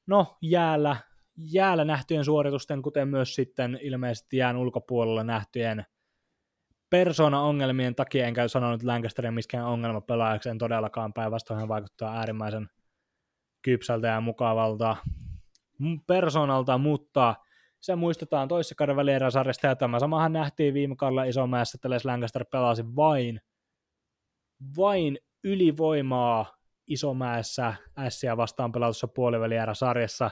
no 0.07 0.37
jäällä, 0.41 0.95
jäällä 1.37 1.85
nähtyjen 1.85 2.25
suoritusten, 2.25 2.81
kuten 2.81 3.07
myös 3.07 3.35
sitten 3.35 3.79
ilmeisesti 3.81 4.37
jään 4.37 4.57
ulkopuolella 4.57 5.23
nähtyjen 5.23 5.85
persona-ongelmien 6.93 7.95
takia 7.95 8.27
en 8.27 8.33
käy 8.33 8.49
sanonut 8.49 8.83
Lancasterin 8.83 9.33
miskään 9.33 9.65
ongelmapelaajaksi, 9.65 10.49
en 10.49 10.57
todellakaan. 10.57 11.13
Päinvastoin 11.13 11.59
hän 11.59 11.67
vaikuttaa 11.67 12.17
äärimmäisen 12.17 12.69
kypsältä 13.61 14.07
ja 14.07 14.21
mukavalta 14.21 14.95
persoonalta, 16.07 16.77
mutta 16.77 17.35
se 17.81 17.95
muistetaan 17.95 18.47
toisessa 18.47 18.75
kauden 18.75 18.95
välieräsarjasta, 18.95 19.67
ja 19.67 19.75
tämä 19.75 19.99
samahan 19.99 20.33
nähtiin 20.33 20.73
viime 20.73 20.95
kaudella 20.95 21.23
Isomäessä, 21.23 21.75
että 21.75 21.89
Les 21.89 22.05
Lancaster 22.05 22.45
pelasi 22.51 22.95
vain, 22.95 23.41
vain 24.77 25.19
ylivoimaa 25.43 26.57
Isomäessä 26.87 27.73
Ässiä 27.97 28.37
vastaan 28.37 28.71
pelatussa 28.71 29.07
puolivälieräsarjassa. 29.07 30.31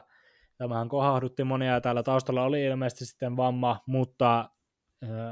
Tämähän 0.58 0.90
kohahdutti 0.90 1.44
monia, 1.44 1.74
ja 1.74 1.82
täällä 1.82 2.04
taustalla 2.04 2.44
oli 2.44 2.66
ilmeisesti 2.66 3.06
sitten 3.06 3.38
vamma, 3.38 3.80
mutta 3.86 4.50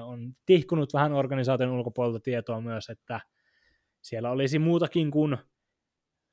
on 0.03 0.33
tihkunut 0.45 0.93
vähän 0.93 1.13
organisaation 1.13 1.69
ulkopuolelta 1.69 2.19
tietoa 2.19 2.61
myös, 2.61 2.89
että 2.89 3.19
siellä 4.01 4.31
olisi 4.31 4.59
muutakin 4.59 5.11
kuin 5.11 5.37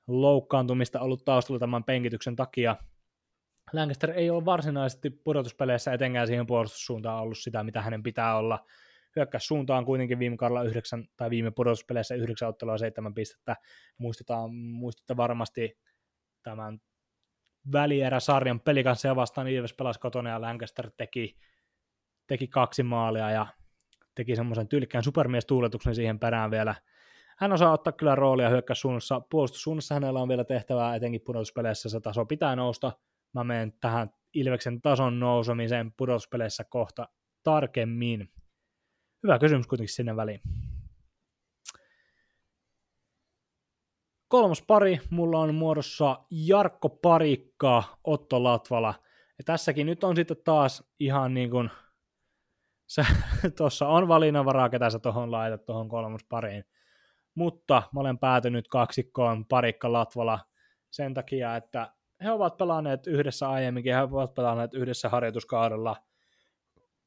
loukkaantumista 0.06 1.00
ollut 1.00 1.24
taustalla 1.24 1.58
tämän 1.58 1.84
penkityksen 1.84 2.36
takia. 2.36 2.76
Lancaster 3.72 4.10
ei 4.10 4.30
ole 4.30 4.44
varsinaisesti 4.44 5.10
pudotuspeleissä 5.10 5.92
etenkään 5.92 6.26
siihen 6.26 6.46
puolustussuuntaan 6.46 7.22
ollut 7.22 7.38
sitä, 7.38 7.64
mitä 7.64 7.82
hänen 7.82 8.02
pitää 8.02 8.36
olla. 8.36 8.64
suuntaan 9.38 9.84
kuitenkin 9.84 10.18
viime 10.18 10.36
kaudella 10.36 10.62
yhdeksän, 10.62 11.04
tai 11.16 11.30
viime 11.30 11.50
pudotuspeleissä 11.50 12.14
yhdeksän 12.14 12.48
ottelua 12.48 12.78
seitsemän 12.78 13.14
pistettä. 13.14 13.56
Muistetaan, 13.98 14.54
muistatte 14.54 15.16
varmasti 15.16 15.78
tämän 16.42 16.78
välieräsarjan 17.72 18.60
pelikanssa 18.60 19.08
vastaan 19.16 19.48
Ilves 19.48 19.74
pelasi 19.74 20.00
kotona 20.00 20.30
ja 20.30 20.40
Lancaster 20.40 20.90
teki 20.96 21.36
teki 22.26 22.48
kaksi 22.48 22.82
maalia 22.82 23.30
ja 23.30 23.46
teki 24.14 24.36
semmoisen 24.36 24.68
tylkkään 24.68 25.04
supermiestuuletuksen 25.04 25.94
siihen 25.94 26.18
perään 26.18 26.50
vielä. 26.50 26.74
Hän 27.38 27.52
osaa 27.52 27.72
ottaa 27.72 27.92
kyllä 27.92 28.14
roolia 28.14 28.48
hyökkäyssuunnassa. 28.48 29.20
Puolustussuunnassa 29.20 29.94
hänellä 29.94 30.20
on 30.20 30.28
vielä 30.28 30.44
tehtävää, 30.44 30.96
etenkin 30.96 31.20
pudotuspeleissä 31.20 31.88
se 31.88 32.00
taso 32.00 32.26
pitää 32.26 32.56
nousta. 32.56 32.92
Mä 33.32 33.44
menen 33.44 33.72
tähän 33.80 34.10
Ilveksen 34.34 34.80
tason 34.80 35.20
nousemiseen 35.20 35.92
pudotuspeleissä 35.92 36.64
kohta 36.64 37.08
tarkemmin. 37.42 38.32
Hyvä 39.22 39.38
kysymys 39.38 39.66
kuitenkin 39.66 39.94
sinne 39.94 40.16
väliin. 40.16 40.40
Kolmas 44.28 44.62
pari 44.66 45.00
mulla 45.10 45.38
on 45.38 45.54
muodossa 45.54 46.18
Jarkko 46.30 46.88
Parikka, 46.88 47.82
Otto 48.04 48.44
Latvala. 48.44 48.94
Ja 49.38 49.44
tässäkin 49.44 49.86
nyt 49.86 50.04
on 50.04 50.16
sitten 50.16 50.36
taas 50.44 50.90
ihan 50.98 51.34
niin 51.34 51.50
kuin– 51.50 51.70
tuossa 53.58 53.88
on 53.88 54.08
valinnanvaraa, 54.08 54.68
ketä 54.68 54.90
sä 54.90 54.98
tuohon 54.98 55.32
laitat 55.32 55.64
tuohon 55.64 55.88
kolmospariin. 55.88 56.64
Mutta 57.34 57.82
mä 57.94 58.00
olen 58.00 58.18
päätynyt 58.18 58.68
kaksikkoon 58.68 59.46
parikka 59.46 59.92
Latvala 59.92 60.38
sen 60.90 61.14
takia, 61.14 61.56
että 61.56 61.92
he 62.24 62.30
ovat 62.30 62.56
pelanneet 62.56 63.06
yhdessä 63.06 63.50
aiemminkin, 63.50 63.94
he 63.94 64.02
ovat 64.02 64.34
pelanneet 64.34 64.74
yhdessä 64.74 65.08
harjoituskaudella. 65.08 65.96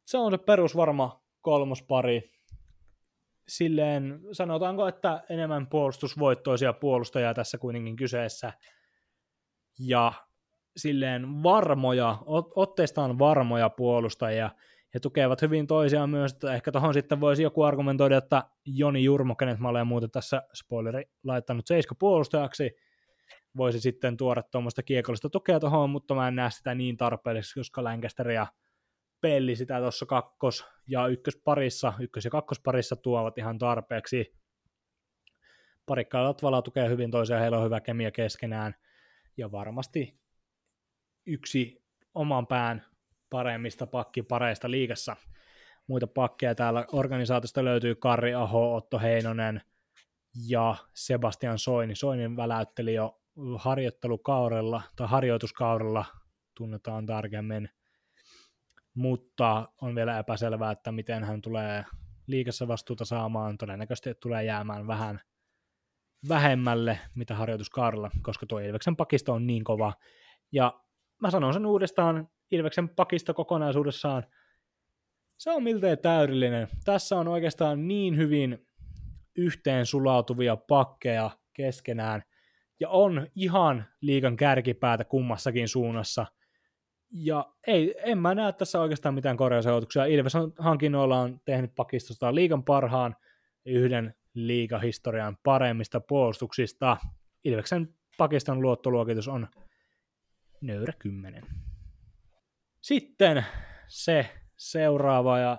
Se 0.05 0.17
on 0.17 0.32
se 0.32 0.38
perusvarma 0.38 1.23
kolmospari. 1.41 2.32
Silleen 3.47 4.21
sanotaanko, 4.32 4.88
että 4.88 5.23
enemmän 5.30 5.67
puolustusvoittoisia 5.67 6.73
puolustajia 6.73 7.34
tässä 7.34 7.57
kuitenkin 7.57 7.95
kyseessä. 7.95 8.53
Ja 9.80 10.13
silleen 10.77 11.43
varmoja, 11.43 12.17
otteestaan 12.55 13.19
varmoja 13.19 13.69
puolustajia, 13.69 14.49
he 14.93 14.99
tukevat 14.99 15.41
hyvin 15.41 15.67
toisiaan 15.67 16.09
myös, 16.09 16.33
että 16.33 16.53
ehkä 16.53 16.71
tuohon 16.71 16.93
sitten 16.93 17.21
voisi 17.21 17.43
joku 17.43 17.63
argumentoida, 17.63 18.17
että 18.17 18.43
Joni 18.65 19.03
Jurmo, 19.03 19.35
kenet 19.35 19.59
mä 19.59 19.69
olen 19.69 19.87
muuten 19.87 20.11
tässä 20.11 20.43
spoileri 20.53 21.03
laittanut 21.23 21.67
seiska 21.67 21.95
puolustajaksi, 21.95 22.71
voisi 23.57 23.79
sitten 23.79 24.17
tuoda 24.17 24.43
tuommoista 24.43 24.83
kiekollista 24.83 25.29
tukea 25.29 25.59
tuohon, 25.59 25.89
mutta 25.89 26.15
mä 26.15 26.27
en 26.27 26.35
näe 26.35 26.51
sitä 26.51 26.75
niin 26.75 26.97
tarpeelliseksi, 26.97 27.59
koska 27.59 27.83
Lancaster 27.83 28.31
ja 28.31 28.47
Pelli 29.21 29.55
sitä 29.55 29.79
tuossa 29.79 30.05
kakkos- 30.05 30.65
ja 30.87 31.07
ykkösparissa, 31.07 31.93
ykkös- 31.99 32.25
ja 32.25 32.31
kakkosparissa 32.31 32.95
tuovat 32.95 33.37
ihan 33.37 33.57
tarpeeksi. 33.57 34.35
Parikka 35.85 36.17
ja 36.17 36.23
Latvala 36.23 36.61
tukee 36.61 36.89
hyvin 36.89 37.11
toisiaan, 37.11 37.41
heillä 37.41 37.57
on 37.57 37.65
hyvä 37.65 37.81
kemia 37.81 38.11
keskenään, 38.11 38.75
ja 39.37 39.51
varmasti 39.51 40.19
yksi 41.25 41.83
oman 42.13 42.47
pään 42.47 42.85
paremmista 43.30 43.88
pakkipareista 43.88 44.71
liigassa. 44.71 45.15
Muita 45.88 46.07
pakkeja 46.07 46.55
täällä 46.55 46.86
organisaatiosta 46.91 47.65
löytyy 47.65 47.95
Karri 47.95 48.34
Aho, 48.34 48.75
Otto 48.75 48.99
Heinonen, 48.99 49.61
ja 50.47 50.75
Sebastian 50.93 51.59
Soini. 51.59 51.95
Soinin 51.95 52.38
väläytteli 52.38 52.93
jo 52.93 53.21
harjoittelukaudella 53.57 54.82
tai 54.95 55.07
harjoituskaudella, 55.07 56.05
tunnetaan 56.55 57.05
tarkemmin, 57.05 57.69
mutta 58.93 59.69
on 59.82 59.95
vielä 59.95 60.19
epäselvää, 60.19 60.71
että 60.71 60.91
miten 60.91 61.23
hän 61.23 61.41
tulee 61.41 61.86
liikassa 62.27 62.67
vastuuta 62.67 63.05
saamaan. 63.05 63.57
Todennäköisesti 63.57 64.13
tulee 64.15 64.43
jäämään 64.43 64.88
vähän 64.88 65.21
vähemmälle, 66.30 66.99
mitä 67.15 67.36
harjoituskaudella, 67.36 68.11
koska 68.21 68.45
tuo 68.45 68.59
Ilveksen 68.59 68.95
pakisto 68.95 69.34
on 69.34 69.47
niin 69.47 69.63
kova. 69.63 69.93
Ja 70.51 70.82
mä 71.21 71.32
sanon 71.32 71.53
sen 71.53 71.65
uudestaan, 71.65 72.30
Ilveksen 72.51 72.89
pakisto 72.89 73.33
kokonaisuudessaan, 73.33 74.23
se 75.37 75.51
on 75.51 75.63
miltei 75.63 75.97
täydellinen. 75.97 76.67
Tässä 76.85 77.17
on 77.17 77.27
oikeastaan 77.27 77.87
niin 77.87 78.17
hyvin 78.17 78.67
yhteen 79.35 79.85
sulautuvia 79.85 80.55
pakkeja 80.55 81.31
keskenään, 81.53 82.23
ja 82.79 82.89
on 82.89 83.27
ihan 83.35 83.85
liikan 84.01 84.37
kärkipäätä 84.37 85.03
kummassakin 85.03 85.67
suunnassa. 85.67 86.25
Ja 87.11 87.53
ei, 87.67 87.95
en 87.97 88.17
mä 88.17 88.35
näe 88.35 88.53
tässä 88.53 88.81
oikeastaan 88.81 89.15
mitään 89.15 89.37
korjausajatuksia. 89.37 90.05
Ilves 90.05 90.35
on 90.35 90.53
hankinnoillaan 90.57 91.41
tehnyt 91.45 91.75
pakistosta 91.75 92.35
liikan 92.35 92.63
parhaan 92.63 93.15
yhden 93.65 94.13
liigahistorian 94.33 95.37
paremmista 95.43 95.99
puolustuksista. 95.99 96.97
Ilveksen 97.43 97.95
pakiston 98.17 98.61
luottoluokitus 98.61 99.27
on 99.27 99.47
nöyrä 100.61 100.93
10. 100.99 101.43
Sitten 102.82 103.45
se 103.88 104.30
seuraava 104.57 105.39
ja 105.39 105.57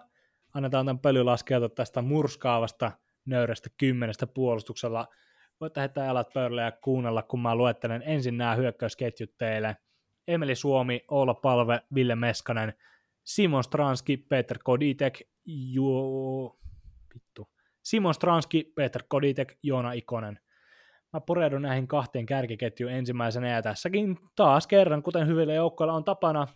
annetaan 0.55 0.87
tämän 0.87 0.99
pöly 0.99 1.23
laskeutua 1.23 1.68
tästä 1.68 2.03
murskaavasta 2.03 2.93
nöyrästä 3.25 3.71
kymmenestä 3.77 4.27
puolustuksella. 4.27 5.09
Voitte 5.61 5.81
heittää 5.81 6.07
jalat 6.07 6.33
pöydälle 6.35 6.62
ja 6.62 6.73
kuunnella, 6.73 7.23
kun 7.23 7.41
mä 7.41 7.55
luettelen 7.55 8.03
ensin 8.07 8.37
nämä 8.37 8.55
hyökkäysketjut 8.55 9.31
teille. 9.39 9.77
Emeli 10.29 10.55
Suomi, 10.55 11.05
Oula 11.11 11.35
Palve, 11.35 11.81
Ville 11.95 12.14
Meskanen, 12.14 12.75
Simon 13.25 13.64
Stranski, 13.64 14.16
Peter 14.16 14.59
Koditek, 14.64 15.21
Juo... 15.45 16.59
Vittu. 17.14 17.49
Simon 17.83 18.14
Stranski, 18.14 18.73
Peter 18.75 19.03
Koditek, 19.09 19.59
Joona 19.62 19.93
Ikonen. 19.93 20.41
Mä 21.12 21.21
pureudun 21.21 21.62
näihin 21.62 21.89
kahteen 21.89 22.27
kärkiketjuun 22.27 22.93
ensimmäisenä 22.93 23.49
ja 23.49 23.62
tässäkin 23.62 24.18
taas 24.37 24.66
kerran, 24.66 25.03
kuten 25.03 25.27
hyvillä 25.27 25.55
joukkoilla 25.55 25.95
on 25.95 26.05
tapana, 26.05 26.47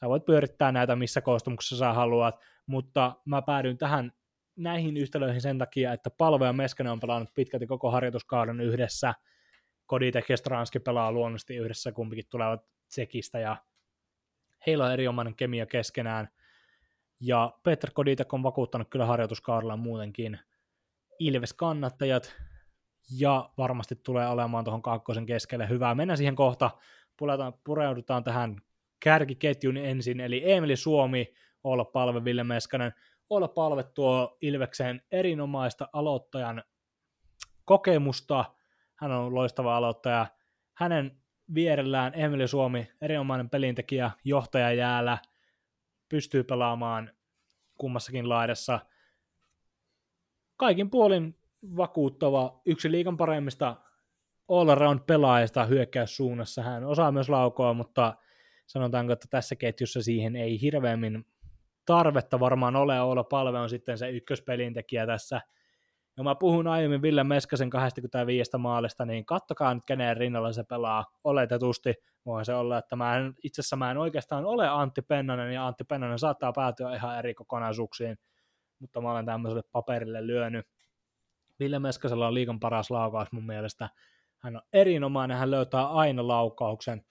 sä 0.00 0.08
voit 0.08 0.24
pyörittää 0.24 0.72
näitä 0.72 0.96
missä 0.96 1.20
koostumuksessa 1.20 1.76
sä 1.76 1.92
haluat, 1.92 2.40
mutta 2.66 3.16
mä 3.24 3.42
päädyin 3.42 3.78
tähän 3.78 4.12
näihin 4.56 4.96
yhtälöihin 4.96 5.40
sen 5.40 5.58
takia, 5.58 5.92
että 5.92 6.10
Palve 6.10 6.46
ja 6.46 6.52
Meskanen 6.52 6.92
on 6.92 7.00
pelannut 7.00 7.34
pitkälti 7.34 7.66
koko 7.66 7.90
harjoituskauden 7.90 8.60
yhdessä, 8.60 9.14
Koditek 9.86 10.28
ja 10.28 10.36
Stranski 10.36 10.80
pelaa 10.80 11.12
luonnollisesti 11.12 11.56
yhdessä, 11.56 11.92
kumpikin 11.92 12.24
tulevat 12.30 12.64
Tsekistä 12.88 13.38
ja 13.38 13.56
heillä 14.66 14.84
on 14.84 14.92
erinomainen 14.92 15.34
kemia 15.34 15.66
keskenään, 15.66 16.28
ja 17.20 17.58
Peter 17.62 17.90
Koditek 17.94 18.34
on 18.34 18.42
vakuuttanut 18.42 18.88
kyllä 18.90 19.06
harjoituskaudella 19.06 19.76
muutenkin 19.76 20.38
Ilves-kannattajat, 21.18 22.34
ja 23.18 23.50
varmasti 23.58 23.96
tulee 23.96 24.28
olemaan 24.28 24.64
tuohon 24.64 24.82
kakkosen 24.82 25.26
keskelle 25.26 25.68
hyvää. 25.68 25.94
Mennään 25.94 26.18
siihen 26.18 26.36
kohta, 26.36 26.70
pureudutaan 27.64 28.24
tähän 28.24 28.56
kärkiketjun 29.00 29.76
ensin, 29.76 30.20
eli 30.20 30.52
Emeli 30.52 30.76
Suomi, 30.76 31.34
olla 31.64 31.84
palve 31.84 32.24
Ville 32.24 32.44
Meskanen, 32.44 32.92
olla 33.30 33.48
palve 33.48 33.82
tuo 33.82 34.38
Ilvekseen 34.40 35.02
erinomaista 35.12 35.88
aloittajan 35.92 36.62
kokemusta, 37.64 38.44
hän 38.94 39.12
on 39.12 39.34
loistava 39.34 39.76
aloittaja, 39.76 40.26
hänen 40.74 41.20
vierellään 41.54 42.12
Emeli 42.14 42.48
Suomi, 42.48 42.88
erinomainen 43.00 43.50
pelintekijä, 43.50 44.10
johtaja 44.24 44.72
jäällä, 44.72 45.18
pystyy 46.08 46.44
pelaamaan 46.44 47.12
kummassakin 47.78 48.28
laidassa. 48.28 48.80
Kaikin 50.56 50.90
puolin 50.90 51.38
vakuuttava, 51.76 52.60
yksi 52.66 52.90
liikan 52.90 53.16
paremmista 53.16 53.76
all-around 54.48 55.00
pelaajista 55.06 55.64
hyökkäyssuunnassa. 55.64 56.62
Hän 56.62 56.84
osaa 56.84 57.12
myös 57.12 57.28
laukoa, 57.28 57.74
mutta 57.74 58.14
sanotaanko, 58.70 59.12
että 59.12 59.26
tässä 59.30 59.56
ketjussa 59.56 60.02
siihen 60.02 60.36
ei 60.36 60.60
hirveämmin 60.60 61.26
tarvetta 61.86 62.40
varmaan 62.40 62.76
ole. 62.76 63.00
olla 63.00 63.24
Palve 63.24 63.58
on 63.58 63.70
sitten 63.70 63.98
se 63.98 64.10
ykköspelintekijä 64.10 65.06
tässä. 65.06 65.40
Ja 66.16 66.24
mä 66.24 66.34
puhun 66.34 66.66
aiemmin 66.66 67.02
Ville 67.02 67.24
Meskasen 67.24 67.70
25 67.70 68.58
maalista, 68.58 69.04
niin 69.04 69.26
kattokaa 69.26 69.74
nyt 69.74 69.84
kenen 69.86 70.16
rinnalla 70.16 70.52
se 70.52 70.64
pelaa 70.64 71.04
oletetusti. 71.24 71.94
Voi 72.26 72.44
se 72.44 72.54
olla, 72.54 72.78
että 72.78 72.96
mä 72.96 73.16
en, 73.16 73.34
itse 73.42 73.60
asiassa 73.60 73.76
mä 73.76 73.90
en 73.90 73.98
oikeastaan 73.98 74.44
ole 74.44 74.68
Antti 74.68 75.02
Pennanen, 75.02 75.54
ja 75.54 75.66
Antti 75.66 75.84
Pennanen 75.84 76.18
saattaa 76.18 76.52
päätyä 76.52 76.94
ihan 76.94 77.18
eri 77.18 77.34
kokonaisuuksiin, 77.34 78.18
mutta 78.78 79.00
mä 79.00 79.12
olen 79.12 79.26
tämmöiselle 79.26 79.62
paperille 79.72 80.26
lyönyt. 80.26 80.66
Ville 81.60 81.78
Meskasella 81.78 82.26
on 82.26 82.34
liikan 82.34 82.60
paras 82.60 82.90
laukaus 82.90 83.32
mun 83.32 83.46
mielestä. 83.46 83.88
Hän 84.38 84.56
on 84.56 84.62
erinomainen, 84.72 85.36
hän 85.36 85.50
löytää 85.50 85.86
aina 85.86 86.28
laukauksen, 86.28 87.04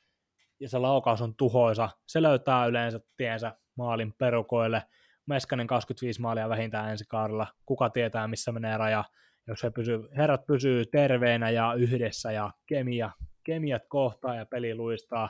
ja 0.59 0.69
se 0.69 0.77
laukaus 0.77 1.21
on 1.21 1.35
tuhoisa. 1.35 1.89
Se 2.07 2.21
löytää 2.21 2.65
yleensä 2.65 2.99
tiensä 3.17 3.55
maalin 3.75 4.13
perukoille. 4.13 4.83
Meskanen 5.25 5.67
25 5.67 6.21
maalia 6.21 6.49
vähintään 6.49 6.91
ensi 6.91 7.05
kaudella. 7.07 7.47
Kuka 7.65 7.89
tietää, 7.89 8.27
missä 8.27 8.51
menee 8.51 8.77
raja, 8.77 9.03
jos 9.47 9.63
he 9.63 9.69
pysyy, 9.69 10.09
herrat 10.17 10.45
pysyy 10.45 10.85
terveenä 10.85 11.49
ja 11.49 11.73
yhdessä 11.73 12.31
ja 12.31 12.51
kemia, 12.65 13.11
kemiat 13.43 13.83
kohtaa 13.87 14.35
ja 14.35 14.45
peli 14.45 14.75
luistaa. 14.75 15.29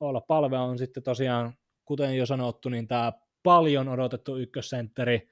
Olla 0.00 0.20
palve 0.20 0.58
on 0.58 0.78
sitten 0.78 1.02
tosiaan, 1.02 1.52
kuten 1.84 2.16
jo 2.16 2.26
sanottu, 2.26 2.68
niin 2.68 2.88
tämä 2.88 3.12
paljon 3.42 3.88
odotettu 3.88 4.36
ykkössentteri, 4.36 5.28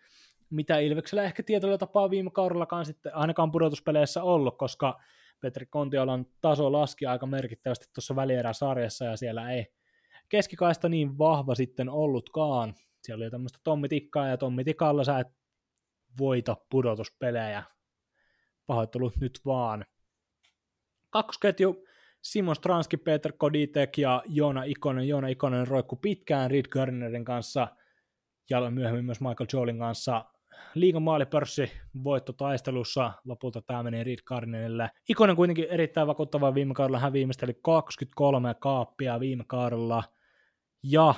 mitä 0.51 0.79
Ilveksellä 0.79 1.23
ehkä 1.23 1.43
tietyllä 1.43 1.79
tapaa 1.79 2.11
viime 2.11 2.31
kaudellakaan 2.31 2.85
sitten 2.85 3.15
ainakaan 3.15 3.51
pudotuspeleissä 3.51 4.23
ollut, 4.23 4.59
koska 4.59 5.01
Petri 5.41 5.67
Kontiolan 5.67 6.27
taso 6.41 6.73
laski 6.73 7.07
aika 7.07 7.27
merkittävästi 7.27 7.87
tuossa 7.95 8.17
välieräsarjassa 8.17 9.05
ja 9.05 9.17
siellä 9.17 9.51
ei 9.51 9.67
keskikaista 10.29 10.89
niin 10.89 11.19
vahva 11.19 11.55
sitten 11.55 11.89
ollutkaan. 11.89 12.75
Siellä 13.03 13.23
oli 13.23 13.31
tämmöistä 13.31 13.59
Tommi 13.65 13.89
Tikkaa 13.89 14.29
ja 14.29 14.37
Tommi 14.37 14.65
Tikalla 14.65 15.05
sä 15.05 15.19
et 15.19 15.27
voita 16.19 16.57
pudotuspelejä. 16.71 17.63
Pahoittelut 18.67 19.17
nyt 19.17 19.41
vaan. 19.45 19.85
Kakkosketju 21.11 21.85
Simon 22.23 22.57
Stranski, 22.57 22.97
Peter 22.97 23.33
Koditek 23.33 23.99
ja 23.99 24.23
Joona 24.27 24.65
Ikonen. 24.65 25.09
Joona 25.09 25.29
Ikonen 25.29 25.69
roikku 25.69 25.97
pitkään 25.97 26.51
Reed 26.51 26.69
Garnerin 26.71 27.25
kanssa 27.25 27.69
ja 28.51 28.71
myöhemmin 28.71 29.05
myös 29.05 29.21
Michael 29.21 29.49
Jolin 29.53 29.79
kanssa 29.79 30.25
liigan 30.75 31.03
maalipörssi 31.03 31.73
voittotaistelussa. 32.05 33.13
Lopulta 33.25 33.63
tämä 33.63 33.83
meni 33.83 34.05
Reed 34.05 34.19
Garnerille. 34.25 34.91
Ikonen 35.09 35.37
kuitenkin 35.37 35.67
erittäin 35.71 36.07
vakuuttava 36.07 36.55
viime 36.55 36.75
kaudella. 36.75 36.99
Hän 36.99 37.13
viimeisteli 37.13 37.59
23 37.63 38.55
kaappia 38.61 39.21
viime 39.21 39.45
kaudella. 39.47 40.05
Ja 40.83 41.15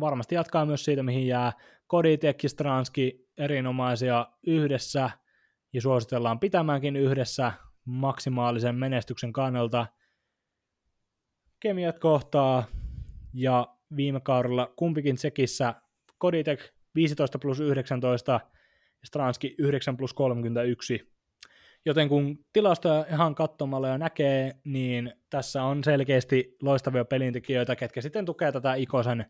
varmasti 0.00 0.34
jatkaa 0.34 0.66
myös 0.66 0.84
siitä, 0.84 1.02
mihin 1.02 1.26
jää. 1.26 1.52
Koditek 1.86 2.38
Stranski 2.46 3.28
erinomaisia 3.38 4.26
yhdessä 4.46 5.10
ja 5.72 5.80
suositellaan 5.80 6.40
pitämäänkin 6.40 6.96
yhdessä 6.96 7.52
maksimaalisen 7.84 8.74
menestyksen 8.74 9.32
kannalta. 9.32 9.86
Kemiat 11.60 11.98
kohtaa 11.98 12.64
ja 13.34 13.66
viime 13.96 14.20
kaudella 14.20 14.72
kumpikin 14.76 15.18
sekissä 15.18 15.74
Koditek 16.20 16.60
15 16.94 17.38
plus 17.38 17.60
19 17.60 18.40
Stranski 19.04 19.54
9 19.58 19.96
plus 19.96 20.14
31. 20.14 21.10
Joten 21.86 22.08
kun 22.08 22.44
tilastoja 22.52 23.06
ihan 23.12 23.34
katsomalla 23.34 23.88
ja 23.88 23.98
näkee, 23.98 24.54
niin 24.64 25.12
tässä 25.30 25.62
on 25.62 25.84
selkeästi 25.84 26.56
loistavia 26.62 27.04
pelintekijöitä, 27.04 27.76
ketkä 27.76 28.00
sitten 28.00 28.26
tukee 28.26 28.52
tätä 28.52 28.74
Ikosen 28.74 29.26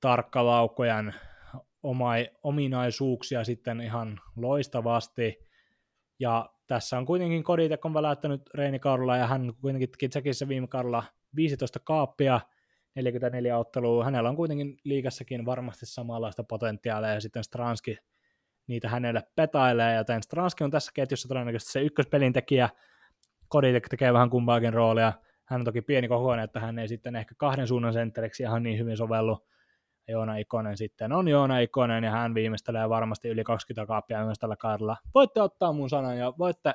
tarkkalaukkojan 0.00 1.14
omai, 1.82 2.30
ominaisuuksia 2.42 3.44
sitten 3.44 3.80
ihan 3.80 4.20
loistavasti. 4.36 5.38
Ja 6.20 6.50
tässä 6.66 6.98
on 6.98 7.06
kuitenkin 7.06 7.44
Koditek 7.44 7.84
on 7.84 7.94
väläyttänyt 7.94 8.42
Reini 8.54 8.78
Kaudella 8.78 9.16
ja 9.16 9.26
hän 9.26 9.52
kuitenkin 9.60 9.88
Kitsäkissä 9.98 10.48
viime 10.48 10.66
kaudella 10.66 11.04
15 11.36 11.78
kaappia, 11.84 12.40
44 12.94 13.58
ottelua. 13.58 14.04
Hänellä 14.04 14.28
on 14.28 14.36
kuitenkin 14.36 14.76
liikassakin 14.84 15.46
varmasti 15.46 15.86
samanlaista 15.86 16.44
potentiaalia 16.44 17.14
ja 17.14 17.20
sitten 17.20 17.44
Stranski 17.44 17.96
niitä 18.68 18.88
hänelle 18.88 19.22
petailee, 19.36 19.94
joten 19.94 20.22
Stranski 20.22 20.64
on 20.64 20.70
tässä 20.70 20.90
ketjussa 20.94 21.28
todennäköisesti 21.28 21.72
se 21.72 21.82
ykköspelintekijä, 21.82 22.68
Koditek 23.48 23.88
tekee 23.88 24.12
vähän 24.12 24.30
kumpaakin 24.30 24.74
roolia, 24.74 25.12
hän 25.44 25.60
on 25.60 25.64
toki 25.64 25.82
pieni 25.82 26.08
kokoinen, 26.08 26.44
että 26.44 26.60
hän 26.60 26.78
ei 26.78 26.88
sitten 26.88 27.16
ehkä 27.16 27.34
kahden 27.38 27.68
suunnan 27.68 27.92
sentteriksi 27.92 28.42
ihan 28.42 28.62
niin 28.62 28.78
hyvin 28.78 28.96
sovellu, 28.96 29.46
Joona 30.08 30.36
Ikonen 30.36 30.76
sitten 30.76 31.12
on 31.12 31.28
Joona 31.28 31.58
Ikonen, 31.58 32.04
ja 32.04 32.10
hän 32.10 32.34
viimeistelee 32.34 32.88
varmasti 32.88 33.28
yli 33.28 33.44
20 33.44 33.86
kaappia 33.86 34.24
myös 34.24 34.38
tällä 34.38 34.56
kaudella. 34.56 34.96
Voitte 35.14 35.42
ottaa 35.42 35.72
mun 35.72 35.90
sanan, 35.90 36.18
ja 36.18 36.32
voitte 36.38 36.74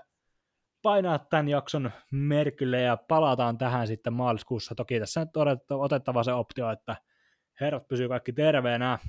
painaa 0.82 1.20
tämän 1.20 1.50
jakson 1.50 1.92
merkille, 2.12 2.82
ja 2.82 2.98
palataan 2.98 3.58
tähän 3.58 3.88
sitten 3.88 4.14
maaliskuussa. 4.14 4.76
Toki 4.76 5.00
tässä 5.00 5.22
on 5.22 5.28
otettava 5.70 6.24
se 6.24 6.34
optio, 6.34 6.72
että 6.72 6.96
herrat 7.62 7.88
pysyy 7.88 8.08
kaikki 8.08 8.34
terveenä. 8.34 9.00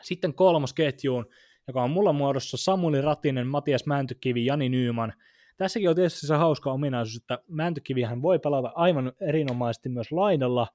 Sitten 0.00 0.34
kolmosketjuun, 0.34 1.26
joka 1.70 1.82
on 1.82 1.90
mulla 1.90 2.12
muodossa 2.12 2.56
Samuli 2.56 3.00
Ratinen, 3.00 3.46
Matias 3.46 3.86
Mäntykivi, 3.86 4.46
Jani 4.46 4.68
Nyyman. 4.68 5.12
Tässäkin 5.56 5.88
on 5.88 5.94
tietysti 5.94 6.26
se 6.26 6.34
hauska 6.34 6.72
ominaisuus, 6.72 7.22
että 7.22 7.38
Mäntykivihän 7.48 8.22
voi 8.22 8.38
pelata 8.38 8.72
aivan 8.74 9.12
erinomaisesti 9.20 9.88
myös 9.88 10.12
laidalla, 10.12 10.66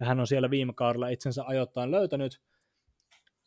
ja 0.00 0.06
hän 0.06 0.20
on 0.20 0.26
siellä 0.26 0.50
viime 0.50 0.72
kaudella 0.72 1.08
itsensä 1.08 1.44
ajoittain 1.46 1.90
löytänyt, 1.90 2.40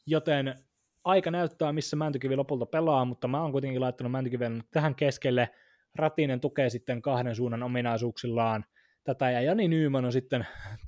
joten 0.07 0.55
aika 1.03 1.31
näyttää, 1.31 1.73
missä 1.73 1.95
Mäntykivi 1.95 2.35
lopulta 2.35 2.65
pelaa, 2.65 3.05
mutta 3.05 3.27
mä 3.27 3.41
oon 3.41 3.51
kuitenkin 3.51 3.81
laittanut 3.81 4.11
Mäntykiven 4.11 4.63
tähän 4.71 4.95
keskelle. 4.95 5.49
Ratinen 5.95 6.39
tukee 6.39 6.69
sitten 6.69 7.01
kahden 7.01 7.35
suunnan 7.35 7.63
ominaisuuksillaan 7.63 8.65
tätä, 9.03 9.31
ja 9.31 9.41
Jani 9.41 9.67
Nyyman 9.67 10.05
on 10.05 10.11
sitten 10.11 10.47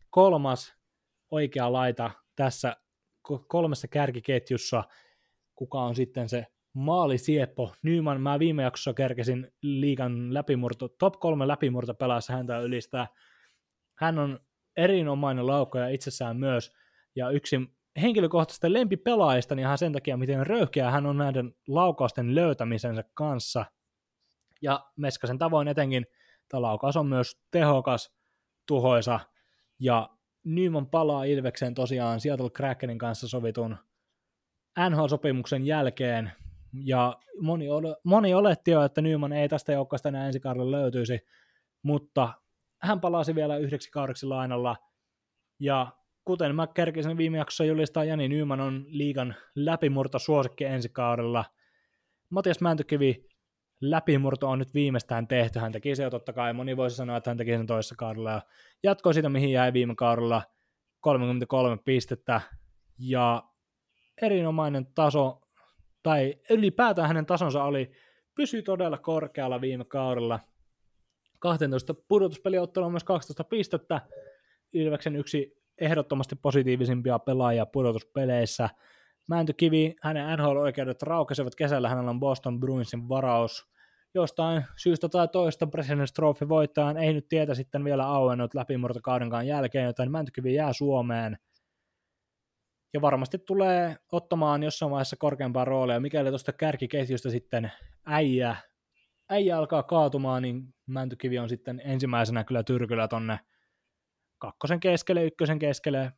kolmas 0.10 0.76
oikea 1.32 1.74
laita 1.74 2.12
tässä 2.36 2.76
kolmessa 3.48 3.88
kärkiketjussa, 3.88 4.84
kuka 5.58 5.82
on 5.82 5.96
sitten 5.96 6.30
se 6.30 6.48
maalisieppo. 6.74 7.74
Nyman, 7.84 8.22
mä 8.22 8.40
viime 8.40 8.64
jaksossa 8.64 8.94
kerkesin 8.94 9.52
liikan 9.62 10.34
läpimurto, 10.34 10.88
top 10.88 11.14
kolme 11.20 11.48
läpimurto 11.48 11.94
pelaassa 11.94 12.34
häntä 12.34 12.60
ylistää. 12.60 13.08
Hän 13.96 14.20
on 14.20 14.40
erinomainen 14.78 15.48
laukkaja 15.48 15.88
itsessään 15.88 16.38
myös, 16.38 16.74
ja 17.16 17.30
yksi 17.30 17.56
henkilökohtaisista 18.02 18.74
lempipelaajista 18.74 19.56
niin 19.56 19.64
ihan 19.64 19.78
sen 19.78 19.94
takia, 19.94 20.18
miten 20.18 20.48
röyhkeä 20.48 20.92
hän 20.92 21.06
on 21.06 21.18
näiden 21.18 21.56
laukausten 21.68 22.36
löytämisensä 22.36 23.04
kanssa. 23.14 23.66
Ja 24.62 24.86
Meskasen 24.96 25.38
tavoin 25.38 25.68
etenkin 25.68 26.06
tämä 26.50 26.62
laukaus 26.62 26.98
on 26.98 27.08
myös 27.08 27.42
tehokas, 27.52 28.16
tuhoisa, 28.68 29.20
ja 29.80 30.10
Nyman 30.44 30.88
palaa 30.88 31.24
Ilvekseen 31.24 31.74
tosiaan 31.74 32.20
Seattle 32.20 32.50
Krakenin 32.50 32.98
kanssa 32.98 33.28
sovitun 33.28 33.78
NHL-sopimuksen 34.80 35.66
jälkeen, 35.66 36.32
ja 36.74 37.18
moni, 37.42 37.70
ole, 37.70 37.96
moni 38.04 38.34
oletti 38.34 38.72
jo, 38.72 38.84
että 38.84 39.02
Nyman 39.02 39.34
ei 39.34 39.50
tästä 39.50 39.72
joukkoista 39.72 40.10
enää 40.10 40.28
ensi 40.28 40.40
kaudella 40.40 40.72
löytyisi, 40.72 41.20
mutta 41.84 42.34
hän 42.82 43.02
palasi 43.02 43.36
vielä 43.36 43.58
yhdeksi 43.58 43.92
kaudeksi 43.92 44.26
lainalla, 44.26 44.76
ja 45.60 45.88
kuten 46.26 46.56
mä 46.56 46.68
kerkisin 46.68 47.18
viime 47.18 47.38
jaksossa 47.38 47.66
julistaa, 47.66 48.04
Jani 48.04 48.28
Nyman 48.28 48.62
on 48.62 48.86
liigan 48.88 49.36
läpimurto 49.56 50.20
suosikki 50.20 50.66
ensi 50.66 50.90
kaudella. 50.90 51.46
Matias 52.30 52.62
Mäntykivi 52.62 53.26
läpimurto 53.82 54.50
on 54.50 54.60
nyt 54.60 54.74
viimeistään 54.74 55.28
tehty. 55.28 55.60
Hän 55.60 55.72
teki 55.72 55.96
se 55.96 56.04
jo 56.04 56.10
totta 56.10 56.34
kai. 56.34 56.54
Moni 56.54 56.78
voisi 56.78 56.96
sanoa, 56.96 57.18
että 57.18 57.30
hän 57.30 57.38
teki 57.38 57.52
sen 57.52 57.68
toisessa 57.68 57.96
kaudella 57.96 58.32
ja 58.32 58.42
jatkoi 58.84 59.14
siitä, 59.14 59.30
mihin 59.30 59.52
jäi 59.52 59.74
viime 59.74 59.96
kaudella 59.96 60.42
33 61.00 61.78
pistettä 61.86 62.42
ja 63.00 63.44
erinomainen 64.22 64.88
taso, 64.96 65.42
tai 66.04 66.36
ylipäätään 66.50 67.08
hänen 67.08 67.26
tasonsa 67.26 67.64
oli, 67.64 67.92
pysyi 68.36 68.62
todella 68.64 68.98
korkealla 68.98 69.62
viime 69.62 69.86
kaudella. 69.86 70.40
12 71.40 71.94
pudotuspeliottelua 72.08 72.90
myös 72.90 73.04
12 73.04 73.44
pistettä. 73.44 74.02
Ilveksen 74.74 75.16
yksi 75.16 75.58
ehdottomasti 75.78 76.36
positiivisimpia 76.36 77.20
pelaajia 77.20 77.66
pudotuspeleissä. 77.66 78.70
Mäntykivi, 79.30 79.96
hänen 80.02 80.40
NHL-oikeudet 80.40 81.02
raukesivat 81.02 81.56
kesällä, 81.56 81.90
hänellä 81.90 82.10
on 82.10 82.20
Boston 82.20 82.60
Bruinsin 82.60 83.10
varaus. 83.10 83.66
Jostain 84.14 84.64
syystä 84.76 85.10
tai 85.10 85.28
toista 85.28 85.66
President's 85.66 86.14
Trophy 86.16 86.50
voittajan 86.50 86.98
ei 86.98 87.14
nyt 87.14 87.28
tietä 87.28 87.56
sitten 87.56 87.84
vielä 87.84 88.08
auennut 88.08 88.54
läpimurtokaudenkaan 88.54 89.48
jälkeen, 89.48 89.86
joten 89.86 90.12
Mäntykivi 90.12 90.54
jää 90.54 90.74
Suomeen. 90.74 91.38
Ja 92.98 93.02
varmasti 93.02 93.38
tulee 93.38 93.96
ottamaan 94.12 94.64
jossain 94.64 94.92
vaiheessa 94.92 95.16
korkeampaa 95.16 95.66
roolia, 95.66 96.00
mikäli 96.00 96.30
tuosta 96.30 96.54
kärkiketjusta 96.54 97.30
sitten 97.30 97.72
äijä, 98.06 98.56
äijä 99.30 99.58
alkaa 99.58 99.84
kaatumaan, 99.84 100.42
niin 100.42 100.74
Mäntykivi 100.88 101.40
on 101.40 101.50
sitten 101.50 101.82
ensimmäisenä 101.86 102.44
kyllä 102.44 102.64
tyrkyllä 102.64 103.08
tonne 103.08 103.40
kakkosen 104.38 104.80
keskelle, 104.80 105.26
ykkösen 105.26 105.60
keskelle, 105.60 106.12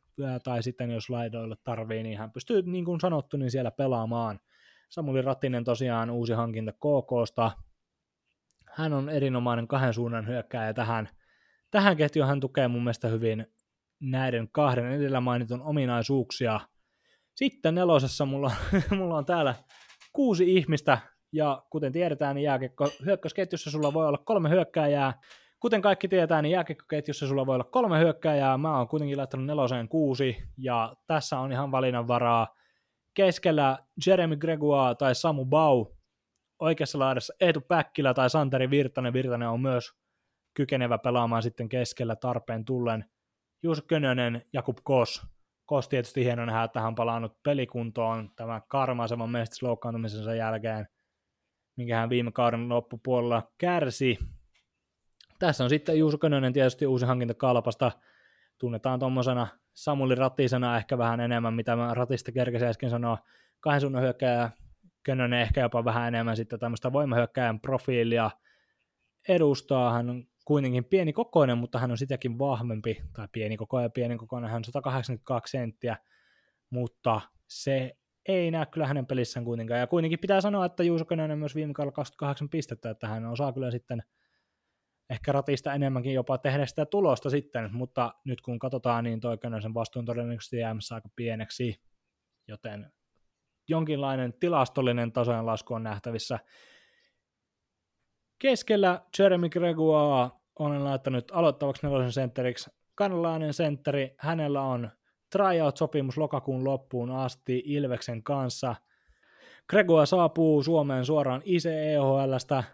tai 0.44 0.62
sitten 0.62 0.90
jos 0.90 1.10
laidoilla 1.10 1.56
tarvii, 1.64 2.02
niin 2.02 2.18
hän 2.18 2.32
pystyy, 2.32 2.62
niin 2.62 2.84
kuin 2.84 3.00
sanottu, 3.00 3.36
niin 3.36 3.50
siellä 3.50 3.70
pelaamaan. 3.70 4.40
Samuli 4.88 5.22
Rattinen 5.22 5.64
tosiaan 5.64 6.10
uusi 6.10 6.32
hankinta 6.32 6.72
KKsta. 6.72 7.50
Hän 8.72 8.92
on 8.92 9.08
erinomainen 9.08 9.68
kahden 9.68 9.94
suunnan 9.94 10.26
hyökkääjä 10.26 10.74
tähän, 10.74 11.08
tähän 11.70 11.96
ketjuun 11.96 12.28
hän 12.28 12.40
tukee 12.40 12.68
mun 12.68 12.84
mielestä 12.84 13.08
hyvin 13.08 13.46
näiden 14.00 14.48
kahden 14.52 14.92
edellä 14.92 15.20
mainitun 15.20 15.62
ominaisuuksia. 15.62 16.60
Sitten 17.40 17.74
nelosessa 17.74 18.26
mulla, 18.26 18.50
mulla 18.98 19.16
on 19.16 19.26
täällä 19.26 19.54
kuusi 20.12 20.56
ihmistä, 20.56 20.98
ja 21.32 21.62
kuten 21.70 21.92
tiedetään, 21.92 22.34
niin 22.34 22.44
jääkiekko 22.44 22.88
hyökkäysketjussa 23.04 23.70
sulla 23.70 23.92
voi 23.92 24.06
olla 24.06 24.18
kolme 24.18 24.50
hyökkääjää, 24.50 25.14
Kuten 25.60 25.82
kaikki 25.82 26.08
tietää, 26.08 26.42
niin 26.42 26.52
jääkiekkoketjussa 26.52 27.26
sulla 27.26 27.46
voi 27.46 27.54
olla 27.54 27.64
kolme 27.64 27.98
hyökkääjää, 27.98 28.58
mä 28.58 28.78
oon 28.78 28.88
kuitenkin 28.88 29.18
laittanut 29.18 29.46
neloseen 29.46 29.88
kuusi, 29.88 30.36
ja 30.58 30.96
tässä 31.06 31.38
on 31.38 31.52
ihan 31.52 31.70
valinnanvaraa. 31.70 32.54
Keskellä 33.14 33.78
Jeremy 34.06 34.36
Gregoire 34.36 34.94
tai 34.94 35.14
Samu 35.14 35.44
Bau, 35.44 35.86
oikeassa 36.58 36.98
laidassa 36.98 37.34
Eetu 37.40 37.60
Päkkilä 37.60 38.14
tai 38.14 38.30
Santeri 38.30 38.70
Virtanen. 38.70 39.12
Virtanen 39.12 39.48
on 39.48 39.60
myös 39.60 39.92
kykenevä 40.54 40.98
pelaamaan 40.98 41.42
sitten 41.42 41.68
keskellä 41.68 42.16
tarpeen 42.16 42.64
tullen. 42.64 43.04
Juuso 43.62 43.82
Könönen, 43.86 44.42
Jakub 44.52 44.78
Kos. 44.84 45.26
Kos 45.70 45.88
tietysti 45.88 46.24
hieno 46.24 46.44
nähdä, 46.44 46.62
että 46.62 46.80
hän 46.80 46.88
on 46.88 46.94
palannut 46.94 47.42
pelikuntoon 47.42 48.30
tämän 48.36 48.62
karmaisevan 48.68 49.30
mestisloukkaantumisensa 49.30 50.34
jälkeen, 50.34 50.88
minkä 51.76 51.96
hän 51.96 52.10
viime 52.10 52.32
kauden 52.32 52.68
loppupuolella 52.68 53.52
kärsi 53.58 54.18
tässä 55.38 55.64
on 55.64 55.70
sitten 55.70 55.98
Juuso 55.98 56.18
Könönen 56.18 56.52
tietysti 56.52 56.86
uusi 56.86 57.06
hankinta 57.06 57.34
Kalpasta. 57.34 57.92
Tunnetaan 58.58 58.98
tuommoisena 59.00 59.46
Samuli 59.72 60.14
Ratisena 60.14 60.76
ehkä 60.76 60.98
vähän 60.98 61.20
enemmän, 61.20 61.54
mitä 61.54 61.76
mä 61.76 61.94
Ratista 61.94 62.32
kerkesin 62.32 62.68
äsken 62.68 62.90
sanoa. 62.90 63.18
Kahden 63.60 63.80
suunnan 63.80 64.02
hyökkäjä 64.02 64.50
Könönen 65.02 65.40
ehkä 65.40 65.60
jopa 65.60 65.84
vähän 65.84 66.08
enemmän 66.08 66.36
sitten 66.36 66.60
tämmöistä 66.60 66.92
voimahyökkäjän 66.92 67.60
profiilia 67.60 68.30
edustaa. 69.28 69.92
Hän 69.92 70.10
on 70.10 70.24
kuitenkin 70.50 70.84
pieni 70.84 71.12
kokoinen, 71.12 71.58
mutta 71.58 71.78
hän 71.78 71.90
on 71.90 71.98
sitäkin 71.98 72.38
vahvempi, 72.38 73.02
tai 73.12 73.28
pieni 73.32 73.56
koko 73.56 73.80
ja 73.80 73.90
pieni 73.90 74.16
kokoinen, 74.16 74.50
hän 74.50 74.56
on 74.56 74.64
182 74.64 75.50
senttiä, 75.50 75.96
mutta 76.70 77.20
se 77.48 77.96
ei 78.28 78.50
näe 78.50 78.66
kyllä 78.66 78.86
hänen 78.86 79.06
pelissään 79.06 79.44
kuitenkaan. 79.44 79.80
Ja 79.80 79.86
kuitenkin 79.86 80.18
pitää 80.18 80.40
sanoa, 80.40 80.66
että 80.66 80.82
Juuso 80.82 81.04
Könönen 81.04 81.38
myös 81.38 81.54
viime 81.54 81.72
kaudella 81.72 81.92
28 81.92 82.48
pistettä, 82.48 82.90
että 82.90 83.08
hän 83.08 83.26
osaa 83.26 83.52
kyllä 83.52 83.70
sitten– 83.70 84.02
ehkä 85.10 85.32
ratista 85.32 85.74
enemmänkin 85.74 86.14
jopa 86.14 86.38
tehdä 86.38 86.66
sitä 86.66 86.86
tulosta 86.86 87.30
sitten, 87.30 87.68
mutta 87.72 88.14
nyt 88.24 88.40
kun 88.40 88.58
katsotaan, 88.58 89.04
niin 89.04 89.20
toi 89.20 89.38
Könösen 89.38 89.74
vastuun 89.74 90.04
todennäköisesti 90.04 90.56
jäämässä 90.56 90.94
aika 90.94 91.08
pieneksi, 91.16 91.82
joten 92.48 92.92
jonkinlainen 93.68 94.32
tilastollinen 94.40 95.12
tasojen 95.12 95.46
lasku 95.46 95.74
on 95.74 95.82
nähtävissä. 95.82 96.38
Keskellä 98.38 99.04
Jeremy 99.18 99.48
Gregoire 99.48 100.39
on 100.60 100.84
laittanut 100.84 101.30
aloittavaksi 101.32 101.86
nelosen 101.86 102.12
sentteriksi 102.12 102.70
kanalainen 102.94 103.54
sentteri. 103.54 104.14
Hänellä 104.18 104.62
on 104.62 104.90
tryout-sopimus 105.32 106.18
lokakuun 106.18 106.64
loppuun 106.64 107.10
asti 107.10 107.62
Ilveksen 107.66 108.22
kanssa. 108.22 108.74
Gregoire 109.70 110.06
saapuu 110.06 110.62
Suomeen 110.62 111.04
suoraan 111.04 111.42
ICEHLstä 111.44 112.64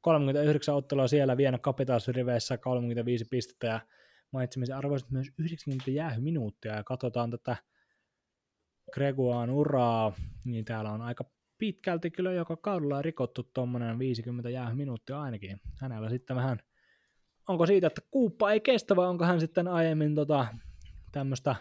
39 0.00 0.74
ottelua 0.74 1.08
siellä 1.08 1.36
Vienna 1.36 1.58
Capitals-riveissä, 1.58 2.58
35 2.58 3.24
pistettä 3.30 3.66
ja 3.66 3.80
mainitsemisen 4.30 4.76
arvoiset 4.76 5.10
myös 5.10 5.26
90 5.38 5.90
jäähyminuuttia 5.90 6.74
ja 6.74 6.84
katsotaan 6.84 7.30
tätä 7.30 7.56
Gregoan 8.92 9.50
uraa, 9.50 10.12
niin 10.44 10.64
täällä 10.64 10.90
on 10.90 11.02
aika 11.02 11.24
pitkälti 11.58 12.10
kyllä 12.10 12.32
joka 12.32 12.56
kaudella 12.56 13.02
rikottu 13.02 13.50
tuommoinen 13.54 13.98
50 13.98 14.50
jäähyminuuttia 14.50 15.22
ainakin. 15.22 15.60
Hänellä 15.80 16.10
sitten 16.10 16.36
vähän, 16.36 16.58
onko 17.48 17.66
siitä, 17.66 17.86
että 17.86 18.00
kuuppa 18.10 18.52
ei 18.52 18.60
kestä 18.60 18.96
vai 18.96 19.06
onko 19.06 19.24
hän 19.24 19.40
sitten 19.40 19.68
aiemmin 19.68 20.14
tota, 20.14 20.46
tämmöistä 21.12 21.56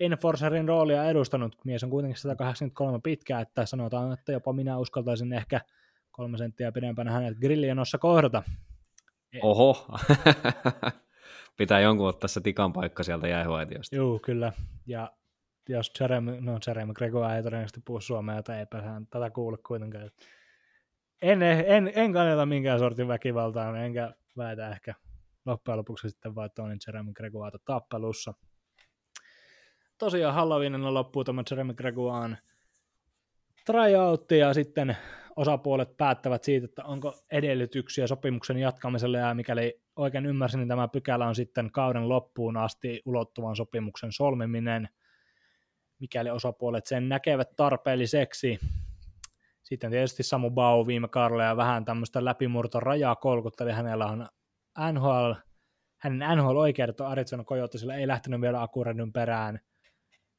Enforcerin 0.00 0.68
roolia 0.68 1.04
edustanut. 1.04 1.56
Mies 1.64 1.84
on 1.84 1.90
kuitenkin 1.90 2.20
183 2.20 2.98
pitkää, 3.02 3.40
että 3.40 3.66
sanotaan, 3.66 4.12
että 4.12 4.32
jopa 4.32 4.52
minä 4.52 4.78
uskaltaisin 4.78 5.32
ehkä 5.32 5.60
kolme 6.10 6.38
senttiä 6.38 6.72
pidempänä 6.72 7.10
hänet 7.10 7.38
grillionossa 7.38 7.98
kohdata. 7.98 8.42
Oho, 9.42 9.86
Pitää 11.56 11.80
jonkun 11.80 12.08
ottaa 12.08 12.28
se 12.28 12.40
tikan 12.40 12.72
paikka 12.72 13.02
sieltä 13.02 13.28
jäähuaitiosta. 13.28 13.96
Joo, 13.96 14.18
kyllä. 14.18 14.52
Ja 14.86 15.12
jos 15.68 15.92
Jeremy, 16.00 16.40
no 16.40 16.58
Jeremy 16.66 16.92
Gregoire 16.92 17.36
ei 17.36 17.42
todennäköisesti 17.42 17.80
puhu 17.84 18.00
suomea, 18.00 18.42
tai 18.42 18.58
eipä 18.58 18.82
hän 18.82 19.06
tätä 19.06 19.30
kuule 19.30 19.58
kuitenkaan. 19.66 20.10
En, 21.22 21.42
en, 21.42 21.92
en 21.94 22.12
kannata 22.12 22.46
minkään 22.46 22.78
sortin 22.78 23.08
väkivaltaa, 23.08 23.78
enkä 23.78 24.14
väitä 24.36 24.70
ehkä 24.70 24.94
loppujen 25.46 25.78
lopuksi 25.78 26.10
sitten 26.10 26.34
vaan 26.34 26.50
toinen 26.54 26.78
Jeremy 26.86 27.12
Gregoire 27.12 27.58
tappelussa. 27.64 28.34
Tosiaan 29.98 30.34
Halloweenina 30.34 30.94
loppuu 30.94 31.24
tämä 31.24 31.42
Jeremy 31.50 31.74
Gregoire 31.74 32.36
tryoutti 33.66 34.38
ja 34.38 34.54
sitten 34.54 34.96
osapuolet 35.36 35.96
päättävät 35.96 36.44
siitä, 36.44 36.64
että 36.64 36.84
onko 36.84 37.14
edellytyksiä 37.30 38.06
sopimuksen 38.06 38.58
jatkamiselle 38.58 39.18
ja 39.18 39.34
mikäli 39.34 39.80
oikein 39.96 40.26
ymmärsin, 40.26 40.58
niin 40.58 40.68
tämä 40.68 40.88
pykälä 40.88 41.26
on 41.26 41.34
sitten 41.34 41.72
kauden 41.72 42.08
loppuun 42.08 42.56
asti 42.56 43.02
ulottuvan 43.04 43.56
sopimuksen 43.56 44.12
solmiminen, 44.12 44.88
mikäli 45.98 46.30
osapuolet 46.30 46.86
sen 46.86 47.08
näkevät 47.08 47.56
tarpeelliseksi. 47.56 48.58
Sitten 49.62 49.90
tietysti 49.90 50.22
Samu 50.22 50.50
Bau 50.50 50.86
viime 50.86 51.08
kaudella 51.08 51.44
ja 51.44 51.56
vähän 51.56 51.84
tämmöistä 51.84 52.24
läpimurto 52.24 52.80
rajaa 52.80 53.16
kolkutteli, 53.16 53.72
hänellä 53.72 54.06
on 54.06 54.28
NHL, 54.92 55.32
hänen 55.98 56.38
NHL-oikeudet 56.38 57.00
on 57.00 57.06
Arizona 57.06 57.44
Coyotesilla, 57.44 57.94
ei 57.94 58.06
lähtenyt 58.06 58.40
vielä 58.40 58.62
Akuredyn 58.62 59.12
perään, 59.12 59.60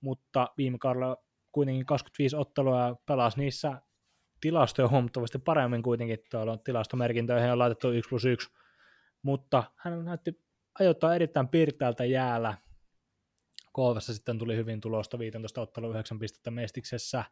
mutta 0.01 0.47
viime 0.57 0.77
kaudella 0.77 1.17
kuitenkin 1.51 1.85
25 1.85 2.35
ottelua 2.35 2.81
ja 2.81 2.95
pelasi 3.05 3.39
niissä 3.39 3.81
tilastoja 4.41 4.87
huomattavasti 4.87 5.39
paremmin 5.39 5.83
kuitenkin 5.83 6.19
tuolla 6.31 6.57
tilastomerkintöihin 6.57 7.51
on 7.51 7.59
laitettu 7.59 7.91
1 7.91 8.09
plus 8.09 8.25
1, 8.25 8.49
mutta 9.21 9.63
hän 9.75 10.05
näytti 10.05 10.41
ajoittaa 10.79 11.15
erittäin 11.15 11.47
piirtäältä 11.47 12.05
jäällä. 12.05 12.57
KVssa 13.77 14.13
sitten 14.13 14.37
tuli 14.37 14.55
hyvin 14.55 14.81
tulosta 14.81 15.19
15 15.19 15.61
ottelu 15.61 15.89
9 15.89 16.19
pistettä 16.19 16.51
Mestiksessä, 16.51 17.23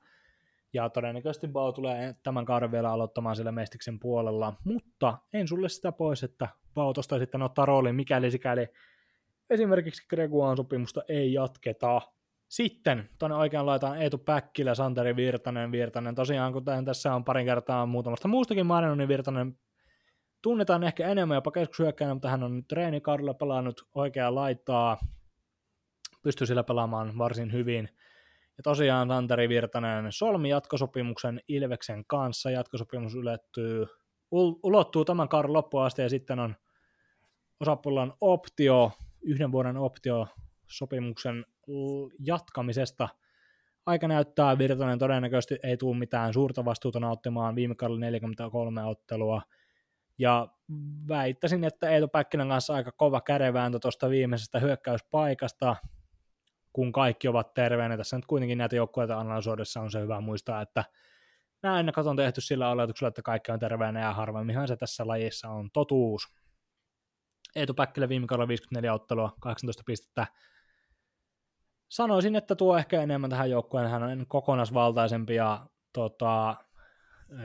ja 0.73 0.89
todennäköisesti 0.89 1.47
Bau 1.47 1.73
tulee 1.73 2.15
tämän 2.23 2.45
kauden 2.45 2.71
vielä 2.71 2.91
aloittamaan 2.91 3.35
sillä 3.35 3.51
Mestiksen 3.51 3.99
puolella, 3.99 4.53
mutta 4.63 5.17
en 5.33 5.47
sulle 5.47 5.69
sitä 5.69 5.91
pois, 5.91 6.23
että 6.23 6.47
Bau 6.73 6.93
tuosta 6.93 7.19
sitten 7.19 7.41
ottaa 7.41 7.65
roolin, 7.65 7.95
mikäli 7.95 8.31
sikäli 8.31 8.67
esimerkiksi 9.49 10.05
Greguan 10.09 10.57
sopimusta 10.57 11.01
ei 11.07 11.33
jatketa. 11.33 12.01
Sitten 12.47 13.09
tuonne 13.19 13.37
oikean 13.37 13.65
laitaan 13.65 14.01
Eetu 14.01 14.17
Päkkilä, 14.17 14.75
Santeri 14.75 15.15
Virtanen, 15.15 15.71
Virtanen. 15.71 16.15
Tosiaan, 16.15 16.53
kuten 16.53 16.85
tässä 16.85 17.15
on 17.15 17.25
parin 17.25 17.45
kertaa 17.45 17.85
muutamasta 17.85 18.27
muustakin 18.27 18.65
maininnut, 18.65 18.97
niin 18.97 19.07
Virtanen 19.07 19.57
tunnetaan 20.41 20.83
ehkä 20.83 21.07
enemmän 21.07 21.35
jopa 21.35 21.51
keskushyökkäjänä, 21.51 22.13
mutta 22.13 22.29
hän 22.29 22.43
on 22.43 22.55
nyt 22.55 22.67
treenikaudella 22.67 23.33
pelannut 23.33 23.87
oikeaa 23.95 24.35
laitaa, 24.35 24.97
pystyy 26.25 26.47
sillä 26.47 26.63
pelaamaan 26.63 27.17
varsin 27.17 27.51
hyvin. 27.51 27.89
Ja 28.57 28.63
tosiaan 28.63 29.07
Santeri 29.07 29.49
Virtanen 29.49 30.11
solmi 30.11 30.49
jatkosopimuksen 30.49 31.41
Ilveksen 31.47 32.05
kanssa. 32.07 32.51
Jatkosopimus 32.51 33.15
ylettyy, 33.15 33.85
ulottuu 34.63 35.05
tämän 35.05 35.29
kauden 35.29 35.53
loppuun 35.53 35.83
asti 35.83 36.01
ja 36.01 36.09
sitten 36.09 36.39
on 36.39 36.55
osapuolella 37.59 38.17
optio, 38.21 38.91
yhden 39.21 39.51
vuoden 39.51 39.77
optio 39.77 40.27
sopimuksen 40.67 41.45
jatkamisesta. 42.19 43.09
Aika 43.85 44.07
näyttää, 44.07 44.57
Virtanen 44.57 44.99
todennäköisesti 44.99 45.59
ei 45.63 45.77
tule 45.77 45.97
mitään 45.97 46.33
suurta 46.33 46.65
vastuuta 46.65 46.99
nauttimaan 46.99 47.55
viime 47.55 47.75
kaudella 47.75 47.99
43 47.99 48.83
ottelua. 48.85 49.41
Ja 50.17 50.47
väittäisin, 51.07 51.63
että 51.63 51.89
Eetu 51.89 52.07
Päkkinen 52.07 52.49
kanssa 52.49 52.73
aika 52.73 52.91
kova 52.91 53.21
kädevääntö 53.21 53.79
tuosta 53.79 54.09
viimeisestä 54.09 54.59
hyökkäyspaikasta, 54.59 55.75
kun 56.75 56.91
kaikki 56.91 57.27
ovat 57.27 57.53
terveenä. 57.53 57.97
Tässä 57.97 58.15
nyt 58.15 58.25
kuitenkin 58.25 58.57
näitä 58.57 58.75
joukkueita 58.75 59.19
analysoidessa 59.19 59.81
on 59.81 59.91
se 59.91 60.01
hyvä 60.01 60.21
muistaa, 60.21 60.61
että 60.61 60.83
nämä 61.63 61.79
ennakot 61.79 62.05
on 62.05 62.15
tehty 62.15 62.41
sillä 62.41 62.69
oletuksella, 62.69 63.07
että 63.07 63.21
kaikki 63.21 63.51
on 63.51 63.59
terveenä 63.59 63.99
ja 63.99 64.13
harvemminhan 64.13 64.67
se 64.67 64.77
tässä 64.77 65.07
lajissa 65.07 65.49
on 65.49 65.69
totuus. 65.71 66.27
Eetu 67.55 67.73
Päkkilä 67.73 68.09
viime 68.09 68.27
kaudella 68.27 68.47
54 68.47 68.93
ottelua, 68.93 69.33
18 69.41 69.83
pistettä, 69.85 70.27
sanoisin, 71.89 72.35
että 72.35 72.55
tuo 72.55 72.77
ehkä 72.77 73.01
enemmän 73.01 73.29
tähän 73.29 73.49
joukkueen, 73.49 73.89
hän 73.89 74.03
on 74.03 74.25
kokonaisvaltaisempi 74.27 75.35
ja 75.35 75.65
tota, 75.93 76.55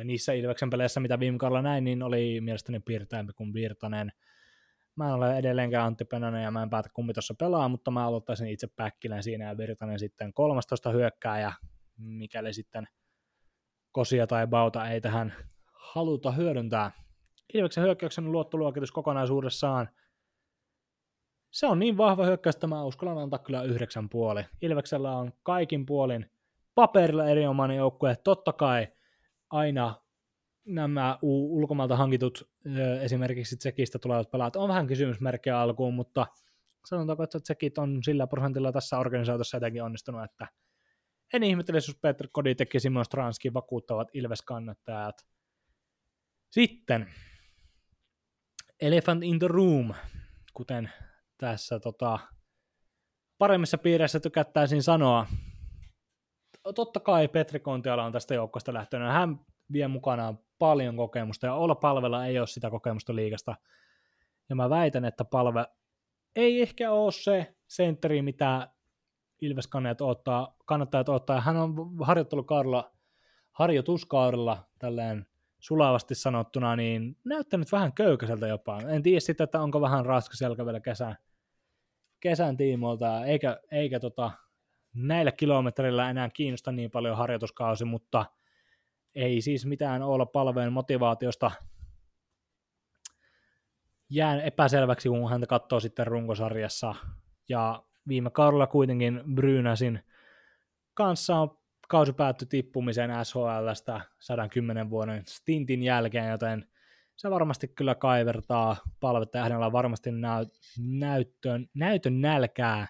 niissä 0.04 0.32
Ilveksen 0.32 0.70
peleissä, 0.70 1.00
mitä 1.00 1.20
viime 1.20 1.38
kaudella 1.38 1.62
näin, 1.62 1.84
niin 1.84 2.02
oli 2.02 2.40
mielestäni 2.40 2.80
piirteämpi 2.80 3.32
kuin 3.32 3.54
Virtanen. 3.54 4.12
Mä 5.00 5.08
en 5.08 5.14
ole 5.14 5.38
edelleenkään 5.38 5.86
Antti 5.86 6.04
Penänen 6.04 6.42
ja 6.42 6.50
mä 6.50 6.62
en 6.62 6.70
päätä 6.70 6.88
kumpi 6.94 7.12
tuossa 7.12 7.34
pelaa, 7.34 7.68
mutta 7.68 7.90
mä 7.90 8.06
aloittaisin 8.06 8.48
itse 8.48 8.66
Päkkilän 8.76 9.22
siinä 9.22 9.44
ja 9.44 9.56
Virtanen 9.56 9.98
sitten 9.98 10.32
13 10.32 10.90
hyökkääjä, 10.90 11.52
mikäli 11.98 12.52
sitten 12.52 12.88
Kosia 13.92 14.26
tai 14.26 14.46
Bauta 14.46 14.90
ei 14.90 15.00
tähän 15.00 15.34
haluta 15.72 16.32
hyödyntää. 16.32 16.90
Ilveksen 17.54 17.84
hyökkäyksen 17.84 18.32
luottoluokitus 18.32 18.92
kokonaisuudessaan 18.92 19.88
se 21.50 21.66
on 21.66 21.78
niin 21.78 21.96
vahva 21.96 22.24
hyökkäys, 22.24 22.56
että 22.56 22.66
mä 22.66 22.84
uskallan 22.84 23.18
antaa 23.18 23.38
kyllä 23.38 23.62
yhdeksän 23.62 24.08
puoli. 24.08 24.44
Ilveksellä 24.62 25.16
on 25.16 25.32
kaikin 25.42 25.86
puolin 25.86 26.30
paperilla 26.74 27.28
erinomainen 27.28 27.76
joukkue. 27.76 28.16
Totta 28.24 28.52
kai 28.52 28.88
aina 29.50 29.94
nämä 30.74 31.18
ulkomailta 31.22 31.96
hankitut 31.96 32.50
esimerkiksi 33.02 33.56
Tsekistä 33.56 33.98
tulevat 33.98 34.30
pelaat 34.30 34.56
on 34.56 34.68
vähän 34.68 34.86
kysymysmerkkejä 34.86 35.60
alkuun, 35.60 35.94
mutta 35.94 36.26
sanotaanko, 36.86 37.22
että 37.22 37.40
Tsekit 37.40 37.78
on 37.78 38.00
sillä 38.04 38.26
prosentilla 38.26 38.72
tässä 38.72 38.98
organisaatiossa 38.98 39.56
jotenkin 39.56 39.82
onnistunut, 39.82 40.24
että 40.24 40.46
en 41.32 41.42
ihmettelisi, 41.42 41.90
jos 41.90 41.98
Petr 42.02 42.28
Koditek 42.32 42.74
ja 42.74 42.80
Simon 42.80 43.04
Stranski 43.04 43.54
vakuuttavat 43.54 44.08
Ilves-kannattajat. 44.14 45.26
Sitten 46.50 47.06
Elephant 48.80 49.24
in 49.24 49.38
the 49.38 49.48
Room, 49.48 49.94
kuten 50.54 50.90
tässä 51.38 51.80
tota, 51.80 52.18
paremmissa 53.38 53.78
piireissä 53.78 54.20
tykättäisiin 54.20 54.82
sanoa. 54.82 55.26
Totta 56.74 57.00
kai 57.00 57.28
Petri 57.28 57.60
Kontiala 57.60 58.04
on 58.04 58.12
tästä 58.12 58.34
joukkosta 58.34 58.74
lähtönyt. 58.74 59.12
Hän 59.12 59.40
vie 59.72 59.88
mukanaan 59.88 60.38
paljon 60.60 60.96
kokemusta 60.96 61.46
ja 61.46 61.54
olla 61.54 61.74
palvella 61.74 62.26
ei 62.26 62.38
ole 62.38 62.46
sitä 62.46 62.70
kokemusta 62.70 63.14
liikasta. 63.14 63.56
Ja 64.48 64.56
mä 64.56 64.70
väitän, 64.70 65.04
että 65.04 65.24
palve 65.24 65.64
ei 66.36 66.62
ehkä 66.62 66.92
ole 66.92 67.12
se 67.12 67.54
sentteri, 67.66 68.22
mitä 68.22 68.68
Ilves 69.40 69.68
ottaa, 70.00 70.56
kannattajat 70.66 71.08
ottaa. 71.08 71.40
Hän 71.40 71.56
on 71.56 71.74
harjoittelukaudella, 72.00 72.92
harjoituskaudella 73.52 74.68
tälleen 74.78 75.26
sulavasti 75.58 76.14
sanottuna, 76.14 76.76
niin 76.76 77.16
näyttänyt 77.24 77.72
vähän 77.72 77.92
köykäiseltä 77.92 78.46
jopa. 78.46 78.80
En 78.80 79.02
tiedä 79.02 79.20
sitten, 79.20 79.44
että 79.44 79.60
onko 79.60 79.80
vähän 79.80 80.06
raskas 80.06 80.40
jalka 80.40 80.66
vielä 80.66 80.80
kesän, 80.80 81.16
kesän 82.20 82.56
tiimoilta, 82.56 83.24
eikä, 83.24 83.60
eikä 83.70 84.00
tota, 84.00 84.30
näillä 84.94 85.32
kilometrillä 85.32 86.10
enää 86.10 86.30
kiinnosta 86.30 86.72
niin 86.72 86.90
paljon 86.90 87.16
harjoituskausi, 87.16 87.84
mutta 87.84 88.24
ei 89.14 89.40
siis 89.40 89.66
mitään 89.66 90.02
olla 90.02 90.26
palveen 90.26 90.72
motivaatiosta 90.72 91.50
jää 94.10 94.42
epäselväksi, 94.42 95.08
kun 95.08 95.30
häntä 95.30 95.46
katsoo 95.46 95.80
sitten 95.80 96.06
runkosarjassa. 96.06 96.94
Ja 97.48 97.82
viime 98.08 98.30
kaudella 98.30 98.66
kuitenkin 98.66 99.22
Brynäsin 99.34 100.04
kanssa 100.94 101.36
on 101.36 101.58
kausi 101.88 102.12
päättyi 102.12 102.48
tippumiseen 102.48 103.10
SHLstä 103.24 104.00
110 104.18 104.90
vuoden 104.90 105.22
stintin 105.26 105.82
jälkeen, 105.82 106.30
joten 106.30 106.68
se 107.16 107.30
varmasti 107.30 107.68
kyllä 107.68 107.94
kaivertaa 107.94 108.76
palvetta 109.00 109.38
ja 109.38 109.44
hänellä 109.44 109.66
on 109.66 109.72
varmasti 109.72 110.10
näytön, 110.78 111.66
näytön 111.74 112.20
nälkää 112.20 112.88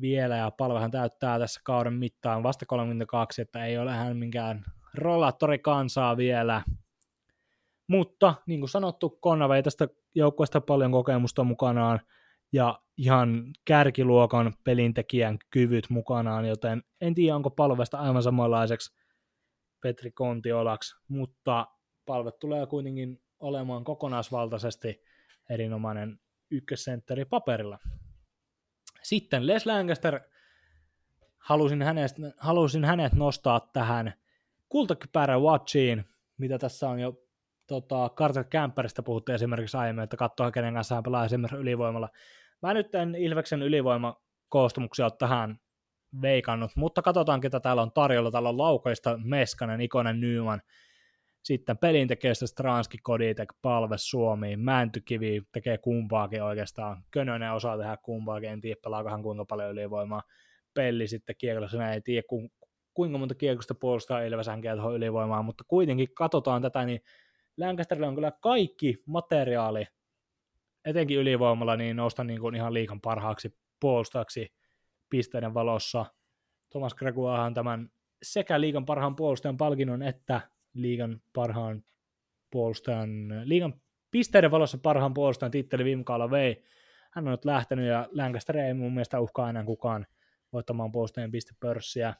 vielä 0.00 0.36
ja 0.36 0.50
palvehan 0.50 0.90
täyttää 0.90 1.38
tässä 1.38 1.60
kauden 1.64 1.94
mittaan 1.94 2.42
vasta 2.42 2.66
32, 2.66 3.42
että 3.42 3.64
ei 3.64 3.78
ole 3.78 3.92
hän 3.92 4.16
minkään 4.16 4.64
rollaattori 4.94 5.58
kansaa 5.58 6.16
vielä. 6.16 6.62
Mutta 7.86 8.34
niin 8.46 8.60
kuin 8.60 8.70
sanottu, 8.70 9.10
Konna 9.10 9.48
vei 9.48 9.62
tästä 9.62 9.88
joukkueesta 10.14 10.60
paljon 10.60 10.92
kokemusta 10.92 11.44
mukanaan 11.44 12.00
ja 12.52 12.80
ihan 12.96 13.44
kärkiluokan 13.64 14.52
pelintekijän 14.64 15.38
kyvyt 15.50 15.90
mukanaan, 15.90 16.44
joten 16.44 16.82
en 17.00 17.14
tiedä 17.14 17.36
onko 17.36 17.50
palvesta 17.50 17.98
aivan 17.98 18.22
samanlaiseksi 18.22 18.96
Petri 19.80 20.10
Kontiolaksi, 20.10 20.96
mutta 21.08 21.66
palvet 22.06 22.38
tulee 22.38 22.66
kuitenkin 22.66 23.22
olemaan 23.40 23.84
kokonaisvaltaisesti 23.84 25.02
erinomainen 25.50 26.20
ykkössentteri 26.50 27.24
paperilla. 27.24 27.78
Sitten 29.02 29.46
Les 29.46 29.66
Lancaster, 29.66 30.20
halusin 31.38 31.82
hänet, 31.82 32.14
halusin 32.38 32.84
hänet 32.84 33.12
nostaa 33.12 33.60
tähän 33.60 34.14
kultakypärä 34.68 35.38
Watchiin, 35.38 36.04
mitä 36.38 36.58
tässä 36.58 36.88
on 36.88 37.00
jo 37.00 37.12
tota, 37.66 38.10
Carter 38.16 38.44
Camperista 38.44 39.02
puhuttiin 39.02 39.34
esimerkiksi 39.34 39.76
aiemmin, 39.76 40.02
että 40.02 40.16
katsoa 40.16 40.50
kenen 40.50 40.74
kanssa 40.74 40.94
hän 40.94 41.04
pelaa 41.04 41.24
esimerkiksi 41.24 41.56
ylivoimalla. 41.56 42.08
Mä 42.62 42.74
nyt 42.74 42.94
en 42.94 43.14
Ilveksen 43.14 43.62
ylivoimakoostumuksia 43.62 45.04
ole 45.04 45.12
tähän 45.18 45.58
veikannut, 46.22 46.70
mutta 46.76 47.02
katsotaan, 47.02 47.40
ketä 47.40 47.60
täällä 47.60 47.82
on 47.82 47.92
tarjolla. 47.92 48.30
Täällä 48.30 48.48
on 48.48 48.58
Laukaista, 48.58 49.18
Meskanen, 49.24 49.80
Ikonen, 49.80 50.20
Nyman, 50.20 50.62
sitten 51.42 51.78
pelintekijöistä 51.78 52.46
Stranski, 52.46 52.98
Koditek, 53.02 53.48
Palve, 53.62 53.94
Suomi, 53.98 54.56
Mäntykivi 54.56 55.42
tekee 55.52 55.78
kumpaakin 55.78 56.42
oikeastaan. 56.42 57.04
Könönen 57.10 57.52
osaa 57.52 57.78
tehdä 57.78 57.96
kumpaakin, 57.96 58.50
en 58.50 58.60
tiedä 58.60 58.80
pelaakohan 58.84 59.22
kuinka 59.22 59.44
paljon 59.44 59.70
ylivoimaa. 59.70 60.22
Pelli 60.74 61.06
sitten 61.08 61.36
kiekolla, 61.38 61.92
ei 61.92 62.00
tiedä 62.00 62.26
kuinka 62.98 63.18
monta 63.18 63.34
kiekosta 63.34 63.74
puolustaa 63.74 64.22
Ilves 64.22 64.46
tuohon 64.74 64.96
ylivoimaa, 64.96 65.42
mutta 65.42 65.64
kuitenkin 65.68 66.08
katsotaan 66.14 66.62
tätä, 66.62 66.84
niin 66.84 67.00
Lancasterille 67.56 68.06
on 68.06 68.14
kyllä 68.14 68.32
kaikki 68.40 69.02
materiaali, 69.06 69.86
etenkin 70.84 71.18
ylivoimalla, 71.18 71.76
niin 71.76 71.96
nousta 71.96 72.24
niin 72.24 72.40
kuin 72.40 72.54
ihan 72.54 72.74
liikan 72.74 73.00
parhaaksi 73.00 73.58
puolustajaksi 73.80 74.52
pisteiden 75.10 75.54
valossa. 75.54 76.06
Thomas 76.70 76.94
Gregoahan 76.94 77.54
tämän 77.54 77.90
sekä 78.22 78.60
liikan 78.60 78.84
parhaan 78.84 79.16
puolustajan 79.16 79.56
palkinnon 79.56 80.02
että 80.02 80.40
liigan 80.74 81.20
parhaan 81.32 81.84
puolustajan, 82.50 83.10
liigan 83.44 83.74
pisteiden 84.10 84.50
valossa 84.50 84.78
parhaan 84.78 85.14
puolustajan 85.14 85.50
titteli 85.50 85.84
viime 85.84 86.04
kaudella 86.04 86.30
vei. 86.30 86.64
Hän 87.10 87.28
on 87.28 87.30
nyt 87.30 87.44
lähtenyt 87.44 87.86
ja 87.86 88.08
Lancaster 88.12 88.56
ei 88.56 88.74
mun 88.74 88.92
mielestä 88.92 89.20
uhkaa 89.20 89.50
enää 89.50 89.64
kukaan 89.64 90.06
voittamaan 90.52 90.92
puolustajien 90.92 91.30
pistepörssiä. 91.30 92.14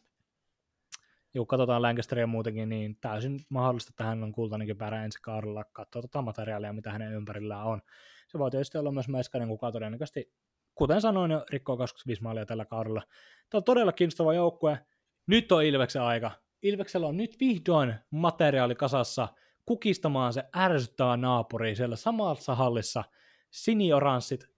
Kun 1.39 1.47
katsotaan 1.47 1.83
Lancasteria 1.83 2.27
muutenkin, 2.27 2.69
niin 2.69 2.97
täysin 3.01 3.41
mahdollista, 3.49 3.91
että 3.91 4.05
hän 4.05 4.23
on 4.23 4.33
kultainenkin 4.33 4.77
perä 4.77 5.05
ensi 5.05 5.19
kaudella. 5.23 5.65
Katsoa 5.73 6.03
tota 6.03 6.23
materiaalia, 6.23 6.73
mitä 6.73 6.93
hänen 6.93 7.13
ympärillään 7.13 7.67
on. 7.67 7.81
Se 8.29 8.39
voi 8.39 8.51
tietysti 8.51 8.79
olla 8.79 8.93
myös 8.93 9.09
Meskanen, 9.09 9.49
kuka 9.49 9.73
todennäköisesti, 9.73 10.33
kuten 10.75 11.01
sanoin, 11.01 11.31
jo 11.31 11.45
rikkoo 11.51 11.77
25 11.77 12.23
maalia 12.23 12.47
tällä 12.47 12.65
kaudella. 12.65 13.03
Tämä 13.51 13.59
on 13.59 13.65
todella 13.65 13.93
kiinnostava 13.93 14.35
joukkue. 14.35 14.79
Nyt 15.27 15.53
on 15.53 15.65
Ilveksen 15.65 16.03
aika. 16.03 16.31
Ilveksellä 16.63 17.07
on 17.07 17.17
nyt 17.17 17.37
vihdoin 17.41 17.95
materiaali 18.11 18.75
kasassa 18.75 19.29
kukistamaan 19.67 20.33
se 20.33 20.45
ärsyttävä 20.57 21.17
naapuri 21.17 21.77
siellä 21.77 21.97
samassa 21.97 22.55
hallissa. 22.55 23.05
Sinioranssit. 23.51 24.58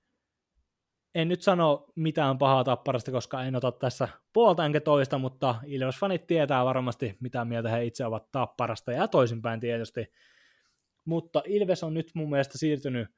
En 1.15 1.29
nyt 1.29 1.43
sano 1.43 1.87
mitään 1.97 2.39
pahaa 2.39 2.65
tapparasta, 2.65 3.11
koska 3.11 3.43
en 3.43 3.57
ota 3.57 3.73
tässä 3.73 4.09
puolta 4.33 4.67
enkä 4.67 4.81
toista, 4.81 5.19
mutta 5.19 5.55
Ilves-fanit 5.65 6.27
tietää 6.27 6.65
varmasti, 6.65 7.17
mitä 7.21 7.45
mieltä 7.45 7.69
he 7.69 7.85
itse 7.85 8.07
ovat 8.07 8.31
tapparasta 8.33 8.93
ja 8.93 9.09
toisinpäin 9.09 9.61
tietysti. 9.61 10.13
Mutta 11.05 11.43
Ilves 11.47 11.85
on 11.85 11.95
nyt 11.95 12.11
mun 12.15 12.31
mielestä 12.31 12.59
siirtynyt 12.59 13.09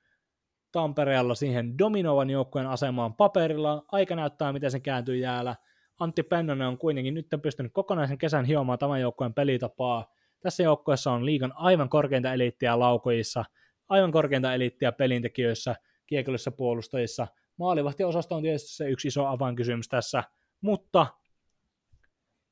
Tampereella 0.73 1.35
siihen 1.35 1.79
dominoivan 1.79 2.31
joukkueen 2.31 2.67
asemaan 2.67 3.15
paperilla. 3.15 3.85
Aika 3.93 4.17
näyttää, 4.17 4.53
miten 4.53 4.71
se 4.71 4.81
kääntyy 4.81 5.17
jäällä. 5.17 5.57
Antti 6.01 6.23
Pennonen 6.23 6.69
on 6.69 6.79
kuitenkin 6.79 7.15
nyt 7.15 7.27
pystynyt 7.43 7.73
kokonaisen 7.73 8.19
kesän 8.19 8.45
hiomaan 8.45 8.79
tämän 8.79 9.01
joukkueen 9.01 9.35
pelitapaa. 9.35 10.13
Tässä 10.41 10.63
joukkueessa 10.63 11.13
on 11.13 11.27
liigan 11.27 11.53
aivan 11.57 11.89
korkeinta 11.89 12.33
eliittiä 12.33 12.79
laukojissa, 12.79 13.45
aivan 13.89 14.13
korkeinta 14.13 14.55
eliittiä 14.55 14.93
pelintekijöissä, 14.93 15.77
kiekollisissa 16.07 16.51
puolustajissa. 16.51 17.27
Maalivahtiosasto 17.57 18.35
on 18.35 18.43
tietysti 18.43 18.69
se 18.69 18.91
yksi 18.91 19.09
iso 19.09 19.27
avainkysymys 19.27 19.89
tässä, 19.89 20.25
mutta 20.61 21.07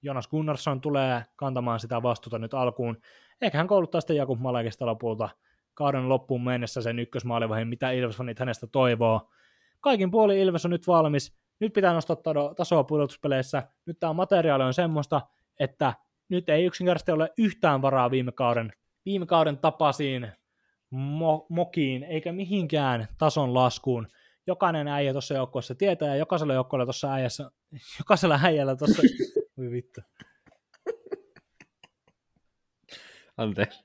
Jonas 0.02 0.28
Gunnarsson 0.28 0.80
tulee 0.80 1.24
kantamaan 1.36 1.80
sitä 1.80 2.02
vastuuta 2.02 2.38
nyt 2.38 2.54
alkuun. 2.54 3.00
Ehkä 3.40 3.58
hän 3.58 3.66
kouluttaa 3.66 4.00
sitten 4.00 4.16
Jakub 4.16 4.40
Malekista 4.40 4.86
lopulta 4.86 5.28
kauden 5.74 6.08
loppuun 6.08 6.44
mennessä 6.44 6.80
sen 6.80 6.98
ykkösmaalivahin, 6.98 7.68
mitä 7.68 7.90
Ilves 7.90 8.18
hänestä 8.38 8.66
toivoo. 8.66 9.30
Kaikin 9.80 10.10
puoli 10.10 10.40
Ilves 10.40 10.64
on 10.64 10.70
nyt 10.70 10.86
valmis. 10.86 11.40
Nyt 11.60 11.72
pitää 11.72 11.92
nostaa 11.92 12.16
tasoa 12.56 12.84
pudotuspeleissä. 12.84 13.62
Nyt 13.86 14.00
tämä 14.00 14.12
materiaali 14.12 14.64
on 14.64 14.74
semmoista, 14.74 15.20
että 15.60 15.94
nyt 16.28 16.48
ei 16.48 16.64
yksinkertaisesti 16.64 17.12
ole 17.12 17.30
yhtään 17.38 17.82
varaa 17.82 18.10
viime 18.10 18.32
kauden, 18.32 18.72
viime 19.04 19.26
kauden 19.26 19.58
tapasiin 19.58 20.32
mo- 20.94 21.46
mokiin, 21.48 22.02
eikä 22.02 22.32
mihinkään 22.32 23.08
tason 23.18 23.54
laskuun. 23.54 24.08
Jokainen 24.46 24.88
äijä 24.88 25.12
tuossa 25.12 25.34
joukkueessa 25.34 25.74
tietää, 25.74 26.08
ja 26.08 26.16
jokaisella 26.16 26.54
joukkueella 26.54 26.86
tuossa 26.86 27.12
äijässä, 27.12 27.50
jokaisella 27.98 28.40
äijällä 28.42 28.76
tuossa, 28.76 29.02
voi 29.58 29.70
vittu. 29.70 30.00
Anteeksi. 33.36 33.84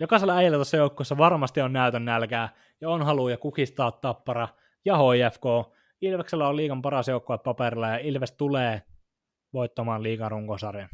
Jokaisella 0.00 0.36
äijällä 0.36 0.56
tuossa 0.56 0.76
joukkueessa 0.76 1.16
varmasti 1.16 1.60
on 1.60 1.72
näytön 1.72 2.04
nälkää, 2.04 2.48
ja 2.80 2.90
on 2.90 3.02
haluja 3.02 3.36
kukistaa 3.36 3.92
tappara 3.92 4.48
ja 4.84 4.96
HFK. 4.96 5.76
Ilveksellä 6.00 6.48
on 6.48 6.56
liigan 6.56 6.82
paras 6.82 7.08
joukkue 7.08 7.38
paperilla, 7.38 7.88
ja 7.88 7.98
Ilves 7.98 8.32
tulee 8.32 8.82
voittamaan 9.52 10.02
liigan 10.02 10.30
runkosarjan. 10.30 10.88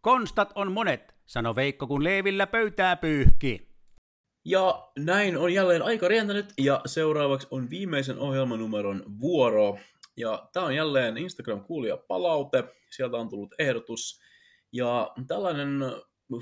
Konstat 0.00 0.52
on 0.54 0.72
monet, 0.72 1.14
sano 1.26 1.56
Veikko, 1.56 1.86
kun 1.86 2.04
Leevillä 2.04 2.46
pöytää 2.46 2.96
pyyhki. 2.96 3.69
Ja 4.44 4.90
näin 4.98 5.36
on 5.36 5.54
jälleen 5.54 5.82
aika 5.82 6.08
rientänyt, 6.08 6.52
ja 6.58 6.80
seuraavaksi 6.86 7.48
on 7.50 7.70
viimeisen 7.70 8.18
ohjelmanumeron 8.18 9.04
vuoro. 9.20 9.78
Ja 10.16 10.48
tämä 10.52 10.66
on 10.66 10.74
jälleen 10.74 11.16
Instagram-kuulija 11.16 11.96
palaute, 11.96 12.64
sieltä 12.90 13.16
on 13.16 13.28
tullut 13.28 13.54
ehdotus. 13.58 14.20
Ja 14.72 15.12
tällainen 15.26 15.80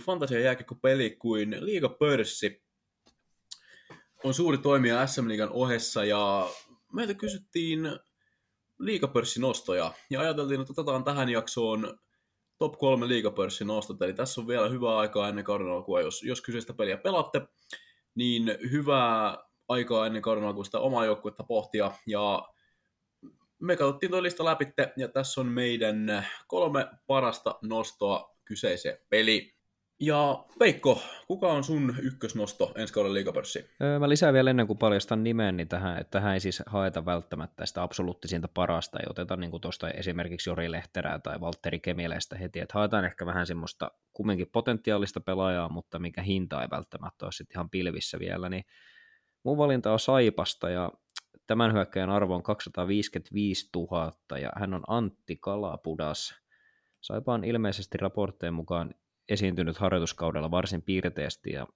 fantasia 0.04 0.56
peli 0.82 1.10
kuin 1.10 1.56
Liiga 1.60 1.88
Pörssi 1.88 2.62
on 4.24 4.34
suuri 4.34 4.58
toimija 4.58 5.06
SM-liigan 5.06 5.50
ohessa, 5.50 6.04
ja 6.04 6.48
meiltä 6.92 7.14
kysyttiin 7.14 7.98
liigapörssin 8.78 9.40
nostoja, 9.40 9.92
ja 10.10 10.20
ajateltiin, 10.20 10.60
että 10.60 10.72
otetaan 10.72 11.04
tähän 11.04 11.28
jaksoon 11.28 11.98
top 12.58 12.78
kolme 12.78 13.08
liigapörssin 13.08 13.66
nostot, 13.66 14.02
eli 14.02 14.14
tässä 14.14 14.40
on 14.40 14.46
vielä 14.46 14.68
hyvää 14.68 14.96
aikaa 14.96 15.28
ennen 15.28 15.44
kauden 15.44 15.68
alkua, 15.68 16.00
jos, 16.00 16.22
jos 16.22 16.40
kyseistä 16.40 16.74
peliä 16.74 16.96
pelaatte, 16.96 17.40
niin 18.18 18.58
hyvää 18.70 19.38
aikaa 19.68 20.06
ennen 20.06 20.22
kauden 20.22 20.44
alkua 20.44 20.64
sitä 20.64 20.78
omaa 20.78 21.04
joukkuetta 21.04 21.44
pohtia, 21.44 21.90
ja 22.06 22.48
me 23.58 23.76
katsottiin 23.76 24.10
tuo 24.10 24.22
lista 24.22 24.44
läpi, 24.44 24.72
ja 24.96 25.08
tässä 25.08 25.40
on 25.40 25.46
meidän 25.46 26.26
kolme 26.46 26.86
parasta 27.06 27.58
nostoa 27.62 28.36
kyseiseen 28.44 28.98
peliin. 29.08 29.57
Ja 30.00 30.44
Veikko, 30.60 31.02
kuka 31.26 31.48
on 31.48 31.64
sun 31.64 31.94
ykkösnosto 32.02 32.72
ensi 32.74 32.92
kauden 32.94 33.14
liigapörssi? 33.14 33.70
Öö, 33.82 33.98
mä 33.98 34.08
lisään 34.08 34.34
vielä 34.34 34.50
ennen 34.50 34.66
kuin 34.66 34.78
paljastan 34.78 35.24
nimen, 35.24 35.56
niin 35.56 35.68
tähän, 35.68 35.98
että 35.98 36.10
tähän 36.10 36.34
ei 36.34 36.40
siis 36.40 36.62
haeta 36.66 37.04
välttämättä 37.04 37.66
sitä 37.66 37.82
absoluuttisinta 37.82 38.48
parasta, 38.54 38.98
ei 38.98 39.06
oteta 39.10 39.36
niin 39.36 39.60
tuosta 39.60 39.90
esimerkiksi 39.90 40.50
Jori 40.50 40.72
Lehterää 40.72 41.18
tai 41.18 41.40
Valtteri 41.40 41.80
Kemiläistä 41.80 42.36
heti, 42.36 42.60
että 42.60 42.78
haetaan 42.78 43.04
ehkä 43.04 43.26
vähän 43.26 43.46
semmoista 43.46 43.90
kumminkin 44.12 44.50
potentiaalista 44.52 45.20
pelaajaa, 45.20 45.68
mutta 45.68 45.98
mikä 45.98 46.22
hinta 46.22 46.62
ei 46.62 46.68
välttämättä 46.70 47.26
ole 47.26 47.32
sitten 47.32 47.54
ihan 47.54 47.70
pilvissä 47.70 48.18
vielä, 48.18 48.48
niin 48.48 48.64
mun 49.42 49.58
valinta 49.58 49.92
on 49.92 50.00
Saipasta 50.00 50.70
ja 50.70 50.92
tämän 51.46 51.72
hyökkäjän 51.72 52.10
arvo 52.10 52.34
on 52.34 52.42
255 52.42 53.68
000 53.76 54.38
ja 54.38 54.52
hän 54.56 54.74
on 54.74 54.82
Antti 54.86 55.36
Kalapudas. 55.36 56.34
Saipa 57.00 57.34
on 57.34 57.44
ilmeisesti 57.44 57.98
raportteen 57.98 58.54
mukaan 58.54 58.94
esiintynyt 59.28 59.78
harjoituskaudella 59.78 60.50
varsin 60.50 60.82
piirteesti 60.82 61.50
ja 61.52 61.66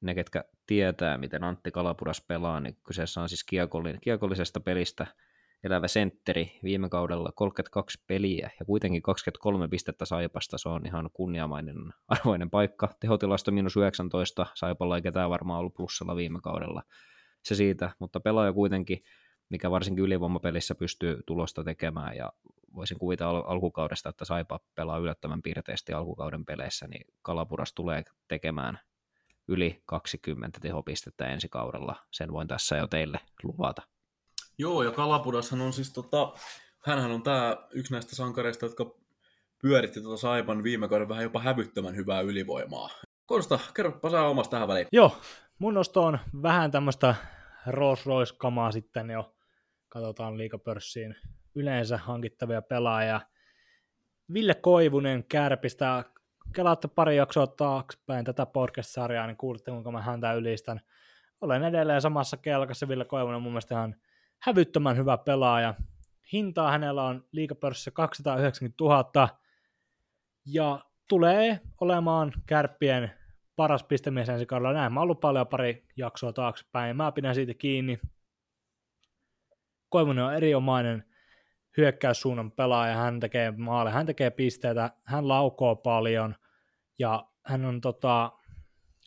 ne, 0.00 0.14
ketkä 0.14 0.44
tietää, 0.66 1.18
miten 1.18 1.44
Antti 1.44 1.70
Kalapuras 1.70 2.24
pelaa, 2.28 2.60
niin 2.60 2.76
kyseessä 2.86 3.20
on 3.20 3.28
siis 3.28 3.44
kiekollisesta 4.00 4.60
pelistä 4.60 5.06
elävä 5.64 5.88
sentteri 5.88 6.58
viime 6.62 6.88
kaudella 6.88 7.32
32 7.34 8.04
peliä 8.06 8.50
ja 8.60 8.66
kuitenkin 8.66 9.02
23 9.02 9.68
pistettä 9.68 10.04
Saipasta, 10.04 10.58
se 10.58 10.68
on 10.68 10.86
ihan 10.86 11.10
kunniamainen 11.12 11.76
arvoinen 12.08 12.50
paikka. 12.50 12.88
Tehotilasto 13.00 13.50
minus 13.50 13.76
19, 13.76 14.46
Saipalla 14.54 14.96
ei 14.96 15.02
ketään 15.02 15.30
varmaan 15.30 15.60
ollut 15.60 15.74
plussalla 15.74 16.16
viime 16.16 16.40
kaudella. 16.40 16.82
Se 17.42 17.54
siitä, 17.54 17.90
mutta 17.98 18.20
pelaaja 18.20 18.52
kuitenkin, 18.52 19.02
mikä 19.48 19.70
varsinkin 19.70 20.04
ylivoimapelissä 20.04 20.74
pystyy 20.74 21.22
tulosta 21.26 21.64
tekemään 21.64 22.16
ja 22.16 22.32
voisin 22.74 22.98
kuvitella 22.98 23.38
al- 23.38 23.44
alkukaudesta, 23.46 24.08
että 24.08 24.24
Saipa 24.24 24.60
pelaa 24.74 24.98
yllättävän 24.98 25.42
piirteisesti 25.42 25.92
alkukauden 25.92 26.44
peleissä, 26.44 26.86
niin 26.88 27.06
Kalapuras 27.22 27.72
tulee 27.74 28.02
tekemään 28.28 28.78
yli 29.48 29.82
20 29.86 30.60
tehopistettä 30.60 31.26
ensi 31.26 31.48
kaudella. 31.48 31.96
Sen 32.10 32.32
voin 32.32 32.48
tässä 32.48 32.76
jo 32.76 32.86
teille 32.86 33.20
luvata. 33.42 33.82
Joo, 34.58 34.82
ja 34.82 34.90
Kalapudashan 34.90 35.60
on 35.60 35.72
siis 35.72 35.92
tota, 35.92 36.32
hänhän 36.84 37.10
on 37.10 37.22
tämä 37.22 37.56
yksi 37.70 37.92
näistä 37.92 38.16
sankareista, 38.16 38.66
jotka 38.66 38.94
pyöritti 39.62 40.00
tuota 40.00 40.20
Saipan 40.20 40.62
viime 40.62 40.88
kauden 40.88 41.08
vähän 41.08 41.22
jopa 41.22 41.40
hävyttömän 41.40 41.96
hyvää 41.96 42.20
ylivoimaa. 42.20 42.90
Konsta, 43.26 43.58
kerropa 43.74 44.10
sä 44.10 44.22
omasta 44.22 44.50
tähän 44.50 44.68
väliin. 44.68 44.86
Joo, 44.92 45.16
mun 45.58 45.74
nosto 45.74 46.02
on 46.02 46.18
vähän 46.42 46.70
tämmöistä 46.70 47.14
Rolls 47.66 48.06
Royce-kamaa 48.06 48.72
sitten 48.72 49.10
jo, 49.10 49.34
katsotaan 49.88 50.38
liikapörssiin 50.38 51.16
yleensä 51.54 51.98
hankittavia 51.98 52.62
pelaajia. 52.62 53.20
Ville 54.34 54.54
Koivunen 54.54 55.24
Kärpistä 55.24 56.04
kelaatte 56.54 56.88
pari 56.88 57.16
jaksoa 57.16 57.46
taaksepäin 57.46 58.24
tätä 58.24 58.46
podcast-sarjaa, 58.46 59.26
niin 59.26 59.36
kuulitte, 59.36 59.70
kuinka 59.70 59.90
mä 59.90 60.02
häntä 60.02 60.32
ylistän. 60.32 60.80
Olen 61.40 61.64
edelleen 61.64 62.00
samassa 62.00 62.36
kelkassa, 62.36 62.88
Ville 62.88 63.04
Koivunen 63.04 63.42
mun 63.42 63.52
mielestä 63.52 63.74
ihan 63.74 63.96
hävyttömän 64.42 64.96
hyvä 64.96 65.16
pelaaja. 65.16 65.74
Hintaa 66.32 66.70
hänellä 66.70 67.02
on 67.02 67.24
liikapörssissä 67.32 67.90
290 67.90 68.84
000, 68.84 69.28
ja 70.46 70.84
tulee 71.08 71.60
olemaan 71.80 72.32
kärppien 72.46 73.10
paras 73.56 73.84
pistemies 73.84 74.28
ensi 74.28 74.46
kaudella. 74.46 74.72
Näin 74.72 74.92
mä 74.92 75.00
ollut 75.00 75.20
paljon 75.20 75.46
pari 75.46 75.86
jaksoa 75.96 76.32
taaksepäin, 76.32 76.96
mä 76.96 77.12
pidän 77.12 77.34
siitä 77.34 77.54
kiinni. 77.54 78.00
Koivunen 79.88 80.24
on 80.24 80.34
erinomainen 80.34 81.13
hyökkäyssuunnan 81.76 82.52
pelaaja, 82.52 82.96
hän 82.96 83.20
tekee 83.20 83.50
maale, 83.56 83.90
hän 83.90 84.06
tekee 84.06 84.30
pisteitä, 84.30 84.90
hän 85.04 85.28
laukoo 85.28 85.76
paljon, 85.76 86.34
ja 86.98 87.26
hän 87.44 87.64
on 87.64 87.80
tota, 87.80 88.32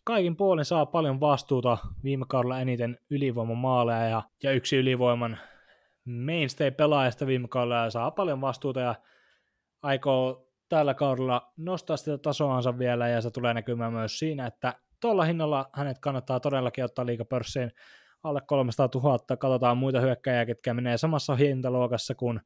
kaikin 0.04 0.36
puolin 0.36 0.66
saa 0.66 0.86
paljon 0.86 1.20
vastuuta 1.20 1.78
viime 2.04 2.26
kaudella 2.30 2.60
eniten 2.60 2.98
ylivoimamaaleja 3.10 4.10
ja, 4.10 4.22
ja 4.44 4.52
yksi 4.52 4.78
ylivoiman 4.78 5.38
mainstay-pelaajasta 6.06 7.28
viime 7.28 7.48
kaudella 7.48 7.84
ja 7.84 7.90
saa 7.90 8.12
paljon 8.12 8.42
vastuuta 8.42 8.80
ja 8.80 8.96
aikoo 9.82 10.48
tällä 10.70 10.94
kaudella 10.94 11.54
nostaa 11.58 11.98
sitä 11.98 12.18
tasoansa 12.18 12.78
vielä 12.80 13.08
ja 13.08 13.22
se 13.22 13.32
tulee 13.32 13.54
näkymään 13.54 13.94
myös 13.94 14.20
siinä, 14.20 14.46
että 14.46 14.74
tuolla 15.02 15.24
hinnalla 15.24 15.70
hänet 15.74 16.00
kannattaa 16.00 16.40
todellakin 16.40 16.84
ottaa 16.84 17.06
liikapörssiin 17.06 17.72
alle 18.24 18.42
300 18.48 18.90
000. 18.96 19.20
Katsotaan 19.38 19.78
muita 19.78 20.02
hyökkäjiä, 20.02 20.46
ketkä 20.46 20.74
menee 20.74 20.98
samassa 20.98 21.36
hintaluokassa 21.36 22.16
kuin 22.16 22.42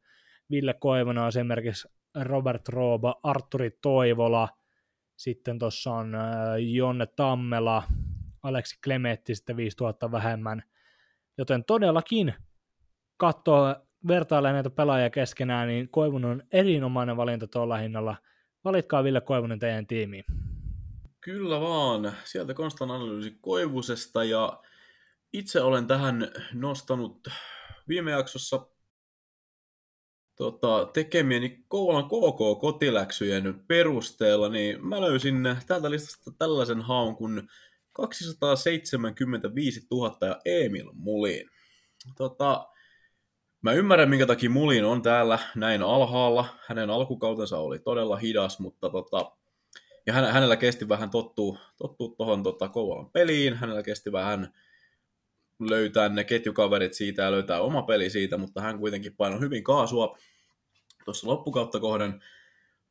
Ville 0.51 0.73
Koivonen, 0.73 1.27
esimerkiksi 1.27 1.87
Robert 2.21 2.69
Rooba, 2.69 3.19
Arturi 3.23 3.71
Toivola, 3.81 4.49
sitten 5.17 5.59
tuossa 5.59 5.91
on 5.91 6.15
äh, 6.15 6.23
Jonne 6.59 7.05
Tammela, 7.05 7.83
Aleksi 8.43 8.79
Klemetti 8.83 9.35
sitten 9.35 9.57
5000 9.57 10.11
vähemmän, 10.11 10.63
joten 11.37 11.63
todellakin 11.63 12.33
katsoo 13.17 13.75
vertailee 14.07 14.53
näitä 14.53 14.69
pelaajia 14.69 15.09
keskenään, 15.09 15.67
niin 15.67 15.89
Koivunen 15.89 16.31
on 16.31 16.43
erinomainen 16.51 17.17
valinta 17.17 17.47
tuolla 17.47 17.77
hinnalla. 17.77 18.15
Valitkaa 18.63 19.03
Ville 19.03 19.21
Koivunen 19.21 19.59
teidän 19.59 19.87
tiimiin. 19.87 20.25
Kyllä 21.21 21.61
vaan. 21.61 22.11
Sieltä 22.23 22.53
Konstan 22.53 22.91
analyysi 22.91 23.37
Koivusesta 23.41 24.23
ja 24.23 24.61
itse 25.33 25.61
olen 25.61 25.87
tähän 25.87 26.31
nostanut 26.53 27.27
viime 27.87 28.11
jaksossa 28.11 28.67
tota, 30.35 30.89
tekemieni 30.93 31.65
Kouvolan 31.67 32.05
KK-kotiläksyjen 32.05 33.63
perusteella, 33.67 34.49
niin 34.49 34.87
mä 34.87 35.01
löysin 35.01 35.35
täältä 35.67 35.91
listasta 35.91 36.31
tällaisen 36.37 36.81
haun 36.81 37.15
kuin 37.15 37.49
275 37.93 39.87
000 39.91 40.27
ja 40.27 40.39
Emil 40.45 40.91
Mulin. 40.93 41.49
Tota, 42.17 42.67
mä 43.61 43.73
ymmärrän, 43.73 44.09
minkä 44.09 44.25
takia 44.25 44.49
Mulin 44.49 44.85
on 44.85 45.01
täällä 45.01 45.39
näin 45.55 45.81
alhaalla. 45.81 46.45
Hänen 46.67 46.89
alkukautensa 46.89 47.57
oli 47.57 47.79
todella 47.79 48.15
hidas, 48.15 48.59
mutta 48.59 48.89
tota, 48.89 49.31
ja 50.05 50.13
hänellä 50.13 50.55
kesti 50.55 50.89
vähän 50.89 51.09
tottua, 51.09 51.59
tottua 51.77 52.15
tuohon 52.17 52.43
tota, 52.43 52.69
Kouvolan 52.69 53.09
peliin, 53.09 53.53
hänellä 53.53 53.83
kesti 53.83 54.11
vähän 54.11 54.53
löytää 55.69 56.09
ne 56.09 56.23
ketjukaverit 56.23 56.93
siitä 56.93 57.21
ja 57.21 57.31
löytää 57.31 57.61
oma 57.61 57.81
peli 57.81 58.09
siitä, 58.09 58.37
mutta 58.37 58.61
hän 58.61 58.79
kuitenkin 58.79 59.15
painoi 59.15 59.39
hyvin 59.39 59.63
kaasua 59.63 60.17
tuossa 61.05 61.27
loppukautta 61.27 61.79
kohden. 61.79 62.23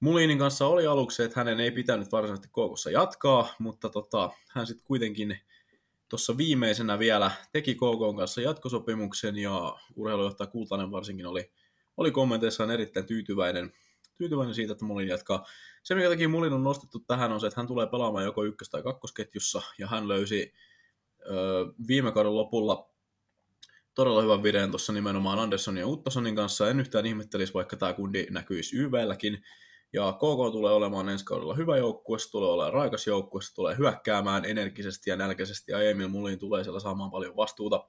Mulinin 0.00 0.38
kanssa 0.38 0.66
oli 0.66 0.86
aluksi, 0.86 1.22
että 1.22 1.40
hänen 1.40 1.60
ei 1.60 1.70
pitänyt 1.70 2.12
varsinaisesti 2.12 2.48
koukossa 2.52 2.90
jatkaa, 2.90 3.54
mutta 3.58 3.88
tota, 3.88 4.30
hän 4.50 4.66
sitten 4.66 4.86
kuitenkin 4.86 5.38
tuossa 6.08 6.36
viimeisenä 6.36 6.98
vielä 6.98 7.30
teki 7.52 7.74
KK 7.74 8.16
kanssa 8.16 8.40
jatkosopimuksen 8.40 9.36
ja 9.36 9.76
urheilujohtaja 9.96 10.46
Kultanen 10.46 10.90
varsinkin 10.90 11.26
oli, 11.26 11.52
oli 11.96 12.10
kommenteissaan 12.10 12.70
erittäin 12.70 13.06
tyytyväinen, 13.06 13.72
tyytyväinen 14.18 14.54
siitä, 14.54 14.72
että 14.72 14.84
Mulin 14.84 15.08
jatkaa. 15.08 15.46
Se, 15.82 15.94
minkä 15.94 16.08
takia 16.08 16.28
Mulin 16.28 16.52
on 16.52 16.64
nostettu 16.64 16.98
tähän, 16.98 17.32
on 17.32 17.40
se, 17.40 17.46
että 17.46 17.60
hän 17.60 17.66
tulee 17.66 17.86
pelaamaan 17.86 18.24
joko 18.24 18.44
ykkös- 18.44 18.70
tai 18.70 18.82
kakkosketjussa 18.82 19.62
ja 19.78 19.86
hän 19.86 20.08
löysi 20.08 20.52
viime 21.88 22.12
kauden 22.12 22.34
lopulla 22.34 22.90
todella 23.94 24.22
hyvän 24.22 24.42
videon 24.42 24.70
tuossa 24.70 24.92
nimenomaan 24.92 25.38
Anderssonin 25.38 25.80
ja 25.80 25.86
Uttosonin 25.86 26.36
kanssa. 26.36 26.70
En 26.70 26.80
yhtään 26.80 27.06
ihmettelisi, 27.06 27.54
vaikka 27.54 27.76
tämä 27.76 27.92
kundi 27.92 28.26
näkyisi 28.30 28.76
YVlläkin. 28.76 29.42
Ja 29.92 30.12
KK 30.12 30.52
tulee 30.52 30.72
olemaan 30.72 31.08
ensi 31.08 31.24
kaudella 31.24 31.54
hyvä 31.54 31.76
joukkue, 31.76 32.18
se 32.18 32.30
tulee 32.30 32.50
olemaan 32.50 32.72
raikas 32.72 33.06
joukkue, 33.06 33.42
se 33.42 33.54
tulee 33.54 33.76
hyökkäämään 33.78 34.44
energisesti 34.44 35.10
ja 35.10 35.16
nälkäisesti, 35.16 35.72
ja 35.72 35.82
Emil 35.82 36.08
Mulin 36.08 36.38
tulee 36.38 36.64
siellä 36.64 36.80
saamaan 36.80 37.10
paljon 37.10 37.36
vastuuta. 37.36 37.88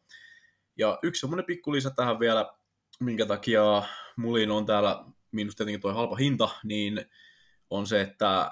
Ja 0.78 1.00
yksi 1.04 1.20
semmoinen 1.20 1.46
pikku 1.46 1.72
lisä 1.72 1.92
tähän 1.96 2.20
vielä, 2.20 2.54
minkä 3.00 3.26
takia 3.26 3.84
Mulin 4.18 4.52
on 4.52 4.66
täällä, 4.66 5.06
miinus 5.32 5.56
tietenkin 5.56 5.82
tuo 5.82 5.94
halpa 5.94 6.16
hinta, 6.16 6.50
niin 6.64 7.06
on 7.70 7.88
se, 7.88 8.02
että 8.02 8.52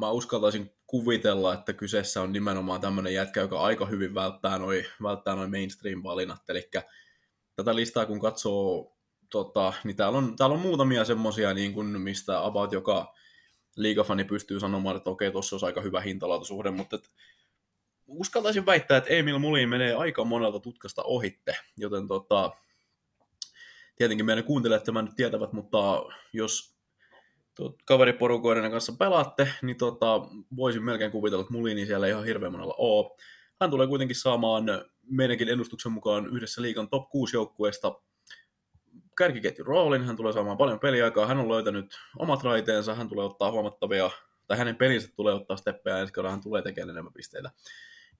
mä 0.00 0.10
uskaltaisin 0.10 0.77
kuvitella, 0.88 1.54
että 1.54 1.72
kyseessä 1.72 2.22
on 2.22 2.32
nimenomaan 2.32 2.80
tämmöinen 2.80 3.14
jätkä, 3.14 3.40
joka 3.40 3.60
aika 3.60 3.86
hyvin 3.86 4.14
välttää 4.14 4.58
noin 4.58 4.86
välttää 5.02 5.34
noi 5.34 5.48
mainstream-valinnat. 5.48 6.50
Eli 6.50 6.70
tätä 7.56 7.74
listaa 7.74 8.06
kun 8.06 8.20
katsoo, 8.20 8.96
tota, 9.30 9.72
niin 9.84 9.96
täällä 9.96 10.18
on, 10.18 10.36
täällä 10.36 10.54
on 10.54 10.60
muutamia 10.60 11.04
semmosia, 11.04 11.54
niin 11.54 12.00
mistä 12.00 12.44
about 12.44 12.72
joka 12.72 13.14
liigafani 13.76 14.24
pystyy 14.24 14.60
sanomaan, 14.60 14.96
että 14.96 15.10
okei, 15.10 15.30
tuossa 15.30 15.56
olisi 15.56 15.66
aika 15.66 15.80
hyvä 15.80 16.00
hintalaatusuhde, 16.00 16.70
mutta 16.70 16.96
et, 16.96 17.10
uskaltaisin 18.06 18.66
väittää, 18.66 18.96
että 18.96 19.10
Emil 19.10 19.38
Mulin 19.38 19.68
menee 19.68 19.94
aika 19.94 20.24
monelta 20.24 20.60
tutkasta 20.60 21.02
ohitte, 21.02 21.56
joten 21.76 22.08
tota, 22.08 22.50
tietenkin 23.96 24.26
meidän 24.26 24.44
kuuntelijat 24.44 24.84
tämän 24.84 25.14
tietävät, 25.14 25.52
mutta 25.52 26.02
jos 26.32 26.77
kaveriporukoiden 27.84 28.70
kanssa 28.70 28.92
pelaatte, 28.98 29.48
niin 29.62 29.76
tota, 29.76 30.20
voisin 30.56 30.84
melkein 30.84 31.10
kuvitella, 31.10 31.42
että 31.42 31.52
Mulini 31.52 31.86
siellä 31.86 32.06
ihan 32.06 32.24
hirveän 32.24 32.52
monella 32.52 32.74
oo. 32.78 33.16
Hän 33.60 33.70
tulee 33.70 33.86
kuitenkin 33.86 34.16
saamaan 34.16 34.64
meidänkin 35.10 35.48
ennustuksen 35.48 35.92
mukaan 35.92 36.26
yhdessä 36.26 36.62
liikan 36.62 36.88
top 36.88 37.08
6 37.08 37.36
joukkueesta 37.36 38.00
kärkiketjun 39.18 39.66
roolin, 39.66 40.04
hän 40.04 40.16
tulee 40.16 40.32
saamaan 40.32 40.58
paljon 40.58 40.80
peliaikaa, 40.80 41.26
hän 41.26 41.38
on 41.38 41.48
löytänyt 41.48 41.94
omat 42.18 42.42
raiteensa, 42.42 42.94
hän 42.94 43.08
tulee 43.08 43.24
ottaa 43.24 43.50
huomattavia, 43.50 44.10
tai 44.46 44.58
hänen 44.58 44.76
pelinsä 44.76 45.08
tulee 45.16 45.34
ottaa 45.34 45.56
steppejä 45.56 45.98
ensi 45.98 46.12
kerralla, 46.12 46.30
hän 46.30 46.42
tulee 46.42 46.62
tekemään 46.62 46.90
enemmän 46.90 47.12
pisteitä. 47.12 47.50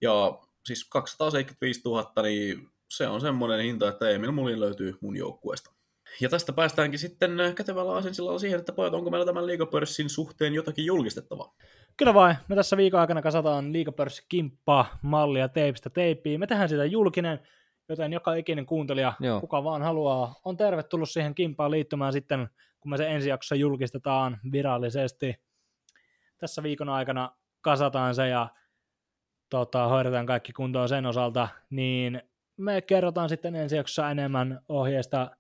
Ja 0.01 0.39
siis 0.67 0.85
275 0.89 1.81
000, 1.85 2.13
niin 2.23 2.69
se 2.89 3.09
on 3.09 3.21
semmoinen 3.21 3.61
hinta, 3.61 3.89
että 3.89 4.11
Emil 4.11 4.33
Mulin 4.33 4.61
löytyy 4.61 4.99
mun 5.01 5.17
joukkueesta. 5.17 5.78
Ja 6.21 6.29
tästä 6.29 6.53
päästäänkin 6.53 6.99
sitten 6.99 7.41
äh, 7.41 7.55
kätevällä 7.55 7.95
asensilla 7.95 8.39
siihen, 8.39 8.59
että 8.59 8.73
pojat, 8.73 8.95
onko 8.95 9.11
meillä 9.11 9.27
tämän 9.27 9.47
liikapörssin 9.47 10.11
suhteen 10.11 10.55
jotakin 10.55 10.87
julkistettavaa? 10.87 11.55
Kyllä 11.97 12.15
vain. 12.15 12.37
Me 12.49 12.57
tässä 12.57 12.77
viikon 12.77 13.01
aikana 13.01 13.23
kasataan 13.23 13.73
liikapörssikimppaa, 13.73 14.99
mallia 15.03 15.49
teipistä 15.49 15.91
teippiin. 15.91 16.41
Me 16.41 16.47
tehdään 16.47 16.69
sitä 16.69 16.85
julkinen, 16.85 17.41
joten 17.89 18.13
joka 18.13 18.35
ikinen 18.35 18.67
kuuntelija, 18.67 19.13
Joo. 19.21 19.41
kuka 19.41 19.65
vaan 19.65 19.83
haluaa, 19.83 20.35
on 20.45 20.57
tervetullut 20.57 21.11
siihen 21.11 21.35
kimpaan 21.35 21.71
liittymään 21.71 22.13
sitten, 22.13 22.49
kun 22.81 22.91
me 22.91 22.97
se 22.97 23.09
ensi 23.09 23.29
jaksossa 23.29 23.55
julkistetaan 23.55 24.41
virallisesti. 24.53 25.35
Tässä 26.39 26.63
viikon 26.63 26.89
aikana 26.89 27.31
kasataan 27.61 28.15
se 28.15 28.29
ja 28.29 28.49
tota, 29.51 29.87
hoidetaan 29.87 30.27
kaikki 30.27 30.53
kuntoon 30.53 30.89
sen 30.89 31.07
osalta, 31.07 31.49
niin 31.71 32.23
me 32.57 32.81
kerrotaan 32.83 33.29
sitten 33.29 33.55
ensi 33.55 33.77
jaksossa 33.77 34.11
enemmän 34.11 34.61
ohjeesta 34.69 35.31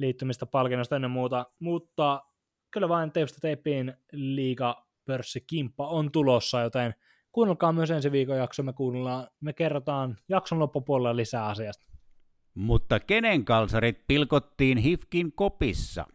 liittymistä 0.00 0.46
palkinnosta 0.46 0.96
ennen 0.96 1.10
muuta, 1.10 1.46
mutta 1.58 2.22
kyllä 2.70 2.88
vain 2.88 3.12
teipistä 3.12 3.38
teippiin 3.40 3.94
liiga 4.12 4.86
pörssikimppa 5.04 5.86
on 5.88 6.12
tulossa, 6.12 6.60
joten 6.60 6.94
kuunnelkaa 7.32 7.72
myös 7.72 7.90
ensi 7.90 8.12
viikon 8.12 8.36
jakso, 8.36 8.62
me 8.62 8.72
kuunnellaan, 8.72 9.28
me 9.40 9.52
kerrotaan 9.52 10.16
jakson 10.28 10.58
loppupuolella 10.58 11.16
lisää 11.16 11.46
asiasta. 11.46 11.86
Mutta 12.54 13.00
kenen 13.00 13.44
kalsarit 13.44 14.04
pilkottiin 14.06 14.78
Hifkin 14.78 15.32
kopissa? 15.32 16.06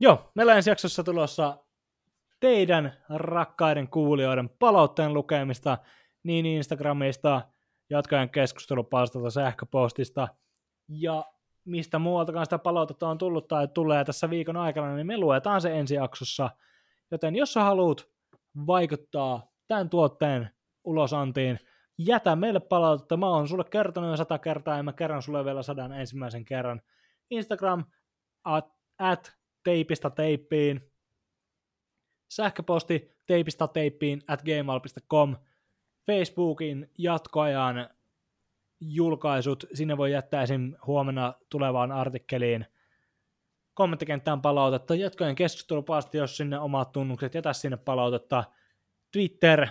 Joo, 0.00 0.30
meillä 0.34 0.54
ensi 0.54 0.70
jaksossa 0.70 1.04
tulossa 1.04 1.64
teidän 2.40 3.04
rakkaiden 3.08 3.88
kuulijoiden 3.88 4.48
palautteen 4.48 5.14
lukemista 5.14 5.78
niin 6.22 6.46
Instagramista, 6.46 7.42
jatkajan 7.90 8.30
keskustelupalstalta 8.30 9.30
sähköpostista 9.30 10.28
ja 10.88 11.24
mistä 11.64 11.98
muualtakaan 11.98 12.46
sitä 12.46 12.58
palautetta 12.58 13.08
on 13.08 13.18
tullut 13.18 13.48
tai 13.48 13.68
tulee 13.68 14.04
tässä 14.04 14.30
viikon 14.30 14.56
aikana, 14.56 14.96
niin 14.96 15.06
me 15.06 15.18
luetaan 15.18 15.60
se 15.60 15.78
ensi 15.78 15.94
jaksossa. 15.94 16.50
Joten 17.10 17.36
jos 17.36 17.52
sä 17.52 17.62
haluat 17.62 18.08
vaikuttaa 18.66 19.50
tämän 19.68 19.90
tuotteen 19.90 20.50
ulosantiin, 20.84 21.58
jätä 21.98 22.36
meille 22.36 22.60
palautetta. 22.60 23.16
Mä 23.16 23.28
oon 23.28 23.48
sulle 23.48 23.64
kertonut 23.64 24.10
jo 24.10 24.16
sata 24.16 24.38
kertaa 24.38 24.76
ja 24.76 24.82
mä 24.82 24.92
kerron 24.92 25.22
sulle 25.22 25.44
vielä 25.44 25.62
sadan 25.62 25.92
ensimmäisen 25.92 26.44
kerran. 26.44 26.82
Instagram 27.30 27.84
at, 28.44 28.68
at 28.98 29.36
teipistä 29.64 30.10
teippiin. 30.10 30.92
sähköposti 32.30 33.14
teipistä 33.26 33.68
teippiin 33.68 34.22
at 34.28 34.42
gmail.com, 34.42 35.36
Facebookin 36.06 36.90
jatkoajan 36.98 37.88
julkaisut, 38.86 39.64
sinne 39.74 39.96
voi 39.96 40.12
jättää 40.12 40.42
esim. 40.42 40.74
huomenna 40.86 41.34
tulevaan 41.50 41.92
artikkeliin 41.92 42.66
kommenttikenttään 43.74 44.42
palautetta, 44.42 44.94
jatkojen 44.94 45.34
keskustelupasti, 45.34 46.18
jos 46.18 46.36
sinne 46.36 46.58
omat 46.58 46.92
tunnukset, 46.92 47.34
jätä 47.34 47.52
sinne 47.52 47.76
palautetta, 47.76 48.44
Twitter, 49.12 49.66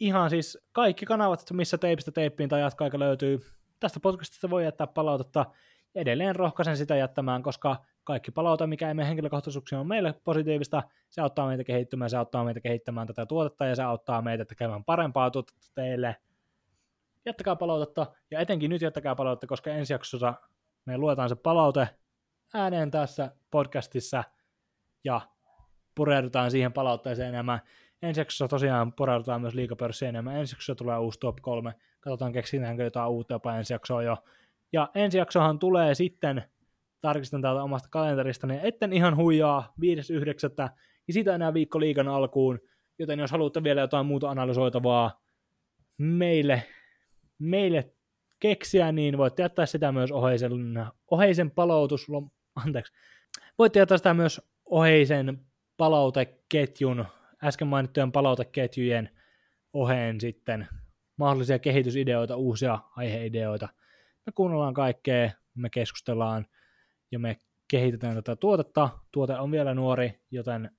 ihan 0.00 0.30
siis 0.30 0.58
kaikki 0.72 1.06
kanavat, 1.06 1.52
missä 1.52 1.78
teipistä 1.78 2.10
teippiin 2.10 2.48
tai 2.48 2.60
jatkoaika 2.60 2.98
löytyy. 2.98 3.40
Tästä 3.80 4.00
podcastista 4.00 4.50
voi 4.50 4.64
jättää 4.64 4.86
palautetta. 4.86 5.46
Edelleen 5.94 6.36
rohkaisen 6.36 6.76
sitä 6.76 6.96
jättämään, 6.96 7.42
koska 7.42 7.76
kaikki 8.04 8.30
palaute, 8.30 8.66
mikä 8.66 8.88
ei 8.88 8.94
meidän 8.94 9.08
henkilökohtaisuuksia 9.08 9.80
on 9.80 9.88
meille 9.88 10.14
positiivista, 10.24 10.82
se 11.10 11.20
auttaa 11.20 11.46
meitä 11.46 11.64
kehittymään, 11.64 12.10
se 12.10 12.16
auttaa 12.16 12.44
meitä 12.44 12.60
kehittämään 12.60 13.06
tätä 13.06 13.26
tuotetta 13.26 13.64
ja 13.64 13.74
se 13.74 13.82
auttaa 13.82 14.22
meitä 14.22 14.44
tekemään 14.44 14.84
parempaa 14.84 15.30
tuotetta 15.30 15.70
teille. 15.74 16.16
Jättäkää 17.28 17.56
palautetta 17.56 18.06
ja 18.30 18.40
etenkin 18.40 18.70
nyt 18.70 18.82
jättäkää 18.82 19.14
palautetta, 19.14 19.46
koska 19.46 19.70
ensi 19.70 19.92
jaksossa 19.92 20.34
me 20.84 20.98
luetaan 20.98 21.28
se 21.28 21.34
palaute 21.34 21.88
ääneen 22.54 22.90
tässä 22.90 23.32
podcastissa 23.50 24.24
ja 25.04 25.20
pureudutaan 25.94 26.50
siihen 26.50 26.72
palautteeseen 26.72 27.28
enemmän. 27.28 27.60
Ensi 28.02 28.20
jaksossa 28.20 28.48
tosiaan 28.48 28.92
pureudutaan 28.92 29.40
myös 29.40 29.54
liikapörssiin 29.54 30.08
enemmän. 30.08 30.36
Ensi 30.36 30.54
jaksossa 30.54 30.74
tulee 30.74 30.98
uusi 30.98 31.20
top 31.20 31.36
3. 31.42 31.74
Katsotaan, 32.00 32.32
keksitäänkö 32.32 32.84
jotain 32.84 33.10
uutta 33.10 33.34
jopa 33.34 33.56
ensi 33.56 33.74
jaksoa 33.74 34.02
jo. 34.02 34.16
Ja 34.72 34.90
ensi 34.94 35.18
jaksohan 35.18 35.58
tulee 35.58 35.94
sitten, 35.94 36.44
tarkistan 37.00 37.42
täältä 37.42 37.62
omasta 37.62 37.88
kalenteristani, 37.88 38.60
etten 38.62 38.92
ihan 38.92 39.16
huijaa 39.16 39.74
5.9. 39.80 40.70
Ja 41.08 41.12
siitä 41.14 41.34
enää 41.34 41.54
viikko 41.54 41.80
liikan 41.80 42.08
alkuun, 42.08 42.60
joten 42.98 43.18
jos 43.18 43.30
haluatte 43.30 43.62
vielä 43.62 43.80
jotain 43.80 44.06
muuta 44.06 44.30
analysoitavaa 44.30 45.20
meille, 45.98 46.64
meille 47.38 47.92
keksiä, 48.40 48.92
niin 48.92 49.18
voitte 49.18 49.42
jättää 49.42 49.66
sitä 49.66 49.92
myös 49.92 50.12
oheisen, 50.12 50.52
oheisen 51.10 51.50
palautus, 51.50 52.06
anteeksi, 52.54 52.92
voitte 53.58 53.78
jättää 53.78 53.98
sitä 53.98 54.14
myös 54.14 54.40
oheisen 54.64 55.40
palauteketjun, 55.76 57.04
äsken 57.44 57.68
mainittujen 57.68 58.12
palauteketjujen 58.12 59.10
oheen 59.72 60.20
sitten 60.20 60.68
mahdollisia 61.16 61.58
kehitysideoita, 61.58 62.36
uusia 62.36 62.78
aiheideoita. 62.96 63.68
Me 64.26 64.32
kuunnellaan 64.34 64.74
kaikkea, 64.74 65.30
me 65.54 65.70
keskustellaan 65.70 66.46
ja 67.10 67.18
me 67.18 67.36
kehitetään 67.70 68.14
tätä 68.14 68.36
tuotetta. 68.36 68.88
Tuote 69.12 69.38
on 69.38 69.50
vielä 69.50 69.74
nuori, 69.74 70.20
joten 70.30 70.70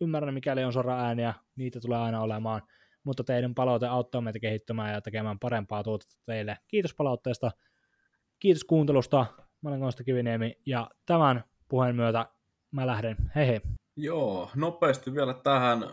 ymmärrän 0.00 0.34
mikäli 0.34 0.64
on 0.64 0.72
sora 0.72 1.00
ääniä, 1.00 1.34
niitä 1.56 1.80
tulee 1.80 1.98
aina 1.98 2.20
olemaan, 2.20 2.62
mutta 3.08 3.24
teidän 3.24 3.54
palaute 3.54 3.86
auttaa 3.86 4.20
meitä 4.20 4.38
kehittämään 4.38 4.94
ja 4.94 5.00
tekemään 5.00 5.38
parempaa 5.38 5.84
tuotetta 5.84 6.16
teille. 6.26 6.56
Kiitos 6.68 6.94
palautteesta, 6.94 7.50
kiitos 8.38 8.64
kuuntelusta, 8.64 9.26
mä 9.62 9.68
olen 9.68 9.80
Konsta 9.80 10.04
Kiviniemi 10.04 10.58
ja 10.66 10.90
tämän 11.06 11.44
puheen 11.68 11.96
myötä 11.96 12.26
mä 12.70 12.86
lähden. 12.86 13.16
Hei 13.34 13.46
hei. 13.46 13.60
Joo, 13.96 14.50
nopeasti 14.54 15.14
vielä 15.14 15.34
tähän 15.34 15.84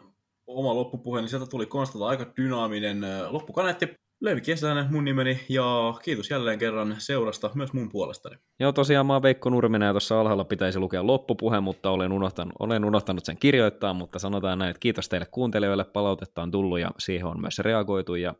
oma 0.47 0.75
loppupuhe, 0.75 1.21
niin 1.21 1.29
sieltä 1.29 1.45
tuli 1.45 1.65
Konstalta 1.65 2.07
aika 2.07 2.25
dynaaminen 2.37 3.01
loppukaneetti. 3.29 3.93
Levi 4.21 4.41
Kesänen 4.41 4.91
mun 4.91 5.05
nimeni 5.05 5.39
ja 5.49 5.93
kiitos 6.03 6.29
jälleen 6.29 6.59
kerran 6.59 6.95
seurasta 6.97 7.51
myös 7.55 7.73
mun 7.73 7.89
puolestani. 7.89 8.35
Joo, 8.59 8.71
tosiaan 8.71 9.05
mä 9.05 9.13
oon 9.13 9.21
Veikko 9.21 9.49
Nurminen 9.49 9.85
ja 9.85 9.93
tuossa 9.93 10.21
alhaalla 10.21 10.45
pitäisi 10.45 10.79
lukea 10.79 11.07
loppupuhe, 11.07 11.59
mutta 11.59 11.89
olen 11.89 12.11
unohtanut, 12.11 12.53
olen 12.59 12.85
unohtanut 12.85 13.25
sen 13.25 13.37
kirjoittaa, 13.37 13.93
mutta 13.93 14.19
sanotaan 14.19 14.59
näin, 14.59 14.69
että 14.69 14.79
kiitos 14.79 15.09
teille 15.09 15.27
kuuntelijoille, 15.31 15.83
palautetta 15.83 16.41
on 16.41 16.51
tullut 16.51 16.79
ja 16.79 16.91
siihen 16.99 17.25
on 17.25 17.41
myös 17.41 17.59
reagoitu 17.59 18.15
ja 18.15 18.35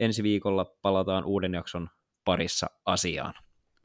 ensi 0.00 0.22
viikolla 0.22 0.64
palataan 0.64 1.24
uuden 1.24 1.54
jakson 1.54 1.88
parissa 2.24 2.66
asiaan. 2.86 3.34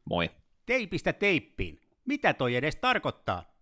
Moi! 0.05 0.29
Teipistä 0.65 1.13
teippiin. 1.13 1.81
Mitä 2.05 2.33
toi 2.33 2.55
edes 2.55 2.75
tarkoittaa? 2.75 3.56